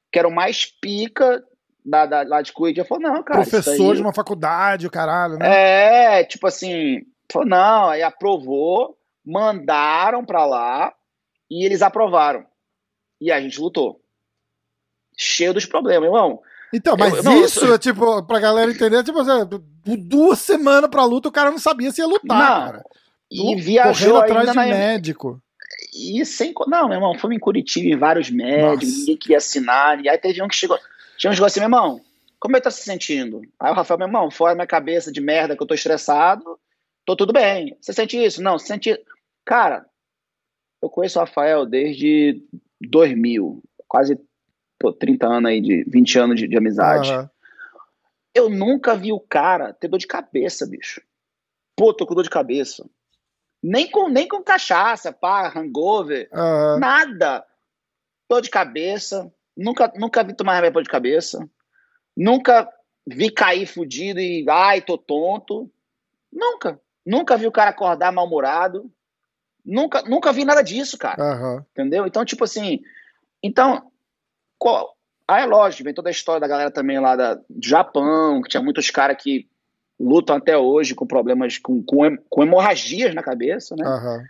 que 0.09 0.17
era 0.17 0.25
o 0.25 0.33
mais 0.33 0.65
pica 0.65 1.43
da, 1.85 2.05
da, 2.05 2.23
lá 2.23 2.41
de 2.41 2.53
Curitiba, 2.53 2.87
falou, 2.87 3.03
não, 3.03 3.21
cara. 3.21 3.41
Professor 3.41 3.91
aí... 3.91 3.95
de 3.97 4.01
uma 4.01 4.13
faculdade, 4.13 4.87
o 4.87 4.89
caralho, 4.89 5.37
né? 5.37 6.19
É, 6.19 6.23
tipo 6.23 6.47
assim, 6.47 7.01
Falou, 7.31 7.47
não, 7.47 7.89
aí 7.89 8.01
aprovou, 8.01 8.97
mandaram 9.25 10.25
para 10.25 10.45
lá 10.45 10.93
e 11.49 11.65
eles 11.65 11.81
aprovaram. 11.81 12.45
E 13.21 13.31
a 13.31 13.39
gente 13.39 13.59
lutou. 13.59 14.01
Cheio 15.17 15.53
dos 15.53 15.65
problemas, 15.65 16.05
irmão. 16.05 16.41
Então, 16.73 16.95
mas 16.97 17.13
eu, 17.15 17.23
não, 17.23 17.43
isso, 17.43 17.65
eu... 17.65 17.79
tipo, 17.79 18.23
pra 18.23 18.39
galera 18.39 18.71
entender, 18.71 19.03
tipo, 19.03 19.19
duas 19.97 20.39
semanas 20.39 20.89
pra 20.89 21.03
luta, 21.03 21.27
o 21.27 21.31
cara 21.31 21.51
não 21.51 21.57
sabia 21.57 21.91
se 21.91 22.01
ia 22.01 22.07
lutar, 22.07 22.37
não. 22.37 22.65
cara. 22.65 22.85
E 23.29 23.55
viajou 23.55 24.17
atrás 24.17 24.49
de 24.49 24.55
na... 24.55 24.65
médico. 24.65 25.41
E 25.93 26.23
sem. 26.25 26.53
Não, 26.67 26.87
meu 26.87 26.97
irmão, 26.97 27.17
fomos 27.17 27.35
em 27.35 27.39
Curitiba 27.39 27.87
em 27.89 27.97
vários 27.97 28.29
médicos, 28.29 28.87
Nossa. 28.87 28.99
ninguém 28.99 29.17
queria 29.17 29.37
assinar. 29.37 30.03
E 30.03 30.09
aí 30.09 30.17
teve 30.17 30.41
um 30.41 30.47
que 30.47 30.55
chegou. 30.55 30.77
Tinha 31.17 31.29
um 31.29 31.31
que 31.31 31.37
chegou 31.37 31.47
assim, 31.47 31.59
meu 31.59 31.67
irmão, 31.67 32.01
como 32.39 32.55
ele 32.55 32.63
tá 32.63 32.71
se 32.71 32.83
sentindo? 32.83 33.41
Aí 33.59 33.71
o 33.71 33.75
Rafael, 33.75 33.97
meu 33.97 34.07
irmão, 34.07 34.31
fora 34.31 34.55
minha 34.55 34.67
cabeça 34.67 35.11
de 35.11 35.19
merda 35.19 35.55
que 35.55 35.61
eu 35.61 35.67
tô 35.67 35.73
estressado 35.73 36.59
tô 37.05 37.15
tudo 37.15 37.33
bem. 37.33 37.77
Você 37.79 37.93
sente 37.93 38.23
isso? 38.23 38.41
Não, 38.41 38.57
sente. 38.57 38.97
Cara, 39.45 39.85
eu 40.81 40.89
conheço 40.89 41.19
o 41.19 41.21
Rafael 41.21 41.65
desde 41.65 42.43
2000, 42.81 43.61
quase 43.87 44.19
pô, 44.79 44.93
30 44.93 45.27
anos 45.27 45.49
aí, 45.49 45.61
de 45.61 45.83
20 45.83 46.19
anos 46.19 46.39
de, 46.39 46.47
de 46.47 46.57
amizade. 46.57 47.11
Uhum. 47.11 47.29
Eu 48.33 48.49
nunca 48.49 48.95
vi 48.95 49.11
o 49.11 49.19
cara 49.19 49.73
ter 49.73 49.87
dor 49.87 49.97
de 49.97 50.07
cabeça, 50.07 50.65
bicho. 50.65 51.01
pô, 51.75 51.93
tô 51.93 52.05
com 52.05 52.15
dor 52.15 52.23
de 52.23 52.29
cabeça. 52.29 52.89
Nem 53.61 53.89
com, 53.89 54.07
nem 54.07 54.27
com 54.27 54.41
cachaça, 54.41 55.11
pá, 55.11 55.51
hangover, 55.53 56.29
uhum. 56.31 56.79
nada. 56.79 57.45
Dor 58.29 58.41
de 58.41 58.49
cabeça, 58.49 59.33
nunca, 59.57 59.91
nunca 59.95 60.23
vi 60.23 60.33
tomar 60.33 60.55
remédio 60.55 60.83
de 60.83 60.89
cabeça, 60.89 61.49
nunca 62.15 62.71
vi 63.05 63.29
cair 63.29 63.65
fudido 63.65 64.19
e, 64.19 64.45
ai, 64.47 64.81
tô 64.81 64.97
tonto. 64.97 65.69
Nunca. 66.31 66.79
Nunca 67.09 67.35
vi 67.35 67.47
o 67.47 67.51
cara 67.51 67.71
acordar 67.71 68.11
mal-humorado. 68.11 68.87
Nunca, 69.65 70.03
nunca 70.03 70.31
vi 70.31 70.45
nada 70.45 70.61
disso, 70.61 70.95
cara. 70.95 71.23
Uhum. 71.23 71.65
Entendeu? 71.71 72.05
Então, 72.05 72.23
tipo 72.23 72.43
assim. 72.43 72.81
Então, 73.41 73.91
qual, 74.59 74.95
aí 75.27 75.41
é 75.41 75.45
lógico, 75.47 75.83
vem 75.85 75.93
toda 75.93 76.09
a 76.09 76.11
história 76.11 76.39
da 76.39 76.47
galera 76.47 76.69
também 76.69 76.99
lá 76.99 77.15
da, 77.15 77.33
do 77.33 77.67
Japão, 77.67 78.43
que 78.43 78.49
tinha 78.49 78.61
muitos 78.61 78.91
caras 78.91 79.17
que 79.19 79.49
lutam 79.99 80.35
até 80.35 80.55
hoje 80.55 80.93
com 80.93 81.07
problemas, 81.07 81.57
com, 81.57 81.83
com, 81.83 82.15
com 82.29 82.43
hemorragias 82.43 83.15
na 83.15 83.23
cabeça, 83.23 83.75
né? 83.75 83.87
Uhum. 83.87 84.23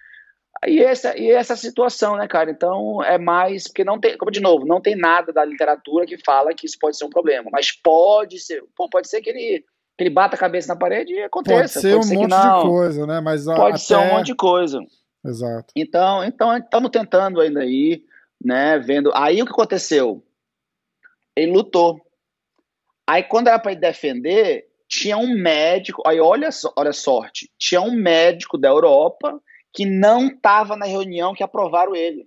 E 0.65 0.81
essa, 0.81 1.17
e 1.17 1.31
essa 1.31 1.57
situação, 1.57 2.15
né, 2.15 2.29
cara? 2.29 2.49
Então 2.49 3.03
é 3.03 3.17
mais. 3.17 3.65
Porque 3.65 3.83
não 3.83 3.99
tem, 3.99 4.17
como 4.17 4.31
de 4.31 4.39
novo, 4.39 4.65
não 4.65 4.79
tem 4.79 4.95
nada 4.95 5.33
da 5.33 5.43
literatura 5.43 6.05
que 6.05 6.17
fala 6.17 6.53
que 6.53 6.65
isso 6.65 6.77
pode 6.79 6.97
ser 6.97 7.03
um 7.03 7.09
problema. 7.09 7.49
Mas 7.51 7.73
pode 7.73 8.39
ser. 8.39 8.63
Pô, 8.73 8.89
pode 8.89 9.09
ser 9.09 9.21
que 9.21 9.29
ele, 9.29 9.65
que 9.99 10.03
ele 10.03 10.09
bata 10.09 10.37
a 10.37 10.39
cabeça 10.39 10.73
na 10.73 10.79
parede 10.79 11.11
e 11.11 11.23
aconteça. 11.23 11.57
Pode 11.57 11.71
ser 11.73 11.93
pode 11.93 11.99
um 11.99 12.03
ser 12.03 12.15
monte 12.15 12.29
de 12.29 12.69
coisa, 12.69 13.05
né? 13.05 13.19
Mas 13.19 13.43
pode 13.43 13.59
até... 13.59 13.77
ser 13.79 13.97
um 13.97 14.07
monte 14.07 14.25
de 14.27 14.35
coisa. 14.35 14.79
Exato. 15.25 15.73
Então, 15.75 16.23
então 16.23 16.55
estamos 16.55 16.89
tentando 16.89 17.41
ainda 17.41 17.59
aí, 17.59 18.05
né? 18.41 18.79
Vendo. 18.79 19.11
Aí 19.13 19.41
o 19.41 19.45
que 19.45 19.51
aconteceu? 19.51 20.25
Ele 21.35 21.51
lutou. 21.51 21.99
Aí 23.05 23.23
quando 23.23 23.49
era 23.49 23.59
para 23.59 23.73
ele 23.73 23.81
defender, 23.81 24.69
tinha 24.87 25.17
um 25.17 25.35
médico. 25.35 26.01
Aí 26.07 26.17
olha, 26.21 26.47
olha 26.77 26.91
a 26.91 26.93
sorte. 26.93 27.51
Tinha 27.59 27.81
um 27.81 27.91
médico 27.91 28.57
da 28.57 28.69
Europa 28.69 29.37
que 29.73 29.85
não 29.85 30.27
estava 30.27 30.77
na 30.77 30.85
reunião 30.85 31.33
que 31.33 31.43
aprovaram 31.43 31.93
ele. 31.93 32.25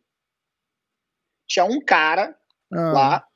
Tinha 1.49 1.65
um 1.65 1.81
cara 1.81 2.37
ah. 2.71 2.93
lá 2.93 3.29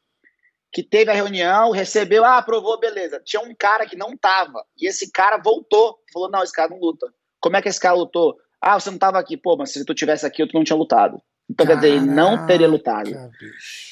que 0.77 0.83
teve 0.83 1.11
a 1.11 1.15
reunião, 1.15 1.71
recebeu, 1.71 2.23
ah, 2.23 2.37
aprovou, 2.37 2.79
beleza. 2.79 3.19
Tinha 3.25 3.41
um 3.41 3.55
cara 3.55 3.87
que 3.87 3.97
não 3.97 4.11
estava. 4.11 4.63
E 4.79 4.87
esse 4.87 5.11
cara 5.11 5.39
voltou. 5.39 5.99
Falou: 6.13 6.31
não, 6.31 6.43
esse 6.43 6.53
cara 6.53 6.69
não 6.69 6.79
luta. 6.79 7.11
Como 7.41 7.57
é 7.57 7.63
que 7.63 7.69
esse 7.71 7.81
cara 7.81 7.95
lutou? 7.95 8.37
Ah, 8.61 8.79
você 8.79 8.91
não 8.91 8.97
estava 8.97 9.19
aqui. 9.19 9.39
Pô, 9.39 9.57
mas 9.57 9.71
se 9.71 9.83
tu 9.87 9.95
tivesse 9.95 10.27
aqui, 10.27 10.43
eu 10.43 10.49
não 10.53 10.63
tinha 10.63 10.77
lutado. 10.77 11.19
Então, 11.49 11.65
Caraca, 11.65 11.81
quer 11.81 11.89
dizer, 11.89 12.03
ele 12.03 12.15
não 12.15 12.47
teria 12.47 12.69
lutado. 12.69 13.11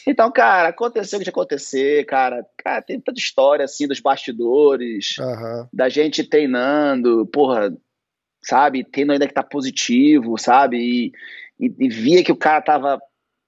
Então, 0.06 0.30
cara, 0.30 0.68
aconteceu 0.68 1.16
o 1.16 1.20
que 1.20 1.24
tinha 1.24 1.32
acontecer, 1.32 2.04
cara. 2.04 2.44
Cara, 2.58 2.82
tem 2.82 3.00
tanta 3.00 3.18
história, 3.18 3.64
assim, 3.64 3.88
dos 3.88 4.00
bastidores, 4.00 5.16
uhum. 5.18 5.66
da 5.72 5.88
gente 5.88 6.22
treinando, 6.22 7.26
porra, 7.28 7.74
sabe? 8.42 8.84
Tendo 8.84 9.12
ainda 9.12 9.26
que 9.26 9.32
tá 9.32 9.42
positivo, 9.42 10.36
sabe? 10.36 10.76
E, 10.76 11.12
e, 11.58 11.86
e 11.86 11.88
via 11.88 12.22
que 12.22 12.32
o 12.32 12.36
cara 12.36 12.60
tava, 12.60 13.00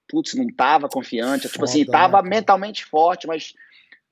putz, 0.07 0.33
não 0.33 0.47
tava 0.47 0.87
confiante. 0.87 1.43
Foda, 1.43 1.53
tipo 1.53 1.65
assim, 1.65 1.85
tava 1.85 2.21
né, 2.21 2.29
mentalmente 2.29 2.85
forte, 2.85 3.27
mas 3.27 3.53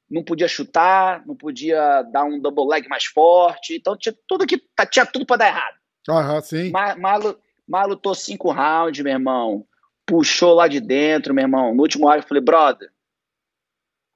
não 0.10 0.24
podia 0.24 0.48
chutar, 0.48 1.26
não 1.26 1.36
podia 1.36 2.04
dar 2.04 2.24
um 2.24 2.40
double 2.40 2.68
leg 2.68 2.88
mais 2.88 3.06
forte. 3.06 3.76
Então 3.76 3.98
tinha 3.98 4.16
tudo 4.28 4.46
que 4.46 4.62
tinha 4.92 5.06
tudo 5.06 5.26
para 5.26 5.38
dar 5.38 5.48
errado. 5.48 5.76
Aham, 6.08 6.42
sim. 6.42 6.72
Malu 6.72 7.40
lutou 7.88 8.14
cinco 8.14 8.52
rounds, 8.52 9.04
meu 9.04 9.14
irmão. 9.14 9.66
Puxou 10.06 10.54
lá 10.54 10.68
de 10.68 10.80
dentro, 10.80 11.34
meu 11.34 11.44
irmão. 11.44 11.74
No 11.74 11.82
último 11.82 12.08
round 12.08 12.22
eu 12.22 12.28
falei, 12.28 12.44
brother, 12.44 12.90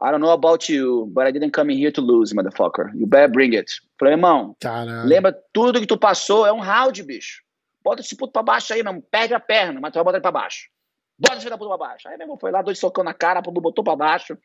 I 0.01 0.11
don't 0.11 0.21
know 0.21 0.31
about 0.31 0.71
you, 0.71 1.07
but 1.07 1.27
I 1.27 1.31
didn't 1.31 1.51
come 1.51 1.73
here 1.73 1.91
to 1.91 2.01
lose, 2.01 2.33
motherfucker. 2.33 2.91
You 2.95 3.07
better 3.07 3.27
bring 3.27 3.55
it. 3.55 3.69
Falei, 3.99 4.13
irmão, 4.13 4.55
Caramba. 4.61 5.05
lembra 5.05 5.37
tudo 5.51 5.79
que 5.79 5.87
tu 5.87 5.97
passou, 5.97 6.45
é 6.45 6.53
um 6.53 6.59
round, 6.59 7.03
bicho. 7.03 7.41
Bota 7.83 8.01
esse 8.01 8.15
puto 8.15 8.31
pra 8.31 8.43
baixo 8.43 8.73
aí, 8.73 8.83
meu 8.83 9.01
Perde 9.01 9.33
a 9.33 9.39
perna, 9.39 9.79
mas 9.81 9.91
tu 9.91 9.95
vai 9.95 10.03
botar 10.03 10.17
ele 10.17 10.21
pra 10.21 10.31
baixo. 10.31 10.69
Bota 11.19 11.33
esse 11.33 11.41
filho 11.41 11.51
da 11.51 11.57
puta 11.57 11.77
pra 11.77 11.87
baixo. 11.87 12.07
Aí, 12.07 12.17
meu 12.17 12.25
irmão, 12.25 12.37
foi 12.37 12.51
lá, 12.51 12.61
dois 12.61 12.79
socão 12.79 13.03
na 13.03 13.13
cara, 13.13 13.41
botou 13.41 13.83
pra 13.83 13.95
baixo. 13.95 14.37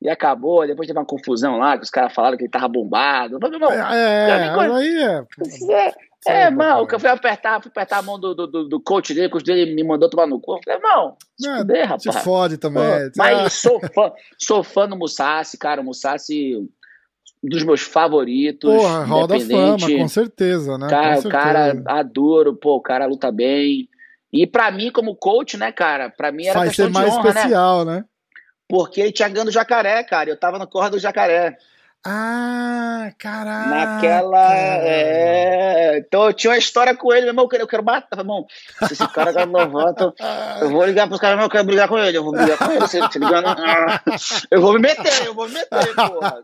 E 0.00 0.10
acabou, 0.10 0.66
depois 0.66 0.86
teve 0.86 0.98
uma 0.98 1.06
confusão 1.06 1.58
lá, 1.58 1.78
que 1.78 1.84
os 1.84 1.90
caras 1.90 2.12
falaram 2.12 2.36
que 2.36 2.44
ele 2.44 2.50
tava 2.50 2.68
bombado. 2.68 3.38
Mas, 3.40 3.52
irmão, 3.52 3.70
é, 3.70 3.76
é, 3.76 4.50
aí 4.50 5.02
é. 5.02 5.24
é 5.72 5.94
é, 6.24 6.50
mano, 6.50 6.86
que 6.86 6.94
eu 6.94 7.00
fui 7.00 7.08
apertar, 7.08 7.60
fui 7.60 7.68
apertar 7.68 7.98
a 7.98 8.02
mão 8.02 8.18
do, 8.18 8.32
do, 8.32 8.68
do 8.68 8.80
coach 8.80 9.12
dele, 9.12 9.26
o 9.26 9.30
coach 9.30 9.44
dele 9.44 9.74
me 9.74 9.82
mandou 9.82 10.08
tomar 10.08 10.26
no 10.26 10.40
cu. 10.40 10.54
Eu 10.54 10.60
falei, 10.64 10.80
não, 10.80 11.16
se 11.36 11.48
é, 11.48 11.58
fuder, 11.58 11.82
rapaz. 11.82 12.02
Se 12.02 12.12
fode 12.22 12.58
também. 12.58 12.82
Pô, 12.82 13.10
mas 13.16 13.54
sou 13.54 13.80
fã, 13.92 14.12
sou 14.38 14.62
fã 14.62 14.88
do 14.88 14.96
Musashi, 14.96 15.58
cara, 15.58 15.80
o 15.80 15.84
Musashi 15.84 16.56
um 17.42 17.48
dos 17.48 17.64
meus 17.64 17.80
favoritos. 17.80 18.72
Porra, 18.72 19.04
Hall 19.04 19.26
da 19.26 19.40
Fama, 19.40 19.78
com 19.78 20.08
certeza, 20.08 20.78
né? 20.78 20.86
Cara, 20.88 21.14
certeza. 21.16 21.28
o 21.28 21.30
cara 21.30 21.82
adoro, 21.86 22.54
pô, 22.54 22.76
o 22.76 22.80
cara 22.80 23.06
luta 23.06 23.32
bem. 23.32 23.88
E 24.32 24.46
pra 24.46 24.70
mim, 24.70 24.90
como 24.90 25.14
coach, 25.14 25.56
né, 25.56 25.70
cara, 25.70 26.08
pra 26.08 26.32
mim 26.32 26.46
era 26.46 26.58
Faz 26.58 26.70
questão 26.70 26.86
ser 26.86 26.92
mais 26.92 27.06
de 27.06 27.12
honra, 27.12 27.22
né? 27.22 27.30
especial, 27.30 27.84
né? 27.84 27.96
né? 27.96 28.04
Porque 28.66 29.00
ele 29.02 29.12
tinha 29.12 29.28
ganho 29.28 29.44
do 29.44 29.50
jacaré, 29.50 30.02
cara. 30.02 30.30
Eu 30.30 30.38
tava 30.38 30.58
no 30.58 30.66
corre 30.66 30.88
do 30.88 30.98
jacaré. 30.98 31.58
Ah, 32.04 33.12
caralho. 33.16 33.70
Naquela. 33.70 34.56
É... 34.56 35.98
Então 35.98 36.24
eu 36.24 36.32
tinha 36.32 36.50
uma 36.50 36.58
história 36.58 36.96
com 36.96 37.12
ele, 37.12 37.22
meu 37.22 37.30
irmão. 37.30 37.48
Eu 37.52 37.66
quero, 37.66 37.84
matar, 37.84 38.16
meu 38.16 38.22
irmão. 38.24 38.46
Se 38.88 38.94
esse 38.94 39.08
cara 39.08 39.32
tá 39.32 39.44
levanta, 39.44 40.12
eu 40.60 40.70
vou 40.70 40.84
ligar 40.84 41.06
pros 41.06 41.20
caras, 41.20 41.36
meu, 41.36 41.46
eu 41.46 41.50
quero 41.50 41.64
brigar 41.64 41.88
com 41.88 41.96
ele. 41.96 42.18
Eu 42.18 42.24
vou 42.24 42.32
brigar 42.32 42.58
com 42.58 42.72
ele. 42.72 42.88
Se 42.88 42.98
ele 42.98 43.08
te 43.08 43.20
ligando, 43.20 43.46
eu 44.50 44.60
vou 44.60 44.72
me 44.72 44.80
meter, 44.80 45.26
eu 45.26 45.34
vou 45.34 45.46
me 45.46 45.54
meter, 45.54 45.94
porra. 45.94 46.42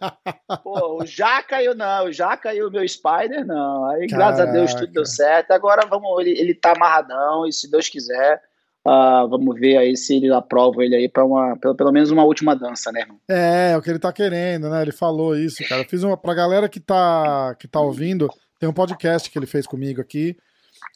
Pô, 0.63 1.03
o 1.03 1.07
Jaca 1.07 1.61
eu 1.61 1.75
não, 1.75 2.05
o 2.05 2.13
Jaca 2.13 2.55
e 2.55 2.63
o 2.63 2.71
meu 2.71 2.87
Spider 2.87 3.45
não. 3.45 3.91
Aí, 3.91 4.07
Caraca. 4.07 4.37
graças 4.37 4.41
a 4.41 4.53
Deus, 4.53 4.75
tudo 4.75 4.93
deu 4.93 5.07
certo. 5.07 5.51
Agora 5.51 5.85
vamos, 5.89 6.21
ele, 6.21 6.39
ele 6.39 6.55
tá 6.55 6.73
amarradão 6.73 7.45
e 7.47 7.53
se 7.53 7.69
Deus 7.69 7.89
quiser. 7.89 8.41
Uh, 8.89 9.29
vamos 9.29 9.61
ver 9.61 9.77
aí 9.77 9.95
se 9.99 10.17
ele 10.17 10.33
aprova 10.33 10.83
ele 10.83 10.97
aí 10.97 11.11
para 11.11 11.23
uma 11.23 11.55
pelo, 11.59 11.75
pelo 11.75 11.93
menos 11.93 12.11
uma 12.11 12.25
última 12.25 12.57
dança, 12.57 12.91
né, 12.91 13.01
irmão? 13.01 13.19
É, 13.29 13.73
é 13.73 13.77
o 13.77 13.83
que 13.83 13.91
ele 13.91 13.99
tá 13.99 14.11
querendo, 14.11 14.71
né? 14.71 14.81
Ele 14.81 14.93
falou 14.93 15.37
isso, 15.37 15.63
cara. 15.69 15.83
Eu 15.83 15.89
fiz 15.89 16.03
uma 16.03 16.17
pra 16.17 16.33
galera 16.33 16.71
que 16.71 16.81
tá 16.81 17.55
que 17.59 17.69
tá 17.69 17.79
ouvindo, 17.81 18.31
tem 18.59 18.67
um 18.67 18.73
podcast 18.73 19.31
que 19.31 19.39
ele 19.39 19.45
fez 19.45 19.67
comigo 19.67 20.01
aqui. 20.01 20.35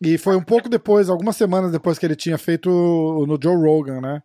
E 0.01 0.17
foi 0.17 0.37
um 0.37 0.43
pouco 0.43 0.71
depois, 0.71 1.11
algumas 1.11 1.37
semanas 1.37 1.71
depois 1.71 1.99
que 1.99 2.07
ele 2.07 2.17
tinha 2.17 2.39
feito 2.39 2.71
no 2.71 3.39
Joe 3.41 3.57
Rogan, 3.57 4.01
né? 4.01 4.23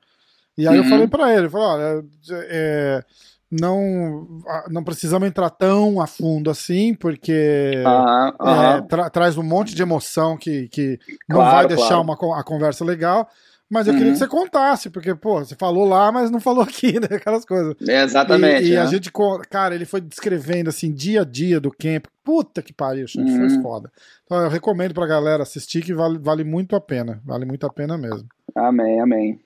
E 0.57 0.65
aí 0.65 0.77
uhum. 0.77 0.83
eu 0.85 0.89
falei 0.89 1.07
para 1.07 1.35
ele, 1.35 1.49
falei, 1.49 1.67
olha, 1.67 2.05
é, 2.49 3.03
não, 3.51 4.27
não 4.69 4.83
precisamos 4.83 5.27
entrar 5.27 5.49
tão 5.49 5.99
a 6.01 6.07
fundo 6.07 6.49
assim, 6.49 6.93
porque 6.95 7.83
uhum, 7.85 8.47
uhum. 8.47 8.61
É, 8.61 8.81
tra 8.81 9.09
traz 9.09 9.37
um 9.37 9.43
monte 9.43 9.75
de 9.75 9.81
emoção 9.81 10.37
que, 10.37 10.69
que 10.69 10.97
não 11.27 11.37
claro, 11.37 11.55
vai 11.55 11.67
deixar 11.67 12.01
claro. 12.01 12.01
uma, 12.03 12.39
a 12.39 12.43
conversa 12.43 12.85
legal. 12.85 13.27
Mas 13.69 13.85
eu 13.85 13.91
uhum. 13.91 13.99
queria 13.99 14.13
que 14.13 14.19
você 14.19 14.27
contasse, 14.27 14.89
porque, 14.89 15.13
pô, 15.13 15.39
você 15.39 15.53
falou 15.55 15.85
lá, 15.85 16.09
mas 16.09 16.31
não 16.31 16.39
falou 16.39 16.63
aqui, 16.63 16.99
né? 16.99 17.07
Aquelas 17.11 17.43
coisas. 17.43 17.75
exatamente. 17.81 18.65
E, 18.65 18.71
e 18.71 18.77
a 18.77 18.85
né? 18.85 18.89
gente, 18.89 19.11
cara, 19.49 19.75
ele 19.75 19.85
foi 19.85 19.99
descrevendo, 19.99 20.69
assim, 20.69 20.91
dia 20.91 21.21
a 21.21 21.25
dia 21.25 21.59
do 21.59 21.69
camp. 21.69 22.05
Puta 22.23 22.61
que 22.61 22.73
pariu, 22.73 23.07
gente, 23.07 23.31
uhum. 23.31 23.49
foi 23.49 23.61
foda. 23.61 23.91
Então 24.25 24.37
eu 24.41 24.49
recomendo 24.49 24.93
pra 24.93 25.05
galera 25.05 25.43
assistir, 25.43 25.83
que 25.83 25.93
vale, 25.93 26.17
vale 26.17 26.43
muito 26.43 26.75
a 26.75 26.81
pena. 26.81 27.21
Vale 27.25 27.45
muito 27.45 27.65
a 27.65 27.69
pena 27.69 27.97
mesmo. 27.97 28.27
Amém, 28.55 29.01
amém. 29.01 29.39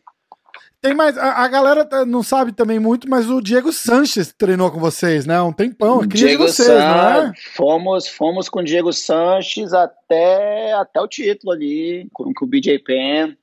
Tem 0.79 0.95
mais. 0.95 1.15
A, 1.15 1.43
a, 1.43 1.47
galera 1.47 1.85
tá, 1.85 2.05
não 2.05 2.23
sabe 2.23 2.51
também 2.51 2.79
muito, 2.79 3.07
mas 3.07 3.29
o 3.29 3.39
Diego 3.39 3.71
Sanches 3.71 4.33
treinou 4.35 4.71
com 4.71 4.79
vocês, 4.79 5.27
né? 5.27 5.39
Um 5.39 5.53
tempão. 5.53 6.05
Diego 6.07 6.45
de 6.45 6.51
vocês, 6.51 6.67
San... 6.67 6.79
não 6.79 7.21
é? 7.27 7.33
Fomos, 7.55 8.07
fomos 8.07 8.49
com 8.49 8.61
o 8.61 8.63
Diego 8.63 8.91
Sanches 8.91 9.73
até, 9.73 10.73
até 10.73 10.99
o 10.99 11.07
título 11.07 11.53
ali, 11.53 12.07
com, 12.11 12.33
com 12.33 12.45
o 12.45 12.47
BJ 12.47 12.79
Penn 12.79 13.35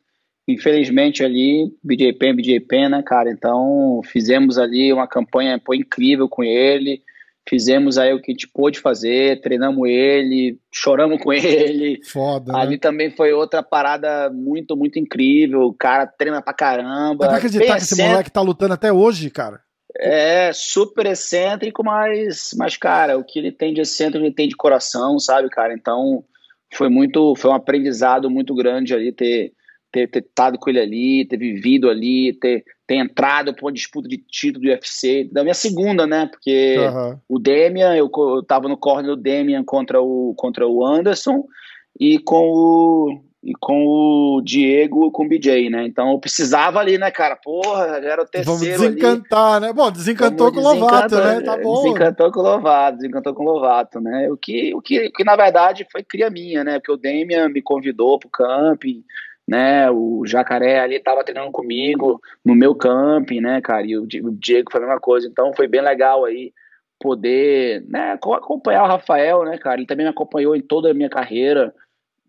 infelizmente 0.49 1.23
ali, 1.23 1.71
BJ 1.85 2.15
Penn, 2.15 2.35
BJ 2.35 2.61
Penn, 2.61 2.89
né, 2.89 3.03
cara? 3.03 3.31
Então 3.31 4.01
fizemos 4.05 4.57
ali 4.59 4.93
uma 4.93 5.07
campanha 5.07 5.61
pô, 5.63 5.75
incrível 5.75 6.27
com 6.29 6.43
ele, 6.43 7.03
fizemos 7.49 7.99
aí 7.99 8.15
o 8.15 8.21
que 8.21 8.31
a 8.31 8.35
gente 8.35 8.49
pôde 8.49 8.81
fazer, 8.81 9.41
treinamos 9.43 9.89
ele, 9.89 10.59
choramos 10.73 11.23
com 11.23 11.33
ele. 11.35 12.01
Foda. 12.05 12.57
Ali 12.57 12.73
né? 12.73 12.79
também 12.79 13.11
foi 13.11 13.33
outra 13.33 13.63
parada 13.63 14.31
muito, 14.31 14.75
muito 14.75 14.99
incrível. 14.99 15.63
O 15.63 15.75
cara 15.75 16.07
treina 16.07 16.41
pra 16.41 16.55
caramba. 16.55 17.25
Dá 17.25 17.29
pra 17.29 17.37
acreditar 17.37 17.77
que 17.77 17.83
esse 17.83 18.03
moleque 18.03 18.31
tá 18.31 18.41
lutando 18.41 18.75
até 18.75 18.91
hoje, 18.91 19.31
cara? 19.31 19.61
É, 20.01 20.53
super 20.53 21.07
excêntrico, 21.07 21.83
mas, 21.83 22.51
mas, 22.57 22.77
cara, 22.77 23.19
o 23.19 23.25
que 23.25 23.39
ele 23.39 23.51
tem 23.51 23.75
de 23.75 23.81
excêntrico, 23.81 24.25
ele 24.25 24.35
tem 24.35 24.47
de 24.47 24.55
coração, 24.55 25.19
sabe, 25.19 25.49
cara? 25.49 25.75
Então, 25.75 26.23
foi 26.73 26.89
muito, 26.89 27.35
foi 27.37 27.51
um 27.51 27.55
aprendizado 27.55 28.31
muito 28.31 28.55
grande 28.55 28.95
ali 28.95 29.13
ter, 29.13 29.53
ter, 29.91 30.09
ter 30.09 30.21
estado 30.21 30.59
com 30.59 30.71
ele 30.71 30.81
ali, 30.81 31.27
ter 31.27 31.37
vivido 31.37 31.89
ali, 31.89 32.33
ter, 32.35 32.65
ter 32.87 32.97
entrado 32.97 33.55
para 33.55 33.65
uma 33.65 33.73
disputa 33.73 34.09
de 34.09 34.19
título 34.19 34.65
do 34.65 34.71
UFC, 34.71 35.29
da 35.33 35.43
minha 35.43 35.55
segunda, 35.55 36.07
né? 36.07 36.27
Porque 36.27 36.77
uhum. 36.79 37.19
o 37.29 37.39
Demian, 37.39 37.97
eu, 37.97 38.11
eu 38.15 38.43
tava 38.43 38.69
no 38.69 38.77
corner 38.77 39.15
do 39.15 39.21
Demian 39.21 39.65
contra 39.65 40.01
o, 40.01 40.35
contra 40.37 40.67
o 40.67 40.85
Anderson, 40.85 41.45
e 41.99 42.19
com 42.19 42.49
o, 42.51 43.21
e 43.43 43.53
com 43.61 43.85
o 43.85 44.43
Diego 44.45 45.11
com 45.11 45.25
o 45.25 45.29
BJ, 45.29 45.71
né? 45.71 45.85
Então 45.85 46.13
eu 46.13 46.19
precisava 46.19 46.79
ali, 46.79 46.97
né, 46.97 47.11
cara? 47.11 47.37
Porra, 47.37 48.01
já 48.01 48.09
era 48.13 48.23
o 48.23 48.27
terceiro. 48.27 48.59
Vamos 48.59 48.61
desencantar, 48.61 49.55
ali. 49.55 49.67
né? 49.67 49.73
Bom, 49.73 49.91
desencantou 49.91 50.53
com 50.53 50.61
o 50.61 50.63
Lovato, 50.63 51.17
né? 51.17 51.41
Tá 51.41 51.57
bom. 51.57 51.83
Desencantou 51.83 52.33
com 52.33 52.41
o 52.41 52.43
Lovato, 52.43 52.97
desencantou 52.99 53.35
com 53.35 53.43
o 53.43 53.47
Lovato, 53.47 54.01
né? 54.01 54.31
O 54.31 54.37
que, 54.37 54.75
o 54.75 54.81
que, 54.81 55.07
o 55.07 55.13
que 55.13 55.25
na 55.25 55.37
verdade 55.37 55.87
foi 55.91 56.03
cria 56.03 56.31
minha, 56.31 56.63
né? 56.63 56.79
Porque 56.79 56.93
o 56.93 56.97
Demian 56.97 57.49
me 57.49 57.63
convidou 57.63 58.19
pro 58.19 58.31
camping, 58.31 59.03
né? 59.49 59.91
O 59.91 60.27
Jacaré 60.27 60.79
ali 60.79 61.01
tava 61.01 61.25
treinando 61.25 61.51
comigo 61.51 62.21
no 62.45 62.55
meu 62.55 62.75
camping, 62.75 63.41
né, 63.41 63.63
cara? 63.63 63.87
E 63.87 63.97
o 63.97 64.07
Diego 64.07 64.71
foi 64.71 64.79
a 64.83 64.85
mesma 64.85 65.01
coisa. 65.01 65.27
Então 65.27 65.55
foi 65.55 65.67
bem 65.67 65.81
legal 65.81 66.27
aí 66.27 66.53
poder 67.01 67.83
né, 67.89 68.13
acompanhar 68.13 68.85
o 68.85 68.89
Rafael, 68.89 69.45
né, 69.45 69.57
cara? 69.57 69.79
Ele 69.79 69.87
também 69.87 70.05
me 70.05 70.11
acompanhou 70.11 70.55
em 70.55 70.61
toda 70.61 70.91
a 70.91 70.95
minha 70.95 71.09
carreira 71.09 71.75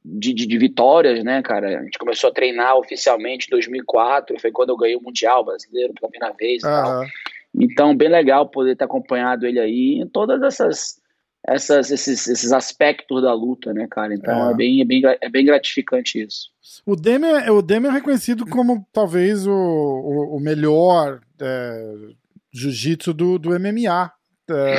de, 0.05 0.33
de, 0.33 0.47
de, 0.47 0.57
vitórias, 0.57 1.21
né, 1.21 1.41
cara? 1.41 1.79
A 1.79 1.83
gente 1.83 1.97
começou 1.97 2.29
a 2.29 2.33
treinar 2.33 2.77
oficialmente 2.77 3.47
em 3.47 3.51
2004, 3.51 4.39
foi 4.39 4.51
quando 4.51 4.69
eu 4.69 4.77
ganhei 4.77 4.95
o 4.95 5.01
Mundial 5.01 5.43
Brasileiro 5.43 5.93
pela 5.93 6.09
primeira 6.09 6.33
vez 6.35 6.63
uhum. 6.63 6.69
tal. 6.69 7.05
Então, 7.53 7.97
bem 7.97 8.07
legal 8.07 8.47
poder 8.47 8.77
ter 8.77 8.85
acompanhado 8.85 9.45
ele 9.45 9.59
aí 9.59 9.99
em 9.99 10.07
todas 10.07 10.41
essas, 10.41 10.98
essas 11.47 11.89
esses, 11.91 12.27
esses 12.27 12.51
aspectos 12.51 13.21
da 13.21 13.33
luta, 13.33 13.73
né, 13.73 13.87
cara? 13.89 14.13
Então 14.13 14.49
é, 14.49 14.51
é 14.51 14.55
bem, 14.55 14.81
é, 14.81 14.85
bem, 14.85 15.01
é 15.21 15.29
bem 15.29 15.45
gratificante 15.45 16.21
isso. 16.21 16.49
O 16.85 16.95
Demian, 16.95 17.51
o 17.51 17.61
Demian 17.61 17.89
é 17.89 17.93
reconhecido 17.93 18.45
como 18.45 18.85
talvez 18.91 19.47
o, 19.47 19.51
o, 19.51 20.37
o 20.37 20.39
melhor 20.39 21.21
é, 21.41 21.95
jiu-jitsu 22.51 23.13
do, 23.13 23.39
do 23.39 23.49
MMA. 23.59 24.11
É, 24.51 24.75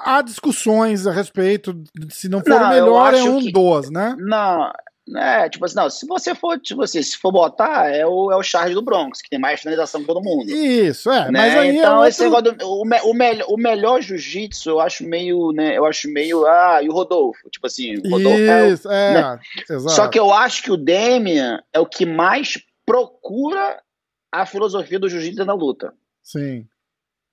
há, 0.00 0.22
discussões 0.22 1.06
a 1.06 1.12
respeito 1.12 1.82
se 2.08 2.28
não 2.28 2.40
for 2.40 2.48
não, 2.48 2.66
o 2.66 2.68
melhor 2.70 3.14
é 3.14 3.22
um 3.22 3.40
que, 3.40 3.52
dos, 3.52 3.90
né? 3.90 4.16
Não, 4.18 4.72
é, 5.16 5.48
tipo 5.48 5.64
assim, 5.64 5.76
não, 5.76 5.90
se 5.90 6.06
você 6.06 6.34
for, 6.34 6.58
tipo 6.58 6.82
assim, 6.82 7.02
se 7.02 7.16
for 7.16 7.32
botar, 7.32 7.88
é 7.90 8.06
o, 8.06 8.30
é 8.30 8.36
o 8.36 8.42
Charles 8.42 8.74
do 8.74 8.82
Bronx, 8.82 9.20
que 9.20 9.30
tem 9.30 9.38
mais 9.38 9.60
finalização 9.60 10.00
que 10.00 10.06
todo 10.06 10.22
mundo. 10.22 10.50
Isso, 10.50 11.10
é, 11.10 11.30
né? 11.30 11.40
mas 11.40 11.56
aí 11.56 11.68
é 11.68 11.74
Então, 11.74 11.92
é 11.92 11.94
outro... 11.94 12.08
esse 12.08 12.22
negócio 12.22 12.52
do, 12.52 12.66
o, 12.66 12.82
o, 12.82 13.14
melhor, 13.14 13.46
o 13.48 13.56
melhor 13.56 14.00
jiu-jitsu, 14.00 14.70
eu 14.70 14.80
acho 14.80 15.04
meio, 15.04 15.52
né, 15.52 15.76
eu 15.76 15.84
acho 15.84 16.10
meio, 16.10 16.46
ah, 16.46 16.80
e 16.82 16.88
o 16.88 16.92
Rodolfo, 16.92 17.48
tipo 17.50 17.66
assim, 17.66 17.96
o 17.98 18.10
Rodolfo 18.10 18.38
Isso, 18.38 18.90
é, 18.90 18.92
o, 18.92 18.94
é 18.94 19.14
né? 19.14 19.40
exato. 19.70 19.94
Só 19.94 20.08
que 20.08 20.18
eu 20.18 20.32
acho 20.32 20.62
que 20.62 20.70
o 20.70 20.76
Demian 20.76 21.62
é 21.72 21.80
o 21.80 21.86
que 21.86 22.06
mais 22.06 22.58
procura 22.86 23.80
a 24.30 24.46
filosofia 24.46 24.98
do 24.98 25.08
jiu-jitsu 25.08 25.44
na 25.44 25.54
luta. 25.54 25.92
Sim. 26.22 26.66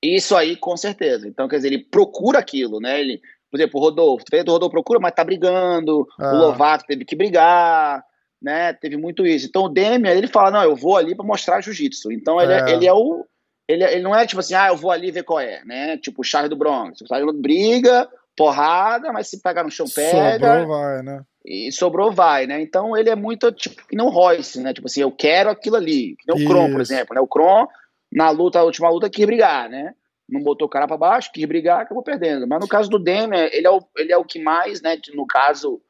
Isso 0.03 0.35
aí, 0.35 0.55
com 0.55 0.77
certeza. 0.77 1.27
Então, 1.27 1.47
quer 1.47 1.57
dizer, 1.57 1.69
ele 1.69 1.83
procura 1.83 2.39
aquilo, 2.39 2.79
né? 2.79 2.99
Ele, 2.99 3.21
por 3.49 3.59
exemplo, 3.59 3.79
o 3.79 3.83
Rodolfo, 3.83 4.25
o 4.31 4.51
Rodolfo 4.51 4.71
procura, 4.71 4.99
mas 4.99 5.13
tá 5.13 5.23
brigando, 5.23 6.07
ah. 6.19 6.33
o 6.33 6.37
Lovato 6.37 6.85
teve 6.85 7.03
que 7.05 7.15
brigar, 7.15 8.03
né? 8.41 8.73
Teve 8.73 8.97
muito 8.97 9.25
isso. 9.25 9.47
Então 9.47 9.63
o 9.63 9.69
Demian, 9.69 10.11
ele 10.11 10.27
fala, 10.27 10.51
não, 10.51 10.63
eu 10.63 10.75
vou 10.75 10.97
ali 10.97 11.15
para 11.15 11.25
mostrar 11.25 11.61
jiu-jitsu. 11.61 12.11
Então 12.11 12.39
ele 12.39 12.53
é. 12.53 12.59
é. 12.59 12.71
ele 12.71 12.87
é 12.87 12.93
o 12.93 13.25
ele, 13.67 13.83
ele 13.83 14.01
não 14.01 14.15
é 14.15 14.25
tipo 14.25 14.39
assim, 14.39 14.55
ah, 14.55 14.69
eu 14.69 14.75
vou 14.75 14.89
ali 14.89 15.11
ver 15.11 15.21
qual 15.21 15.39
é, 15.39 15.63
né? 15.63 15.95
Tipo 15.97 16.21
o 16.21 16.23
Charles 16.23 16.49
do 16.49 16.55
Bronx. 16.55 17.01
O 17.01 17.07
Charles 17.07 17.35
briga, 17.39 18.09
porrada, 18.35 19.13
mas 19.13 19.27
se 19.27 19.39
pegar 19.41 19.63
no 19.63 19.69
chão 19.69 19.85
pega. 19.93 20.61
Sobrou 20.61 20.67
vai, 20.67 21.03
né? 21.03 21.21
E 21.45 21.71
sobrou 21.71 22.11
vai, 22.11 22.47
né? 22.47 22.61
Então 22.61 22.97
ele 22.97 23.11
é 23.11 23.15
muito 23.15 23.51
tipo 23.51 23.87
que 23.87 23.95
não 23.95 24.09
Royce, 24.09 24.59
né? 24.59 24.73
Tipo 24.73 24.87
assim, 24.87 25.01
eu 25.01 25.11
quero 25.11 25.51
aquilo 25.51 25.75
ali. 25.75 26.15
Que 26.15 26.33
nem 26.33 26.45
o 26.45 26.49
Kron, 26.49 26.71
por 26.71 26.81
exemplo, 26.81 27.13
né? 27.13 27.21
O 27.21 27.27
Kron 27.27 27.67
na 28.11 28.31
luta, 28.31 28.59
a 28.59 28.63
última 28.63 28.89
luta, 28.89 29.09
quis 29.09 29.25
brigar, 29.25 29.69
né? 29.69 29.93
Não 30.29 30.41
botou 30.41 30.67
o 30.67 30.69
cara 30.69 30.87
para 30.87 30.97
baixo, 30.97 31.31
quis 31.33 31.45
brigar, 31.45 31.81
acabou 31.81 32.03
perdendo. 32.03 32.47
Mas 32.47 32.59
no 32.59 32.67
caso 32.67 32.89
do 32.89 32.99
Demian, 32.99 33.49
ele 33.51 33.65
é 33.65 33.71
o, 33.71 33.81
ele 33.97 34.11
é 34.11 34.17
o 34.17 34.23
que 34.23 34.41
mais, 34.41 34.81
né, 34.81 34.97
no 35.13 35.25
caso, 35.25 35.81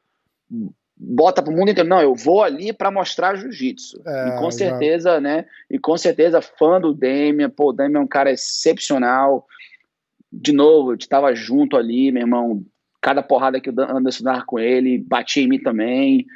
bota 0.96 1.42
pro 1.42 1.52
mundo 1.52 1.70
inteiro. 1.70 1.88
Não, 1.88 2.00
eu 2.00 2.14
vou 2.14 2.42
ali 2.42 2.72
para 2.72 2.90
mostrar 2.90 3.36
jiu-jitsu. 3.36 4.02
É, 4.06 4.28
e 4.28 4.38
com 4.38 4.50
certeza, 4.50 5.20
né? 5.20 5.46
E 5.70 5.78
com 5.78 5.96
certeza, 5.96 6.40
fã 6.40 6.80
do 6.80 6.94
Demian, 6.94 7.50
pô, 7.50 7.70
o 7.70 7.72
Demian 7.72 8.00
é 8.00 8.02
um 8.02 8.08
cara 8.08 8.30
excepcional. 8.30 9.46
De 10.32 10.52
novo, 10.52 10.92
eu 10.92 10.96
estava 10.96 11.34
junto 11.34 11.76
ali, 11.76 12.10
meu 12.10 12.22
irmão. 12.22 12.64
Cada 13.02 13.22
porrada 13.22 13.60
que 13.60 13.70
o 13.70 13.74
Anderson 13.80 14.24
dava 14.24 14.44
com 14.44 14.58
ele, 14.58 14.98
batia 14.98 15.42
em 15.42 15.48
mim 15.48 15.58
também 15.58 16.26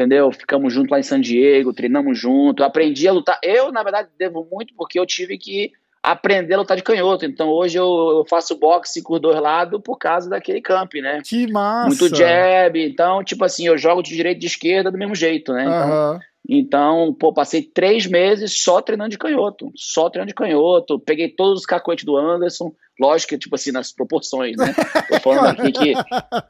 entendeu? 0.00 0.32
Ficamos 0.32 0.72
juntos 0.72 0.90
lá 0.90 0.98
em 0.98 1.02
San 1.02 1.20
Diego, 1.20 1.74
treinamos 1.74 2.18
junto, 2.18 2.64
aprendi 2.64 3.06
a 3.06 3.12
lutar. 3.12 3.38
Eu, 3.42 3.70
na 3.70 3.82
verdade, 3.82 4.08
devo 4.18 4.46
muito 4.50 4.74
porque 4.74 4.98
eu 4.98 5.04
tive 5.04 5.36
que 5.36 5.72
aprender 6.02 6.54
a 6.54 6.58
lutar 6.58 6.76
de 6.76 6.82
canhoto. 6.82 7.24
Então 7.24 7.48
hoje 7.48 7.78
eu, 7.78 8.24
faço 8.28 8.58
boxe 8.58 9.02
com 9.02 9.14
os 9.14 9.20
dois 9.20 9.40
lados 9.40 9.80
por 9.82 9.96
causa 9.96 10.28
daquele 10.28 10.60
camp, 10.60 10.94
né? 10.94 11.20
Que 11.24 11.50
massa! 11.50 11.88
Muito 11.88 12.16
jab. 12.16 12.78
Então, 12.78 13.22
tipo 13.22 13.44
assim, 13.44 13.66
eu 13.66 13.76
jogo 13.76 14.02
de 14.02 14.14
direita 14.14 14.38
e 14.38 14.40
de 14.40 14.46
esquerda 14.46 14.90
do 14.90 14.98
mesmo 14.98 15.14
jeito, 15.14 15.52
né? 15.52 15.64
Então, 15.64 16.12
uhum. 16.12 16.20
Então, 16.48 17.14
pô, 17.18 17.32
passei 17.32 17.62
três 17.62 18.06
meses 18.06 18.62
só 18.62 18.80
treinando 18.80 19.10
de 19.10 19.18
canhoto. 19.18 19.70
Só 19.76 20.08
treinando 20.08 20.30
de 20.30 20.34
canhoto. 20.34 20.98
Peguei 20.98 21.28
todos 21.28 21.60
os 21.60 21.66
cacoetes 21.66 22.04
do 22.04 22.16
Anderson. 22.16 22.72
Lógico 22.98 23.30
que, 23.30 23.38
tipo 23.38 23.54
assim, 23.54 23.72
nas 23.72 23.92
proporções, 23.92 24.56
né? 24.56 24.74
Tô 25.08 25.20
falando 25.20 25.60
aqui 25.60 25.72
que. 25.72 25.94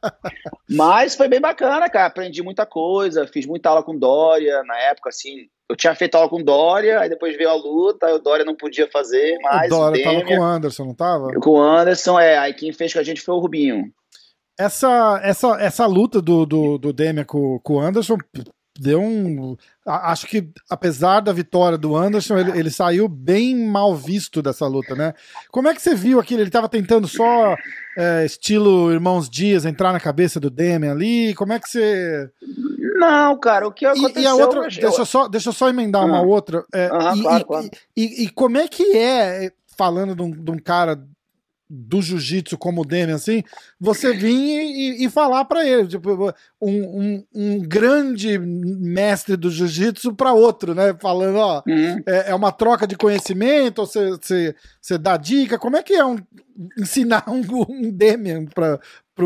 Mas 0.75 1.15
foi 1.15 1.29
bem 1.29 1.41
bacana, 1.41 1.89
cara. 1.89 2.07
Aprendi 2.07 2.43
muita 2.43 2.65
coisa, 2.65 3.27
fiz 3.27 3.47
muita 3.47 3.69
aula 3.69 3.83
com 3.83 3.97
Dória 3.97 4.63
na 4.65 4.79
época, 4.79 5.11
assim. 5.11 5.49
Eu 5.69 5.77
tinha 5.77 5.95
feito 5.95 6.17
aula 6.17 6.29
com 6.29 6.43
Dória, 6.43 7.01
aí 7.01 7.09
depois 7.09 7.37
veio 7.37 7.51
a 7.51 7.55
luta, 7.55 8.07
aí 8.07 8.13
o 8.13 8.19
Dória 8.19 8.45
não 8.45 8.57
podia 8.57 8.89
fazer 8.91 9.39
mais. 9.43 9.71
O 9.71 9.77
Dória 9.77 10.03
tava 10.03 10.25
com 10.25 10.39
o 10.39 10.43
Anderson, 10.43 10.85
não 10.85 10.95
tava? 10.95 11.33
Com 11.35 11.51
o 11.51 11.63
Anderson, 11.63 12.19
é. 12.19 12.39
Aí 12.39 12.55
quem 12.55 12.73
fez 12.73 12.93
com 12.93 12.99
a 12.99 13.05
gente 13.05 13.21
foi 13.21 13.35
o 13.35 13.39
Rubinho. 13.39 13.85
Essa, 14.59 15.21
essa, 15.23 15.61
essa 15.61 15.87
luta 15.87 16.21
do, 16.21 16.45
do, 16.45 16.79
do 16.79 16.93
Demian 16.93 17.25
com, 17.25 17.59
com 17.61 17.75
o 17.75 17.81
Anderson 17.81 18.17
deu 18.81 19.03
um. 19.03 19.57
Acho 19.85 20.27
que, 20.27 20.49
apesar 20.69 21.21
da 21.21 21.33
vitória 21.33 21.77
do 21.77 21.95
Anderson, 21.95 22.39
ele, 22.39 22.59
ele, 22.59 22.71
saiu 22.71 23.07
bem 23.07 23.55
mal 23.55 23.95
visto 23.95 24.41
dessa 24.41 24.67
luta, 24.67 24.95
né? 24.95 25.13
Como 25.51 25.69
é 25.69 25.75
que 25.75 25.83
você 25.83 25.95
viu 25.95 26.19
aquilo? 26.19 26.41
Ele 26.41 26.49
estava 26.49 26.69
tentando 26.69 27.07
só, 27.07 27.55
é, 27.97 28.25
estilo 28.25 28.91
Irmãos 28.91 29.29
Dias, 29.29 29.67
entrar 29.67 29.93
na 29.93 30.01
cabeça 30.01 30.41
do 30.41 30.49
Demian 30.49 30.93
ali? 30.93 31.35
Como 31.35 31.53
é 31.53 31.61
que 31.61 31.69
você. 31.69 32.31
Não, 32.99 33.39
cara, 33.39 33.69
o 33.69 33.73
que 33.73 33.85
aconteceu... 33.85 34.23
E, 34.23 34.25
e 34.25 34.27
a 34.27 34.35
outra, 34.35 34.63
deixa 34.63 35.01
eu 35.01 35.07
só, 35.07 35.29
deixa 35.29 35.49
eu 35.51 35.53
só 35.53 35.69
emendar 35.69 36.05
uma 36.07 36.23
outra. 36.23 36.65
É, 36.73 36.87
e, 36.87 37.23
claro, 37.23 37.45
claro. 37.45 37.71
E, 37.97 38.25
e, 38.25 38.29
como 38.31 38.57
é 38.57 38.67
que 38.67 38.97
é, 38.97 39.53
falando 39.77 40.15
de 40.15 40.23
um, 40.23 40.31
de 40.31 40.51
um 40.51 40.59
cara 40.59 41.03
do 41.73 42.03
jiu-jitsu 42.03 42.59
como 42.59 42.83
o 42.83 42.85
Demian, 42.85 43.15
assim, 43.15 43.45
você 43.79 44.13
vir 44.13 44.35
e, 44.35 45.05
e 45.05 45.09
falar 45.09 45.45
para 45.45 45.65
ele, 45.65 45.87
tipo, 45.87 46.35
um, 46.61 46.71
um, 46.71 47.25
um, 47.33 47.61
grande 47.61 48.37
mestre 48.39 49.37
do 49.37 49.49
jiu-jitsu 49.49 50.13
para 50.15 50.33
outro, 50.33 50.75
né? 50.75 50.97
Falando, 51.01 51.37
ó, 51.37 51.63
uhum. 51.65 52.03
é, 52.05 52.31
é, 52.31 52.35
uma 52.35 52.51
troca 52.51 52.89
de 52.89 52.97
conhecimento, 52.97 53.87
você, 53.87 54.99
dá 54.99 55.17
dica, 55.17 55.59
como 55.59 55.77
é 55.77 55.83
que 55.83 55.93
é 55.93 56.05
um, 56.05 56.19
ensinar 56.77 57.25
um, 57.29 57.41
um 57.69 57.91
Demian 57.93 58.47
para 58.47 58.81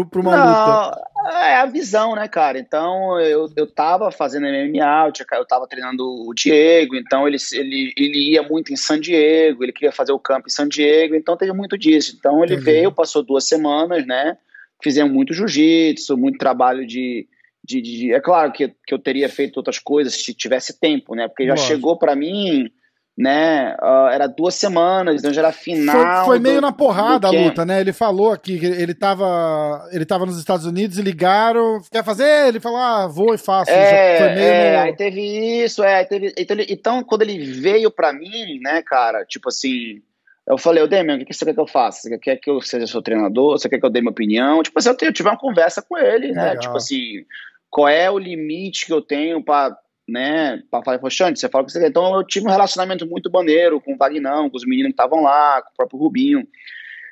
para 0.06 0.20
uma 0.20 0.36
Não, 0.36 0.90
luta? 0.90 1.02
É 1.26 1.56
a 1.56 1.66
visão, 1.66 2.14
né, 2.14 2.28
cara? 2.28 2.58
Então, 2.58 3.18
eu, 3.20 3.50
eu 3.56 3.66
tava 3.66 4.10
fazendo 4.10 4.46
MMA, 4.46 5.06
eu, 5.06 5.12
tinha, 5.12 5.26
eu 5.32 5.46
tava 5.46 5.66
treinando 5.66 6.04
o 6.04 6.34
Diego, 6.34 6.96
então 6.96 7.26
ele, 7.26 7.38
ele, 7.52 7.92
ele 7.96 8.32
ia 8.32 8.42
muito 8.42 8.72
em 8.72 8.76
San 8.76 9.00
Diego, 9.00 9.62
ele 9.62 9.72
queria 9.72 9.92
fazer 9.92 10.12
o 10.12 10.18
campo 10.18 10.48
em 10.48 10.50
San 10.50 10.68
Diego, 10.68 11.14
então 11.14 11.36
teve 11.36 11.52
muito 11.52 11.78
disso. 11.78 12.16
Então, 12.18 12.42
ele 12.42 12.54
Entendi. 12.54 12.70
veio, 12.70 12.92
passou 12.92 13.22
duas 13.22 13.46
semanas, 13.46 14.06
né? 14.06 14.36
Fizemos 14.82 15.12
muito 15.12 15.32
jiu-jitsu, 15.32 16.16
muito 16.16 16.38
trabalho 16.38 16.86
de, 16.86 17.26
de, 17.64 17.80
de, 17.80 18.12
É 18.12 18.20
claro 18.20 18.52
que, 18.52 18.68
que 18.86 18.92
eu 18.92 18.98
teria 18.98 19.28
feito 19.28 19.56
outras 19.56 19.78
coisas 19.78 20.14
se 20.14 20.34
tivesse 20.34 20.78
tempo, 20.78 21.14
né? 21.14 21.28
Porque 21.28 21.46
já 21.46 21.54
Nossa. 21.54 21.66
chegou 21.66 21.98
para 21.98 22.14
mim 22.14 22.70
né? 23.16 23.76
Uh, 23.80 24.08
era 24.12 24.26
duas 24.26 24.56
semanas, 24.56 25.20
então 25.20 25.32
já 25.32 25.42
era 25.42 25.52
final. 25.52 26.24
Foi, 26.24 26.34
foi 26.34 26.38
meio 26.40 26.56
do, 26.56 26.62
na 26.62 26.72
porrada 26.72 27.28
a 27.28 27.30
luta, 27.30 27.64
né? 27.64 27.80
Ele 27.80 27.92
falou 27.92 28.32
aqui 28.32 28.58
que 28.58 28.66
ele 28.66 28.94
tava, 28.94 29.88
ele 29.92 30.04
tava 30.04 30.26
nos 30.26 30.38
Estados 30.38 30.66
Unidos 30.66 30.98
e 30.98 31.02
ligaram, 31.02 31.80
quer 31.90 32.04
fazer? 32.04 32.48
Ele 32.48 32.58
falou, 32.58 32.78
ah, 32.78 33.06
vou 33.06 33.32
e 33.32 33.38
faço. 33.38 33.70
É, 33.70 34.18
é 34.18 34.76
no... 34.76 34.82
aí 34.82 34.96
teve 34.96 35.20
isso, 35.64 35.84
é, 35.84 35.96
aí 35.96 36.04
teve, 36.06 36.34
então, 36.36 36.56
ele, 36.56 36.66
então 36.68 37.04
quando 37.04 37.22
ele 37.22 37.38
veio 37.38 37.90
para 37.90 38.12
mim, 38.12 38.58
né, 38.60 38.82
cara, 38.82 39.24
tipo 39.24 39.48
assim, 39.48 40.02
eu 40.46 40.58
falei, 40.58 40.82
ô 40.82 40.86
Demian, 40.88 41.16
o 41.16 41.24
que 41.24 41.32
você 41.32 41.44
quer 41.44 41.54
que 41.54 41.60
eu 41.60 41.66
faça? 41.66 42.02
Você 42.02 42.18
quer 42.18 42.36
que 42.36 42.50
eu 42.50 42.60
seja 42.60 42.86
seu 42.86 43.00
treinador? 43.00 43.52
Você 43.52 43.68
quer 43.68 43.78
que 43.78 43.86
eu 43.86 43.90
dê 43.90 44.00
minha 44.00 44.10
opinião? 44.10 44.62
Tipo 44.62 44.78
assim, 44.78 44.90
eu, 44.90 45.12
tive 45.12 45.28
uma 45.28 45.38
conversa 45.38 45.80
com 45.80 45.96
ele, 45.96 46.32
né? 46.32 46.48
Legal. 46.48 46.58
Tipo 46.58 46.76
assim, 46.76 47.24
qual 47.70 47.88
é 47.88 48.10
o 48.10 48.18
limite 48.18 48.84
que 48.86 48.92
eu 48.92 49.00
tenho 49.00 49.42
para 49.42 49.74
né, 50.08 50.62
para 50.70 50.82
falar, 50.82 50.98
Poxante, 50.98 51.40
você 51.40 51.48
fala 51.48 51.64
que 51.64 51.72
você. 51.72 51.86
Então 51.86 52.16
eu 52.16 52.24
tive 52.24 52.46
um 52.46 52.50
relacionamento 52.50 53.06
muito 53.06 53.30
maneiro 53.30 53.80
com 53.80 53.94
o 53.94 53.96
Vagnão, 53.96 54.50
com 54.50 54.56
os 54.56 54.66
meninos 54.66 54.88
que 54.88 54.92
estavam 54.92 55.22
lá, 55.22 55.62
com 55.62 55.70
o 55.70 55.76
próprio 55.76 55.98
Rubinho, 55.98 56.46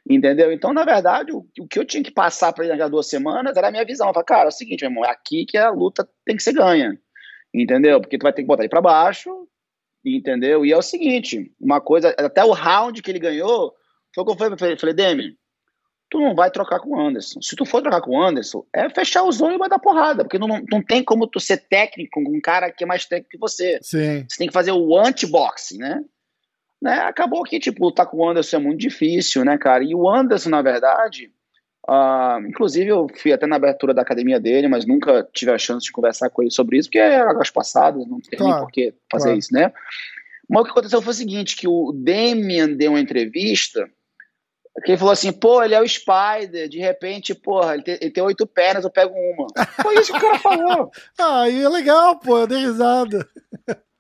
entendeu? 0.09 0.53
Então, 0.53 0.73
na 0.73 0.85
verdade, 0.85 1.33
o, 1.33 1.47
o 1.59 1.67
que 1.67 1.79
eu 1.79 1.85
tinha 1.85 2.03
que 2.03 2.11
passar 2.11 2.53
para 2.53 2.65
ele 2.65 2.77
nas 2.77 2.91
duas 2.91 3.09
semanas 3.09 3.57
era 3.57 3.69
a 3.69 3.71
minha 3.71 3.85
visão. 3.85 4.09
Eu 4.09 4.15
falei, 4.15 4.27
cara, 4.27 4.45
é 4.45 4.49
o 4.49 4.53
seguinte, 4.53 4.83
meu 4.83 4.91
irmão, 4.91 5.05
é 5.05 5.11
aqui 5.11 5.47
que 5.47 5.57
a 5.57 5.71
luta 5.71 6.09
tem 6.25 6.37
que 6.37 6.43
ser 6.43 6.53
ganha, 6.53 6.99
entendeu? 7.55 8.01
Porque 8.01 8.19
tu 8.19 8.25
vai 8.25 8.33
ter 8.33 8.43
que 8.43 8.49
botar 8.49 8.63
ele 8.63 8.71
para 8.71 8.83
baixo, 8.83 9.31
entendeu? 10.05 10.67
E 10.67 10.73
é 10.73 10.77
o 10.77 10.83
seguinte, 10.83 11.51
uma 11.61 11.81
coisa, 11.81 12.15
até 12.19 12.45
o 12.45 12.53
round 12.53 13.01
que 13.01 13.11
ele 13.11 13.19
ganhou, 13.19 13.75
foi 14.15 14.23
o 14.23 14.27
que 14.27 14.33
eu 14.33 14.37
falei, 14.37 14.75
eu 14.75 14.79
falei, 14.79 14.95
Demi, 14.95 15.37
tu 16.13 16.21
não 16.21 16.35
vai 16.35 16.51
trocar 16.51 16.79
com 16.79 16.91
o 16.91 17.01
Anderson. 17.01 17.41
Se 17.41 17.57
tu 17.57 17.65
for 17.65 17.81
trocar 17.81 18.03
com 18.03 18.11
o 18.11 18.23
Anderson, 18.23 18.67
é 18.71 18.87
fechar 18.91 19.25
os 19.25 19.41
olhos 19.41 19.55
e 19.55 19.59
vai 19.59 19.69
dar 19.71 19.79
porrada, 19.79 20.25
porque 20.25 20.39
não, 20.39 20.63
não 20.71 20.83
tem 20.83 21.03
como 21.03 21.27
tu 21.27 21.41
ser 21.41 21.57
técnico 21.57 22.23
com 22.23 22.37
um 22.37 22.39
cara 22.39 22.71
que 22.71 22.85
é 22.85 22.87
mais 22.87 23.07
técnico 23.07 23.31
que 23.31 23.39
você. 23.39 23.79
Sim. 23.81 24.27
Você 24.29 24.37
tem 24.37 24.47
que 24.47 24.53
fazer 24.53 24.73
o 24.73 24.95
anti-boxing, 24.95 25.79
né? 25.79 26.05
né? 26.83 26.99
Acabou 26.99 27.43
que, 27.45 27.59
tipo, 27.59 27.83
lutar 27.83 28.05
com 28.05 28.19
o 28.19 28.29
Anderson 28.29 28.57
é 28.57 28.61
muito 28.61 28.81
difícil, 28.81 29.43
né, 29.43 29.57
cara? 29.57 29.83
E 29.83 29.95
o 29.95 30.07
Anderson, 30.07 30.51
na 30.51 30.61
verdade, 30.61 31.33
uh, 31.89 32.47
inclusive 32.47 32.89
eu 32.89 33.07
fui 33.17 33.33
até 33.33 33.47
na 33.47 33.57
abertura 33.57 33.95
da 33.95 34.03
academia 34.03 34.39
dele, 34.39 34.69
mas 34.69 34.85
nunca 34.85 35.27
tive 35.33 35.51
a 35.51 35.57
chance 35.57 35.87
de 35.87 35.93
conversar 35.93 36.29
com 36.29 36.43
ele 36.43 36.51
sobre 36.51 36.77
isso, 36.77 36.91
porque 36.91 36.99
era 36.99 37.31
águas 37.31 37.49
passadas, 37.49 38.07
não 38.07 38.21
tem 38.21 38.39
claro, 38.39 38.53
nem 38.53 38.65
por 38.65 38.71
que 38.71 38.93
fazer 39.11 39.29
claro. 39.29 39.39
isso, 39.39 39.55
né? 39.55 39.73
Mas 40.47 40.61
o 40.61 40.65
que 40.65 40.71
aconteceu 40.73 41.01
foi 41.01 41.13
o 41.13 41.17
seguinte, 41.17 41.57
que 41.57 41.67
o 41.67 41.91
Damian 41.91 42.69
deu 42.69 42.93
uma 42.93 43.01
entrevista 43.01 43.89
que 44.81 44.93
ele 44.93 44.99
falou 44.99 45.13
assim, 45.13 45.33
pô, 45.33 45.63
ele 45.63 45.75
é 45.75 45.81
o 45.81 45.89
Spider, 45.89 46.69
de 46.69 46.79
repente, 46.79 47.35
porra, 47.35 47.75
ele 47.75 47.83
tem, 47.83 47.99
ele 48.01 48.11
tem 48.11 48.23
oito 48.23 48.47
pernas, 48.47 48.85
eu 48.85 48.91
pego 48.91 49.13
uma. 49.15 49.47
Foi 49.83 49.95
isso 49.97 50.13
que 50.13 50.19
o 50.19 50.21
cara 50.21 50.39
falou. 50.39 50.91
ah, 51.21 51.49
e 51.49 51.63
é 51.63 51.69
legal, 51.69 52.19
pô, 52.19 52.39
eu 52.39 52.47
dei 52.47 52.59
risada. 52.59 53.29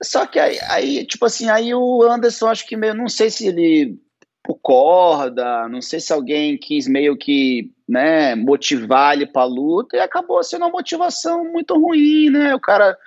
Só 0.03 0.27
que 0.27 0.39
aí, 0.39 0.59
aí, 0.69 1.07
tipo 1.07 1.27
assim, 1.27 1.49
aí 1.51 1.75
o 1.75 2.03
Anderson, 2.03 2.49
acho 2.49 2.67
que 2.67 2.77
meio, 2.77 2.95
não 2.95 3.09
sei 3.09 3.31
se 3.31 3.47
ele 3.47 3.99
por 4.43 4.59
corda, 4.61 5.69
não 5.69 5.81
sei 5.81 6.01
se 6.01 6.13
alguém 6.13 6.59
quis 6.59 6.89
meio 6.89 7.17
que, 7.17 7.71
né, 7.89 8.35
motivar 8.35 9.15
ele 9.15 9.27
pra 9.27 9.45
luta, 9.45 9.97
e 9.97 10.01
acabou 10.01 10.43
sendo 10.43 10.65
uma 10.65 10.73
motivação 10.73 11.45
muito 11.45 11.75
ruim, 11.79 12.29
né, 12.29 12.53
o 12.53 12.59
cara, 12.59 12.99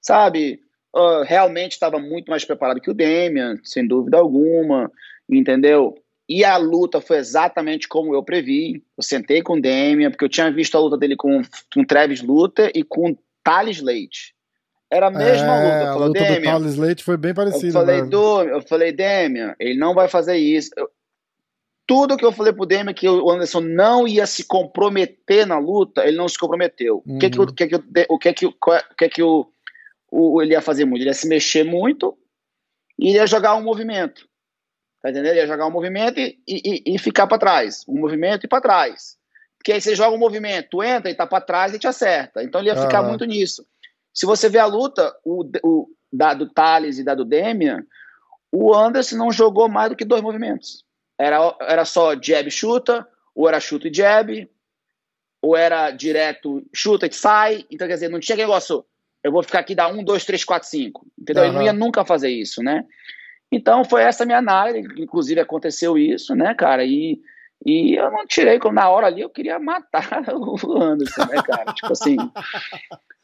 sabe, 0.00 0.60
uh, 0.96 1.22
realmente 1.24 1.72
estava 1.72 1.98
muito 1.98 2.30
mais 2.30 2.44
preparado 2.44 2.80
que 2.80 2.90
o 2.90 2.94
Damian, 2.94 3.56
sem 3.62 3.86
dúvida 3.86 4.16
alguma, 4.16 4.90
entendeu? 5.28 5.94
E 6.28 6.44
a 6.44 6.56
luta 6.58 7.00
foi 7.00 7.16
exatamente 7.16 7.88
como 7.88 8.14
eu 8.14 8.22
previ. 8.22 8.82
Eu 8.96 9.02
sentei 9.02 9.42
com 9.42 9.54
o 9.54 9.60
Damian, 9.60 10.10
porque 10.10 10.24
eu 10.24 10.28
tinha 10.28 10.50
visto 10.52 10.76
a 10.76 10.80
luta 10.80 10.98
dele 10.98 11.16
com, 11.16 11.40
com 11.72 11.84
Travis 11.84 12.20
Luta 12.20 12.70
e 12.74 12.84
com 12.84 13.16
Thales 13.42 13.80
Leite. 13.80 14.34
Era 14.90 15.06
a 15.06 15.10
mesma 15.10 15.56
é, 15.56 15.64
luta. 15.64 15.74
Eu 15.74 15.80
falei, 15.80 15.86
a 15.86 16.06
luta 16.06 16.20
Damian, 16.20 16.38
do 16.38 16.44
Thales 16.44 16.76
Leite 16.76 17.04
foi 17.04 17.16
bem 17.16 17.32
parecida. 17.32 17.66
Eu 17.66 17.72
falei, 17.72 18.02
do, 18.02 18.42
eu 18.42 18.62
falei, 18.62 18.92
Damian, 18.92 19.54
ele 19.58 19.78
não 19.78 19.94
vai 19.94 20.06
fazer 20.06 20.36
isso. 20.36 20.70
Eu, 20.76 20.90
tudo 21.86 22.18
que 22.18 22.24
eu 22.24 22.32
falei 22.32 22.52
pro 22.52 22.66
Damian 22.66 22.92
que 22.92 23.08
o 23.08 23.30
Anderson 23.30 23.60
não 23.60 24.06
ia 24.06 24.26
se 24.26 24.44
comprometer 24.44 25.46
na 25.46 25.58
luta, 25.58 26.06
ele 26.06 26.18
não 26.18 26.28
se 26.28 26.38
comprometeu. 26.38 27.02
Uhum. 27.06 27.16
O 27.16 27.18
que 27.18 27.30
que, 27.30 27.40
o, 27.40 27.46
que, 27.46 27.66
que, 27.66 27.76
o 28.10 28.18
que, 28.18 28.32
que, 28.34 28.46
o, 28.46 28.54
que, 28.98 29.08
que 29.08 29.22
o, 29.22 29.50
o, 30.10 30.42
ele 30.42 30.52
ia 30.52 30.60
fazer 30.60 30.84
muito? 30.84 31.00
Ele 31.00 31.08
ia 31.08 31.14
se 31.14 31.26
mexer 31.26 31.64
muito 31.64 32.14
e 32.98 33.12
ia 33.12 33.26
jogar 33.26 33.54
um 33.54 33.62
movimento. 33.62 34.27
Tá 35.02 35.10
entendendo? 35.10 35.32
Ele 35.32 35.40
ia 35.40 35.46
jogar 35.46 35.66
um 35.66 35.70
movimento 35.70 36.18
e, 36.18 36.38
e, 36.46 36.94
e 36.94 36.98
ficar 36.98 37.26
para 37.26 37.38
trás. 37.38 37.84
Um 37.88 38.00
movimento 38.00 38.44
e 38.44 38.48
para 38.48 38.60
trás. 38.60 39.16
Porque 39.58 39.72
aí 39.72 39.80
você 39.80 39.94
joga 39.94 40.16
um 40.16 40.18
movimento, 40.18 40.70
tu 40.70 40.82
entra 40.82 41.10
e 41.10 41.14
tá 41.14 41.26
para 41.26 41.40
trás 41.40 41.74
e 41.74 41.78
te 41.78 41.86
acerta. 41.86 42.42
Então 42.42 42.60
ele 42.60 42.70
ia 42.70 42.76
ficar 42.76 43.02
muito 43.02 43.24
nisso. 43.24 43.66
Se 44.14 44.24
você 44.26 44.48
vê 44.48 44.58
a 44.58 44.66
luta, 44.66 45.14
o, 45.24 45.44
o 45.62 45.88
da, 46.12 46.34
do 46.34 46.48
Thales 46.48 46.98
e 46.98 47.04
da 47.04 47.14
do 47.14 47.24
Demian, 47.24 47.84
o 48.50 48.74
Anderson 48.74 49.16
não 49.16 49.30
jogou 49.30 49.68
mais 49.68 49.90
do 49.90 49.96
que 49.96 50.04
dois 50.04 50.22
movimentos. 50.22 50.84
Era, 51.18 51.54
era 51.60 51.84
só 51.84 52.14
jab 52.14 52.50
chuta, 52.50 53.06
ou 53.34 53.48
era 53.48 53.60
chuta 53.60 53.88
e 53.88 53.94
jab, 53.94 54.48
ou 55.42 55.56
era 55.56 55.90
direto 55.90 56.64
chuta 56.74 57.06
e 57.06 57.12
sai. 57.12 57.64
Então, 57.70 57.86
quer 57.86 57.94
dizer, 57.94 58.08
não 58.08 58.20
tinha 58.20 58.36
negócio, 58.36 58.84
eu 59.22 59.30
vou 59.30 59.42
ficar 59.42 59.60
aqui 59.60 59.74
dar 59.74 59.88
um, 59.88 60.02
dois, 60.02 60.24
três, 60.24 60.44
quatro, 60.44 60.68
cinco. 60.68 61.06
Entendeu? 61.18 61.42
Uhum. 61.42 61.48
Ele 61.48 61.58
não 61.58 61.64
ia 61.64 61.72
nunca 61.72 62.04
fazer 62.04 62.30
isso, 62.30 62.62
né? 62.62 62.84
Então 63.50 63.84
foi 63.84 64.02
essa 64.02 64.24
minha 64.24 64.38
análise, 64.38 64.88
inclusive 64.98 65.40
aconteceu 65.40 65.96
isso, 65.96 66.34
né, 66.34 66.54
cara? 66.54 66.84
E, 66.84 67.20
e 67.64 67.94
eu 67.94 68.10
não 68.10 68.26
tirei, 68.26 68.58
como 68.58 68.74
na 68.74 68.88
hora 68.88 69.06
ali 69.06 69.22
eu 69.22 69.30
queria 69.30 69.58
matar 69.58 70.24
o 70.34 70.82
Anderson, 70.82 71.24
né, 71.26 71.42
cara? 71.42 71.72
tipo 71.72 71.92
assim, 71.92 72.16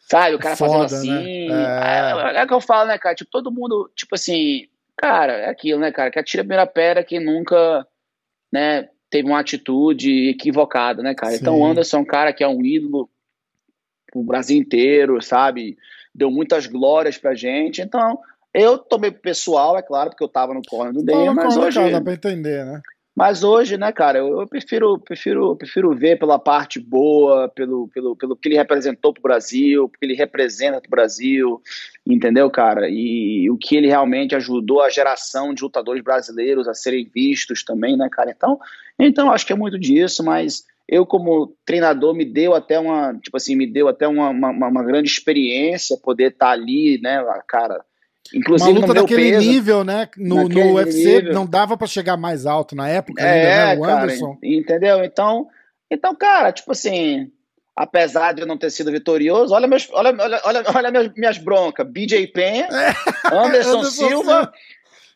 sabe, 0.00 0.34
o 0.34 0.38
cara 0.38 0.56
Foda, 0.56 0.88
fazendo 0.88 1.12
né? 1.12 1.20
assim. 1.20 1.48
Né? 1.48 2.32
É... 2.32 2.36
é... 2.38 2.42
é 2.42 2.46
que 2.46 2.54
eu 2.54 2.60
falo, 2.60 2.88
né, 2.88 2.98
cara? 2.98 3.14
Tipo, 3.14 3.30
todo 3.30 3.52
mundo, 3.52 3.90
tipo 3.94 4.14
assim, 4.14 4.66
cara, 4.96 5.34
é 5.34 5.50
aquilo, 5.50 5.80
né, 5.80 5.92
cara? 5.92 6.10
Que 6.10 6.18
atira 6.18 6.42
a 6.42 6.44
primeira 6.44 6.66
pedra 6.66 7.04
quem 7.04 7.20
nunca, 7.22 7.86
né, 8.50 8.88
teve 9.10 9.28
uma 9.28 9.40
atitude 9.40 10.30
equivocada, 10.30 11.02
né, 11.02 11.14
cara? 11.14 11.32
Sim. 11.34 11.38
Então 11.40 11.60
o 11.60 11.66
Anderson 11.66 11.98
é 11.98 12.00
um 12.00 12.06
cara 12.06 12.32
que 12.32 12.42
é 12.42 12.48
um 12.48 12.64
ídolo 12.64 13.10
pro 14.10 14.22
Brasil 14.22 14.56
inteiro, 14.56 15.20
sabe? 15.20 15.76
Deu 16.14 16.30
muitas 16.30 16.66
glórias 16.66 17.18
pra 17.18 17.34
gente, 17.34 17.82
então 17.82 18.18
eu 18.54 18.78
tomei 18.78 19.10
pessoal, 19.10 19.76
é 19.76 19.82
claro, 19.82 20.10
porque 20.10 20.22
eu 20.22 20.28
tava 20.28 20.54
no 20.54 20.62
corner 20.62 20.92
do 20.92 21.02
Daniel, 21.02 21.34
mas 21.34 21.56
hoje... 21.56 21.76
Cara, 21.76 21.90
dá 21.90 22.00
pra 22.00 22.12
entender, 22.12 22.64
né? 22.64 22.80
Mas 23.16 23.44
hoje, 23.44 23.76
né, 23.76 23.92
cara, 23.92 24.18
eu, 24.18 24.40
eu, 24.40 24.46
prefiro, 24.46 24.98
prefiro, 24.98 25.54
prefiro 25.54 25.94
ver 25.94 26.18
pela 26.18 26.36
parte 26.36 26.80
boa, 26.80 27.48
pelo, 27.48 27.88
pelo, 27.88 28.16
pelo 28.16 28.36
que 28.36 28.48
ele 28.48 28.56
representou 28.56 29.12
pro 29.12 29.22
Brasil, 29.22 29.88
porque 29.88 30.04
ele 30.04 30.14
representa 30.14 30.80
pro 30.80 30.90
Brasil, 30.90 31.62
entendeu, 32.04 32.50
cara? 32.50 32.88
E, 32.88 33.44
e 33.44 33.50
o 33.50 33.56
que 33.56 33.76
ele 33.76 33.86
realmente 33.86 34.34
ajudou 34.34 34.82
a 34.82 34.90
geração 34.90 35.54
de 35.54 35.62
lutadores 35.62 36.02
brasileiros 36.02 36.66
a 36.66 36.74
serem 36.74 37.08
vistos 37.12 37.64
também, 37.64 37.96
né, 37.96 38.08
cara? 38.10 38.32
Então, 38.32 38.58
então 38.98 39.30
acho 39.30 39.46
que 39.46 39.52
é 39.52 39.56
muito 39.56 39.78
disso, 39.78 40.24
mas 40.24 40.64
eu 40.88 41.06
como 41.06 41.56
treinador 41.64 42.14
me 42.14 42.24
deu 42.24 42.52
até 42.52 42.80
uma, 42.80 43.14
tipo 43.14 43.36
assim, 43.36 43.54
me 43.54 43.66
deu 43.66 43.86
até 43.86 44.08
uma, 44.08 44.30
uma, 44.30 44.50
uma 44.50 44.82
grande 44.82 45.08
experiência 45.08 45.96
poder 46.02 46.32
estar 46.32 46.46
tá 46.46 46.52
ali, 46.52 47.00
né, 47.00 47.24
cara 47.46 47.84
Inclusive, 48.32 48.70
uma 48.70 48.80
luta 48.80 48.94
daquele 48.94 49.32
peso, 49.32 49.48
nível, 49.48 49.84
né? 49.84 50.08
No, 50.16 50.48
no 50.48 50.74
UFC 50.74 51.20
nível. 51.20 51.34
não 51.34 51.46
dava 51.46 51.76
para 51.76 51.86
chegar 51.86 52.16
mais 52.16 52.46
alto 52.46 52.74
na 52.74 52.88
época, 52.88 53.22
é, 53.22 53.72
ainda, 53.72 53.74
né? 53.74 53.80
O 53.80 53.84
Anderson. 53.84 54.34
Cara, 54.34 54.38
entendeu? 54.42 55.04
Então, 55.04 55.48
então, 55.90 56.14
cara, 56.14 56.50
tipo 56.50 56.72
assim, 56.72 57.30
apesar 57.76 58.32
de 58.32 58.40
eu 58.40 58.46
não 58.46 58.56
ter 58.56 58.70
sido 58.70 58.90
vitorioso, 58.90 59.54
olha, 59.54 59.66
meus, 59.66 59.88
olha, 59.92 60.14
olha, 60.18 60.40
olha, 60.44 60.64
olha 60.74 60.90
minhas, 60.90 61.12
minhas 61.16 61.38
broncas. 61.38 61.86
BJ 61.86 62.28
Penha, 62.28 62.68
é. 62.70 62.94
Anderson, 63.34 63.78
Anderson 63.78 63.84
Silva, 63.84 64.08
Silva 64.08 64.52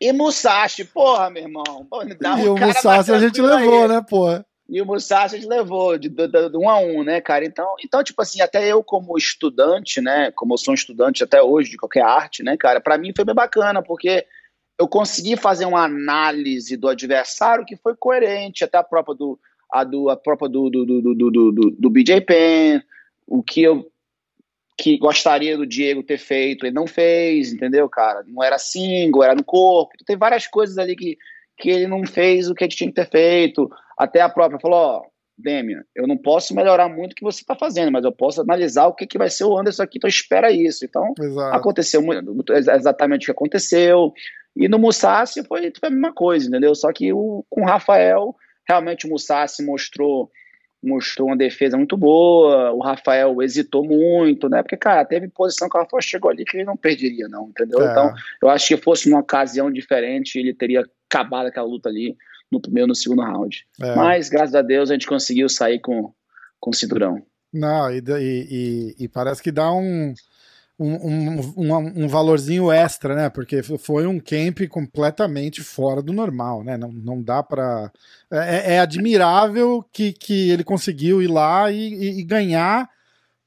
e 0.01 0.13
Musashi. 0.13 0.85
Porra, 0.85 1.31
meu 1.31 1.43
irmão. 1.45 1.87
Pô, 1.89 2.03
e 2.03 2.49
o 2.49 2.57
Musashi 2.57 3.13
a 3.13 3.19
gente 3.19 3.41
levou, 3.41 3.83
aí. 3.83 3.89
né, 3.89 4.05
porra? 4.09 4.45
E 4.69 4.83
o 4.83 4.87
Musashi 4.87 5.47
levou 5.47 5.97
de, 5.97 6.11
de, 6.11 6.29
de, 6.29 6.57
um 6.57 6.69
a 6.69 6.79
um, 6.79 7.03
né, 7.03 7.21
cara? 7.23 7.45
Então, 7.45 7.75
então, 7.83 8.05
tipo 8.05 8.21
assim, 8.21 8.43
até 8.43 8.71
eu 8.71 8.85
como 8.85 9.17
estudante, 9.17 10.01
né, 10.01 10.31
como 10.33 10.53
eu 10.53 10.59
sou 10.59 10.73
um 10.73 10.75
estudante 10.75 11.25
até 11.25 11.43
hoje 11.43 11.71
de 11.71 11.79
qualquer 11.79 12.03
arte, 12.03 12.43
né, 12.43 12.55
cara, 12.57 12.79
para 12.79 12.99
mim 12.99 13.13
foi 13.17 13.25
bem 13.25 13.35
bacana, 13.35 13.83
porque 13.83 14.27
eu 14.79 14.87
consegui 14.87 15.37
fazer 15.37 15.65
uma 15.65 15.85
análise 15.85 16.77
do 16.77 16.87
adversário 16.87 17.65
que 17.65 17.77
foi 17.77 17.97
coerente, 17.97 18.63
até 18.63 18.77
a 18.77 18.85
própria 18.85 19.15
do, 19.15 19.39
a 19.73 19.85
do, 19.85 20.11
a 20.11 20.17
própria 20.17 20.49
do, 20.49 20.69
do, 20.69 20.85
do, 20.85 21.15
do, 21.15 21.31
do, 21.31 21.71
do 21.71 21.91
BJ 21.91 22.21
Penn, 22.21 22.81
o 23.27 23.43
que 23.43 23.63
eu 23.63 23.91
que 24.81 24.97
gostaria 24.97 25.57
do 25.57 25.67
Diego 25.67 26.05
ter 26.05 26.19
feito, 26.19 26.65
ele 26.65 26.75
não 26.75 26.87
fez, 26.87 27.53
entendeu, 27.53 27.89
cara? 27.89 28.23
Não 28.29 28.45
era 28.45 28.61
single, 28.61 29.25
era 29.25 29.35
no 29.35 29.43
corpo, 29.43 29.93
tem 30.07 30.17
várias 30.17 30.47
coisas 30.47 30.79
ali 30.79 30.95
que, 30.95 31.19
que 31.59 31.69
ele 31.69 31.89
não 31.89 32.07
fez 32.07 32.49
o 32.49 32.55
que 32.55 32.63
ele 32.63 32.73
tinha 32.73 32.89
que 32.89 32.95
ter 32.95 33.11
feito, 33.11 33.69
até 33.99 34.21
a 34.21 34.29
própria 34.29 34.61
falou, 34.61 34.79
ó, 34.79 35.03
Demian, 35.39 35.85
eu 35.95 36.07
não 36.07 36.17
posso 36.17 36.55
melhorar 36.55 36.89
muito 36.89 37.13
o 37.13 37.15
que 37.15 37.25
você 37.25 37.41
está 37.41 37.55
fazendo, 37.55 37.93
mas 37.93 38.05
eu 38.05 38.13
posso 38.13 38.41
analisar 38.41 38.87
o 38.87 38.95
que, 38.95 39.07
que 39.07 39.19
vai 39.19 39.31
ser 39.31 39.45
o 39.45 39.57
Anderson 39.57 39.85
aqui, 39.85 39.99
então 39.99 40.09
espera 40.09 40.51
isso. 40.51 40.85
Então, 40.85 41.15
Exato. 41.19 41.57
aconteceu 41.57 42.03
exatamente 42.51 43.23
o 43.23 43.27
que 43.27 43.31
aconteceu. 43.31 44.13
E 44.57 44.69
no 44.69 44.79
Mussassi 44.79 45.45
foi, 45.45 45.73
foi, 45.79 45.89
a 45.89 45.91
mesma 45.91 46.13
coisa, 46.13 46.49
entendeu? 46.49 46.75
Só 46.75 46.93
que 46.93 47.13
o, 47.13 47.45
com 47.49 47.63
o 47.63 47.67
Rafael, 47.67 48.35
realmente 48.69 49.07
o 49.07 49.11
Mussassi 49.11 49.65
mostrou 49.65 50.31
mostrou 50.81 51.29
uma 51.29 51.37
defesa 51.37 51.77
muito 51.77 51.97
boa, 51.97 52.71
o 52.73 52.79
Rafael 52.79 53.43
hesitou 53.43 53.85
muito, 53.85 54.49
né? 54.49 54.63
Porque, 54.63 54.77
cara, 54.77 55.05
teve 55.05 55.29
posição 55.29 55.69
que 55.69 55.77
o 55.77 55.81
Rafael 55.81 56.01
chegou 56.01 56.31
ali 56.31 56.45
que 56.45 56.57
ele 56.57 56.65
não 56.65 56.77
perderia, 56.77 57.27
não, 57.27 57.49
entendeu? 57.49 57.81
É. 57.81 57.91
Então, 57.91 58.15
eu 58.41 58.49
acho 58.49 58.69
que 58.69 58.77
fosse 58.77 59.09
uma 59.09 59.19
ocasião 59.19 59.73
diferente, 59.73 60.39
ele 60.39 60.55
teria 60.55 60.85
acabado 61.11 61.47
aquela 61.47 61.67
luta 61.67 61.89
ali 61.89 62.17
no 62.51 62.61
primeiro 62.61 62.87
e 62.87 62.91
no 62.91 62.95
segundo 62.95 63.23
round. 63.23 63.67
É. 63.81 63.95
Mas, 63.95 64.29
graças 64.29 64.55
a 64.55 64.63
Deus, 64.63 64.91
a 64.91 64.95
gente 64.95 65.07
conseguiu 65.07 65.49
sair 65.49 65.81
com, 65.81 66.13
com 66.59 66.71
o 66.71 66.75
cinturão. 66.75 67.23
Não, 67.53 67.91
e, 67.91 68.03
e, 68.19 68.97
e 68.99 69.09
parece 69.09 69.43
que 69.43 69.51
dá 69.51 69.73
um, 69.73 70.13
um, 70.79 71.41
um, 71.57 72.05
um, 72.05 72.09
valorzinho 72.09 72.71
extra, 72.71 73.15
né? 73.15 73.29
Porque 73.29 73.63
foi 73.63 74.07
um 74.07 74.21
camp 74.21 74.61
completamente 74.69 75.63
fora 75.63 76.01
do 76.01 76.13
normal, 76.13 76.63
né? 76.63 76.77
Não, 76.77 76.93
não 76.93 77.23
dá 77.23 77.43
para 77.43 77.91
é, 78.31 78.75
é, 78.75 78.81
admirável 78.81 79.85
que, 79.93 80.13
que 80.13 80.51
ele 80.51 80.63
conseguiu 80.63 81.21
ir 81.21 81.27
lá 81.27 81.71
e, 81.71 82.21
e, 82.21 82.23
ganhar 82.23 82.89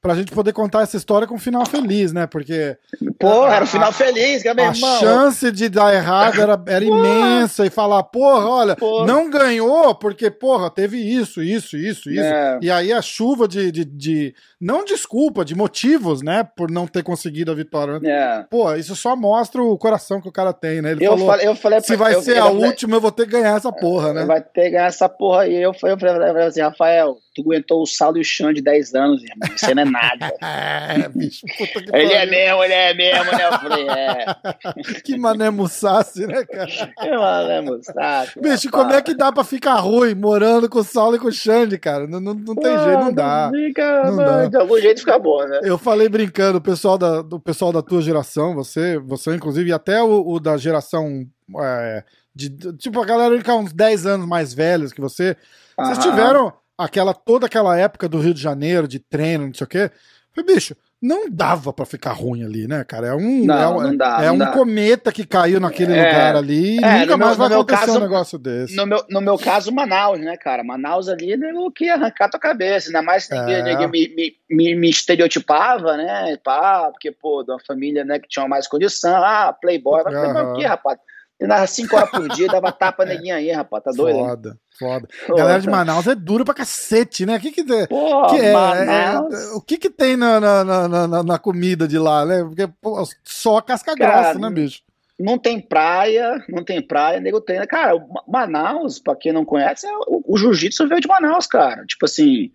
pra 0.02 0.16
gente 0.16 0.32
poder 0.32 0.52
contar 0.52 0.82
essa 0.82 0.96
história 0.96 1.28
com 1.28 1.36
um 1.36 1.38
final 1.38 1.64
feliz, 1.64 2.12
né? 2.12 2.26
Porque. 2.26 2.76
Pô, 3.20 3.46
era 3.46 3.64
um 3.64 3.68
final 3.68 3.92
feliz, 3.92 4.42
que 4.42 4.48
é 4.48 4.54
meu 4.54 4.68
A 4.68 4.74
chance 4.74 5.52
de 5.52 5.68
dar 5.68 5.94
errado 5.94 6.40
era, 6.42 6.60
era 6.66 6.84
imensa 6.84 7.64
e 7.64 7.70
falar, 7.70 8.02
porra, 8.02 8.48
olha, 8.48 8.76
porra. 8.76 9.06
não 9.06 9.30
ganhou 9.30 9.94
porque, 9.94 10.28
porra, 10.28 10.68
teve 10.68 10.98
isso, 10.98 11.40
isso, 11.40 11.76
isso, 11.76 12.10
isso. 12.10 12.20
É. 12.20 12.58
E 12.60 12.68
aí 12.68 12.92
a 12.92 13.00
chuva 13.00 13.46
de, 13.46 13.70
de, 13.70 13.84
de, 13.84 14.34
Não 14.62 14.84
desculpa, 14.84 15.44
de 15.44 15.56
motivos, 15.56 16.22
né? 16.22 16.48
Por 16.56 16.70
não 16.70 16.86
ter 16.86 17.02
conseguido 17.02 17.50
a 17.50 17.54
vitória. 17.54 17.98
É. 18.08 18.44
Pô, 18.48 18.72
isso 18.74 18.94
só 18.94 19.16
mostra 19.16 19.60
o 19.60 19.76
coração 19.76 20.20
que 20.20 20.28
o 20.28 20.32
cara 20.32 20.52
tem, 20.52 20.80
né? 20.80 20.92
Ele 20.92 21.04
eu 21.04 21.10
falou, 21.10 21.26
falei, 21.26 21.46
eu 21.48 21.56
falei 21.56 21.80
se 21.80 21.96
vai 21.96 22.14
eu, 22.14 22.22
ser 22.22 22.36
eu, 22.36 22.44
a 22.44 22.50
última, 22.50 22.94
eu 22.94 23.00
vou 23.00 23.10
ter 23.10 23.24
que 23.24 23.32
ganhar 23.32 23.56
essa 23.56 23.72
porra, 23.72 24.12
né? 24.12 24.24
Vai 24.24 24.40
ter 24.40 24.62
que 24.62 24.70
ganhar 24.70 24.86
essa 24.86 25.08
porra 25.08 25.42
aí. 25.42 25.56
Eu 25.60 25.74
falei, 25.74 25.96
eu 25.96 25.98
falei 25.98 26.46
assim, 26.46 26.60
Rafael, 26.60 27.18
tu 27.34 27.42
aguentou 27.42 27.82
o 27.82 27.86
Sal 27.86 28.16
e 28.16 28.20
o 28.20 28.24
Chão 28.24 28.52
de 28.52 28.62
10 28.62 28.94
anos, 28.94 29.22
irmão. 29.24 29.48
Isso 29.52 29.74
não 29.74 29.82
é 29.82 29.84
nada. 29.84 30.32
é, 30.40 31.08
bicho, 31.08 31.44
puta 31.58 31.82
que 31.82 31.96
Ele 31.96 32.12
é 32.12 32.26
mesmo, 32.26 32.64
ele 32.64 32.72
é 32.72 32.94
mesmo, 32.94 33.32
né? 33.32 33.46
Eu 33.46 33.52
falei, 33.58 33.88
é. 33.88 35.00
que 35.02 35.18
mané 35.18 35.50
mussasse, 35.50 36.24
né, 36.24 36.44
cara? 36.44 36.66
Que 36.66 37.10
mané 37.10 37.60
mussasse. 37.62 38.40
Bicho, 38.40 38.70
como 38.70 38.92
é 38.92 39.02
que 39.02 39.14
dá 39.14 39.32
pra 39.32 39.42
ficar 39.42 39.76
ruim 39.76 40.14
morando 40.14 40.68
com 40.68 40.78
o 40.78 40.84
Saulo 40.84 41.16
e 41.16 41.18
com 41.18 41.28
o 41.28 41.32
Xande, 41.32 41.78
cara? 41.78 42.06
Não, 42.06 42.20
não, 42.20 42.34
não 42.34 42.54
tem 42.54 42.78
jeito, 42.78 43.00
não 43.00 43.12
dá. 43.12 43.50
Fica, 43.52 44.04
não 44.04 44.16
dá. 44.16 44.51
De 44.52 44.58
algum 44.58 44.78
jeito 44.78 45.00
fica 45.00 45.18
bom, 45.18 45.42
né? 45.46 45.60
Eu 45.62 45.78
falei 45.78 46.10
brincando, 46.10 46.58
o 46.58 46.60
pessoal 46.60 46.98
da, 46.98 47.22
do 47.22 47.40
pessoal 47.40 47.72
da 47.72 47.80
tua 47.80 48.02
geração, 48.02 48.54
você, 48.54 48.98
você 48.98 49.34
inclusive, 49.34 49.70
e 49.70 49.72
até 49.72 50.02
o, 50.02 50.28
o 50.28 50.38
da 50.38 50.58
geração. 50.58 51.26
É, 51.58 52.04
de, 52.34 52.50
tipo, 52.74 53.00
a 53.00 53.06
galera 53.06 53.34
fica 53.38 53.54
uns 53.54 53.72
10 53.72 54.04
anos 54.04 54.28
mais 54.28 54.52
velhos 54.52 54.92
que 54.92 55.00
você. 55.00 55.38
Vocês 55.74 55.96
tiveram 56.00 56.52
aquela 56.76 57.14
toda 57.14 57.46
aquela 57.46 57.78
época 57.78 58.06
do 58.10 58.20
Rio 58.20 58.34
de 58.34 58.42
Janeiro, 58.42 58.86
de 58.86 58.98
treino, 58.98 59.46
não 59.46 59.54
sei 59.54 59.64
o 59.64 59.68
quê. 59.68 59.90
Falei, 60.34 60.54
bicho, 60.54 60.76
não 61.02 61.28
dava 61.28 61.72
para 61.72 61.84
ficar 61.84 62.12
ruim 62.12 62.44
ali, 62.44 62.68
né, 62.68 62.84
cara? 62.84 63.08
É 63.08 63.14
um, 63.14 63.44
não, 63.44 63.82
é, 63.82 63.86
não 63.88 63.96
dá, 63.96 64.18
é 64.22 64.26
não 64.26 64.34
um 64.36 64.38
dá. 64.38 64.52
cometa 64.52 65.10
que 65.10 65.26
caiu 65.26 65.58
naquele 65.58 65.92
é, 65.92 65.96
lugar 65.96 66.36
ali 66.36 66.78
e 66.78 66.84
é, 66.84 67.00
nunca 67.00 67.16
mais 67.16 67.36
meu, 67.36 67.48
vai 67.48 67.58
acontecer 67.58 67.86
caso, 67.86 67.98
um 67.98 68.00
negócio 68.00 68.38
desse. 68.38 68.76
No 68.76 68.86
meu, 68.86 69.04
no 69.10 69.20
meu 69.20 69.36
caso, 69.36 69.72
Manaus, 69.72 70.20
né, 70.20 70.36
cara? 70.36 70.62
Manaus 70.62 71.08
ali 71.08 71.36
nego 71.36 71.72
que 71.72 71.86
ia 71.86 71.94
arrancar 71.94 72.30
tua 72.30 72.38
cabeça, 72.38 72.88
ainda 72.88 73.02
mais 73.02 73.24
se 73.24 73.34
ninguém, 73.34 73.54
é. 73.56 73.62
ninguém 73.64 73.88
me, 73.88 74.14
me, 74.14 74.36
me, 74.48 74.74
me, 74.76 74.90
estereotipava, 74.90 75.96
né? 75.96 76.36
Pá, 76.44 76.88
porque, 76.92 77.10
pô, 77.10 77.42
de 77.42 77.50
uma 77.50 77.58
família 77.58 78.04
né, 78.04 78.20
que 78.20 78.28
tinha 78.28 78.46
mais 78.46 78.68
condição, 78.68 79.24
ah, 79.24 79.52
playboy, 79.52 80.04
vai 80.04 80.12
playboy 80.12 80.42
o 80.44 80.54
quê, 80.54 80.66
rapaz? 80.66 80.98
Treinava 81.42 81.66
5 81.66 81.96
horas 81.96 82.10
por 82.10 82.28
dia, 82.28 82.46
dava 82.46 82.70
tapa 82.70 83.04
neguinha 83.04 83.34
aí, 83.34 83.50
rapaz. 83.50 83.82
Tá 83.82 83.90
doido? 83.90 84.16
Foda, 84.16 84.56
foda. 84.78 85.08
Pô, 85.26 85.34
Galera 85.34 85.60
de 85.60 85.68
Manaus 85.68 86.06
é 86.06 86.14
dura 86.14 86.44
pra 86.44 86.54
cacete, 86.54 87.26
né? 87.26 87.36
O 87.36 87.40
que 87.40 87.50
que, 87.50 87.64
pô, 87.88 88.26
que 88.28 88.36
é, 88.36 88.52
Manaus... 88.52 89.34
é, 89.34 89.52
O 89.54 89.60
que 89.60 89.76
que 89.76 89.90
tem 89.90 90.16
na, 90.16 90.38
na, 90.38 90.64
na, 90.88 91.22
na, 91.24 91.38
comida 91.40 91.88
de 91.88 91.98
lá, 91.98 92.24
né? 92.24 92.44
Porque 92.44 92.68
pô, 92.80 93.02
só 93.24 93.60
casca 93.60 93.96
grossa, 93.96 94.38
né, 94.38 94.50
bicho? 94.50 94.82
Não 95.18 95.36
tem 95.36 95.60
praia, 95.60 96.44
não 96.48 96.62
tem 96.62 96.80
praia, 96.80 97.18
nego 97.18 97.40
treina. 97.40 97.66
Cara, 97.66 97.94
Manaus, 98.28 99.00
pra 99.00 99.16
quem 99.16 99.32
não 99.32 99.44
conhece, 99.44 99.84
é, 99.84 99.90
o, 100.06 100.22
o 100.24 100.38
jiu-jitsu 100.38 100.86
veio 100.86 101.00
de 101.00 101.08
Manaus, 101.08 101.48
cara. 101.48 101.84
Tipo 101.86 102.04
assim, 102.04 102.52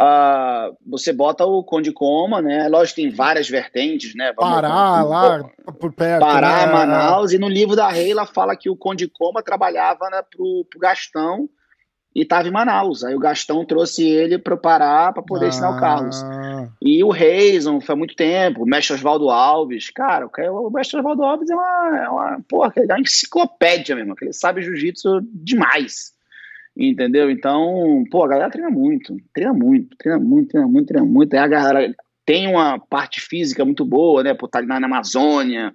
Uh, 0.00 0.76
você 0.86 1.12
bota 1.12 1.44
o 1.44 1.64
Conde 1.64 1.92
Coma, 1.92 2.40
né? 2.40 2.68
Lógico, 2.68 2.96
tem 2.96 3.10
várias 3.10 3.48
vertentes, 3.48 4.14
né? 4.14 4.32
Vamos, 4.36 4.54
Pará, 4.54 5.04
um, 5.04 5.08
lá 5.08 5.50
por 5.80 5.92
perto. 5.92 6.20
Pará, 6.20 6.66
né? 6.66 6.72
Manaus, 6.72 7.32
e 7.32 7.38
no 7.38 7.48
livro 7.48 7.74
da 7.74 7.88
Rei 7.88 8.12
ela 8.12 8.24
fala 8.24 8.54
que 8.54 8.70
o 8.70 8.76
Conde 8.76 9.08
Coma 9.08 9.42
trabalhava 9.42 10.08
né, 10.08 10.22
pro, 10.30 10.64
pro 10.70 10.78
Gastão 10.78 11.48
e 12.14 12.22
estava 12.22 12.46
em 12.46 12.52
Manaus. 12.52 13.02
Aí 13.02 13.14
o 13.14 13.18
Gastão 13.18 13.64
trouxe 13.64 14.04
ele 14.04 14.38
para 14.38 14.54
o 14.54 14.60
Pará 14.60 15.12
para 15.12 15.22
poder 15.22 15.46
ah. 15.46 15.48
ensinar 15.48 15.76
o 15.76 15.80
Carlos. 15.80 16.24
E 16.80 17.02
o 17.02 17.10
Reison 17.10 17.80
foi 17.80 17.94
há 17.94 17.98
muito 17.98 18.14
tempo, 18.14 18.62
o 18.62 18.66
mestre 18.66 18.94
Oswaldo 18.94 19.30
Alves. 19.30 19.90
Cara, 19.90 20.26
o 20.26 20.70
mestre 20.70 20.98
Oswaldo 21.00 21.24
Alves 21.24 21.50
é 21.50 21.54
uma, 21.56 21.98
é 21.98 22.08
uma, 22.08 22.40
porra, 22.48 22.72
é 22.76 22.84
uma 22.84 23.00
enciclopédia 23.00 23.96
mesmo, 23.96 24.14
ele 24.20 24.32
sabe 24.32 24.62
jiu-jitsu 24.62 25.20
demais. 25.24 26.16
Entendeu? 26.78 27.28
Então, 27.28 28.04
pô, 28.08 28.24
a 28.24 28.28
galera 28.28 28.50
treina 28.50 28.70
muito, 28.70 29.16
treina 29.34 29.52
muito, 29.52 29.96
treina 29.96 30.20
muito, 30.20 30.48
treina 30.48 30.68
muito, 30.68 30.86
treina 30.86 31.06
muito. 31.06 31.34
Aí 31.34 31.40
a 31.40 31.48
galera 31.48 31.94
tem 32.24 32.46
uma 32.46 32.78
parte 32.78 33.20
física 33.20 33.64
muito 33.64 33.84
boa, 33.84 34.22
né? 34.22 34.32
Por 34.32 34.46
estar 34.46 34.62
na 34.62 34.76
Amazônia, 34.76 35.74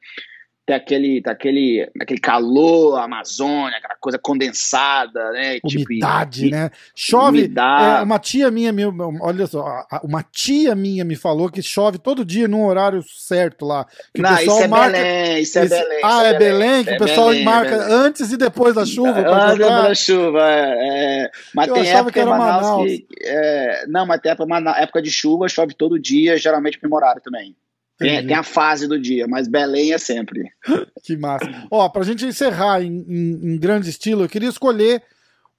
tem 0.66 0.76
aquele, 0.76 1.22
tem 1.22 1.34
aquele, 1.34 1.92
aquele 2.02 2.20
calor, 2.20 2.98
Amazônia, 2.98 3.78
aquela 3.78 3.96
coisa 4.00 4.18
condensada, 4.18 5.32
né? 5.32 5.60
Tipo, 5.60 5.92
umidade, 5.92 6.44
tipo, 6.44 6.56
né? 6.56 6.72
Chove. 6.96 7.52
É, 7.54 8.02
uma 8.02 8.18
tia 8.18 8.50
minha, 8.50 8.74
olha 9.20 9.46
só, 9.46 9.86
uma 10.04 10.24
tia 10.24 10.74
minha 10.74 11.04
me 11.04 11.18
falou 11.18 11.50
que 11.50 11.62
chove 11.62 11.98
todo 11.98 12.24
dia 12.24 12.48
num 12.48 12.66
horário 12.66 13.04
certo 13.04 13.66
lá. 13.66 13.86
Que 14.14 14.22
Não, 14.22 14.34
o 14.34 14.38
pessoal 14.38 14.58
isso 14.58 14.66
é 14.66 14.68
marca, 14.70 14.98
Belém, 14.98 15.42
isso 15.42 15.60
é 15.60 15.68
Belém. 15.68 16.02
Ah, 16.02 16.24
é, 16.24 16.30
é 16.30 16.38
Belém, 16.38 16.84
que 16.86 16.94
o 16.94 16.98
pessoal 16.98 17.28
Belém, 17.28 17.44
marca 17.44 17.78
Belém. 17.78 17.94
antes 17.94 18.32
e 18.32 18.38
depois 18.38 18.76
da 18.76 18.86
chuva. 18.86 19.20
Antes 19.20 19.60
da 19.60 19.96
chuva, 19.96 20.42
é. 20.50 21.30
Mas 21.54 21.68
Eu 21.68 21.74
tem 21.74 21.90
época 21.90 22.22
em 22.22 22.26
Manaus, 22.26 22.62
Manaus. 22.62 22.86
que. 22.86 23.08
É, 23.22 23.86
não, 23.88 24.06
mas 24.06 24.22
tem 24.22 24.32
época, 24.32 24.76
época 24.78 25.02
de 25.02 25.12
chuva, 25.12 25.50
chove 25.50 25.74
todo 25.74 26.00
dia, 26.00 26.38
geralmente 26.38 26.80
no 26.82 26.96
horário 26.96 27.22
também. 27.22 27.54
Tem, 27.98 28.26
tem, 28.26 28.36
a 28.36 28.44
fase 28.44 28.88
do 28.88 29.00
dia, 29.00 29.28
mas 29.28 29.48
Belém 29.48 29.94
é 29.94 29.98
sempre. 29.98 30.52
que 31.04 31.16
massa. 31.16 31.46
Ó, 31.70 31.88
pra 31.90 32.04
gente 32.04 32.26
encerrar 32.26 32.82
em, 32.82 33.06
em, 33.08 33.54
em, 33.54 33.58
grande 33.58 33.90
estilo, 33.90 34.24
eu 34.24 34.30
queria 34.30 34.50
escolher 34.50 35.04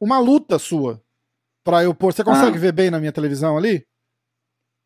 uma 0.01 0.19
luta 0.19 0.59
sua 0.59 1.01
pra 1.63 1.85
eu 1.85 1.95
pôr. 1.95 2.13
Você 2.13 2.25
consegue 2.25 2.57
ah. 2.57 2.61
ver 2.61 2.73
bem 2.73 2.91
na 2.91 2.99
minha 2.99 3.13
televisão 3.13 3.57
ali? 3.57 3.87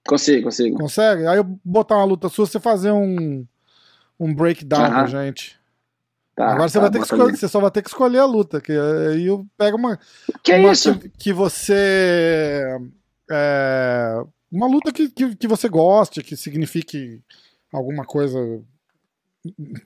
Consigo, 0.06 0.44
consigo. 0.44 0.76
Consegue? 0.76 1.26
Aí 1.26 1.38
eu 1.38 1.44
botar 1.64 1.96
uma 1.96 2.04
luta 2.04 2.28
sua, 2.28 2.46
você 2.46 2.60
fazer 2.60 2.92
um, 2.92 3.46
um 4.20 4.34
breakdown 4.34 4.88
pra 4.90 5.06
gente. 5.06 5.58
Tá, 6.34 6.52
Agora 6.52 6.68
você, 6.68 6.78
tá, 6.78 6.82
vai 6.82 6.90
ter 6.90 6.98
que 6.98 7.04
escolher, 7.04 7.36
você 7.36 7.48
só 7.48 7.60
vai 7.60 7.70
ter 7.70 7.82
que 7.82 7.88
escolher 7.88 8.18
a 8.18 8.24
luta, 8.24 8.60
que 8.60 8.72
aí 8.72 9.26
eu 9.26 9.44
pego 9.56 9.76
uma. 9.76 9.98
Que 10.42 10.54
uma 10.54 10.68
é 10.68 10.72
isso? 10.72 10.98
Que, 10.98 11.08
que 11.08 11.32
você. 11.32 12.62
É, 13.30 14.22
uma 14.50 14.66
luta 14.66 14.92
que, 14.92 15.08
que, 15.08 15.36
que 15.36 15.48
você 15.48 15.68
goste, 15.68 16.22
que 16.22 16.36
signifique 16.36 17.22
alguma 17.72 18.04
coisa 18.04 18.62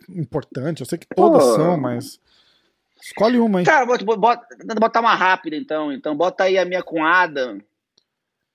importante. 0.09 0.81
Eu 0.81 0.87
sei 0.87 0.99
que 0.99 1.07
todas 1.15 1.43
Pô. 1.43 1.55
são, 1.55 1.77
mas. 1.77 2.21
Escolhe 3.03 3.39
uma 3.39 3.59
aí. 3.59 3.65
Cara, 3.65 3.85
bota, 3.85 4.05
bota, 4.05 4.47
botar 4.79 5.01
uma 5.01 5.15
rápida 5.15 5.57
então. 5.57 5.93
Então, 5.93 6.17
bota 6.17 6.45
aí 6.45 6.57
a 6.57 6.65
minha 6.65 6.83
com 6.83 7.05
Adam. 7.05 7.59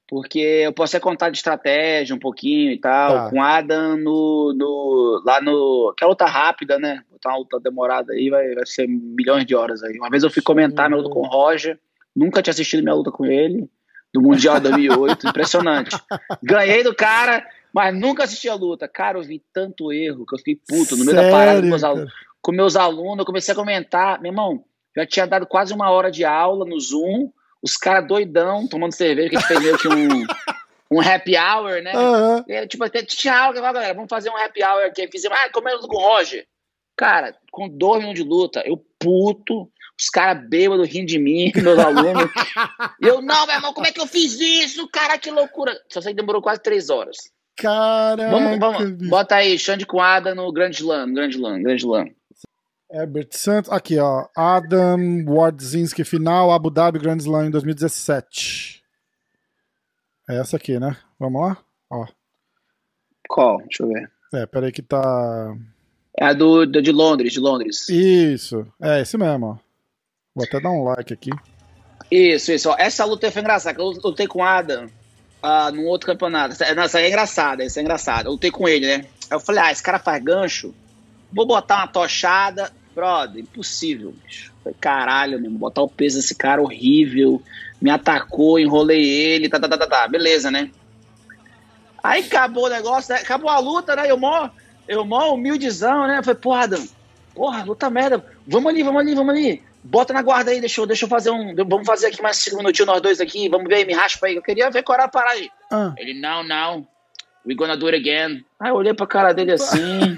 Porque 0.08 0.40
eu 0.40 0.72
posso 0.72 0.96
até 0.96 1.04
contar 1.04 1.30
de 1.30 1.38
estratégia 1.38 2.16
um 2.16 2.20
pouquinho 2.20 2.72
e 2.72 2.80
tal. 2.80 3.14
Tá. 3.14 3.30
Com 3.30 3.44
Adam 3.44 3.98
no, 3.98 4.54
no, 4.58 5.22
lá 5.26 5.42
no. 5.42 5.94
Que 5.98 6.06
é 6.06 6.08
luta 6.08 6.26
rápida, 6.26 6.80
né? 6.80 7.04
Botar 7.12 7.32
uma 7.32 7.40
luta 7.40 7.60
demorada 7.60 8.14
aí, 8.14 8.30
vai, 8.30 8.56
vai 8.56 8.66
ser 8.66 8.88
milhões 8.88 9.46
de 9.46 9.54
horas 9.54 9.84
aí. 9.84 9.98
Uma 9.98 10.10
vez 10.10 10.24
eu 10.24 10.30
fui 10.30 10.42
comentar 10.42 10.90
minha 10.90 11.02
luta 11.02 11.14
com 11.14 11.20
o 11.20 11.28
Roger. 11.28 11.78
Nunca 12.16 12.42
tinha 12.42 12.52
assistido 12.52 12.82
minha 12.82 12.96
luta 12.96 13.12
com 13.12 13.26
ele. 13.26 13.70
Do 14.14 14.22
Mundial 14.22 14.60
2008. 14.60 15.28
Impressionante. 15.28 15.98
Ganhei 16.42 16.84
do 16.84 16.96
cara 16.96 17.46
mas 17.78 17.94
nunca 17.94 18.24
assisti 18.24 18.50
a 18.50 18.56
luta. 18.56 18.88
Cara, 18.88 19.20
eu 19.20 19.24
vi 19.24 19.40
tanto 19.54 19.94
erro 19.94 20.26
que 20.26 20.34
eu 20.34 20.40
fiquei 20.40 20.60
puto 20.68 20.96
no 20.98 21.06
meio 21.06 21.16
da 21.16 21.30
parada 21.30 21.62
com 21.62 21.68
meus, 21.68 21.84
alunos, 21.84 22.14
com 22.42 22.52
meus 22.52 22.76
alunos. 22.76 23.20
Eu 23.20 23.26
comecei 23.26 23.54
a 23.54 23.56
comentar. 23.56 24.20
Meu 24.20 24.32
irmão, 24.32 24.66
já 24.96 25.06
tinha 25.06 25.28
dado 25.28 25.46
quase 25.46 25.76
uma 25.76 25.92
hora 25.92 26.10
de 26.10 26.26
aula 26.26 26.66
no 26.66 26.80
Zoom. 26.80 27.30
Os 27.62 27.78
caras 27.78 28.08
doidão, 28.08 28.68
tomando 28.68 28.96
cerveja, 28.96 29.30
que 29.30 29.36
a 29.36 29.40
gente 29.40 29.48
fez 29.48 29.60
meio 29.60 29.78
que 29.78 29.88
um, 29.88 30.26
um 30.92 31.02
happy 31.02 31.38
hour, 31.38 31.84
né? 31.84 31.94
Uhum. 31.96 32.44
E, 32.48 32.68
tipo, 32.68 32.84
tinha 33.06 33.38
aula, 33.38 33.62
galera, 33.62 33.94
vamos 33.94 34.10
fazer 34.10 34.32
um 34.32 34.38
happy 34.38 34.64
hour 34.64 34.84
aqui. 34.86 35.08
Fizemos, 35.12 35.38
ah, 35.38 35.46
é 35.46 35.50
com 35.50 35.60
o 35.60 36.00
Roger? 36.00 36.48
Cara, 36.96 37.36
com 37.52 37.70
dois 37.70 38.00
minutos 38.00 38.24
de 38.24 38.28
luta, 38.28 38.64
eu 38.66 38.84
puto, 38.98 39.70
os 40.00 40.10
caras 40.10 40.48
bêbados 40.48 40.88
rindo 40.88 41.08
de 41.08 41.20
mim, 41.20 41.52
meus 41.58 41.80
alunos. 41.80 42.30
eu, 43.02 43.22
não, 43.22 43.46
meu 43.46 43.56
irmão, 43.56 43.74
como 43.74 43.88
é 43.88 43.92
que 43.92 44.00
eu 44.00 44.08
fiz 44.08 44.40
isso? 44.40 44.88
Cara, 44.90 45.18
que 45.18 45.32
loucura. 45.32 45.80
Só 45.90 46.02
sei 46.02 46.14
que 46.14 46.18
demorou 46.22 46.42
quase 46.42 46.62
três 46.62 46.90
horas. 46.90 47.18
Caraca. 47.56 48.30
Vamos, 48.30 48.60
vamos. 48.60 49.10
Bota 49.10 49.36
aí, 49.36 49.58
Xande 49.58 49.86
com 49.86 50.00
Adam 50.00 50.36
no 50.36 50.52
Grande 50.52 50.78
Slam, 50.78 51.14
Grande 51.14 51.36
Slam, 51.36 51.64
Grande 51.64 51.82
Slam. 51.82 52.06
Herbert 52.90 53.30
Santos, 53.32 53.70
aqui 53.70 54.00
ó, 54.00 54.28
Adam 54.36 55.26
Wardzinski 55.28 56.06
final, 56.06 56.54
Abu 56.54 56.70
Dhabi 56.70 57.00
Grand 57.00 57.18
Slam 57.18 57.48
em 57.48 57.52
2017. 57.52 58.82
É 60.30 60.38
essa 60.38 60.56
aqui, 60.56 60.80
né? 60.80 60.96
Vamos 61.20 61.42
lá? 61.42 61.58
Ó. 61.90 62.06
Qual? 63.28 63.58
Deixa 63.60 63.84
eu 63.84 63.88
ver. 63.90 64.12
É, 64.34 64.46
peraí 64.46 64.72
que 64.72 64.82
tá. 64.82 65.56
É 66.18 66.26
a 66.26 66.34
do, 66.34 66.66
do, 66.66 66.82
de 66.82 66.92
Londres, 66.92 67.34
de 67.34 67.40
Londres. 67.40 67.90
Isso, 67.90 68.66
é 68.82 69.02
esse 69.02 69.18
mesmo, 69.18 69.46
ó. 69.48 69.67
Vou 70.38 70.46
até 70.46 70.60
dar 70.60 70.70
um 70.70 70.84
like 70.84 71.12
aqui. 71.12 71.32
Isso, 72.12 72.52
isso. 72.52 72.70
Ó. 72.70 72.76
Essa 72.78 73.04
luta 73.04 73.32
foi 73.32 73.42
engraçada, 73.42 73.82
eu 73.82 73.86
lutei 73.86 74.28
com 74.28 74.44
Adam 74.44 74.86
uh, 74.86 75.72
num 75.74 75.88
outro 75.88 76.06
campeonato. 76.06 76.54
Essa, 76.64 77.00
é 77.02 77.08
engraçada, 77.08 77.64
essa 77.64 77.80
é 77.80 77.82
engraçada. 77.82 78.28
Eu 78.28 78.34
lutei 78.34 78.52
com 78.52 78.68
ele, 78.68 78.86
né? 78.86 79.06
Aí 79.32 79.32
eu 79.32 79.40
falei, 79.40 79.64
ah, 79.64 79.72
esse 79.72 79.82
cara 79.82 79.98
faz 79.98 80.24
gancho, 80.24 80.76
vou 81.34 81.48
botar 81.48 81.78
uma 81.78 81.88
tochada. 81.88 82.72
Brother, 82.94 83.42
impossível, 83.42 84.14
bicho. 84.24 84.54
Falei, 84.64 84.78
caralho, 84.80 85.42
mesmo, 85.42 85.58
botar 85.58 85.82
o 85.82 85.90
peso 85.90 86.18
desse 86.18 86.36
cara 86.36 86.62
horrível. 86.62 87.42
Me 87.82 87.90
atacou, 87.90 88.60
enrolei 88.60 89.04
ele, 89.04 89.50
tá, 89.50 89.60
tá, 89.60 89.68
tá, 89.68 89.78
tá, 89.78 89.88
tá. 89.88 90.08
Beleza, 90.08 90.52
né? 90.52 90.70
Aí 92.04 92.22
acabou 92.22 92.66
o 92.66 92.70
negócio, 92.70 93.12
né? 93.12 93.22
acabou 93.22 93.50
a 93.50 93.58
luta, 93.58 93.96
né? 93.96 94.10
Eu 94.10 94.18
mó, 94.18 94.50
eu 94.88 95.04
mó 95.04 95.34
humildezão, 95.34 96.06
né? 96.06 96.22
falei, 96.24 96.40
porra, 96.40 96.64
Adam, 96.64 96.88
porra, 97.34 97.64
luta 97.64 97.90
merda. 97.90 98.24
Vamos 98.48 98.72
ali, 98.72 98.84
vamos 98.84 99.02
ali, 99.02 99.16
vamos 99.16 99.34
ali. 99.34 99.67
Bota 99.84 100.14
na 100.14 100.22
guarda 100.22 100.52
aí, 100.52 100.60
deixa 100.60 100.82
eu, 100.82 100.86
deixa 100.86 101.06
eu 101.06 101.10
fazer 101.10 101.30
um. 101.30 101.56
Vamos 101.56 101.86
fazer 101.86 102.08
aqui 102.08 102.22
mais 102.22 102.38
cinco 102.38 102.58
minutinhos 102.58 102.88
nós 102.88 103.02
dois 103.02 103.22
aqui. 103.22 103.48
Vamos 103.48 103.68
ver 103.68 103.76
aí, 103.76 103.86
me 103.86 103.94
raspa 103.94 104.28
aí. 104.28 104.36
Eu 104.36 104.42
queria 104.42 104.70
ver 104.70 104.84
qual 104.84 104.96
era 104.96 105.06
a 105.06 105.10
parada 105.10 105.36
aí. 105.36 105.50
Ah. 105.72 105.94
Ele, 105.98 106.14
não, 106.20 106.44
não. 106.44 106.88
We 107.46 107.56
gonna 107.56 107.78
do 107.78 107.88
it 107.88 107.96
again. 107.96 108.46
Aí 108.60 108.70
eu 108.70 108.76
olhei 108.76 108.94
pra 108.94 109.08
cara 109.08 109.34
dele 109.34 109.54
assim. 109.54 110.18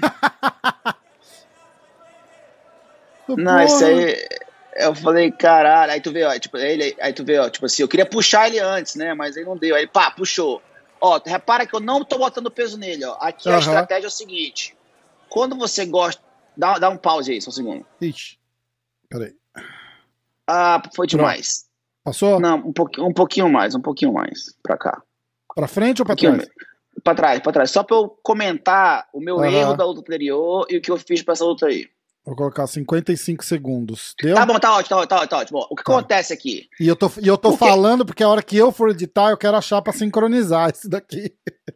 não, 3.28 3.62
isso 3.62 3.84
aí. 3.84 4.16
Eu 4.74 4.94
falei, 4.94 5.30
caralho. 5.30 5.92
Aí 5.92 6.00
tu 6.00 6.10
vê, 6.10 6.24
ó, 6.24 6.36
tipo, 6.38 6.56
ele, 6.56 6.96
aí 7.00 7.12
tu 7.12 7.24
vê, 7.24 7.38
ó, 7.38 7.48
tipo 7.48 7.66
assim, 7.66 7.82
eu 7.82 7.88
queria 7.88 8.06
puxar 8.06 8.48
ele 8.48 8.58
antes, 8.58 8.96
né? 8.96 9.14
Mas 9.14 9.36
aí 9.36 9.44
não 9.44 9.56
deu. 9.56 9.76
Aí, 9.76 9.86
pá, 9.86 10.10
puxou. 10.10 10.60
Ó, 11.00 11.20
repara 11.24 11.64
que 11.64 11.74
eu 11.74 11.80
não 11.80 12.04
tô 12.04 12.18
botando 12.18 12.50
peso 12.50 12.76
nele, 12.76 13.04
ó. 13.04 13.16
Aqui 13.20 13.48
uhum. 13.48 13.54
a 13.54 13.58
estratégia 13.58 14.06
é 14.06 14.08
o 14.08 14.10
seguinte. 14.10 14.76
Quando 15.28 15.56
você 15.56 15.86
gosta. 15.86 16.20
Dá, 16.56 16.78
dá 16.78 16.90
um 16.90 16.96
pause 16.96 17.30
aí, 17.30 17.40
só 17.40 17.50
um 17.50 17.52
segundo. 17.52 17.86
Ixi. 18.00 18.38
Peraí. 19.08 19.39
Ah, 20.50 20.82
foi 20.96 21.06
demais. 21.06 21.64
Passou? 22.02 22.40
Não, 22.40 22.58
um 22.58 22.72
pouquinho, 22.72 23.06
um 23.06 23.12
pouquinho 23.12 23.48
mais, 23.48 23.74
um 23.76 23.80
pouquinho 23.80 24.12
mais. 24.12 24.52
Pra 24.62 24.76
cá. 24.76 25.00
Pra 25.54 25.68
frente 25.68 26.02
ou 26.02 26.06
pra 26.06 26.14
um 26.14 26.16
trás? 26.16 26.48
Pra 27.04 27.14
trás, 27.14 27.40
pra 27.40 27.52
trás. 27.52 27.70
Só 27.70 27.84
pra 27.84 27.96
eu 27.96 28.08
comentar 28.20 29.06
o 29.12 29.20
meu 29.20 29.36
uhum. 29.36 29.44
erro 29.44 29.76
da 29.76 29.84
luta 29.84 30.00
anterior 30.00 30.66
e 30.68 30.78
o 30.78 30.80
que 30.80 30.90
eu 30.90 30.98
fiz 30.98 31.22
pra 31.22 31.34
essa 31.34 31.44
luta 31.44 31.66
aí. 31.66 31.86
Vou 32.24 32.34
colocar 32.34 32.66
55 32.66 33.44
segundos. 33.44 34.14
Deu? 34.20 34.34
Tá 34.34 34.44
bom, 34.44 34.58
tá 34.58 34.74
ótimo, 34.76 34.88
tá 34.88 34.96
ótimo, 34.96 35.08
tá 35.08 35.16
ótimo. 35.16 35.28
Tá 35.28 35.36
ótimo. 35.38 35.66
O 35.70 35.76
que 35.76 35.84
tá. 35.84 35.92
acontece 35.92 36.32
aqui? 36.32 36.68
E 36.80 36.88
eu 36.88 36.96
tô, 36.96 37.10
e 37.22 37.28
eu 37.28 37.38
tô 37.38 37.56
falando 37.56 38.04
porque 38.04 38.24
a 38.24 38.28
hora 38.28 38.42
que 38.42 38.56
eu 38.56 38.72
for 38.72 38.90
editar, 38.90 39.30
eu 39.30 39.38
quero 39.38 39.56
achar 39.56 39.80
pra 39.80 39.92
sincronizar 39.92 40.70
isso 40.74 40.88
daqui. 40.88 41.32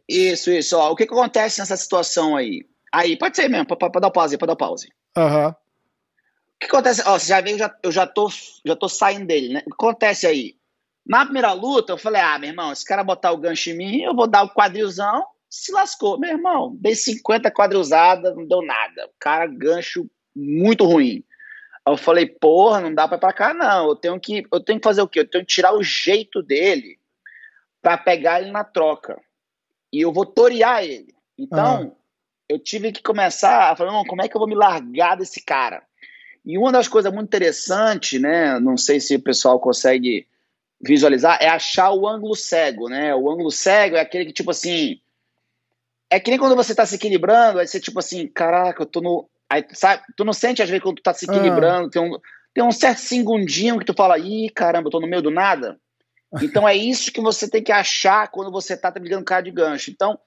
Isso, 0.07 0.51
isso. 0.51 0.77
Ó, 0.77 0.91
o 0.91 0.95
que, 0.95 1.07
que 1.07 1.13
acontece 1.13 1.59
nessa 1.59 1.77
situação 1.77 2.35
aí? 2.35 2.65
Aí, 2.93 3.17
pode 3.17 3.35
ser 3.35 3.47
mesmo, 3.47 3.65
pra, 3.65 3.89
pra 3.89 4.01
dar 4.01 4.11
pause, 4.11 4.37
pra 4.37 4.47
dar 4.47 4.55
pause. 4.55 4.89
Aham. 5.17 5.47
Uhum. 5.47 5.53
O 6.55 6.59
que 6.59 6.65
acontece? 6.67 7.01
Ó, 7.05 7.19
você 7.19 7.27
já 7.27 7.41
vê, 7.41 7.53
eu 7.53 7.57
já, 7.57 7.77
eu 7.83 7.91
já, 7.91 8.07
tô, 8.07 8.29
já 8.65 8.75
tô 8.75 8.87
saindo 8.87 9.27
dele, 9.27 9.53
né? 9.53 9.59
O 9.61 9.69
que 9.69 9.73
acontece 9.73 10.25
aí? 10.25 10.55
Na 11.05 11.23
primeira 11.23 11.51
luta, 11.53 11.93
eu 11.93 11.97
falei, 11.97 12.21
ah, 12.21 12.39
meu 12.39 12.49
irmão, 12.49 12.71
esse 12.71 12.83
cara 12.83 13.03
botar 13.03 13.31
o 13.31 13.37
gancho 13.37 13.69
em 13.69 13.77
mim, 13.77 14.01
eu 14.01 14.15
vou 14.15 14.25
dar 14.25 14.43
o 14.43 14.49
quadrilzão, 14.49 15.25
se 15.49 15.71
lascou. 15.71 16.19
Meu 16.19 16.31
irmão, 16.31 16.75
dei 16.79 16.95
50 16.95 17.51
quadrilzadas, 17.51 18.35
não 18.35 18.47
deu 18.47 18.61
nada. 18.61 19.05
O 19.05 19.13
cara, 19.19 19.45
gancho 19.45 20.09
muito 20.35 20.83
ruim. 20.83 21.23
Aí 21.85 21.93
eu 21.93 21.97
falei, 21.97 22.25
porra, 22.25 22.81
não 22.81 22.93
dá 22.93 23.07
pra 23.07 23.17
ir 23.17 23.19
pra 23.19 23.33
cá, 23.33 23.53
não. 23.53 23.89
Eu 23.89 23.95
tenho 23.95 24.19
que, 24.19 24.43
eu 24.51 24.59
tenho 24.59 24.79
que 24.79 24.83
fazer 24.83 25.01
o 25.01 25.07
quê? 25.07 25.19
Eu 25.19 25.29
tenho 25.29 25.45
que 25.45 25.53
tirar 25.53 25.73
o 25.75 25.83
jeito 25.83 26.41
dele 26.41 26.99
para 27.81 27.97
pegar 27.97 28.41
ele 28.41 28.51
na 28.51 28.63
troca. 28.63 29.21
E 29.93 30.01
eu 30.01 30.11
vou 30.11 30.25
torear 30.25 30.83
ele. 30.83 31.13
Então, 31.37 31.83
uhum. 31.83 31.95
eu 32.49 32.57
tive 32.57 32.91
que 32.91 33.03
começar 33.03 33.71
a 33.71 33.75
falar, 33.75 34.03
como 34.05 34.21
é 34.23 34.27
que 34.27 34.35
eu 34.35 34.39
vou 34.39 34.49
me 34.49 34.55
largar 34.55 35.15
desse 35.15 35.43
cara? 35.43 35.83
E 36.45 36.57
uma 36.57 36.71
das 36.71 36.87
coisas 36.87 37.11
muito 37.11 37.27
interessantes, 37.27 38.21
né? 38.21 38.59
Não 38.59 38.77
sei 38.77 38.99
se 38.99 39.15
o 39.15 39.21
pessoal 39.21 39.59
consegue 39.59 40.27
visualizar, 40.79 41.37
é 41.41 41.47
achar 41.47 41.91
o 41.91 42.07
ângulo 42.07 42.35
cego, 42.35 42.87
né? 42.87 43.15
O 43.15 43.29
ângulo 43.29 43.51
cego 43.51 43.95
é 43.95 44.01
aquele 44.01 44.25
que, 44.25 44.33
tipo 44.33 44.51
assim. 44.51 44.99
É 46.09 46.19
que 46.19 46.29
nem 46.29 46.39
quando 46.39 46.55
você 46.55 46.75
tá 46.75 46.85
se 46.85 46.95
equilibrando, 46.95 47.59
aí 47.59 47.67
você, 47.67 47.79
tipo 47.79 47.97
assim, 47.97 48.27
caraca, 48.27 48.83
eu 48.83 48.85
tô 48.85 49.01
no. 49.01 49.27
Aí, 49.49 49.65
sabe, 49.73 50.03
tu 50.15 50.23
não 50.23 50.33
sente, 50.33 50.61
às 50.61 50.69
vezes, 50.69 50.83
quando 50.83 50.97
tu 50.97 51.03
tá 51.03 51.13
se 51.13 51.25
equilibrando, 51.25 51.87
ah. 51.87 51.89
tem, 51.89 52.01
um, 52.01 52.19
tem 52.53 52.63
um 52.63 52.71
certo 52.71 52.99
segundinho 52.99 53.79
que 53.79 53.85
tu 53.85 53.93
fala, 53.93 54.17
ih, 54.19 54.49
caramba, 54.49 54.87
eu 54.87 54.91
tô 54.91 54.99
no 54.99 55.07
meio 55.07 55.21
do 55.21 55.31
nada. 55.31 55.79
Então 56.41 56.67
é 56.67 56.75
isso 56.75 57.11
que 57.11 57.21
você 57.21 57.49
tem 57.49 57.63
que 57.63 57.71
achar 57.71 58.29
quando 58.29 58.51
você 58.51 58.75
tá 58.75 58.93
ligando 58.99 59.23
cara 59.23 59.41
de 59.41 59.51
gancho. 59.51 59.89
Então, 59.89 60.19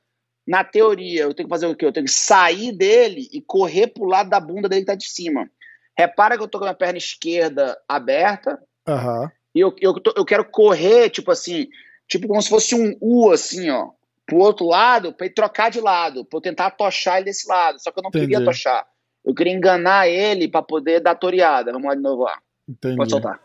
na 0.46 0.64
teoria, 0.64 1.22
eu 1.22 1.34
tenho 1.34 1.48
que 1.48 1.54
fazer 1.54 1.66
o 1.66 1.76
quê? 1.76 1.84
Eu 1.84 1.92
tenho 1.92 2.06
que 2.06 2.12
sair 2.12 2.72
dele 2.72 3.28
e 3.32 3.42
correr 3.42 3.88
pro 3.88 4.04
lado 4.04 4.30
da 4.30 4.40
bunda 4.40 4.68
dele 4.68 4.82
que 4.82 4.86
tá 4.86 4.94
de 4.94 5.06
cima. 5.06 5.50
Repara 5.98 6.36
que 6.36 6.42
eu 6.44 6.48
tô 6.48 6.58
com 6.58 6.64
a 6.64 6.68
minha 6.68 6.76
perna 6.76 6.96
esquerda 6.96 7.76
aberta. 7.88 8.56
Uhum. 8.86 9.28
E 9.52 9.58
eu, 9.58 9.74
eu, 9.80 9.94
eu 10.14 10.24
quero 10.24 10.44
correr, 10.44 11.10
tipo 11.10 11.32
assim, 11.32 11.66
tipo 12.06 12.28
como 12.28 12.40
se 12.40 12.48
fosse 12.48 12.72
um 12.76 12.96
U, 13.00 13.32
assim, 13.32 13.68
ó, 13.68 13.88
pro 14.24 14.38
outro 14.38 14.66
lado, 14.66 15.12
pra 15.12 15.26
ele 15.26 15.34
trocar 15.34 15.72
de 15.72 15.80
lado, 15.80 16.24
pra 16.24 16.36
eu 16.36 16.40
tentar 16.40 16.70
tochar 16.70 17.16
ele 17.16 17.24
desse 17.24 17.48
lado. 17.48 17.82
Só 17.82 17.90
que 17.90 17.98
eu 17.98 18.02
não 18.02 18.10
Entendi. 18.10 18.28
queria 18.28 18.44
tochar. 18.44 18.86
Eu 19.24 19.34
queria 19.34 19.52
enganar 19.52 20.08
ele 20.08 20.46
pra 20.46 20.62
poder 20.62 21.00
dar 21.00 21.16
toreada. 21.16 21.72
Vamos 21.72 21.88
lá 21.88 21.96
de 21.96 22.00
novo 22.00 22.22
lá. 22.22 22.38
Entendi. 22.68 22.96
Pode 22.96 23.10
soltar. 23.10 23.40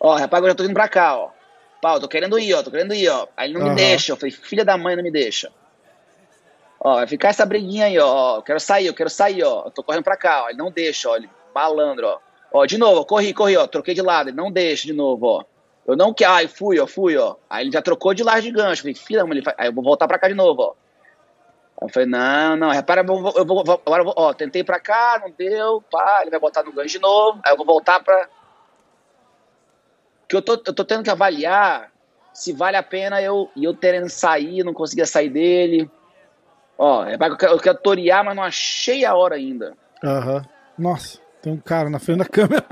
Ó, 0.00 0.16
repara 0.16 0.42
que 0.42 0.46
eu 0.46 0.50
já 0.50 0.56
tô 0.56 0.64
indo 0.64 0.74
pra 0.74 0.88
cá, 0.88 1.16
ó. 1.16 1.30
Pau, 1.80 2.00
tô 2.00 2.08
querendo 2.08 2.36
ir, 2.36 2.52
ó, 2.52 2.64
tô 2.64 2.70
querendo 2.70 2.94
ir, 2.94 3.08
ó. 3.08 3.28
Aí 3.36 3.48
ele 3.48 3.58
não 3.58 3.66
uhum. 3.66 3.70
me 3.70 3.76
deixa. 3.76 4.10
Eu 4.10 4.16
falei, 4.16 4.32
filha 4.32 4.64
da 4.64 4.76
mãe, 4.76 4.96
não 4.96 5.04
me 5.04 5.10
deixa. 5.12 5.52
Ó, 6.82 6.94
vai 6.94 7.06
ficar 7.06 7.28
essa 7.28 7.44
briguinha 7.44 7.86
aí, 7.86 7.98
ó. 7.98 8.36
Eu 8.36 8.42
quero 8.42 8.58
sair, 8.58 8.86
eu 8.86 8.94
quero 8.94 9.10
sair, 9.10 9.42
ó. 9.42 9.64
Eu 9.66 9.70
tô 9.70 9.82
correndo 9.82 10.02
pra 10.02 10.16
cá, 10.16 10.44
ó. 10.44 10.48
Ele 10.48 10.58
não 10.58 10.70
deixa, 10.70 11.10
ó. 11.10 11.16
Ele 11.16 11.28
malandro, 11.54 12.06
ó. 12.06 12.18
Ó, 12.52 12.66
de 12.66 12.78
novo, 12.78 13.00
ó, 13.00 13.04
corri, 13.04 13.34
corri, 13.34 13.56
ó. 13.56 13.66
Troquei 13.66 13.94
de 13.94 14.02
lado, 14.02 14.30
ele 14.30 14.36
não 14.36 14.50
deixa 14.50 14.86
de 14.86 14.92
novo, 14.92 15.26
ó. 15.26 15.44
Eu 15.86 15.96
não 15.96 16.14
quero, 16.14 16.32
ai, 16.32 16.48
fui, 16.48 16.80
ó, 16.80 16.86
fui, 16.86 17.16
ó. 17.16 17.36
Aí 17.48 17.64
ele 17.64 17.72
já 17.72 17.82
trocou 17.82 18.14
de 18.14 18.22
lado 18.22 18.42
de 18.42 18.50
gancho. 18.50 18.82
Falei, 18.82 18.94
filha, 18.94 19.24
ele 19.28 19.42
aí 19.58 19.68
eu 19.68 19.72
vou 19.72 19.84
voltar 19.84 20.08
pra 20.08 20.18
cá 20.18 20.28
de 20.28 20.34
novo, 20.34 20.62
ó. 20.62 20.74
Aí 21.80 21.88
eu 21.88 21.92
falei, 21.92 22.08
não, 22.08 22.56
não, 22.56 22.70
repara, 22.70 23.02
eu 23.02 23.06
vou, 23.06 23.32
eu 23.36 23.44
vou, 23.44 23.60
agora 23.60 24.00
eu 24.00 24.04
vou, 24.04 24.14
ó, 24.16 24.32
tentei 24.32 24.64
pra 24.64 24.80
cá, 24.80 25.20
não 25.22 25.30
deu, 25.30 25.82
pá, 25.90 26.20
ele 26.22 26.30
vai 26.30 26.40
botar 26.40 26.62
no 26.62 26.72
gancho 26.72 26.88
de 26.88 26.98
novo. 26.98 27.40
Aí 27.44 27.52
eu 27.52 27.56
vou 27.56 27.66
voltar 27.66 28.02
pra. 28.02 28.28
Que 30.28 30.36
eu 30.36 30.42
tô, 30.42 30.52
eu 30.52 30.74
tô 30.74 30.84
tendo 30.84 31.02
que 31.02 31.10
avaliar 31.10 31.90
se 32.32 32.52
vale 32.52 32.76
a 32.76 32.82
pena 32.82 33.20
eu, 33.20 33.50
eu 33.56 33.74
terem 33.74 34.08
sair, 34.08 34.64
não 34.64 34.72
conseguia 34.72 35.06
sair 35.06 35.28
dele. 35.28 35.90
Ó, 36.82 37.04
é 37.04 37.14
eu 37.14 37.36
quero, 37.36 37.52
eu 37.52 37.58
quero 37.58 37.76
torear, 37.76 38.24
mas 38.24 38.34
não 38.34 38.42
achei 38.42 39.04
a 39.04 39.14
hora 39.14 39.34
ainda. 39.34 39.74
Aham. 40.02 40.36
Uhum. 40.36 40.42
Nossa, 40.78 41.18
tem 41.42 41.52
um 41.52 41.58
cara 41.58 41.90
na 41.90 41.98
frente 41.98 42.20
da 42.20 42.24
câmera. 42.24 42.64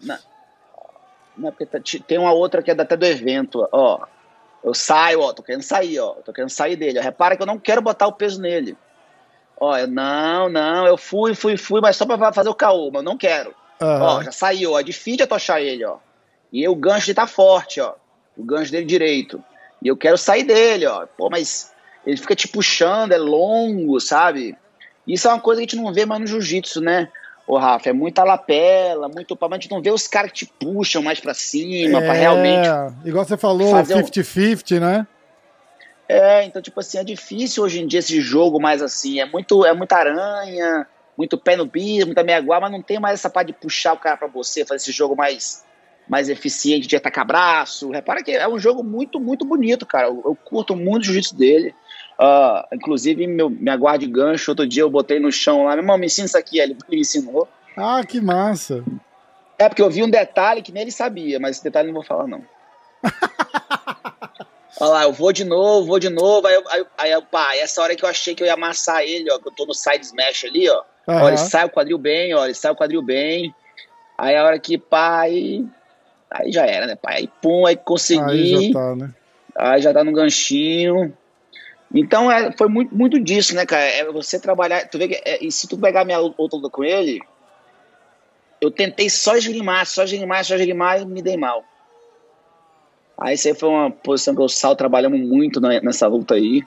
não, 0.00 0.18
não 1.36 1.50
porque 1.50 1.66
tá, 1.66 1.80
tem 2.06 2.18
uma 2.18 2.30
outra 2.30 2.62
que 2.62 2.70
é 2.70 2.80
até 2.80 2.96
do 2.96 3.04
evento, 3.04 3.68
ó. 3.72 4.06
Eu 4.62 4.72
saio, 4.72 5.22
ó, 5.22 5.32
tô 5.32 5.42
querendo 5.42 5.62
sair, 5.62 5.98
ó. 5.98 6.12
Tô 6.24 6.32
querendo 6.32 6.50
sair 6.50 6.76
dele. 6.76 7.00
Repara 7.00 7.36
que 7.36 7.42
eu 7.42 7.46
não 7.46 7.58
quero 7.58 7.82
botar 7.82 8.06
o 8.06 8.12
peso 8.12 8.40
nele. 8.40 8.78
Ó, 9.58 9.76
eu, 9.76 9.88
não, 9.88 10.48
não, 10.48 10.86
eu 10.86 10.96
fui, 10.96 11.34
fui, 11.34 11.56
fui, 11.56 11.80
mas 11.80 11.96
só 11.96 12.06
pra 12.06 12.32
fazer 12.32 12.48
o 12.48 12.54
caô, 12.54 12.92
mas 12.92 13.00
eu 13.00 13.10
não 13.10 13.18
quero. 13.18 13.52
Uhum. 13.80 14.02
Ó, 14.02 14.22
já 14.22 14.30
saiu, 14.30 14.74
ó. 14.74 14.78
É 14.78 14.84
difícil 14.84 15.24
atochar 15.24 15.60
ele, 15.60 15.84
ó. 15.84 15.96
E 16.52 16.68
o 16.68 16.76
gancho 16.76 17.06
dele 17.06 17.16
tá 17.16 17.26
forte, 17.26 17.80
ó. 17.80 17.94
O 18.36 18.44
gancho 18.44 18.70
dele 18.70 18.86
direito. 18.86 19.42
E 19.82 19.88
eu 19.88 19.96
quero 19.96 20.16
sair 20.16 20.44
dele, 20.44 20.86
ó. 20.86 21.06
Pô, 21.06 21.28
mas 21.28 21.74
ele 22.06 22.16
fica 22.16 22.36
te 22.36 22.46
puxando, 22.46 23.12
é 23.12 23.18
longo, 23.18 24.00
sabe? 24.00 24.56
Isso 25.06 25.26
é 25.26 25.32
uma 25.32 25.40
coisa 25.40 25.60
que 25.60 25.64
a 25.64 25.68
gente 25.68 25.84
não 25.84 25.92
vê 25.92 26.06
mais 26.06 26.20
no 26.20 26.26
jiu-jitsu, 26.26 26.80
né? 26.80 27.08
Ô, 27.46 27.58
Rafa, 27.58 27.90
é 27.90 27.92
muita 27.92 28.24
lapela, 28.24 29.08
muito 29.08 29.36
pau, 29.36 29.48
a 29.50 29.54
gente 29.54 29.70
não 29.70 29.80
vê 29.82 29.90
os 29.90 30.08
caras 30.08 30.32
que 30.32 30.38
te 30.38 30.46
puxam 30.46 31.02
mais 31.02 31.20
para 31.20 31.32
cima, 31.32 31.98
é, 31.98 32.04
para 32.04 32.12
realmente. 32.12 32.68
Igual 33.04 33.24
você 33.24 33.36
falou, 33.36 33.72
50-50, 33.72 34.76
um... 34.76 34.80
né? 34.80 35.06
É, 36.08 36.44
então, 36.44 36.62
tipo 36.62 36.78
assim, 36.78 36.98
é 36.98 37.04
difícil 37.04 37.62
hoje 37.62 37.80
em 37.80 37.86
dia 37.86 37.98
esse 37.98 38.20
jogo 38.20 38.60
mais 38.60 38.82
assim. 38.82 39.20
É 39.20 39.26
muito, 39.26 39.64
é 39.64 39.72
muita 39.72 39.96
aranha, 39.96 40.86
muito 41.16 41.38
pé 41.38 41.56
no 41.56 41.66
bico, 41.66 42.06
muita 42.06 42.22
meia 42.22 42.40
guarda, 42.40 42.66
mas 42.66 42.72
não 42.72 42.82
tem 42.82 42.98
mais 42.98 43.14
essa 43.14 43.30
parte 43.30 43.48
de 43.48 43.54
puxar 43.54 43.92
o 43.92 43.98
cara 43.98 44.16
para 44.16 44.28
você, 44.28 44.64
fazer 44.64 44.82
esse 44.82 44.92
jogo 44.92 45.16
mais 45.16 45.64
mais 46.08 46.28
eficiente 46.28 46.86
de 46.86 46.94
atacar 46.96 47.26
braço. 47.26 47.90
Repara 47.90 48.22
que 48.22 48.30
é 48.30 48.48
um 48.48 48.58
jogo 48.58 48.84
muito, 48.84 49.18
muito 49.18 49.44
bonito, 49.44 49.84
cara. 49.84 50.06
Eu, 50.06 50.22
eu 50.24 50.36
curto 50.36 50.76
muito 50.76 51.02
o 51.02 51.06
jiu-jitsu 51.06 51.34
dele. 51.34 51.74
Uh, 52.18 52.74
inclusive, 52.74 53.26
meu, 53.26 53.50
minha 53.50 53.76
guarda 53.76 53.98
de 53.98 54.06
gancho, 54.06 54.50
outro 54.50 54.66
dia 54.66 54.82
eu 54.82 54.90
botei 54.90 55.20
no 55.20 55.30
chão 55.30 55.64
lá, 55.64 55.72
meu 55.72 55.82
irmão, 55.82 55.98
me 55.98 56.06
ensina 56.06 56.26
isso 56.26 56.38
aqui, 56.38 56.58
ele 56.58 56.76
me 56.88 57.00
ensinou. 57.00 57.46
Ah, 57.76 58.02
que 58.06 58.20
massa! 58.20 58.82
É, 59.58 59.68
porque 59.68 59.82
eu 59.82 59.90
vi 59.90 60.02
um 60.02 60.10
detalhe 60.10 60.62
que 60.62 60.72
nem 60.72 60.82
ele 60.82 60.90
sabia, 60.90 61.38
mas 61.38 61.56
esse 61.56 61.64
detalhe 61.64 61.88
eu 61.88 61.92
não 61.92 62.00
vou 62.00 62.08
falar, 62.08 62.26
não. 62.26 62.42
Olha 64.80 64.90
lá, 64.90 65.02
eu 65.04 65.12
vou 65.12 65.32
de 65.32 65.44
novo, 65.44 65.86
vou 65.86 65.98
de 65.98 66.10
novo, 66.10 66.46
aí, 66.46 66.54
eu, 66.54 66.64
aí, 66.68 67.12
aí 67.12 67.22
pá, 67.30 67.54
essa 67.56 67.82
hora 67.82 67.94
que 67.94 68.04
eu 68.04 68.08
achei 68.08 68.34
que 68.34 68.42
eu 68.42 68.46
ia 68.46 68.54
amassar 68.54 69.02
ele, 69.02 69.30
ó, 69.30 69.38
que 69.38 69.48
eu 69.48 69.52
tô 69.52 69.64
no 69.64 69.74
side 69.74 70.04
smash 70.04 70.44
ali, 70.44 70.68
ó, 70.68 70.82
uhum. 71.08 71.22
ó 71.22 71.28
ele 71.28 71.38
sai 71.38 71.64
o 71.64 71.70
quadril 71.70 71.96
bem, 71.96 72.34
ó, 72.34 72.44
ele 72.44 72.54
sai 72.54 72.72
o 72.72 72.76
quadril 72.76 73.00
bem, 73.00 73.54
aí 74.18 74.36
a 74.36 74.44
hora 74.44 74.58
que, 74.58 74.76
pá, 74.76 75.20
aí, 75.20 75.64
aí 76.30 76.52
já 76.52 76.66
era, 76.66 76.86
né, 76.86 76.94
pai, 76.94 77.16
aí 77.16 77.30
pum, 77.40 77.64
aí 77.64 77.76
consegui, 77.76 78.54
aí 78.54 78.68
já 78.68 78.72
tá, 78.72 78.96
né? 78.96 79.14
Aí 79.58 79.80
já 79.80 79.94
tá 79.94 80.04
no 80.04 80.12
ganchinho, 80.12 81.16
então 82.00 82.30
é, 82.30 82.52
foi 82.52 82.68
muito, 82.68 82.94
muito 82.94 83.20
disso, 83.20 83.54
né, 83.54 83.64
cara? 83.64 83.82
É 83.82 84.04
você 84.12 84.38
trabalhar. 84.38 84.88
Tu 84.88 84.98
vê 84.98 85.08
que, 85.08 85.14
é, 85.24 85.44
e 85.44 85.50
se 85.50 85.66
tu 85.66 85.78
pegar 85.78 86.04
minha 86.04 86.18
outra 86.18 86.56
luta 86.56 86.68
com 86.68 86.84
ele, 86.84 87.20
eu 88.60 88.70
tentei 88.70 89.08
só 89.08 89.36
esgrimar, 89.36 89.86
só 89.86 90.04
esgrimar, 90.04 90.44
só 90.44 90.54
esgrimar 90.54 91.00
e 91.00 91.04
me 91.06 91.22
dei 91.22 91.36
mal. 91.36 91.64
Aí 93.18 93.34
isso 93.34 93.48
aí 93.48 93.54
foi 93.54 93.68
uma 93.68 93.90
posição 93.90 94.34
que 94.34 94.40
eu 94.40 94.44
e 94.44 94.46
o 94.46 94.48
Sal 94.48 94.76
trabalhamos 94.76 95.18
muito 95.20 95.60
nessa 95.60 96.06
luta 96.06 96.34
aí. 96.34 96.62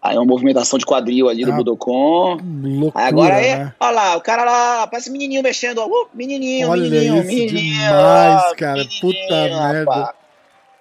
Aí 0.00 0.16
uma 0.16 0.24
movimentação 0.24 0.78
de 0.78 0.84
quadril 0.84 1.28
ali 1.28 1.44
do 1.44 1.52
ah, 1.52 1.56
Budokon. 1.56 2.36
Loucura, 2.62 3.04
aí 3.04 3.08
agora 3.08 3.34
aí, 3.36 3.54
né? 3.56 3.74
olha 3.78 3.90
lá, 3.92 4.16
o 4.16 4.20
cara 4.20 4.44
lá, 4.44 4.86
parece 4.88 5.10
menininho 5.10 5.42
mexendo, 5.42 5.78
ó. 5.78 5.86
Uh, 5.86 6.08
menininho, 6.12 6.68
olha 6.68 6.82
menininho, 6.82 7.18
isso 7.18 7.26
menininho. 7.26 7.78
Demais, 7.78 8.52
cara. 8.54 8.78
Menininho, 8.78 9.00
Puta 9.00 9.34
merda. 9.34 10.21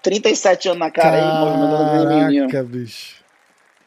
37 0.02 0.69
anos 0.69 0.80
na 0.80 0.91
cara 0.91 1.19
Caraca, 1.19 1.34
aí, 1.34 1.45
movimentando 1.45 2.07
menininho. 2.10 2.65
bicho. 2.65 3.22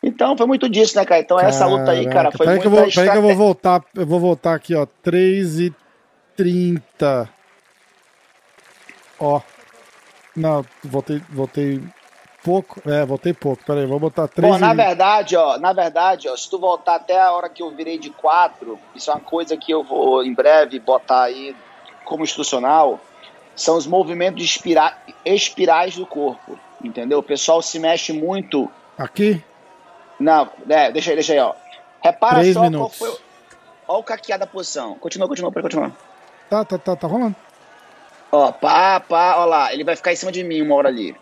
Então 0.02 0.36
foi 0.36 0.46
muito 0.46 0.68
disso, 0.68 0.96
né, 0.96 1.04
cara? 1.04 1.20
Então 1.20 1.36
Caraca. 1.38 1.54
essa 1.54 1.66
luta 1.66 1.90
aí, 1.90 2.06
cara, 2.06 2.30
foi 2.30 2.46
peraí 2.46 2.64
eu 2.64 2.70
vou, 2.70 2.90
Peraí 2.90 3.10
que 3.10 3.16
eu 3.16 3.22
vou 3.22 3.34
voltar, 3.34 3.82
eu 3.94 4.06
vou 4.06 4.20
voltar 4.20 4.54
aqui, 4.54 4.74
ó. 4.74 4.86
3 5.02 5.60
e 5.60 5.74
30. 6.36 7.28
Ó. 9.18 9.40
Não, 10.36 10.64
voltei, 10.82 11.22
voltei 11.30 11.80
pouco. 12.42 12.82
É, 12.88 13.04
voltei 13.06 13.32
pouco. 13.32 13.64
Peraí, 13.64 13.86
vou 13.86 13.98
botar 13.98 14.28
3 14.28 14.52
Bom, 14.52 14.58
e... 14.58 14.60
na 14.60 14.74
verdade, 14.74 15.36
ó, 15.36 15.58
na 15.58 15.72
verdade, 15.72 16.28
ó, 16.28 16.36
se 16.36 16.50
tu 16.50 16.58
voltar 16.58 16.96
até 16.96 17.18
a 17.18 17.32
hora 17.32 17.48
que 17.48 17.62
eu 17.62 17.70
virei 17.70 17.98
de 17.98 18.10
4, 18.10 18.78
isso 18.94 19.10
é 19.10 19.14
uma 19.14 19.20
coisa 19.20 19.56
que 19.56 19.72
eu 19.72 19.82
vou 19.82 20.22
em 20.22 20.34
breve 20.34 20.78
botar 20.78 21.22
aí 21.22 21.56
como 22.04 22.22
institucional, 22.22 23.00
são 23.56 23.76
os 23.76 23.86
movimentos 23.86 24.40
de 24.40 24.44
espira... 24.44 24.96
espirais 25.24 25.96
do 25.96 26.06
corpo, 26.06 26.58
entendeu? 26.82 27.18
O 27.18 27.22
pessoal 27.22 27.62
se 27.62 27.78
mexe 27.78 28.12
muito. 28.12 28.70
Aqui? 28.98 29.42
Não, 30.18 30.48
é, 30.68 30.90
deixa 30.90 31.10
aí, 31.10 31.16
deixa 31.16 31.32
aí, 31.32 31.38
ó. 31.38 31.54
Repara 32.02 32.40
Três 32.40 32.54
só 32.54 32.62
minutos. 32.62 32.98
qual 32.98 33.10
foi. 33.10 33.20
Olha 33.86 33.98
o 33.98 34.02
caqueado 34.02 34.40
da 34.40 34.46
posição. 34.46 34.94
Continua, 34.94 35.28
continua, 35.28 35.52
pode 35.52 35.62
continuar. 35.62 35.92
Tá, 36.48 36.64
tá, 36.64 36.78
tá, 36.78 36.96
tá 36.96 37.06
rolando. 37.06 37.36
Ó, 38.30 38.52
pá, 38.52 39.00
pá, 39.00 39.36
ó 39.38 39.44
lá. 39.44 39.72
Ele 39.72 39.84
vai 39.84 39.96
ficar 39.96 40.12
em 40.12 40.16
cima 40.16 40.32
de 40.32 40.42
mim 40.42 40.62
uma 40.62 40.74
hora 40.74 40.88
ali. 40.88 41.16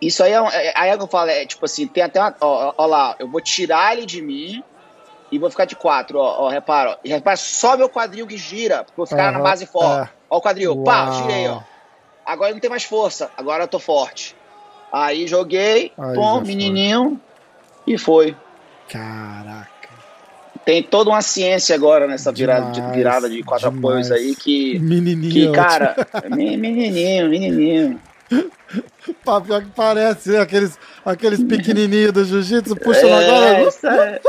Isso 0.00 0.22
aí 0.22 0.32
é, 0.32 0.36
é 0.36 0.72
aí 0.76 0.90
é 0.90 0.96
que 0.96 1.02
eu 1.02 1.06
falo, 1.06 1.30
é 1.30 1.46
tipo 1.46 1.64
assim, 1.64 1.86
tem 1.86 2.02
até 2.02 2.20
uma. 2.20 2.34
Ó, 2.40 2.74
ó 2.76 2.86
lá, 2.86 3.16
eu 3.18 3.28
vou 3.28 3.40
tirar 3.40 3.96
ele 3.96 4.04
de 4.04 4.20
mim 4.20 4.62
e 5.34 5.38
vou 5.38 5.50
ficar 5.50 5.64
de 5.64 5.74
quatro, 5.74 6.18
ó, 6.18 6.44
ó 6.44 6.48
repara, 6.48 6.92
ó. 6.92 6.96
E 7.04 7.08
repara 7.08 7.36
só 7.36 7.76
meu 7.76 7.88
quadril 7.88 8.24
que 8.24 8.36
gira, 8.36 8.84
porque 8.84 9.00
eu 9.00 9.06
ficar 9.06 9.32
uhum, 9.32 9.38
na 9.38 9.44
base 9.44 9.66
forte. 9.66 10.08
É. 10.08 10.12
Ó 10.30 10.38
o 10.38 10.40
quadril, 10.40 10.74
Uau. 10.74 10.84
pá, 10.84 11.10
girei, 11.10 11.48
ó. 11.48 11.60
Agora 12.24 12.52
não 12.52 12.60
tem 12.60 12.70
mais 12.70 12.84
força, 12.84 13.30
agora 13.36 13.64
eu 13.64 13.68
tô 13.68 13.80
forte. 13.80 14.36
Aí 14.92 15.26
joguei, 15.26 15.92
Aí 15.98 16.14
pum, 16.14 16.40
menininho, 16.40 17.20
foi. 17.84 17.94
e 17.94 17.98
foi. 17.98 18.36
Caraca. 18.88 19.70
Tem 20.64 20.82
toda 20.82 21.10
uma 21.10 21.20
ciência 21.20 21.74
agora 21.74 22.06
nessa 22.06 22.30
virada, 22.30 22.70
demais, 22.70 22.92
de, 22.92 22.96
virada 22.96 23.28
de 23.28 23.42
quatro 23.42 23.70
demais. 23.70 24.10
apoios 24.10 24.12
aí 24.12 24.36
que. 24.36 24.78
Menininho. 24.78 25.32
Que, 25.32 25.52
cara, 25.52 25.96
menininho, 26.30 27.28
menininho. 27.28 28.00
Pior 29.24 29.62
que 29.62 29.70
parece, 29.74 30.36
aqueles, 30.36 30.78
aqueles 31.04 31.42
pequenininhos 31.42 32.12
do 32.12 32.24
jiu-jitsu 32.24 32.74
puxando 32.76 33.12
é, 33.12 33.28
agora. 33.28 33.68
Isso 33.68 33.86
é. 33.86 34.20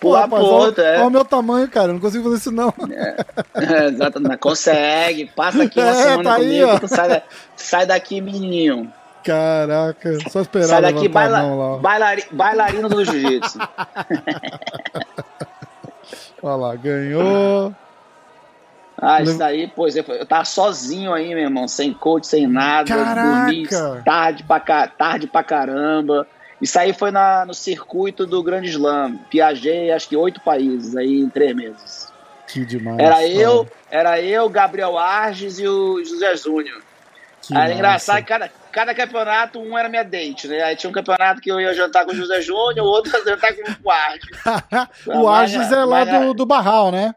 Pô, 0.00 0.12
rapaz, 0.14 0.42
ponta, 0.42 0.82
olha, 0.82 0.88
é. 0.88 0.98
olha 0.98 1.06
o 1.06 1.10
meu 1.10 1.24
tamanho, 1.24 1.68
cara, 1.68 1.88
eu 1.88 1.94
não 1.94 2.00
consigo 2.00 2.24
fazer 2.24 2.36
isso 2.36 2.50
não. 2.50 2.72
É, 2.90 3.16
é 3.56 3.86
exato, 3.86 4.20
consegue. 4.38 5.26
Passa 5.36 5.62
aqui 5.64 5.78
uma 5.80 5.90
é, 5.90 5.94
semana 5.94 6.30
tá 6.30 6.36
comigo, 6.36 6.70
aí, 6.70 6.88
sai, 6.88 7.22
sai 7.56 7.86
daqui, 7.86 8.20
menininho. 8.20 8.92
Caraca, 9.22 10.18
só 10.30 10.40
esperar 10.40 10.66
Sai 10.66 10.80
daqui, 10.82 11.06
baila, 11.06 11.78
bailari, 11.78 12.24
bailarino 12.30 12.88
do 12.88 13.04
jiu-jitsu. 13.04 13.58
Olha 16.42 16.56
lá, 16.56 16.74
ganhou. 16.74 17.74
Ah, 19.00 19.22
isso 19.22 19.42
aí, 19.42 19.66
pois 19.74 19.96
é, 19.96 20.04
eu 20.06 20.26
tava 20.26 20.44
sozinho 20.44 21.12
aí, 21.14 21.28
meu 21.28 21.44
irmão, 21.44 21.66
sem 21.66 21.92
coach, 21.92 22.26
sem 22.26 22.46
nada. 22.46 22.94
Dormi 22.94 23.66
tarde 24.04 24.44
pra, 24.44 24.60
tarde 24.88 25.26
pra 25.26 25.42
caramba. 25.42 26.26
Isso 26.60 26.78
aí 26.78 26.92
foi 26.92 27.10
na, 27.10 27.46
no 27.46 27.54
circuito 27.54 28.26
do 28.26 28.42
Grande 28.42 28.68
Slam. 28.68 29.18
Viajei 29.32 29.90
acho 29.90 30.06
que 30.06 30.16
oito 30.16 30.40
países 30.42 30.94
aí 30.94 31.20
em 31.20 31.30
três 31.30 31.56
meses. 31.56 32.12
Que 32.46 32.66
demais. 32.66 32.98
Era 32.98 33.26
eu, 33.26 33.66
era 33.90 34.20
eu, 34.20 34.48
Gabriel 34.50 34.98
Arges 34.98 35.58
e 35.58 35.66
o 35.66 36.04
José 36.04 36.36
Júnior. 36.36 36.82
Era 37.50 37.72
engraçado 37.72 38.18
que 38.18 38.24
cada, 38.24 38.50
cada 38.70 38.94
campeonato, 38.94 39.58
um 39.58 39.78
era 39.78 39.88
minha 39.88 40.04
date, 40.04 40.46
né? 40.46 40.62
Aí 40.62 40.76
tinha 40.76 40.90
um 40.90 40.92
campeonato 40.92 41.40
que 41.40 41.50
eu 41.50 41.58
ia 41.58 41.72
jantar 41.74 42.04
com 42.04 42.12
o 42.12 42.14
José 42.14 42.42
Júnior, 42.42 42.86
o 42.86 42.90
outro 42.90 43.16
ia 43.16 43.24
jantar 43.24 43.54
com 43.54 43.88
o 43.88 43.90
Arges. 43.90 44.30
o 45.06 45.28
Arges 45.28 45.72
é 45.72 45.84
lá 45.84 46.04
do, 46.04 46.34
do 46.34 46.44
Barral, 46.44 46.92
né? 46.92 47.14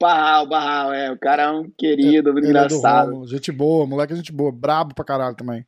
Barral, 0.00 0.46
Barral, 0.46 0.92
é. 0.92 1.10
O 1.10 1.18
cara 1.18 1.44
é 1.44 1.50
um 1.50 1.70
querido, 1.76 2.30
é 2.30 2.42
engraçado. 2.42 3.26
Gente 3.26 3.52
boa, 3.52 3.86
moleque 3.86 4.12
é 4.12 4.16
gente 4.16 4.32
boa, 4.32 4.52
brabo 4.52 4.94
pra 4.94 5.04
caralho 5.04 5.36
também. 5.36 5.64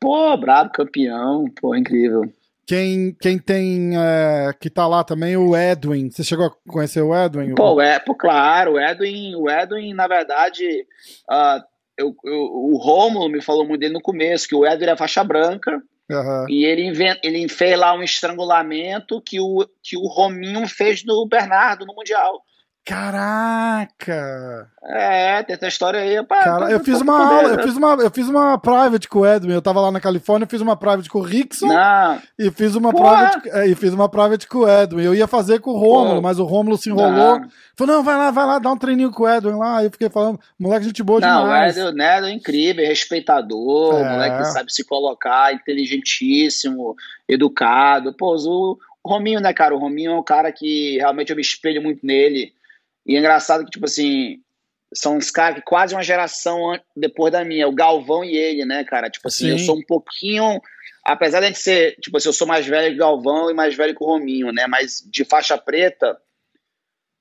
Pô, 0.00 0.36
brabo, 0.36 0.70
campeão, 0.72 1.44
pô, 1.60 1.74
incrível. 1.74 2.22
Quem, 2.66 3.14
quem 3.20 3.38
tem, 3.38 3.92
é, 3.96 4.52
que 4.58 4.70
tá 4.70 4.86
lá 4.86 5.02
também, 5.02 5.36
o 5.36 5.56
Edwin. 5.56 6.10
Você 6.10 6.22
chegou 6.22 6.46
a 6.46 6.70
conhecer 6.70 7.02
o 7.02 7.14
Edwin? 7.14 7.54
Pô, 7.54 7.80
é, 7.80 7.98
pô 7.98 8.14
claro, 8.14 8.74
o 8.74 8.80
Edwin, 8.80 9.34
o 9.34 9.50
Edwin, 9.50 9.92
na 9.94 10.06
verdade, 10.06 10.86
uh, 11.30 11.62
eu, 11.98 12.14
eu, 12.24 12.40
o 12.40 12.76
Romulo 12.76 13.28
me 13.28 13.42
falou 13.42 13.66
muito 13.66 13.80
dele 13.80 13.94
no 13.94 14.00
começo, 14.00 14.48
que 14.48 14.54
o 14.54 14.64
Edwin 14.66 14.90
é 14.90 14.96
faixa 14.96 15.24
branca, 15.24 15.82
Uhum. 16.10 16.46
E 16.48 16.64
ele, 16.64 16.84
invent, 16.84 17.18
ele 17.22 17.48
fez 17.48 17.78
lá 17.78 17.94
um 17.94 18.02
estrangulamento 18.02 19.20
que 19.20 19.40
o, 19.40 19.66
que 19.82 19.96
o 19.96 20.06
Rominho 20.06 20.66
fez 20.66 21.04
no 21.04 21.26
Bernardo 21.26 21.86
no 21.86 21.94
Mundial. 21.94 22.42
Caraca! 22.84 24.68
É, 24.84 25.40
tem 25.44 25.54
essa 25.54 25.68
história 25.68 26.00
aí. 26.00 26.20
Pá, 26.26 26.42
Cara, 26.42 26.70
eu 26.72 26.80
fiz 26.80 27.00
uma 27.00 27.16
aula, 27.16 27.50
eu 27.50 27.62
fiz 27.62 27.76
uma, 27.76 27.94
eu 27.94 28.10
fiz 28.10 28.28
uma 28.28 28.58
private 28.58 29.08
com 29.08 29.20
o 29.20 29.26
Edwin. 29.26 29.52
Eu 29.52 29.62
tava 29.62 29.80
lá 29.80 29.92
na 29.92 30.00
Califórnia, 30.00 30.48
fiz 30.48 30.60
uma 30.60 30.76
private 30.76 31.08
com 31.08 31.20
o 31.20 31.22
Rickson. 31.22 31.68
Não. 31.68 32.20
E 32.36 32.50
fiz 32.50 32.74
uma 32.74 32.92
private, 32.92 33.48
é, 33.50 33.68
e 33.68 33.76
fiz 33.76 33.92
uma 33.92 34.08
private 34.08 34.48
com 34.48 34.58
o 34.60 34.68
Edwin. 34.68 35.04
Eu 35.04 35.14
ia 35.14 35.28
fazer 35.28 35.60
com 35.60 35.70
o 35.70 35.78
Rômulo, 35.78 36.20
mas 36.20 36.40
o 36.40 36.44
Rômulo 36.44 36.76
se 36.76 36.90
enrolou. 36.90 37.38
Não. 37.38 37.48
Falou: 37.76 37.96
"Não, 37.96 38.02
vai 38.02 38.16
lá, 38.16 38.30
vai 38.32 38.46
lá, 38.46 38.58
dá 38.58 38.72
um 38.72 38.76
treininho 38.76 39.12
com 39.12 39.22
o 39.22 39.28
Edwin 39.28 39.54
lá". 39.54 39.78
Aí 39.78 39.84
eu 39.84 39.90
fiquei 39.92 40.10
falando: 40.10 40.40
"Moleque 40.58 40.86
gente 40.86 41.04
boa 41.04 41.20
não, 41.20 41.42
demais". 41.44 41.76
Não, 41.76 41.84
o 41.84 41.88
Edwin, 41.88 42.02
Edwin 42.02 42.30
é 42.30 42.34
incrível, 42.34 42.84
respeitador, 42.84 43.94
é. 43.94 44.10
moleque 44.10 44.38
que 44.38 44.44
sabe 44.46 44.72
se 44.72 44.84
colocar, 44.84 45.54
inteligentíssimo, 45.54 46.96
educado. 47.28 48.12
Pô, 48.12 48.34
o 48.34 48.76
Rominho, 49.08 49.40
né, 49.40 49.52
cara? 49.52 49.72
O 49.72 49.78
Rominho 49.78 50.10
é 50.10 50.16
um 50.16 50.22
cara 50.22 50.50
que 50.50 50.96
realmente 50.98 51.30
eu 51.30 51.36
me 51.36 51.42
espelho 51.42 51.80
muito 51.80 52.04
nele 52.04 52.52
e 53.06 53.16
é 53.16 53.18
engraçado 53.18 53.64
que, 53.64 53.70
tipo 53.70 53.84
assim, 53.84 54.40
são 54.94 55.16
uns 55.16 55.30
caras 55.30 55.56
que 55.56 55.62
quase 55.62 55.94
uma 55.94 56.02
geração 56.02 56.78
depois 56.96 57.32
da 57.32 57.44
minha, 57.44 57.68
o 57.68 57.74
Galvão 57.74 58.24
e 58.24 58.36
ele, 58.36 58.64
né, 58.64 58.84
cara? 58.84 59.10
Tipo 59.10 59.28
assim, 59.28 59.46
Sim. 59.46 59.50
eu 59.50 59.58
sou 59.58 59.76
um 59.76 59.82
pouquinho. 59.82 60.60
Apesar 61.04 61.40
de 61.40 61.54
ser, 61.56 61.96
tipo 61.96 62.16
assim, 62.16 62.28
eu 62.28 62.32
sou 62.32 62.46
mais 62.46 62.66
velho 62.66 62.90
que 62.90 62.96
o 62.96 63.04
Galvão 63.04 63.50
e 63.50 63.54
mais 63.54 63.74
velho 63.74 63.94
que 63.94 64.04
o 64.04 64.06
Rominho, 64.06 64.52
né? 64.52 64.66
Mas 64.68 65.02
de 65.10 65.24
faixa 65.24 65.58
preta, 65.58 66.16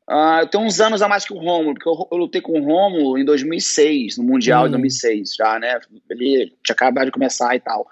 uh, 0.09 0.41
eu 0.41 0.47
tenho 0.47 0.63
uns 0.63 0.79
anos 0.79 1.01
a 1.01 1.07
mais 1.07 1.25
que 1.25 1.33
o 1.33 1.37
Romulo, 1.37 1.73
porque 1.73 1.89
eu, 1.89 2.07
eu 2.11 2.17
lutei 2.17 2.41
com 2.41 2.59
o 2.59 2.63
Romulo 2.63 3.17
em 3.17 3.25
2006, 3.25 4.17
no 4.17 4.23
Mundial 4.23 4.63
hum. 4.63 4.65
de 4.65 4.71
2006, 4.71 5.35
já, 5.35 5.57
né? 5.57 5.79
Ele 6.09 6.53
tinha 6.63 6.73
acabado 6.73 7.05
de 7.05 7.11
começar 7.11 7.55
e 7.55 7.59
tal. 7.59 7.87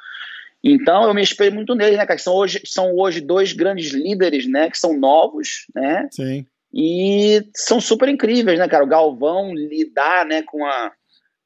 Então 0.64 1.04
eu 1.04 1.14
me 1.14 1.24
espelho 1.24 1.56
muito 1.56 1.74
nele, 1.74 1.96
né, 1.96 2.06
cara? 2.06 2.18
Que 2.18 2.22
são 2.22 2.36
hoje, 2.36 2.62
são 2.66 2.94
hoje 2.96 3.22
dois 3.22 3.54
grandes 3.54 3.92
líderes, 3.92 4.46
né? 4.46 4.70
Que 4.70 4.78
são 4.78 5.00
novos, 5.00 5.66
né? 5.74 6.08
Sim. 6.12 6.46
E 6.74 7.44
são 7.56 7.82
super 7.82 8.08
incríveis, 8.10 8.60
né, 8.60 8.68
cara? 8.68 8.84
O 8.84 8.88
Galvão 8.88 9.54
lidar, 9.54 10.26
né, 10.26 10.44
com 10.44 10.66
a, 10.66 10.92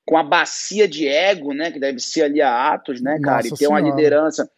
com 0.05 0.17
a 0.17 0.23
bacia 0.23 0.87
de 0.87 1.07
ego, 1.07 1.53
né, 1.53 1.71
que 1.71 1.79
deve 1.79 1.99
ser 1.99 2.23
ali 2.23 2.41
a 2.41 2.73
Atos, 2.73 3.01
né, 3.01 3.19
cara? 3.21 3.37
Nossa 3.37 3.47
e 3.47 3.51
ter 3.51 3.57
senhora. 3.57 3.81
uma 3.81 3.89
liderança 3.89 4.49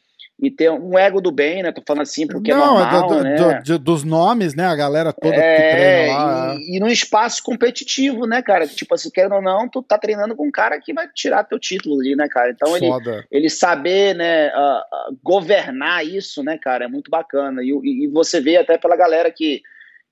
e 0.42 0.52
ter 0.52 0.70
um 0.70 1.00
ego 1.00 1.22
do 1.22 1.32
bem, 1.32 1.64
né? 1.64 1.72
Tô 1.72 1.82
falando 1.88 2.02
assim 2.02 2.28
porque 2.28 2.52
é 2.52 2.56
Não, 2.56 2.78
é 2.78 2.92
normal, 2.92 3.10
do, 3.10 3.24
né? 3.24 3.62
Do, 3.66 3.80
dos 3.80 4.04
nomes, 4.04 4.54
né? 4.54 4.66
A 4.66 4.76
galera 4.76 5.14
toda 5.14 5.34
é, 5.34 5.56
que 5.56 5.76
treina 5.76 6.18
lá. 6.18 6.56
E, 6.60 6.76
e 6.76 6.80
num 6.80 6.90
espaço 6.90 7.42
competitivo, 7.42 8.28
né, 8.28 8.42
cara? 8.42 8.68
Tipo 8.68 8.96
assim, 8.96 9.10
querendo 9.10 9.36
ou 9.36 9.42
não, 9.42 9.70
tu 9.70 9.82
tá 9.82 9.98
treinando 9.98 10.36
com 10.36 10.48
um 10.48 10.52
cara 10.52 10.80
que 10.80 10.94
vai 10.94 11.08
tirar 11.14 11.46
teu 11.46 11.58
título 11.58 12.02
ali, 12.02 12.16
né, 12.18 12.28
cara? 12.28 12.52
Então 12.52 12.76
ele, 12.76 12.88
ele 13.32 13.50
saber, 13.50 14.14
né, 14.14 14.50
uh, 14.50 15.12
uh, 15.12 15.18
governar 15.24 16.06
isso, 16.06 16.44
né, 16.44 16.58
cara, 16.58 16.86
é 16.86 16.90
muito 16.90 17.10
bacana. 17.10 17.64
E, 17.64 17.70
e, 17.70 18.08
você 18.08 18.42
vê 18.42 18.58
até 18.58 18.78
pela 18.78 18.98
galera 18.98 19.32
que 19.32 19.62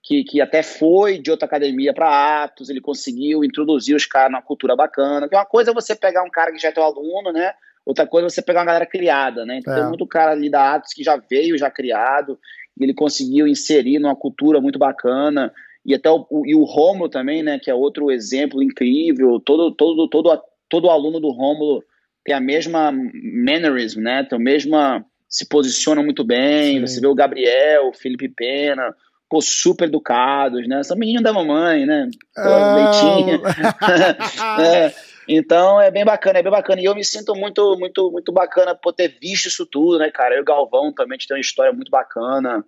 que, 0.03 0.23
que 0.25 0.41
até 0.41 0.61
foi 0.61 1.17
de 1.17 1.31
outra 1.31 1.45
academia 1.45 1.93
para 1.93 2.43
Atos, 2.43 2.69
ele 2.69 2.81
conseguiu 2.81 3.41
introduzir 3.43 3.95
os 3.95 4.05
caras 4.05 4.31
numa 4.31 4.41
cultura 4.41 4.75
bacana. 4.75 5.29
Que 5.29 5.35
uma 5.35 5.45
coisa 5.45 5.71
é 5.71 5.73
você 5.73 5.95
pegar 5.95 6.23
um 6.23 6.29
cara 6.29 6.51
que 6.51 6.59
já 6.59 6.67
é 6.67 6.71
teu 6.71 6.83
aluno, 6.83 7.31
né? 7.31 7.53
Outra 7.85 8.05
coisa 8.05 8.27
é 8.27 8.29
você 8.29 8.41
pegar 8.41 8.59
uma 8.59 8.65
galera 8.65 8.85
criada, 8.85 9.45
né? 9.45 9.57
Então 9.57 9.73
é. 9.73 9.79
tem 9.79 9.87
muito 9.87 10.05
cara 10.05 10.31
ali 10.31 10.49
da 10.49 10.75
Atos 10.75 10.93
que 10.93 11.03
já 11.03 11.15
veio, 11.15 11.57
já 11.57 11.71
criado, 11.71 12.37
e 12.77 12.83
ele 12.83 12.93
conseguiu 12.93 13.47
inserir 13.47 13.97
numa 13.97 14.15
cultura 14.15 14.59
muito 14.59 14.77
bacana. 14.77 15.53
E 15.85 15.95
até 15.95 16.09
o, 16.09 16.27
o, 16.29 16.45
e 16.45 16.53
o 16.53 16.63
Rômulo 16.65 17.07
também, 17.07 17.41
né? 17.41 17.57
Que 17.57 17.71
é 17.71 17.73
outro 17.73 18.11
exemplo 18.11 18.61
incrível. 18.61 19.39
Todo, 19.39 19.71
todo, 19.71 20.09
todo, 20.09 20.41
todo 20.67 20.89
aluno 20.89 21.21
do 21.21 21.29
Rômulo 21.29 21.81
tem 22.25 22.35
a 22.35 22.41
mesma 22.41 22.91
mannerism, 22.91 24.01
né? 24.01 24.25
Tem 24.25 24.37
a 24.37 24.41
mesma. 24.41 25.05
se 25.29 25.47
posiciona 25.47 26.03
muito 26.03 26.25
bem. 26.25 26.75
Sim. 26.75 26.87
Você 26.87 26.99
vê 26.99 27.07
o 27.07 27.15
Gabriel, 27.15 27.87
o 27.87 27.93
Felipe 27.93 28.27
Pena, 28.27 28.93
pô, 29.33 29.41
super 29.41 29.85
educados, 29.85 30.67
né? 30.67 30.83
São 30.83 30.95
meninos 30.95 31.23
da 31.23 31.33
mamãe, 31.33 31.87
né? 31.87 32.07
Pô, 32.35 32.41
oh. 32.43 33.41
é. 34.61 34.93
Então 35.27 35.81
é 35.81 35.89
bem 35.89 36.05
bacana, 36.05 36.37
é 36.37 36.43
bem 36.43 36.51
bacana. 36.51 36.79
E 36.79 36.85
eu 36.85 36.93
me 36.93 37.03
sinto 37.03 37.33
muito, 37.33 37.75
muito, 37.79 38.11
muito 38.11 38.31
bacana 38.31 38.75
por 38.75 38.93
ter 38.93 39.07
visto 39.19 39.47
isso 39.47 39.65
tudo, 39.65 39.97
né, 39.97 40.11
cara? 40.11 40.35
Eu 40.35 40.39
e 40.39 40.41
o 40.41 40.45
Galvão 40.45 40.93
também 40.93 41.17
tem 41.17 41.35
uma 41.35 41.41
história 41.41 41.73
muito 41.73 41.89
bacana. 41.89 42.63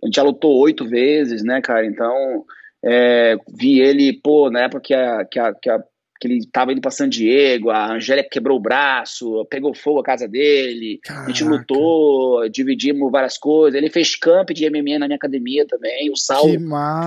A 0.00 0.06
gente 0.06 0.14
já 0.14 0.22
lutou 0.22 0.56
oito 0.58 0.88
vezes, 0.88 1.42
né, 1.42 1.60
cara? 1.60 1.84
Então, 1.84 2.44
é, 2.84 3.36
vi 3.48 3.80
ele, 3.80 4.12
pô, 4.22 4.50
na 4.50 4.60
época 4.60 4.82
que, 4.82 4.94
a, 4.94 5.24
que, 5.24 5.40
a, 5.40 5.54
que, 5.54 5.68
a, 5.68 5.82
que 6.18 6.26
ele 6.26 6.46
tava 6.50 6.72
indo 6.72 6.80
pra 6.80 6.90
San 6.90 7.08
Diego, 7.08 7.70
a 7.70 7.92
Angélica 7.92 8.28
quebrou 8.30 8.58
o 8.58 8.60
braço, 8.62 9.46
pegou 9.48 9.74
fogo 9.74 10.00
a 10.00 10.04
casa 10.04 10.26
dele, 10.26 10.98
Caraca. 11.02 11.26
a 11.26 11.28
gente 11.28 11.44
lutou, 11.44 12.48
dividimos 12.48 13.10
várias 13.12 13.38
coisas. 13.38 13.78
Ele 13.78 13.90
fez 13.90 14.16
camp 14.16 14.50
de 14.50 14.68
MMA 14.68 14.98
na 14.98 15.06
minha 15.06 15.16
academia 15.16 15.66
também. 15.66 16.10
O 16.10 16.16
Sal 16.16 16.44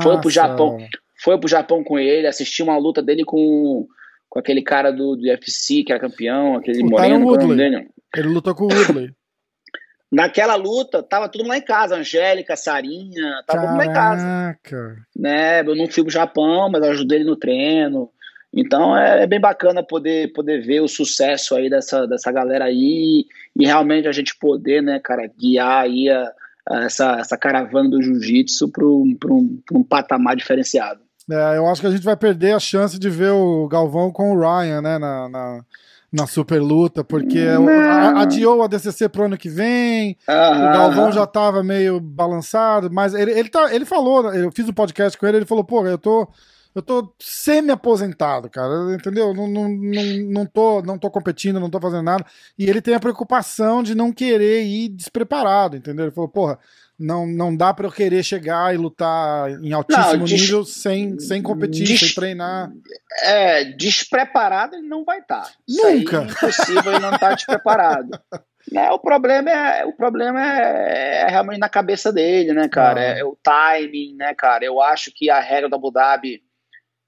foi 0.01 0.19
pro 0.21 0.29
Japão. 0.29 0.77
Foi 1.23 1.37
pro 1.39 1.49
Japão 1.49 1.83
com 1.83 1.99
ele, 1.99 2.25
assistiu 2.25 2.65
uma 2.65 2.77
luta 2.77 3.01
dele 3.01 3.23
com, 3.23 3.85
com 4.29 4.39
aquele 4.39 4.63
cara 4.63 4.91
do, 4.91 5.15
do 5.15 5.23
UFC, 5.23 5.83
que 5.83 5.91
era 5.91 6.01
campeão, 6.01 6.55
aquele 6.55 6.83
moreno. 6.83 7.27
Woodley. 7.27 7.87
Ele 8.15 8.27
lutou 8.27 8.55
com 8.55 8.65
o 8.65 8.73
Woodley. 8.73 9.11
Naquela 10.11 10.55
luta, 10.55 11.01
tava 11.01 11.29
tudo 11.29 11.47
lá 11.47 11.57
em 11.57 11.61
casa, 11.61 11.95
Angélica, 11.95 12.57
Sarinha, 12.57 13.43
tava 13.47 13.65
tudo 13.65 13.77
lá 13.77 13.85
em 13.85 13.93
casa. 13.93 14.25
Né? 15.15 15.61
Eu 15.61 15.73
não 15.73 15.87
fui 15.87 16.03
pro 16.03 16.11
Japão, 16.11 16.69
mas 16.69 16.83
eu 16.83 16.91
ajudei 16.91 17.19
ele 17.19 17.29
no 17.29 17.37
treino. 17.37 18.09
Então 18.53 18.95
é, 18.97 19.23
é, 19.23 19.27
bem 19.27 19.39
bacana 19.39 19.81
poder, 19.81 20.33
poder 20.33 20.61
ver 20.61 20.81
o 20.81 20.87
sucesso 20.87 21.55
aí 21.55 21.69
dessa, 21.69 22.05
dessa 22.05 22.31
galera 22.31 22.65
aí 22.65 23.25
e 23.55 23.65
realmente 23.65 24.07
a 24.07 24.11
gente 24.11 24.37
poder, 24.37 24.81
né, 24.81 24.99
cara, 24.99 25.29
guiar 25.39 25.83
aí 25.83 26.09
a, 26.09 26.31
a 26.69 26.83
essa, 26.83 27.17
essa 27.19 27.37
caravana 27.37 27.89
do 27.89 28.01
jiu-jitsu 28.01 28.69
para 28.69 28.85
um, 28.85 29.17
um, 29.25 29.61
um 29.73 29.83
patamar 29.83 30.35
diferenciado. 30.35 30.99
É, 31.31 31.57
eu 31.57 31.67
acho 31.67 31.81
que 31.81 31.87
a 31.87 31.91
gente 31.91 32.03
vai 32.03 32.17
perder 32.17 32.53
a 32.53 32.59
chance 32.59 32.99
de 32.99 33.09
ver 33.09 33.31
o 33.31 33.67
Galvão 33.67 34.11
com 34.11 34.33
o 34.33 34.39
Ryan, 34.39 34.81
né, 34.81 34.97
na, 34.97 35.29
na 35.29 35.65
na 36.11 36.27
super 36.27 36.61
luta, 36.61 37.03
porque 37.03 37.39
adiou 38.17 38.61
a 38.61 38.67
DCC 38.67 39.07
pro 39.07 39.25
ano 39.25 39.37
que 39.37 39.47
vem, 39.47 40.17
uhum. 40.27 40.69
o 40.69 40.73
Galvão 40.73 41.11
já 41.11 41.25
tava 41.25 41.63
meio 41.63 42.01
balançado, 42.01 42.91
mas 42.91 43.13
ele, 43.13 43.31
ele, 43.31 43.47
tá, 43.47 43.73
ele 43.73 43.85
falou, 43.85 44.33
eu 44.33 44.51
fiz 44.51 44.67
um 44.67 44.73
podcast 44.73 45.17
com 45.17 45.25
ele, 45.25 45.37
ele 45.37 45.45
falou, 45.45 45.63
pô, 45.63 45.85
eu 45.87 45.97
tô, 45.97 46.27
eu 46.73 46.81
tô 46.81 47.13
semi-aposentado, 47.19 48.49
cara, 48.49 48.93
entendeu? 48.93 49.33
Não, 49.33 49.47
não, 49.47 49.67
não, 49.67 50.03
não, 50.29 50.45
tô, 50.45 50.81
não 50.81 50.97
tô 50.97 51.09
competindo, 51.11 51.59
não 51.59 51.69
tô 51.69 51.79
fazendo 51.79 52.03
nada, 52.03 52.25
e 52.57 52.69
ele 52.69 52.81
tem 52.81 52.93
a 52.93 52.99
preocupação 52.99 53.83
de 53.83 53.93
não 53.93 54.11
querer 54.11 54.63
ir 54.63 54.89
despreparado, 54.89 55.75
entendeu? 55.75 56.05
Ele 56.05 56.15
falou, 56.15 56.29
porra, 56.29 56.59
não, 57.01 57.25
não 57.25 57.55
dá 57.55 57.73
para 57.73 57.87
eu 57.87 57.91
querer 57.91 58.23
chegar 58.23 58.73
e 58.73 58.77
lutar 58.77 59.49
em 59.63 59.73
altíssimo 59.73 60.17
não, 60.17 60.25
des... 60.25 60.41
nível 60.41 60.63
sem, 60.63 61.19
sem 61.19 61.41
competir, 61.41 61.85
des... 61.85 61.99
sem 61.99 62.13
treinar. 62.13 62.71
É, 63.23 63.65
despreparado 63.65 64.75
ele 64.75 64.87
não 64.87 65.03
vai 65.03 65.19
estar. 65.19 65.41
Tá. 65.41 65.51
Nunca. 65.67 66.17
é 66.17 66.23
impossível 66.25 66.91
ele 66.91 66.99
não 66.99 67.13
estar 67.13 67.29
tá 67.29 67.35
despreparado. 67.35 68.09
Né, 68.71 68.91
o 68.91 68.99
problema 68.99 69.49
é 69.49 69.83
o 69.83 69.91
problema 69.91 70.39
é, 70.39 71.23
é, 71.23 71.27
realmente 71.27 71.59
na 71.59 71.67
cabeça 71.67 72.13
dele, 72.13 72.53
né, 72.53 72.69
cara? 72.69 72.99
Ah. 72.99 73.03
É, 73.03 73.19
é, 73.19 73.25
o 73.25 73.35
timing, 73.41 74.15
né, 74.15 74.35
cara? 74.35 74.63
Eu 74.63 74.79
acho 74.79 75.11
que 75.13 75.31
a 75.31 75.39
regra 75.39 75.67
do 75.67 75.75
Abu 75.75 75.91
Dhabi, 75.91 76.43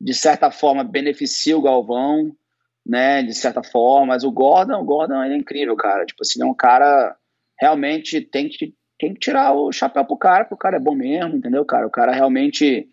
de 0.03 0.13
certa 0.13 0.51
forma, 0.51 0.83
beneficia 0.83 1.57
o 1.57 1.61
Galvão, 1.61 2.35
né? 2.85 3.23
De 3.23 3.33
certa 3.33 3.63
forma, 3.63 4.07
mas 4.07 4.25
o 4.25 4.31
Gordon, 4.31 4.81
o 4.81 4.83
Gordon 4.83 5.23
ele 5.23 5.35
é 5.35 5.37
incrível, 5.37 5.77
cara. 5.77 6.05
Tipo 6.05 6.23
assim, 6.23 6.41
é 6.41 6.45
um 6.45 6.53
cara 6.53 7.15
realmente 7.59 8.19
tem 8.19 8.49
que 8.49 8.73
tem 8.99 9.13
que 9.13 9.19
tirar 9.19 9.53
o 9.53 9.71
chapéu 9.71 10.05
pro 10.05 10.17
cara, 10.17 10.43
porque 10.43 10.55
o 10.55 10.57
cara 10.57 10.77
é 10.77 10.79
bom 10.79 10.93
mesmo, 10.93 11.37
entendeu, 11.37 11.65
cara? 11.65 11.87
O 11.87 11.89
cara 11.89 12.11
realmente 12.11 12.87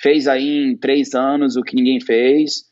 fez 0.00 0.28
aí 0.28 0.70
em 0.70 0.76
três 0.76 1.14
anos 1.14 1.56
o 1.56 1.62
que 1.62 1.76
ninguém 1.76 2.00
fez, 2.00 2.64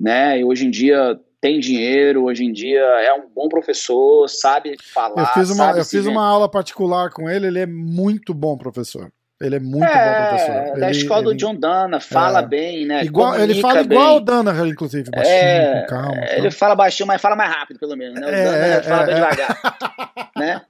né? 0.00 0.40
E 0.40 0.44
hoje 0.44 0.66
em 0.66 0.70
dia 0.70 1.18
tem 1.40 1.60
dinheiro, 1.60 2.24
hoje 2.24 2.44
em 2.44 2.52
dia 2.52 2.80
é 2.80 3.12
um 3.12 3.28
bom 3.28 3.48
professor, 3.48 4.26
sabe 4.28 4.76
falar. 4.82 5.22
Eu 5.22 5.26
fiz 5.26 5.50
uma, 5.50 5.70
eu 5.72 5.84
fiz 5.84 6.06
uma 6.06 6.26
aula 6.26 6.50
particular 6.50 7.10
com 7.10 7.28
ele, 7.28 7.46
ele 7.46 7.58
é 7.58 7.66
muito 7.66 8.32
bom 8.32 8.56
professor. 8.56 9.12
Ele 9.40 9.56
é 9.56 9.60
muito 9.60 9.84
é, 9.84 9.88
bom 9.88 10.28
professor. 10.28 10.78
Da 10.78 10.88
ele, 10.88 10.96
escola 10.96 11.20
ele, 11.20 11.30
do 11.30 11.34
John 11.34 11.54
Dana, 11.56 11.98
fala 11.98 12.38
é, 12.38 12.46
bem, 12.46 12.86
né? 12.86 13.02
Igual, 13.02 13.38
ele 13.38 13.60
fala 13.60 13.82
bem. 13.82 13.98
igual 13.98 14.16
o 14.16 14.20
Dana, 14.20 14.68
inclusive, 14.68 15.10
baixinho, 15.10 15.34
é, 15.34 15.80
com 15.80 15.86
calma. 15.88 16.24
Ele 16.30 16.50
fala 16.52 16.74
baixinho, 16.76 17.06
mas 17.08 17.20
fala 17.20 17.34
mais 17.34 17.50
rápido, 17.50 17.80
pelo 17.80 17.96
menos, 17.96 18.20
né? 18.20 18.26
O 18.26 18.30
é, 18.30 18.44
Dana 18.44 18.82
fala 18.82 19.02
é, 19.02 19.06
bem 19.06 19.14
é. 19.14 19.16
devagar. 19.16 19.60
né? 20.36 20.62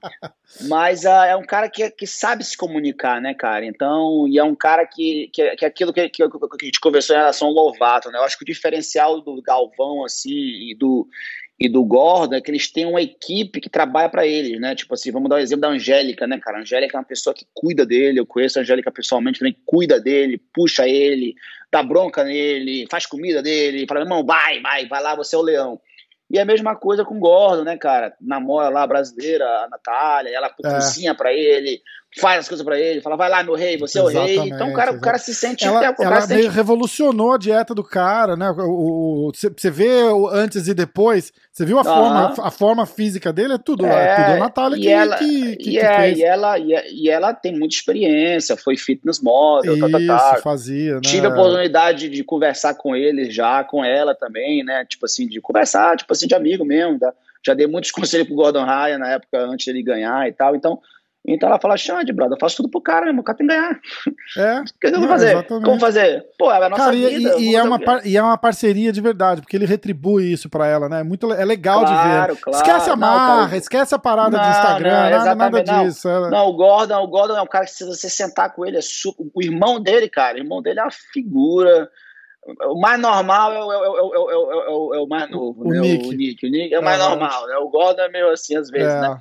Mas 0.61 1.03
uh, 1.03 1.09
é 1.09 1.35
um 1.35 1.43
cara 1.43 1.69
que, 1.69 1.89
que 1.91 2.07
sabe 2.07 2.43
se 2.43 2.57
comunicar, 2.57 3.21
né, 3.21 3.33
cara? 3.33 3.65
Então, 3.65 4.27
e 4.27 4.39
é 4.39 4.43
um 4.43 4.55
cara 4.55 4.85
que, 4.85 5.29
que, 5.31 5.55
que 5.55 5.65
aquilo 5.65 5.93
que, 5.93 6.09
que, 6.09 6.27
que 6.27 6.37
a 6.37 6.65
gente 6.65 6.79
conversou 6.79 7.15
em 7.15 7.19
relação 7.19 7.47
ao 7.47 7.53
Lovato, 7.53 8.09
né? 8.09 8.17
Eu 8.17 8.23
acho 8.23 8.37
que 8.37 8.43
o 8.43 8.47
diferencial 8.47 9.21
do 9.21 9.41
Galvão, 9.41 10.03
assim, 10.03 10.31
e 10.31 10.75
do, 10.77 11.07
e 11.57 11.69
do 11.69 11.83
Gordon 11.85 12.35
é 12.35 12.41
que 12.41 12.51
eles 12.51 12.69
têm 12.69 12.85
uma 12.85 13.01
equipe 13.01 13.61
que 13.61 13.69
trabalha 13.69 14.09
para 14.09 14.27
eles, 14.27 14.59
né? 14.59 14.75
Tipo 14.75 14.93
assim, 14.93 15.11
vamos 15.11 15.29
dar 15.29 15.37
o 15.37 15.39
um 15.39 15.41
exemplo 15.41 15.61
da 15.61 15.69
Angélica, 15.69 16.27
né, 16.27 16.37
cara? 16.37 16.57
A 16.57 16.61
Angélica 16.61 16.97
é 16.97 16.99
uma 16.99 17.05
pessoa 17.05 17.33
que 17.33 17.45
cuida 17.53 17.85
dele, 17.85 18.19
eu 18.19 18.25
conheço 18.25 18.59
a 18.59 18.61
Angélica 18.61 18.91
pessoalmente 18.91 19.39
também, 19.39 19.55
cuida 19.65 19.99
dele, 19.99 20.41
puxa 20.53 20.87
ele, 20.87 21.33
dá 21.71 21.81
bronca 21.81 22.25
nele, 22.25 22.85
faz 22.91 23.05
comida 23.05 23.41
dele, 23.41 23.85
fala, 23.87 24.01
irmão, 24.01 24.25
vai, 24.25 24.61
vai, 24.61 24.85
vai 24.85 25.01
lá, 25.01 25.15
você 25.15 25.35
é 25.35 25.39
o 25.39 25.41
leão. 25.41 25.79
E 26.29 26.39
a 26.39 26.43
mesma 26.43 26.75
coisa 26.75 27.05
com 27.05 27.15
o 27.15 27.19
Gordon, 27.19 27.63
né, 27.63 27.77
cara? 27.77 28.13
Namora 28.19 28.67
lá 28.67 28.83
a 28.83 28.87
brasileira, 28.87 29.45
a 29.45 29.69
Natália, 29.69 30.35
ela 30.35 30.47
é. 30.47 30.69
cozinha 30.69 31.15
pra 31.15 31.31
ele, 31.31 31.81
faz 32.17 32.39
as 32.39 32.47
coisas 32.47 32.65
pra 32.65 32.79
ele, 32.79 33.01
fala, 33.01 33.17
vai 33.17 33.29
lá, 33.29 33.43
meu 33.43 33.55
rei, 33.55 33.77
você 33.77 33.99
exatamente, 33.99 34.37
é 34.37 34.39
o 34.39 34.43
rei. 34.43 34.51
Então 34.51 34.69
o 34.69 34.73
cara, 34.73 34.91
o 34.91 35.01
cara 35.01 35.17
se 35.17 35.35
sente. 35.35 35.65
Ela, 35.65 35.93
ela 35.99 36.27
meio 36.27 36.43
sente... 36.43 36.47
revolucionou 36.47 37.33
a 37.33 37.37
dieta 37.37 37.75
do 37.75 37.83
cara, 37.83 38.37
né? 38.37 38.53
Você 39.33 39.69
vê 39.69 40.03
o 40.03 40.27
antes 40.27 40.67
e 40.67 40.73
depois, 40.73 41.33
você 41.51 41.65
viu 41.65 41.77
a, 41.77 41.81
uhum. 41.81 41.85
forma, 41.85 42.47
a 42.47 42.51
forma 42.51 42.85
física 42.85 43.33
dele, 43.33 43.53
é 43.53 43.57
tudo, 43.57 43.85
é, 43.85 43.89
é 43.89 44.15
tudo 44.15 44.31
a 44.31 44.37
Natália 44.37 44.77
que, 44.77 44.87
ela, 44.87 45.17
que, 45.17 45.55
que, 45.57 45.69
e, 45.71 45.77
é. 45.77 46.13
E 46.13 46.23
ela, 46.23 46.57
e, 46.57 46.73
e, 46.91 47.09
ela 47.09 47.33
tem 47.33 47.57
muita 47.57 47.75
experiência, 47.75 48.55
foi 48.55 48.77
fitness 48.77 49.21
model, 49.21 49.75
Isso, 49.75 49.91
tá, 49.91 49.99
tá, 49.99 50.35
tá. 50.35 50.41
fazia, 50.41 50.95
né? 50.95 51.01
Tive 51.01 51.27
a 51.27 51.29
oportunidade 51.29 52.07
de 52.07 52.23
conversar 52.23 52.75
com 52.75 52.95
ele 52.95 53.29
já, 53.29 53.63
com 53.63 53.83
ela 53.83 54.15
também, 54.15 54.63
né? 54.63 54.85
Tipo 54.85 55.05
assim, 55.05 55.27
de 55.27 55.41
conversar, 55.41 55.97
tipo 55.97 56.13
assim, 56.13 56.27
de 56.27 56.35
amigo 56.35 56.63
mesmo, 56.63 56.97
tá? 56.97 57.13
Já 57.45 57.53
dei 57.53 57.67
muitos 57.67 57.91
conselhos 57.95 58.25
pro 58.27 58.37
Gordon 58.37 58.63
Ryan 58.65 58.99
na 58.99 59.11
época, 59.11 59.37
antes 59.39 59.65
dele 59.65 59.83
ganhar 59.83 60.27
e 60.29 60.31
tal, 60.31 60.55
então 60.55 60.79
então 61.27 61.49
ela 61.49 61.59
fala, 61.59 61.75
Xande, 61.75 62.13
brother, 62.13 62.35
eu 62.35 62.39
faço 62.39 62.57
tudo 62.57 62.69
pro 62.69 62.81
cara, 62.81 63.11
meu, 63.11 63.21
o 63.21 63.23
cara 63.23 63.37
tem 63.37 63.47
que 63.47 63.53
ganhar. 63.53 63.79
É. 64.37 64.63
O 64.75 64.79
que 64.79 64.87
eu 64.87 64.99
vou 64.99 65.09
fazer? 65.09 65.31
Exatamente. 65.31 65.65
Como 65.65 65.79
fazer? 65.79 66.25
Pô, 66.37 66.51
é 66.51 66.57
a 66.57 66.69
nossa 66.69 66.83
cara, 66.83 66.95
vida. 66.95 67.39
E, 67.39 67.49
e 67.49 67.55
é 67.55 67.63
uma 67.63 67.79
par, 67.79 68.05
e 68.05 68.17
é 68.17 68.21
uma 68.21 68.37
parceria 68.37 68.91
de 68.91 69.01
verdade, 69.01 69.41
porque 69.41 69.55
ele 69.55 69.65
retribui 69.65 70.31
isso 70.31 70.49
pra 70.49 70.67
ela, 70.67 70.87
né? 70.87 70.99
É 70.99 71.03
muito, 71.03 71.31
é 71.33 71.43
legal 71.43 71.81
claro, 71.81 71.95
de 71.95 72.33
ver. 72.35 72.41
Claro. 72.41 72.57
Esquece 72.57 72.89
a 72.89 72.95
marra, 72.95 73.47
não, 73.47 73.57
esquece 73.57 73.95
a 73.95 73.99
parada 73.99 74.37
não, 74.37 74.43
de 74.43 74.49
Instagram, 74.49 75.09
não, 75.09 75.09
nada, 75.09 75.35
nada 75.35 75.63
disso. 75.63 76.07
Não. 76.07 76.29
não, 76.29 76.47
o 76.47 76.53
Gordon, 76.53 77.03
o 77.03 77.07
Gordon 77.07 77.35
é 77.35 77.41
um 77.41 77.47
cara 77.47 77.65
que 77.65 77.71
se 77.71 77.85
você 77.85 78.09
sentar 78.09 78.53
com 78.53 78.65
ele, 78.65 78.77
é 78.77 78.81
super, 78.81 79.25
o 79.33 79.41
irmão 79.41 79.81
dele, 79.81 80.07
cara, 80.09 80.37
o 80.37 80.41
irmão 80.41 80.61
dele 80.61 80.79
é 80.79 80.83
uma 80.83 80.91
figura. 80.91 81.89
O 82.67 82.79
mais 82.79 82.99
normal 82.99 83.53
é 83.53 83.63
o, 83.63 83.71
é 83.71 83.77
o, 83.77 83.83
é 83.85 83.89
o, 83.89 84.31
é 84.31 84.69
o, 84.69 84.95
é 84.95 84.99
o 84.99 85.07
mais 85.07 85.29
novo, 85.31 85.63
o, 85.63 85.69
né? 85.69 85.79
Nick. 85.79 86.07
o 86.07 86.11
Nick. 86.11 86.45
O 86.45 86.49
Nick 86.49 86.73
é 86.75 86.79
o 86.79 86.83
mais 86.83 86.99
normal, 86.99 87.47
né? 87.47 87.57
O 87.57 87.69
Gordon 87.69 88.03
é 88.03 88.09
meio 88.09 88.29
assim 88.29 88.55
às 88.55 88.69
vezes, 88.69 88.93
né? 89.01 89.17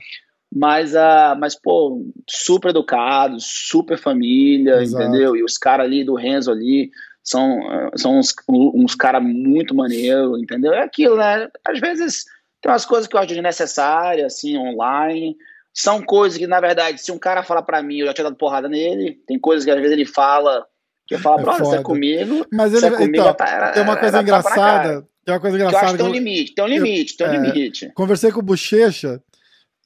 Mas, 0.54 0.94
uh, 0.94 1.34
mas, 1.36 1.56
pô, 1.56 2.00
super 2.30 2.68
educado, 2.68 3.36
super 3.40 3.98
família, 3.98 4.80
Exato. 4.80 5.02
entendeu? 5.02 5.34
E 5.34 5.42
os 5.42 5.58
caras 5.58 5.84
ali 5.84 6.04
do 6.04 6.14
Renzo 6.14 6.52
ali 6.52 6.90
são, 7.24 7.58
são 7.96 8.18
uns, 8.18 8.32
uns 8.48 8.94
caras 8.94 9.20
muito 9.20 9.74
maneiros, 9.74 10.40
entendeu? 10.40 10.72
É 10.72 10.82
aquilo, 10.82 11.16
né? 11.16 11.48
Às 11.66 11.80
vezes 11.80 12.24
tem 12.62 12.70
umas 12.70 12.84
coisas 12.84 13.08
que 13.08 13.16
eu 13.16 13.20
acho 13.20 13.28
desnecessárias, 13.28 14.32
assim, 14.32 14.56
online. 14.56 15.36
São 15.72 16.00
coisas 16.00 16.38
que, 16.38 16.46
na 16.46 16.60
verdade, 16.60 17.00
se 17.00 17.10
um 17.10 17.18
cara 17.18 17.42
falar 17.42 17.62
para 17.62 17.82
mim, 17.82 17.98
eu 17.98 18.06
já 18.06 18.14
tinha 18.14 18.24
dado 18.24 18.36
porrada 18.36 18.68
nele. 18.68 19.18
Tem 19.26 19.38
coisas 19.38 19.64
que 19.64 19.70
às 19.72 19.76
vezes 19.76 19.90
ele 19.90 20.06
fala, 20.06 20.64
que 21.06 21.16
eu 21.16 21.18
falo, 21.18 21.40
é 21.40 21.58
você 21.58 21.76
é 21.76 21.82
comigo. 21.82 22.46
Mas 22.52 22.72
ele, 22.72 22.86
é 22.86 22.90
comigo, 22.90 23.16
então, 23.16 23.34
tá, 23.34 23.72
tem 23.72 23.82
uma 23.82 23.96
coisa 23.96 24.22
engraçada. 24.22 25.06
Tem 25.24 25.34
uma 25.34 25.40
coisa 25.40 25.56
engraçada. 25.56 25.78
Que 25.78 25.84
eu 25.84 25.88
acho 25.88 25.96
que 25.96 26.02
tem 26.02 26.06
um 26.06 26.12
limite, 26.12 26.54
tem 26.54 26.64
um 26.64 26.68
limite, 26.68 27.16
tem 27.16 27.26
um 27.26 27.32
é, 27.32 27.38
limite. 27.38 27.92
Conversei 27.94 28.30
com 28.30 28.38
o 28.38 28.42
Bochecha 28.42 29.20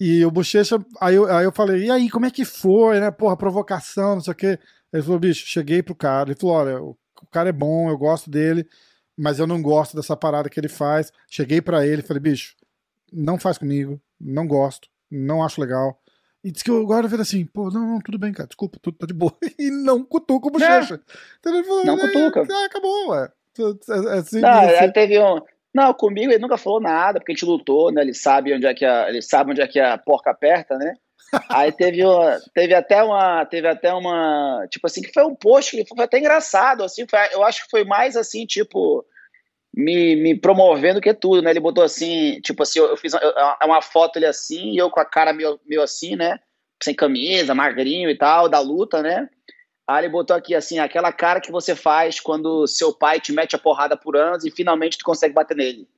e 0.01 0.25
o 0.25 0.31
Bochecha, 0.31 0.79
aí 1.01 1.17
eu, 1.17 1.27
aí 1.27 1.45
eu 1.45 1.53
falei, 1.53 1.87
e 1.87 1.91
aí, 1.91 2.09
como 2.09 2.27
é 2.27 2.31
que 2.31 2.45
foi, 2.45 3.01
né? 3.01 3.11
Porra, 3.11 3.37
provocação, 3.37 4.15
não 4.15 4.21
sei 4.21 4.33
o 4.33 4.37
quê. 4.37 4.59
Ele 4.93 5.03
falou, 5.03 5.19
bicho, 5.19 5.47
cheguei 5.47 5.83
pro 5.83 5.95
cara. 5.95 6.31
Ele 6.31 6.39
falou, 6.39 6.57
olha, 6.57 6.81
o, 6.81 6.97
o 7.21 7.27
cara 7.27 7.49
é 7.49 7.53
bom, 7.53 7.89
eu 7.89 7.99
gosto 7.99 8.31
dele, 8.31 8.67
mas 9.17 9.41
eu 9.41 9.47
não 9.47 9.61
gosto 9.61 9.97
dessa 9.97 10.17
parada 10.17 10.49
que 10.49 10.59
ele 10.61 10.69
faz. 10.69 11.13
Cheguei 11.29 11.61
para 11.61 11.85
ele, 11.85 12.03
falei, 12.03 12.21
bicho, 12.21 12.55
não 13.13 13.39
faz 13.39 13.59
comigo, 13.59 14.01
não 14.21 14.47
gosto, 14.47 14.89
não 15.11 15.43
acho 15.43 15.61
legal. 15.61 16.01
E 16.45 16.53
disse 16.53 16.65
que 16.65 16.71
eu 16.71 16.81
agora 16.81 17.09
vejo 17.09 17.23
assim, 17.23 17.45
pô, 17.45 17.69
não, 17.69 17.95
não, 17.95 18.01
tudo 18.01 18.19
bem, 18.19 18.33
cara, 18.33 18.47
desculpa, 18.47 18.79
tudo 18.81 18.97
tá 18.97 19.07
de 19.07 19.13
boa. 19.13 19.37
E 19.59 19.69
não 19.69 20.05
cutuca 20.05 20.47
o 20.47 20.51
bochecha. 20.51 20.95
É. 20.95 21.01
Então 21.41 21.55
ele 21.55 21.65
falou, 21.65 21.85
não 21.85 21.99
cutuca. 21.99 22.47
Ah, 22.49 22.65
acabou, 22.67 23.09
ué. 23.09 23.33
É, 23.59 24.15
é 24.15 24.19
assim, 24.19 24.41
não, 24.41 24.49
assim. 24.49 24.93
teve 24.93 25.19
um 25.19 25.41
não, 25.75 25.93
comigo 25.93 26.33
ele 26.33 26.41
nunca 26.41 26.57
falou 26.57 26.81
nada, 26.81 27.19
porque 27.19 27.33
a 27.33 27.35
gente 27.35 27.45
lutou, 27.45 27.93
né? 27.93 28.03
Ele 28.03 28.15
sabe 28.15 28.55
onde 28.55 28.67
é 28.67 28.75
que 28.75 28.85
a, 28.85 29.09
ele 29.09 29.23
sabe 29.23 29.51
onde 29.51 29.61
é 29.61 29.67
que 29.67 29.79
a 29.79 29.99
porca 29.99 30.31
aperta, 30.31 30.77
né? 30.77 30.95
Aí 31.51 31.71
teve, 31.73 32.05
uma, 32.05 32.39
teve 32.55 32.75
até 32.75 33.03
uma, 33.03 33.45
teve 33.45 33.69
até 33.69 33.93
uma, 33.93 34.67
tipo 34.71 34.87
assim, 34.87 35.03
que 35.03 35.13
foi 35.13 35.25
um 35.25 35.35
post 35.35 35.77
que 35.77 35.87
foi 35.87 36.05
até 36.05 36.19
engraçado, 36.19 36.83
assim, 36.83 37.07
foi, 37.09 37.19
eu 37.33 37.45
acho 37.45 37.65
que 37.65 37.71
foi 37.71 37.85
mais 37.85 38.17
assim, 38.17 38.47
tipo, 38.47 39.05
me, 39.75 40.17
me 40.17 40.35
promovendo 40.35 41.01
que 41.01 41.11
é 41.11 41.15
tudo, 41.15 41.43
né? 41.43 41.51
Ele 41.51 41.61
botou 41.61 41.85
assim, 41.85 42.41
tipo 42.41 42.63
assim, 42.63 42.79
eu, 42.79 42.97
fiz 42.97 43.13
uma, 43.13 43.59
uma 43.65 43.83
foto 43.83 44.17
ele 44.17 44.27
assim, 44.27 44.73
e 44.73 44.79
eu 44.79 44.91
com 44.91 45.01
a 45.01 45.05
cara 45.05 45.33
meio, 45.33 45.61
meio 45.67 45.83
assim, 45.83 46.17
né? 46.17 46.39
Sem 46.83 46.95
camisa, 46.95 47.55
magrinho 47.55 48.09
e 48.09 48.17
tal, 48.17 48.49
da 48.49 48.61
luta, 48.61 49.03
né? 49.03 49.29
Ele 49.97 50.09
botou 50.09 50.37
aqui 50.37 50.55
assim, 50.55 50.79
aquela 50.79 51.11
cara 51.11 51.41
que 51.41 51.51
você 51.51 51.75
faz 51.75 52.21
quando 52.21 52.67
seu 52.67 52.93
pai 52.93 53.21
te 53.21 53.33
mete 53.33 53.57
a 53.57 53.59
porrada 53.59 53.97
por 53.97 54.17
anos 54.17 54.45
e 54.45 54.51
finalmente 54.51 54.99
tu 54.99 55.05
consegue 55.05 55.33
bater 55.33 55.57
nele. 55.57 55.89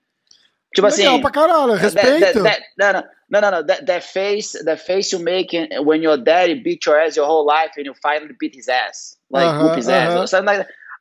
Tipo 0.72 0.86
assim, 0.86 1.02
Legal 1.02 1.14
assim. 1.14 1.22
pra 1.22 1.30
caralho, 1.32 1.72
respeito. 1.72 2.38
Não, 2.78 2.92
não, 2.92 3.50
não, 3.50 3.66
That, 3.66 3.84
that, 3.86 4.06
face, 4.06 4.64
that 4.64 4.84
face 4.84 5.12
you 5.12 5.20
make 5.20 5.52
when 5.84 6.02
your 6.02 6.16
daddy 6.16 6.54
beat 6.54 6.86
your 6.86 7.00
ass 7.00 7.16
your 7.16 7.26
whole 7.26 7.44
life 7.44 7.72
and 7.76 7.86
you 7.86 7.94
finally 8.00 8.36
beat 8.38 8.56
his 8.56 8.68
ass. 8.68 9.18
Like, 9.30 9.46
uh 9.46 9.52
-huh, 9.52 9.62
whoop 9.62 9.76
his 9.76 9.88
uh 9.88 9.92
-huh. 9.92 10.22
ass. 10.22 10.32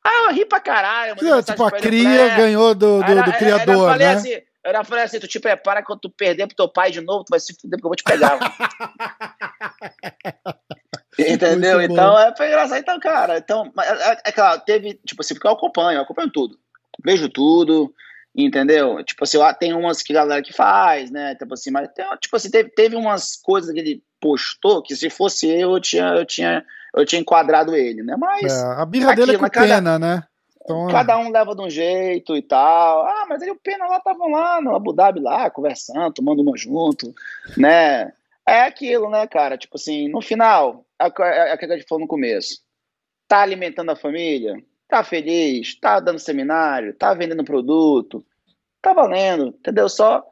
Ah, 0.03 0.25
eu 0.25 0.33
ri 0.33 0.45
pra 0.45 0.59
caralho. 0.59 1.15
Tipo, 1.15 1.65
a 1.65 1.71
cria 1.71 2.03
falei, 2.03 2.37
ganhou 2.37 2.73
do, 2.73 3.03
do, 3.03 3.11
era, 3.11 3.21
do 3.21 3.33
criador, 3.33 3.95
né? 3.97 4.13
Assim, 4.13 4.41
eu 4.63 4.85
falei 4.85 5.03
assim, 5.03 5.19
tu 5.19 5.27
te 5.27 5.39
prepara 5.39 5.83
quando 5.83 5.99
tu 5.99 6.09
perder 6.09 6.47
pro 6.47 6.55
teu 6.55 6.69
pai 6.69 6.89
de 6.91 7.01
novo, 7.01 7.23
tu 7.23 7.29
vai 7.29 7.39
se 7.39 7.53
fuder 7.53 7.79
porque 7.79 7.85
eu 7.85 7.89
vou 7.89 7.95
te 7.95 8.03
pegar. 8.03 8.39
Entendeu? 11.27 11.81
então, 11.81 12.17
é, 12.19 12.35
foi 12.35 12.47
engraçado. 12.47 12.79
Então, 12.79 12.99
cara, 12.99 13.37
então, 13.37 13.71
é, 13.79 14.11
é, 14.11 14.17
é, 14.25 14.31
claro, 14.31 14.61
teve, 14.65 14.99
tipo 15.05 15.21
assim, 15.21 15.33
porque 15.33 15.47
eu 15.47 15.51
acompanho, 15.51 15.97
eu 15.97 16.03
acompanho 16.03 16.29
tudo. 16.29 16.57
Vejo 17.03 17.29
tudo, 17.29 17.93
entendeu? 18.35 19.03
Tipo 19.03 19.23
assim, 19.23 19.37
tem 19.59 19.73
umas 19.73 20.01
que 20.01 20.13
a 20.13 20.21
galera 20.21 20.41
que 20.41 20.53
faz, 20.53 21.11
né? 21.11 21.35
Tipo 21.35 21.53
assim, 21.53 21.71
mas 21.71 21.89
tem, 21.93 22.05
tipo 22.19 22.35
assim, 22.35 22.49
teve, 22.49 22.69
teve 22.69 22.95
umas 22.95 23.35
coisas 23.35 23.71
que 23.71 23.79
ele 23.79 24.03
postou 24.19 24.81
que 24.81 24.95
se 24.95 25.09
fosse 25.09 25.47
eu, 25.47 25.71
eu 25.71 25.79
tinha, 25.79 26.07
eu 26.09 26.25
tinha, 26.25 26.65
eu 26.95 27.05
tinha 27.05 27.21
enquadrado 27.21 27.75
ele, 27.75 28.03
né? 28.03 28.15
Mas. 28.17 28.51
É, 28.51 28.81
a 28.81 28.85
birra 28.85 29.11
aquilo, 29.11 29.27
dele 29.27 29.37
é 29.37 29.39
com 29.39 29.49
cada, 29.49 29.75
pena, 29.75 29.99
né? 29.99 30.23
Então, 30.69 30.87
cada 30.87 31.17
um 31.17 31.31
leva 31.31 31.55
de 31.55 31.61
um 31.61 31.69
jeito 31.69 32.35
e 32.35 32.41
tal. 32.43 33.01
Ah, 33.01 33.25
mas 33.27 33.41
ele 33.41 33.51
o 33.51 33.55
Pena 33.55 33.87
lá 33.87 33.97
estavam 33.97 34.29
lá 34.29 34.61
no 34.61 34.75
Abu 34.75 34.93
Dhabi 34.93 35.19
lá, 35.19 35.49
conversando, 35.49 36.13
tomando 36.13 36.43
uma 36.43 36.55
junto, 36.55 37.13
né? 37.57 38.13
É 38.49 38.61
aquilo, 38.61 39.11
né, 39.11 39.27
cara? 39.27 39.59
Tipo 39.59 39.77
assim, 39.77 40.09
no 40.09 40.21
final, 40.21 40.83
é, 40.99 41.05
aquilo 41.51 41.67
que 41.67 41.73
a 41.73 41.77
gente 41.77 41.87
falou 41.87 42.01
no 42.01 42.07
começo. 42.07 42.63
Tá 43.27 43.41
alimentando 43.41 43.91
a 43.91 43.95
família, 43.95 44.55
tá 44.87 45.03
feliz, 45.03 45.79
tá 45.79 45.99
dando 45.99 46.17
seminário, 46.17 46.95
tá 46.95 47.13
vendendo 47.13 47.43
produto, 47.43 48.25
tá 48.81 48.91
valendo, 48.91 49.49
entendeu? 49.49 49.87
Só 49.87 50.25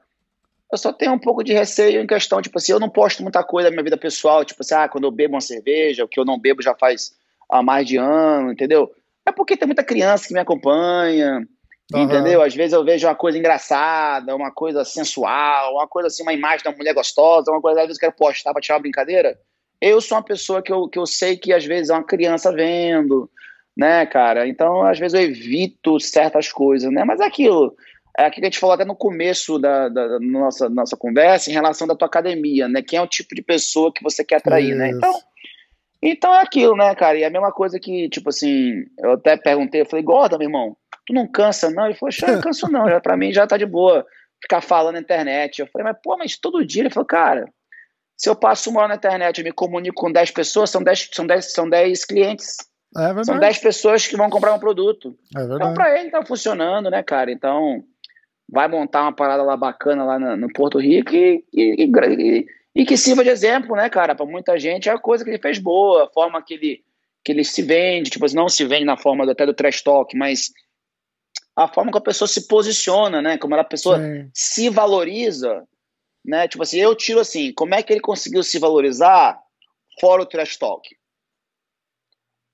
eu 0.72 0.77
só 0.80 0.91
tenho 0.91 1.14
um 1.14 1.19
pouco 1.19 1.44
de 1.44 1.53
receio 1.53 2.02
em 2.02 2.07
questão, 2.07 2.41
tipo 2.41 2.57
assim, 2.57 2.72
eu 2.72 2.80
não 2.80 2.89
posto 2.89 3.22
muita 3.22 3.44
coisa 3.44 3.69
da 3.69 3.72
minha 3.72 3.84
vida 3.84 3.98
pessoal, 3.98 4.44
tipo 4.44 4.64
assim, 4.64 4.73
ah, 4.73 4.89
quando 4.89 5.03
eu 5.03 5.11
bebo 5.11 5.35
uma 5.35 5.41
cerveja, 5.41 6.03
o 6.03 6.07
que 6.07 6.19
eu 6.19 6.26
não 6.26 6.39
bebo 6.39 6.64
já 6.64 6.73
faz 6.73 7.15
há 7.48 7.61
mais 7.61 7.88
de 7.88 7.98
ano, 7.98 8.52
entendeu? 8.52 8.91
É 9.27 9.31
porque 9.31 9.56
tem 9.56 9.68
muita 9.68 9.84
criança 9.84 10.27
que 10.27 10.34
me 10.34 10.39
acompanha, 10.39 11.48
uhum. 11.93 12.03
entendeu? 12.03 12.41
Às 12.41 12.55
vezes 12.55 12.73
eu 12.73 12.84
vejo 12.84 13.07
uma 13.07 13.15
coisa 13.15 13.38
engraçada, 13.38 14.35
uma 14.35 14.51
coisa 14.51 14.84
sensual, 14.84 15.73
uma 15.73 15.88
coisa 15.88 16.07
assim, 16.07 16.23
uma 16.23 16.34
imagem 16.34 16.64
da 16.64 16.72
mulher 16.72 16.93
gostosa, 16.93 17.51
uma 17.51 17.61
coisa, 17.61 17.81
às 17.81 17.88
vezes 17.88 18.01
eu 18.01 18.07
quero 18.07 18.18
postar 18.18 18.51
pra 18.51 18.61
tirar 18.61 18.76
uma 18.76 18.81
brincadeira. 18.81 19.38
Eu 19.80 20.01
sou 20.01 20.18
uma 20.18 20.23
pessoa 20.23 20.61
que 20.61 20.72
eu, 20.72 20.88
que 20.88 20.97
eu 20.97 21.05
sei 21.05 21.38
que 21.38 21.53
às 21.53 21.65
vezes 21.65 21.89
é 21.89 21.93
uma 21.93 22.03
criança 22.03 22.51
vendo, 22.51 23.30
né, 23.76 24.05
cara? 24.05 24.47
Então, 24.47 24.81
às 24.84 24.97
vezes 24.97 25.14
eu 25.14 25.22
evito 25.22 25.99
certas 25.99 26.51
coisas, 26.51 26.91
né? 26.91 27.03
Mas 27.03 27.19
é 27.19 27.26
aquilo 27.26 27.76
é 28.18 28.26
aquilo 28.26 28.41
que 28.41 28.47
a 28.47 28.49
gente 28.49 28.59
falou 28.59 28.73
até 28.73 28.84
no 28.84 28.95
começo 28.95 29.59
da, 29.59 29.88
da, 29.89 30.07
da 30.07 30.19
nossa, 30.19 30.68
nossa 30.68 30.97
conversa 30.97 31.51
em 31.51 31.53
relação 31.53 31.88
da 31.88 31.95
tua 31.95 32.07
academia, 32.07 32.68
né? 32.68 32.81
Quem 32.81 32.97
é 32.97 33.01
o 33.01 33.07
tipo 33.07 33.35
de 33.35 33.43
pessoa 33.43 33.93
que 33.93 34.01
você 34.03 34.26
quer 34.26 34.38
atrair, 34.38 34.76
né? 34.76 34.89
Isso. 34.89 34.99
né? 34.99 35.07
Então, 35.07 35.22
então 36.01 36.34
é 36.34 36.41
aquilo, 36.41 36.76
né, 36.76 36.95
cara? 36.95 37.18
E 37.19 37.22
é 37.22 37.27
a 37.27 37.30
mesma 37.30 37.51
coisa 37.51 37.80
que, 37.80 38.09
tipo 38.09 38.30
assim, 38.30 38.85
eu 38.97 39.11
até 39.11 39.38
perguntei, 39.38 39.81
eu 39.81 39.85
falei, 39.85 40.03
gorda, 40.03 40.35
meu 40.35 40.47
irmão, 40.47 40.76
tu 41.07 41.13
não 41.13 41.25
cansa, 41.25 41.71
não? 41.71 41.85
Ele 41.85 41.95
falou, 41.95 42.13
eu 42.21 42.35
não 42.35 42.41
canso, 42.41 42.69
não, 42.69 42.88
já, 42.88 42.99
pra 42.99 43.17
mim 43.17 43.31
já 43.31 43.47
tá 43.47 43.57
de 43.57 43.65
boa 43.65 44.05
ficar 44.41 44.61
falando 44.61 44.95
na 44.95 45.01
internet. 45.01 45.59
Eu 45.59 45.67
falei, 45.67 45.85
mas 45.85 45.97
pô, 46.03 46.17
mas 46.17 46.38
todo 46.38 46.65
dia? 46.65 46.84
Ele 46.84 46.89
falou, 46.89 47.07
cara, 47.07 47.45
se 48.15 48.29
eu 48.29 48.35
passo 48.35 48.69
uma 48.69 48.81
hora 48.81 48.89
na 48.89 48.95
internet 48.95 49.39
e 49.39 49.43
me 49.43 49.51
comunico 49.51 49.95
com 49.95 50.11
10 50.11 50.31
pessoas, 50.31 50.69
são 50.69 50.84
10, 50.84 51.09
são 51.13 51.25
10, 51.25 51.53
são 51.53 51.69
10 51.69 52.05
clientes. 52.05 52.57
É 52.95 53.23
são 53.23 53.39
10 53.39 53.57
pessoas 53.59 54.05
que 54.05 54.17
vão 54.17 54.29
comprar 54.29 54.53
um 54.53 54.59
produto. 54.59 55.17
É 55.35 55.43
então, 55.43 55.73
pra 55.73 55.99
ele 55.99 56.11
tá 56.11 56.23
funcionando, 56.25 56.89
né, 56.89 57.01
cara? 57.01 57.31
Então, 57.31 57.84
vai 58.51 58.67
montar 58.67 59.03
uma 59.03 59.13
parada 59.13 59.43
lá 59.43 59.55
bacana 59.55 60.03
lá 60.03 60.19
no, 60.19 60.35
no 60.35 60.53
Porto 60.53 60.79
Rico 60.79 61.13
e, 61.15 61.43
e, 61.53 61.85
e, 61.85 62.45
e, 62.75 62.85
que 62.85 62.97
sirva 62.97 63.23
de 63.23 63.29
exemplo, 63.29 63.75
né, 63.75 63.89
cara, 63.89 64.15
para 64.15 64.25
muita 64.25 64.59
gente. 64.59 64.89
É 64.89 64.91
a 64.91 64.99
coisa 64.99 65.23
que 65.23 65.29
ele 65.29 65.41
fez 65.41 65.57
boa, 65.57 66.05
a 66.05 66.09
forma 66.09 66.41
que 66.41 66.53
ele, 66.53 66.84
que 67.23 67.31
ele 67.31 67.43
se 67.43 67.61
vende, 67.61 68.09
tipo, 68.09 68.25
não 68.34 68.49
se 68.49 68.65
vende 68.65 68.85
na 68.85 68.97
forma 68.97 69.25
do, 69.25 69.31
até 69.31 69.45
do 69.45 69.53
trash 69.53 69.81
talk, 69.81 70.17
mas 70.17 70.51
a 71.57 71.67
forma 71.67 71.91
que 71.91 71.97
a 71.97 72.01
pessoa 72.01 72.27
se 72.27 72.47
posiciona, 72.47 73.21
né, 73.21 73.38
como 73.38 73.55
a 73.55 73.63
pessoa 73.63 73.99
Sim. 73.99 74.29
se 74.34 74.69
valoriza, 74.69 75.67
né, 76.23 76.47
tipo 76.47 76.63
assim, 76.63 76.79
eu 76.79 76.95
tiro 76.95 77.19
assim, 77.19 77.51
como 77.53 77.73
é 77.73 77.81
que 77.81 77.91
ele 77.91 77.99
conseguiu 77.99 78.43
se 78.43 78.59
valorizar 78.59 79.39
fora 79.99 80.21
o 80.21 80.25
trash 80.25 80.57
talk? 80.57 80.88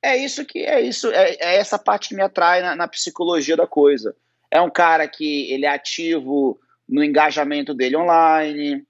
É 0.01 0.17
isso 0.17 0.45
que 0.45 0.59
é 0.59 0.81
isso, 0.81 1.11
é, 1.11 1.35
é 1.39 1.55
essa 1.57 1.77
parte 1.77 2.09
que 2.09 2.15
me 2.15 2.21
atrai 2.21 2.61
na, 2.61 2.75
na 2.75 2.87
psicologia 2.87 3.55
da 3.55 3.67
coisa 3.67 4.15
é 4.53 4.61
um 4.61 4.69
cara 4.69 5.07
que 5.07 5.51
ele 5.51 5.65
é 5.65 5.69
ativo 5.69 6.59
no 6.87 7.03
engajamento 7.03 7.73
dele 7.73 7.97
online. 7.97 8.83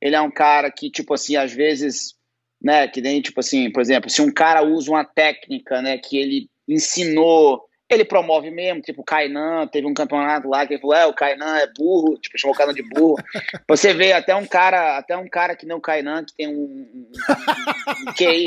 Ele 0.00 0.16
é 0.16 0.20
um 0.20 0.30
cara 0.30 0.70
que, 0.70 0.90
tipo 0.90 1.12
assim, 1.12 1.36
às 1.36 1.52
vezes, 1.52 2.14
né, 2.60 2.88
que 2.88 3.02
nem, 3.02 3.20
tipo 3.20 3.38
assim, 3.38 3.70
por 3.70 3.82
exemplo, 3.82 4.08
se 4.08 4.22
um 4.22 4.32
cara 4.32 4.62
usa 4.62 4.90
uma 4.90 5.04
técnica, 5.04 5.82
né, 5.82 5.98
que 5.98 6.16
ele 6.16 6.48
ensinou 6.66 7.62
ele 7.94 8.04
promove 8.04 8.50
mesmo, 8.50 8.80
tipo, 8.80 9.02
o 9.02 9.04
Kainan, 9.04 9.66
teve 9.66 9.86
um 9.86 9.94
campeonato 9.94 10.48
lá 10.48 10.66
que 10.66 10.74
ele 10.74 10.80
falou, 10.80 10.96
é, 10.96 11.06
o 11.06 11.14
Kainan 11.14 11.56
é 11.56 11.66
burro, 11.66 12.16
tipo, 12.18 12.38
chamou 12.38 12.54
o 12.54 12.56
Kainan 12.56 12.72
de 12.72 12.82
burro. 12.82 13.16
Você 13.68 13.92
vê 13.92 14.12
até 14.12 14.34
um 14.34 14.46
cara, 14.46 14.96
até 14.96 15.16
um 15.16 15.28
cara 15.28 15.56
que 15.56 15.66
nem 15.66 15.76
o 15.76 15.80
Kainan, 15.80 16.24
que 16.24 16.34
tem 16.34 16.48
um, 16.48 16.52
um, 16.52 17.10
um, 18.08 18.12
QI, 18.14 18.46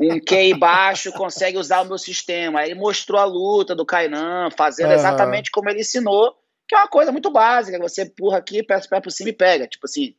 um 0.00 0.20
QI 0.20 0.54
baixo, 0.54 1.12
consegue 1.12 1.56
usar 1.58 1.82
o 1.82 1.86
meu 1.86 1.98
sistema. 1.98 2.60
Aí 2.60 2.70
ele 2.70 2.80
mostrou 2.80 3.20
a 3.20 3.24
luta 3.24 3.74
do 3.74 3.86
Kainan, 3.86 4.48
fazendo 4.56 4.88
uhum. 4.88 4.94
exatamente 4.94 5.50
como 5.50 5.68
ele 5.68 5.80
ensinou, 5.80 6.34
que 6.66 6.74
é 6.74 6.78
uma 6.78 6.88
coisa 6.88 7.12
muito 7.12 7.30
básica, 7.30 7.78
você 7.78 8.02
empurra 8.02 8.38
aqui, 8.38 8.62
pega 8.62 8.84
o 8.84 8.88
pé 8.88 9.00
por 9.00 9.10
cima 9.10 9.30
e 9.30 9.34
pega. 9.34 9.66
Tipo 9.68 9.86
assim, 9.86 10.14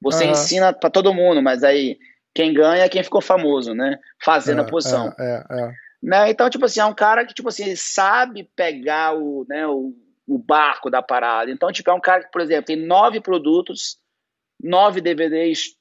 você 0.00 0.24
uhum. 0.24 0.30
ensina 0.30 0.72
para 0.72 0.90
todo 0.90 1.14
mundo, 1.14 1.42
mas 1.42 1.64
aí 1.64 1.98
quem 2.34 2.52
ganha 2.52 2.84
é 2.84 2.88
quem 2.88 3.02
ficou 3.02 3.22
famoso, 3.22 3.74
né? 3.74 3.98
Fazendo 4.22 4.60
é, 4.60 4.64
a 4.64 4.66
posição. 4.66 5.12
É, 5.18 5.44
é, 5.50 5.60
é. 5.60 5.85
Né? 6.02 6.30
Então, 6.30 6.48
tipo 6.50 6.64
assim, 6.64 6.80
é 6.80 6.84
um 6.84 6.94
cara 6.94 7.24
que, 7.24 7.34
tipo 7.34 7.48
assim, 7.48 7.74
sabe 7.74 8.48
pegar 8.54 9.16
o, 9.16 9.46
né, 9.48 9.66
o, 9.66 9.94
o 10.26 10.38
barco 10.38 10.90
da 10.90 11.02
parada. 11.02 11.50
Então, 11.50 11.72
tipo, 11.72 11.90
é 11.90 11.94
um 11.94 12.00
cara 12.00 12.24
que, 12.24 12.30
por 12.30 12.40
exemplo, 12.40 12.66
tem 12.66 12.76
nove 12.76 13.20
produtos, 13.20 13.98
nove 14.62 15.00
DVDs 15.00 15.76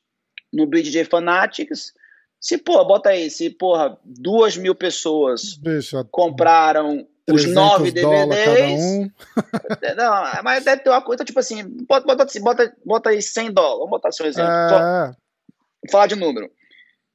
no 0.51 0.65
BJ 0.65 1.05
Fanatics. 1.05 1.93
Se, 2.39 2.57
pô, 2.57 2.83
bota 2.85 3.09
aí, 3.09 3.29
se, 3.29 3.49
porra, 3.49 3.97
duas 4.03 4.55
mil 4.55 4.75
pessoas 4.75 5.57
Deixa, 5.57 6.03
compraram 6.05 7.07
os 7.29 7.45
nove 7.47 7.91
DVDs. 7.91 8.81
Um. 8.81 9.09
não, 9.97 10.43
mas 10.43 10.63
deve 10.63 10.83
ter 10.83 10.89
uma 10.89 11.01
coisa, 11.01 11.25
tipo 11.25 11.39
assim, 11.39 11.63
bota, 11.87 12.05
bota, 12.05 12.23
assim, 12.23 12.41
bota, 12.41 12.75
bota 12.85 13.09
aí 13.09 13.21
100 13.21 13.51
dólares. 13.51 13.77
Vamos 13.77 13.89
botar 13.89 14.11
seu 14.11 14.25
exemplo. 14.25 14.51
É... 14.51 15.07
Vou 15.07 15.91
falar 15.91 16.07
de 16.07 16.15
número. 16.15 16.51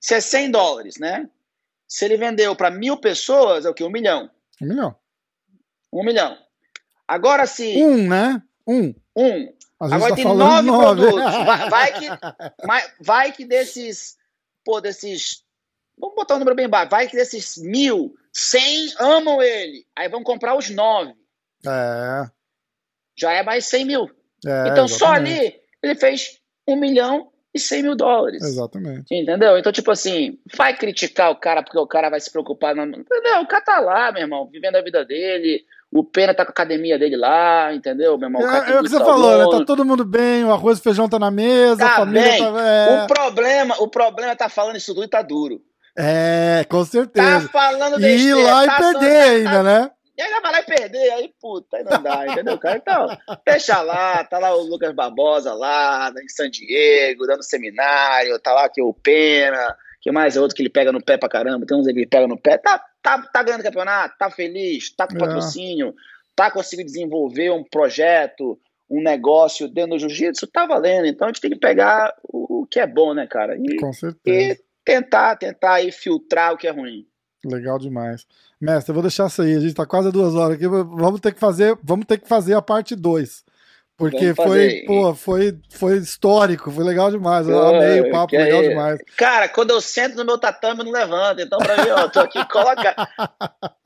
Se 0.01 0.15
é 0.15 0.21
100 0.21 0.51
dólares, 0.51 0.95
né? 0.99 1.29
Se 1.91 2.05
ele 2.05 2.17
vendeu 2.17 2.55
para 2.55 2.71
mil 2.71 2.97
pessoas, 2.97 3.67
é 3.67 3.69
o 3.69 3.75
que? 3.75 3.83
Um 3.83 3.91
milhão. 3.91 4.31
Um 4.62 4.67
milhão. 4.69 4.97
Um 5.93 6.05
milhão. 6.05 6.39
Agora 7.07 7.47
se. 7.47 7.83
Um, 7.83 8.09
né? 8.09 8.41
Um. 8.65 8.95
Um. 9.17 9.53
Às 9.81 9.91
Agora 9.91 10.11
tá 10.11 10.17
tem 10.17 10.25
nove, 10.25 10.69
nove, 10.69 11.01
produtos. 11.03 11.35
Vai, 11.45 11.69
vai, 11.69 11.93
que, 11.99 12.09
vai 13.01 13.33
que 13.33 13.45
desses. 13.45 14.17
Pô, 14.65 14.81
desses. 14.81 15.43
Vamos 15.99 16.15
botar 16.15 16.37
um 16.37 16.39
número 16.39 16.55
bem 16.55 16.69
baixo. 16.69 16.91
Vai 16.91 17.09
que 17.09 17.17
desses 17.17 17.57
mil, 17.59 18.15
cem 18.33 18.93
amam 19.01 19.43
ele. 19.43 19.85
Aí 19.97 20.09
vão 20.09 20.23
comprar 20.23 20.57
os 20.57 20.71
nove. 20.71 21.12
É. 21.67 22.31
Já 23.17 23.33
é 23.33 23.43
mais 23.43 23.67
cem 23.67 23.85
mil. 23.85 24.09
É, 24.47 24.69
então 24.69 24.85
exatamente. 24.85 24.99
só 24.99 25.07
ali 25.07 25.61
ele 25.83 25.95
fez 25.97 26.41
um 26.69 26.77
milhão 26.77 27.30
e 27.55 27.59
100 27.59 27.83
mil 27.83 27.97
dólares. 27.97 28.43
Exatamente. 28.43 29.13
Entendeu? 29.13 29.59
Então, 29.59 29.73
tipo 29.73 29.91
assim, 29.91 30.39
vai 30.57 30.77
criticar 30.77 31.31
o 31.31 31.37
cara 31.37 31.63
porque 31.63 31.79
o 31.79 31.87
cara 31.87 32.09
vai 32.09 32.21
se 32.21 32.31
preocupar. 32.31 32.75
No... 32.75 32.85
Entendeu? 32.85 33.41
O 33.43 33.47
cara 33.47 33.65
tá 33.65 33.81
lá, 33.81 34.13
meu 34.13 34.23
irmão, 34.23 34.49
vivendo 34.51 34.77
a 34.77 34.83
vida 34.83 35.05
dele. 35.05 35.65
O 35.93 36.05
Pena 36.05 36.33
tá 36.33 36.45
com 36.45 36.51
a 36.51 36.53
academia 36.53 36.97
ddele 36.97 37.17
lá, 37.17 37.75
entendeu, 37.75 38.17
meu 38.17 38.29
irmão? 38.29 38.49
É, 38.49 38.75
é 38.75 38.79
o 38.79 38.83
que 38.85 38.89
você 38.89 38.99
falou, 38.99 39.37
né? 39.37 39.59
Tá 39.59 39.65
todo 39.65 39.85
mundo 39.85 40.05
bem, 40.05 40.45
o 40.45 40.53
arroz 40.53 40.79
e 40.79 40.83
feijão 40.83 41.09
tá 41.09 41.19
na 41.19 41.33
mesa, 41.33 41.79
tá 41.79 41.87
a 41.87 41.97
família 41.97 42.23
bem. 42.23 42.39
tá. 42.39 42.61
É... 42.61 43.03
O, 43.03 43.07
problema, 43.09 43.75
o 43.81 43.89
problema 43.89 44.31
é 44.31 44.37
tá 44.37 44.49
falando 44.49 44.77
isso 44.77 44.95
tudo 44.95 45.05
e 45.05 45.09
tá 45.09 45.21
duro. 45.21 45.61
É, 45.99 46.65
com 46.69 46.85
certeza. 46.85 47.41
Tá 47.41 47.49
falando 47.49 47.99
besteira. 47.99 48.23
E 48.23 48.27
ir 48.29 48.35
lá 48.35 48.67
tá 48.67 48.75
e 48.75 48.79
perder 48.79 49.23
ainda, 49.23 49.51
tá... 49.51 49.63
né? 49.65 49.91
E 50.21 50.23
ainda 50.23 50.41
vai 50.43 50.53
lá 50.53 50.61
e 50.61 50.65
perder, 50.65 51.13
aí 51.13 51.35
puta, 51.41 51.79
aí 51.79 51.83
não 51.83 52.03
dá, 52.03 52.27
entendeu, 52.27 52.59
cara? 52.59 52.77
Então, 52.77 53.07
deixa 53.43 53.81
lá, 53.81 54.23
tá 54.23 54.39
lá 54.39 54.55
o 54.55 54.61
Lucas 54.61 54.95
Barbosa 54.95 55.55
lá, 55.55 56.13
em 56.23 56.29
San 56.29 56.51
Diego, 56.51 57.27
dando 57.27 57.43
seminário, 57.43 58.39
tá 58.39 58.53
lá 58.53 58.67
aqui 58.67 58.83
o 58.83 58.93
Pena, 58.93 59.75
que 59.99 60.13
mais 60.13 60.37
é 60.37 60.41
outro 60.43 60.55
que 60.55 60.61
ele 60.61 60.69
pega 60.69 60.93
no 60.93 61.03
pé 61.03 61.17
pra 61.17 61.27
caramba, 61.27 61.65
tem 61.65 61.75
uns 61.75 61.87
que 61.87 61.93
ele 61.93 62.07
pega 62.07 62.27
no 62.27 62.37
pé, 62.37 62.59
tá, 62.59 62.85
tá, 63.03 63.23
tá 63.33 63.43
ganhando 63.43 63.63
campeonato, 63.63 64.15
tá 64.19 64.31
feliz, 64.31 64.91
tá 64.91 65.09
com 65.09 65.17
é. 65.17 65.21
patrocínio, 65.21 65.95
tá 66.37 66.51
conseguindo 66.51 66.91
desenvolver 66.91 67.51
um 67.51 67.65
projeto, 67.65 68.61
um 68.91 69.03
negócio 69.03 69.69
dentro 69.69 69.93
do 69.93 70.01
jiu-jitsu, 70.01 70.47
tá 70.49 70.67
valendo. 70.67 71.07
Então 71.07 71.29
a 71.29 71.31
gente 71.31 71.41
tem 71.41 71.51
que 71.51 71.59
pegar 71.59 72.15
o, 72.25 72.61
o 72.61 72.67
que 72.67 72.79
é 72.79 72.87
bom, 72.87 73.15
né, 73.15 73.27
cara? 73.27 73.57
E, 73.57 73.77
Com 73.77 73.93
certeza. 73.95 74.53
E 74.53 74.65
tentar, 74.85 75.37
tentar 75.37 75.75
aí 75.77 75.91
filtrar 75.91 76.53
o 76.53 76.59
que 76.59 76.67
é 76.67 76.71
ruim. 76.71 77.07
Legal 77.43 77.79
demais. 77.79 78.27
Mestre, 78.61 78.91
eu 78.91 78.95
vou 78.95 79.03
deixar 79.03 79.27
isso 79.27 79.41
aí. 79.41 79.57
A 79.57 79.61
gente 79.61 79.74
tá 79.74 79.87
quase 79.87 80.12
duas 80.12 80.35
horas 80.35 80.57
aqui. 80.57 80.69
Vamos 80.69 81.20
ter 81.20 81.32
que 81.32 81.41
fazer, 81.41 81.78
vamos 81.82 82.05
ter 82.05 82.19
que 82.19 82.28
fazer 82.28 82.55
a 82.55 82.62
parte 82.62 82.95
2. 82.95 83.45
Porque 84.01 84.35
foi, 84.35 84.82
pô, 84.87 85.15
foi, 85.15 85.59
foi 85.70 85.99
histórico, 85.99 86.70
foi 86.70 86.82
legal 86.82 87.11
demais. 87.11 87.47
Eu 87.47 87.61
amei 87.61 88.01
o 88.01 88.11
papo, 88.11 88.35
legal 88.35 88.62
é... 88.62 88.69
demais. 88.70 89.01
Cara, 89.15 89.47
quando 89.47 89.73
eu 89.73 89.81
sento 89.81 90.16
no 90.16 90.24
meu 90.24 90.39
tatame, 90.39 90.81
eu 90.81 90.87
não 90.87 90.93
levanto. 90.93 91.43
Então, 91.43 91.59
pra 91.59 91.77
mim, 91.85 91.91
ó, 91.91 92.09
tô 92.09 92.20
aqui, 92.20 92.43
coloca. 92.49 92.97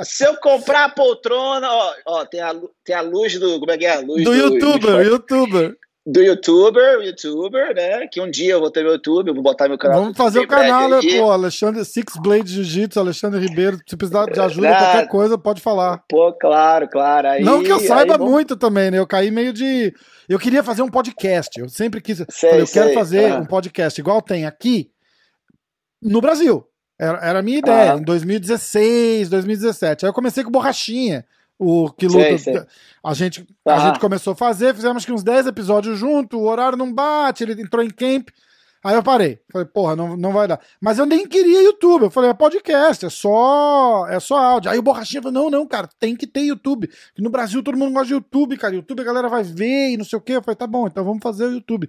Se 0.03 0.25
eu 0.25 0.37
comprar 0.37 0.85
a 0.85 0.89
poltrona, 0.89 1.69
ó, 1.69 1.95
ó 2.07 2.25
tem, 2.25 2.41
a, 2.41 2.55
tem 2.85 2.95
a 2.95 3.01
luz 3.01 3.41
do. 3.41 3.59
Como 3.59 3.73
é 3.73 3.77
que 3.77 3.87
é 3.87 3.97
a 3.97 4.01
luz? 4.01 4.23
Do, 4.23 4.31
do 4.31 4.37
youtuber, 4.37 4.97
do, 4.97 5.03
youtuber 5.03 5.77
do 6.07 6.21
youtuber, 6.21 7.01
youtuber, 7.01 7.75
né? 7.75 8.07
Que 8.07 8.21
um 8.21 8.31
dia 8.31 8.53
eu 8.53 8.61
vou 8.61 8.71
ter 8.71 8.83
meu 8.83 8.93
YouTube, 8.93 9.29
eu 9.29 9.35
vou 9.35 9.43
botar 9.43 9.69
meu 9.69 9.79
canal. 9.79 10.03
Vamos 10.03 10.17
fazer 10.17 10.41
o 10.41 10.47
canal, 10.47 10.89
né? 10.89 11.01
Pô, 11.19 11.31
Alexandre, 11.31 11.83
Six 11.83 12.17
Blade 12.19 12.53
Jiu-Jitsu, 12.53 13.01
Alexandre 13.01 13.41
Ribeiro, 13.41 13.79
se 13.87 13.97
precisar 13.97 14.27
de 14.27 14.39
ajuda, 14.39 14.69
ah, 14.69 14.79
qualquer 14.79 15.09
coisa, 15.09 15.39
pode 15.39 15.63
falar. 15.63 16.05
Pô, 16.09 16.31
claro, 16.35 16.89
claro. 16.89 17.29
Aí, 17.29 17.43
Não 17.43 17.63
que 17.63 17.73
eu 17.73 17.81
saiba 17.81 18.15
aí, 18.15 18.21
muito 18.21 18.55
também, 18.55 18.91
né? 18.91 18.99
Eu 18.99 19.07
caí 19.07 19.31
meio 19.31 19.53
de. 19.53 19.95
Eu 20.29 20.39
queria 20.39 20.63
fazer 20.63 20.83
um 20.83 20.91
podcast. 20.91 21.59
Eu 21.59 21.71
sempre 21.71 22.03
quis. 22.03 22.19
Sei, 22.29 22.51
falei, 22.51 22.63
eu 22.63 22.67
sei. 22.67 22.83
quero 22.83 22.95
fazer 22.95 23.33
ah. 23.33 23.39
um 23.39 23.47
podcast 23.47 23.99
igual 23.99 24.21
tem 24.21 24.45
aqui 24.45 24.91
no 26.03 26.21
Brasil. 26.21 26.67
Era, 26.99 27.19
era 27.27 27.39
a 27.39 27.43
minha 27.43 27.59
ideia, 27.59 27.95
ah. 27.95 27.97
em 27.97 28.03
2016, 28.03 29.31
2017. 29.31 30.05
Aí 30.05 30.11
eu 30.11 30.15
comecei 30.15 30.45
com 30.45 30.51
borrachinha 30.51 31.25
o 31.65 31.91
que 31.91 32.07
luta. 32.07 32.39
Sei, 32.39 32.39
sei. 32.39 32.63
A, 33.03 33.15
gente, 33.15 33.47
a 33.67 33.79
gente 33.79 33.99
começou 33.99 34.33
a 34.33 34.37
fazer, 34.37 34.75
fizemos 34.75 35.05
que 35.05 35.13
uns 35.13 35.23
10 35.23 35.47
episódios 35.47 35.99
junto, 35.99 36.39
o 36.39 36.47
horário 36.47 36.79
não 36.79 36.93
bate, 36.93 37.43
ele 37.43 37.61
entrou 37.61 37.83
em 37.83 37.91
camp. 37.91 38.29
Aí 38.85 38.95
eu 38.95 39.03
parei. 39.03 39.39
Falei, 39.51 39.67
porra, 39.67 39.97
não, 39.97 40.15
não 40.15 40.31
vai 40.31 40.47
dar. 40.47 40.61
Mas 40.79 40.99
eu 40.99 41.07
nem 41.07 41.27
queria 41.27 41.63
YouTube. 41.63 42.03
Eu 42.03 42.11
falei, 42.11 42.29
é 42.29 42.35
podcast, 42.35 43.07
é 43.07 43.09
só, 43.09 44.07
é 44.11 44.21
só 44.21 44.37
áudio. 44.37 44.71
Aí 44.71 44.79
o 44.79 44.83
Borrachinha 44.83 45.23
falou, 45.23 45.43
não, 45.43 45.51
não, 45.51 45.67
cara, 45.67 45.89
tem 45.99 46.15
que 46.15 46.27
ter 46.27 46.43
YouTube. 46.43 46.91
No 47.19 47.31
Brasil 47.31 47.63
todo 47.63 47.79
mundo 47.79 47.95
gosta 47.95 48.09
de 48.09 48.13
YouTube, 48.13 48.59
cara. 48.59 48.75
YouTube 48.75 49.01
a 49.01 49.05
galera 49.05 49.29
vai 49.29 49.43
ver 49.43 49.93
e 49.93 49.97
não 49.97 50.05
sei 50.05 50.19
o 50.19 50.23
quê. 50.23 50.33
Eu 50.33 50.43
falei, 50.43 50.57
tá 50.57 50.67
bom, 50.67 50.87
então 50.87 51.03
vamos 51.03 51.23
fazer 51.23 51.47
o 51.47 51.53
YouTube. 51.53 51.89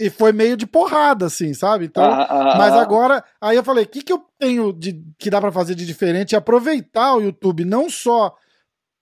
E 0.00 0.08
foi 0.10 0.30
meio 0.30 0.56
de 0.56 0.64
porrada, 0.64 1.26
assim, 1.26 1.52
sabe? 1.52 1.86
Então, 1.86 2.04
ah, 2.04 2.26
ah, 2.30 2.56
mas 2.56 2.72
ah. 2.72 2.82
agora, 2.82 3.24
aí 3.40 3.56
eu 3.56 3.64
falei, 3.64 3.82
o 3.82 3.88
que, 3.88 4.00
que 4.00 4.12
eu 4.12 4.24
tenho 4.38 4.72
de 4.72 5.02
que 5.18 5.28
dá 5.28 5.40
para 5.40 5.50
fazer 5.50 5.74
de 5.74 5.84
diferente? 5.84 6.36
É 6.36 6.38
aproveitar 6.38 7.16
o 7.16 7.20
YouTube, 7.20 7.64
não 7.64 7.90
só 7.90 8.36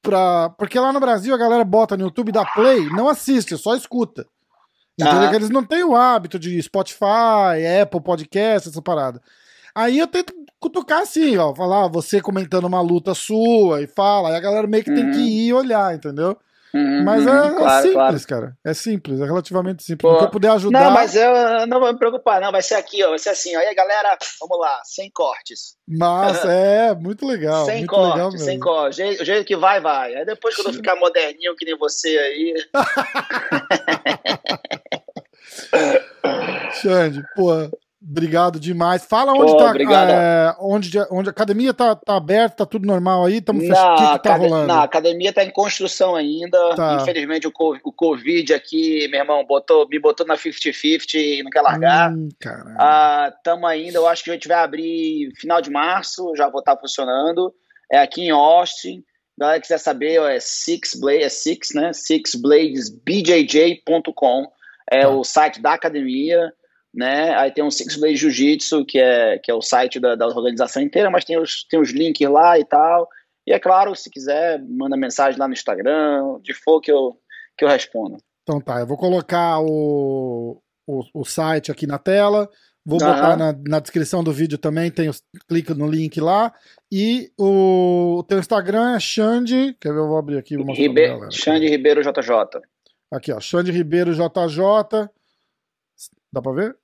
pra. 0.06 0.50
Porque 0.50 0.78
lá 0.78 0.92
no 0.92 1.00
Brasil 1.00 1.34
a 1.34 1.38
galera 1.38 1.64
bota 1.64 1.96
no 1.96 2.04
YouTube, 2.04 2.32
dá 2.32 2.44
play, 2.44 2.88
não 2.90 3.08
assiste, 3.08 3.56
só 3.58 3.74
escuta. 3.74 4.26
Entendeu? 4.98 5.28
Ah. 5.28 5.34
Eles 5.34 5.50
não 5.50 5.64
têm 5.64 5.84
o 5.84 5.94
hábito 5.94 6.38
de 6.38 6.62
Spotify, 6.62 7.82
Apple 7.82 8.00
Podcast, 8.00 8.68
essa 8.68 8.80
parada. 8.80 9.20
Aí 9.74 9.98
eu 9.98 10.06
tento 10.06 10.32
cutucar 10.58 11.02
assim, 11.02 11.36
ó, 11.36 11.54
falar, 11.54 11.86
você 11.88 12.20
comentando 12.20 12.64
uma 12.64 12.80
luta 12.80 13.12
sua 13.14 13.82
e 13.82 13.86
fala, 13.86 14.30
aí 14.30 14.36
a 14.36 14.40
galera 14.40 14.66
meio 14.66 14.82
que 14.82 14.90
uhum. 14.90 14.96
tem 14.96 15.10
que 15.10 15.18
uhum. 15.18 15.24
ir 15.24 15.52
olhar, 15.52 15.94
entendeu? 15.94 16.36
Uhum, 16.74 17.04
mas 17.04 17.26
é, 17.26 17.30
é 17.30 17.54
claro, 17.54 17.88
simples, 17.88 18.26
claro. 18.26 18.44
cara. 18.44 18.58
É 18.64 18.74
simples, 18.74 19.20
é 19.20 19.24
relativamente 19.24 19.82
simples. 19.82 20.12
Pô, 20.12 20.18
que 20.18 20.24
eu 20.24 20.30
puder 20.30 20.50
ajudar. 20.50 20.84
Não, 20.84 20.90
mas 20.90 21.14
eu 21.14 21.66
não 21.66 21.80
vou 21.80 21.92
me 21.92 21.98
preocupar, 21.98 22.40
não. 22.40 22.52
Vai 22.52 22.62
ser 22.62 22.74
aqui, 22.74 23.02
ó. 23.02 23.10
Vai 23.10 23.18
ser 23.18 23.30
assim, 23.30 23.56
ó. 23.56 23.60
Aí, 23.60 23.74
galera, 23.74 24.16
vamos 24.40 24.58
lá, 24.58 24.80
sem 24.84 25.10
cortes. 25.10 25.76
Mas 25.88 26.42
é, 26.44 26.94
muito 26.94 27.26
legal. 27.26 27.64
Sem 27.64 27.78
muito 27.78 27.90
corte, 27.90 28.14
legal 28.14 28.30
sem 28.32 28.60
corte. 28.60 29.02
O 29.02 29.24
jeito 29.24 29.46
que 29.46 29.56
vai, 29.56 29.80
vai. 29.80 30.14
Aí 30.14 30.24
depois, 30.24 30.54
quando 30.54 30.68
eu 30.68 30.74
ficar 30.74 30.96
moderninho 30.96 31.56
que 31.56 31.64
nem 31.64 31.78
você 31.78 32.18
aí. 32.18 32.54
Xande, 36.80 37.22
pô, 37.34 37.70
Obrigado 38.08 38.60
demais. 38.60 39.04
Fala 39.04 39.32
onde 39.32 39.50
Pô, 39.50 39.58
tá. 39.58 39.74
É, 39.76 40.54
onde, 40.60 40.92
onde 41.10 41.28
a 41.28 41.32
academia 41.32 41.74
tá, 41.74 41.96
tá 41.96 42.16
aberta, 42.16 42.58
tá 42.58 42.66
tudo 42.66 42.86
normal 42.86 43.24
aí? 43.24 43.38
Estamos. 43.38 43.64
O 43.64 43.66
que, 43.66 43.72
que 44.12 44.22
tá 44.22 44.36
rolando? 44.36 44.68
Na 44.68 44.84
academia 44.84 45.32
tá 45.32 45.42
em 45.42 45.50
construção 45.50 46.14
ainda. 46.14 46.56
Tá. 46.76 46.98
Infelizmente, 47.02 47.48
o, 47.48 47.50
o 47.50 47.92
Covid 47.92 48.54
aqui, 48.54 49.08
meu 49.08 49.18
irmão, 49.18 49.44
botou, 49.44 49.88
me 49.88 49.98
botou 49.98 50.24
na 50.24 50.36
50-50 50.36 51.14
e 51.14 51.42
não 51.42 51.50
quer 51.50 51.62
largar. 51.62 52.12
Hum, 52.12 52.28
ah, 52.78 53.32
tamo 53.42 53.66
ainda, 53.66 53.98
eu 53.98 54.06
acho 54.06 54.22
que 54.22 54.30
a 54.30 54.34
gente 54.34 54.46
vai 54.46 54.58
abrir 54.58 55.32
final 55.34 55.60
de 55.60 55.70
março, 55.70 56.32
já 56.36 56.48
vou 56.48 56.60
estar 56.60 56.76
tá 56.76 56.80
funcionando. 56.80 57.52
É 57.90 57.98
aqui 57.98 58.22
em 58.22 58.30
Austin. 58.30 59.02
Galera 59.36 59.60
quiser 59.60 59.78
saber, 59.78 60.22
é 60.22 60.38
Six 60.38 60.94
Blade, 61.00 61.24
é 61.24 61.28
Six, 61.28 61.74
né? 61.74 61.92
Sixbladesbjj.com. 61.92 64.46
É 64.88 65.00
tá. 65.00 65.08
o 65.08 65.24
site 65.24 65.60
da 65.60 65.74
academia 65.74 66.52
né? 66.96 67.34
Aí 67.34 67.52
tem 67.52 67.62
o 67.62 67.70
Six 67.70 67.96
Blade 67.96 68.16
Jiu-Jitsu, 68.16 68.84
que 68.86 68.98
é, 68.98 69.38
que 69.38 69.50
é 69.50 69.54
o 69.54 69.60
site 69.60 70.00
da, 70.00 70.14
da 70.14 70.26
organização 70.26 70.82
inteira, 70.82 71.10
mas 71.10 71.26
tem 71.26 71.38
os, 71.38 71.62
tem 71.64 71.78
os 71.78 71.90
links 71.90 72.28
lá 72.28 72.58
e 72.58 72.64
tal. 72.64 73.06
E 73.46 73.52
é 73.52 73.58
claro, 73.58 73.94
se 73.94 74.10
quiser, 74.10 74.60
manda 74.66 74.96
mensagem 74.96 75.38
lá 75.38 75.46
no 75.46 75.52
Instagram, 75.52 76.40
de 76.42 76.54
for 76.54 76.80
que 76.80 76.90
eu, 76.90 77.16
que 77.56 77.64
eu 77.64 77.68
respondo. 77.68 78.16
Então 78.42 78.60
tá, 78.60 78.80
eu 78.80 78.86
vou 78.86 78.96
colocar 78.96 79.60
o, 79.60 80.60
o, 80.86 81.02
o 81.12 81.24
site 81.24 81.70
aqui 81.70 81.86
na 81.86 81.98
tela, 81.98 82.48
vou 82.84 82.98
uhum. 82.98 83.06
botar 83.06 83.36
na, 83.36 83.52
na 83.68 83.78
descrição 83.78 84.24
do 84.24 84.32
vídeo 84.32 84.56
também, 84.56 84.90
tem 84.90 85.10
os, 85.10 85.22
clica 85.46 85.74
no 85.74 85.86
link 85.86 86.18
lá. 86.18 86.52
E 86.90 87.30
o, 87.38 88.20
o 88.20 88.22
teu 88.22 88.38
Instagram 88.38 88.96
é 88.96 89.00
Xande, 89.00 89.76
quer 89.78 89.92
ver, 89.92 89.98
eu 89.98 90.08
vou 90.08 90.16
abrir 90.16 90.38
aqui. 90.38 90.56
Vou 90.56 90.74
Ribe 90.74 91.02
Xande 91.30 91.68
Ribeiro 91.68 92.00
JJ. 92.00 92.62
Aqui, 93.12 93.32
ó, 93.32 93.38
Xande 93.38 93.70
Ribeiro 93.70 94.14
JJ. 94.14 95.10
Dá 96.32 96.40
pra 96.40 96.52
ver? 96.52 96.76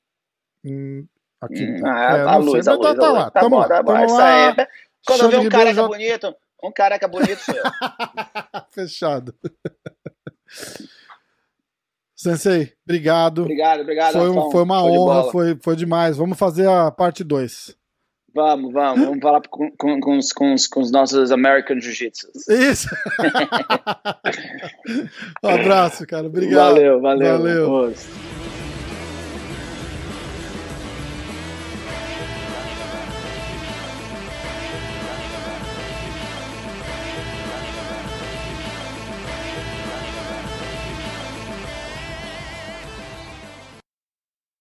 Aqui. 1.41 1.65
Hum, 1.65 1.81
ah, 1.85 2.17
é, 2.17 2.21
a 2.23 2.37
luz, 2.37 2.65
sei, 2.65 2.73
a 2.73 2.77
luz, 2.77 2.89
tá, 2.89 2.95
tá 2.95 3.13
lá. 3.13 3.31
Tá 3.31 3.41
tamo 3.41 3.57
bom, 3.57 3.69
tá 3.69 3.83
bom. 3.83 3.95
Tamo 3.95 4.15
lá. 4.15 4.51
É. 4.51 4.69
Quando 5.05 5.23
eu 5.23 5.31
ver 5.31 5.41
um 5.41 5.49
careca 5.49 5.75
já... 5.75 5.87
bonito, 5.87 6.37
um 6.63 6.73
careca 6.73 7.09
bonito 7.09 7.39
sou 7.39 7.55
eu. 7.55 7.63
Fechado. 8.71 9.35
Sensei, 12.15 12.73
obrigado. 12.87 13.43
Obrigado, 13.43 13.81
obrigado. 13.81 14.13
Foi, 14.13 14.31
um, 14.31 14.51
foi 14.53 14.63
uma 14.63 14.85
honra, 14.85 15.25
foi, 15.33 15.59
foi 15.61 15.75
demais. 15.75 16.17
Vamos 16.17 16.39
fazer 16.39 16.69
a 16.69 16.89
parte 16.93 17.25
2. 17.25 17.77
Vamos, 18.35 18.73
vamos, 18.73 19.05
vamos 19.05 19.21
falar 19.21 19.43
com, 19.49 19.71
com, 19.77 20.01
com, 20.01 20.17
os, 20.17 20.33
com, 20.33 20.55
os, 20.55 20.69
com 20.69 20.81
os 20.81 20.93
nossos 20.93 21.33
American 21.33 21.81
Jiu-Jitsu. 21.81 22.31
Isso! 22.49 22.89
um 25.45 25.49
abraço, 25.49 26.07
cara. 26.07 26.29
Obrigado. 26.29 26.75
Valeu, 26.75 27.01
valeu. 27.01 27.39
valeu. 27.39 27.93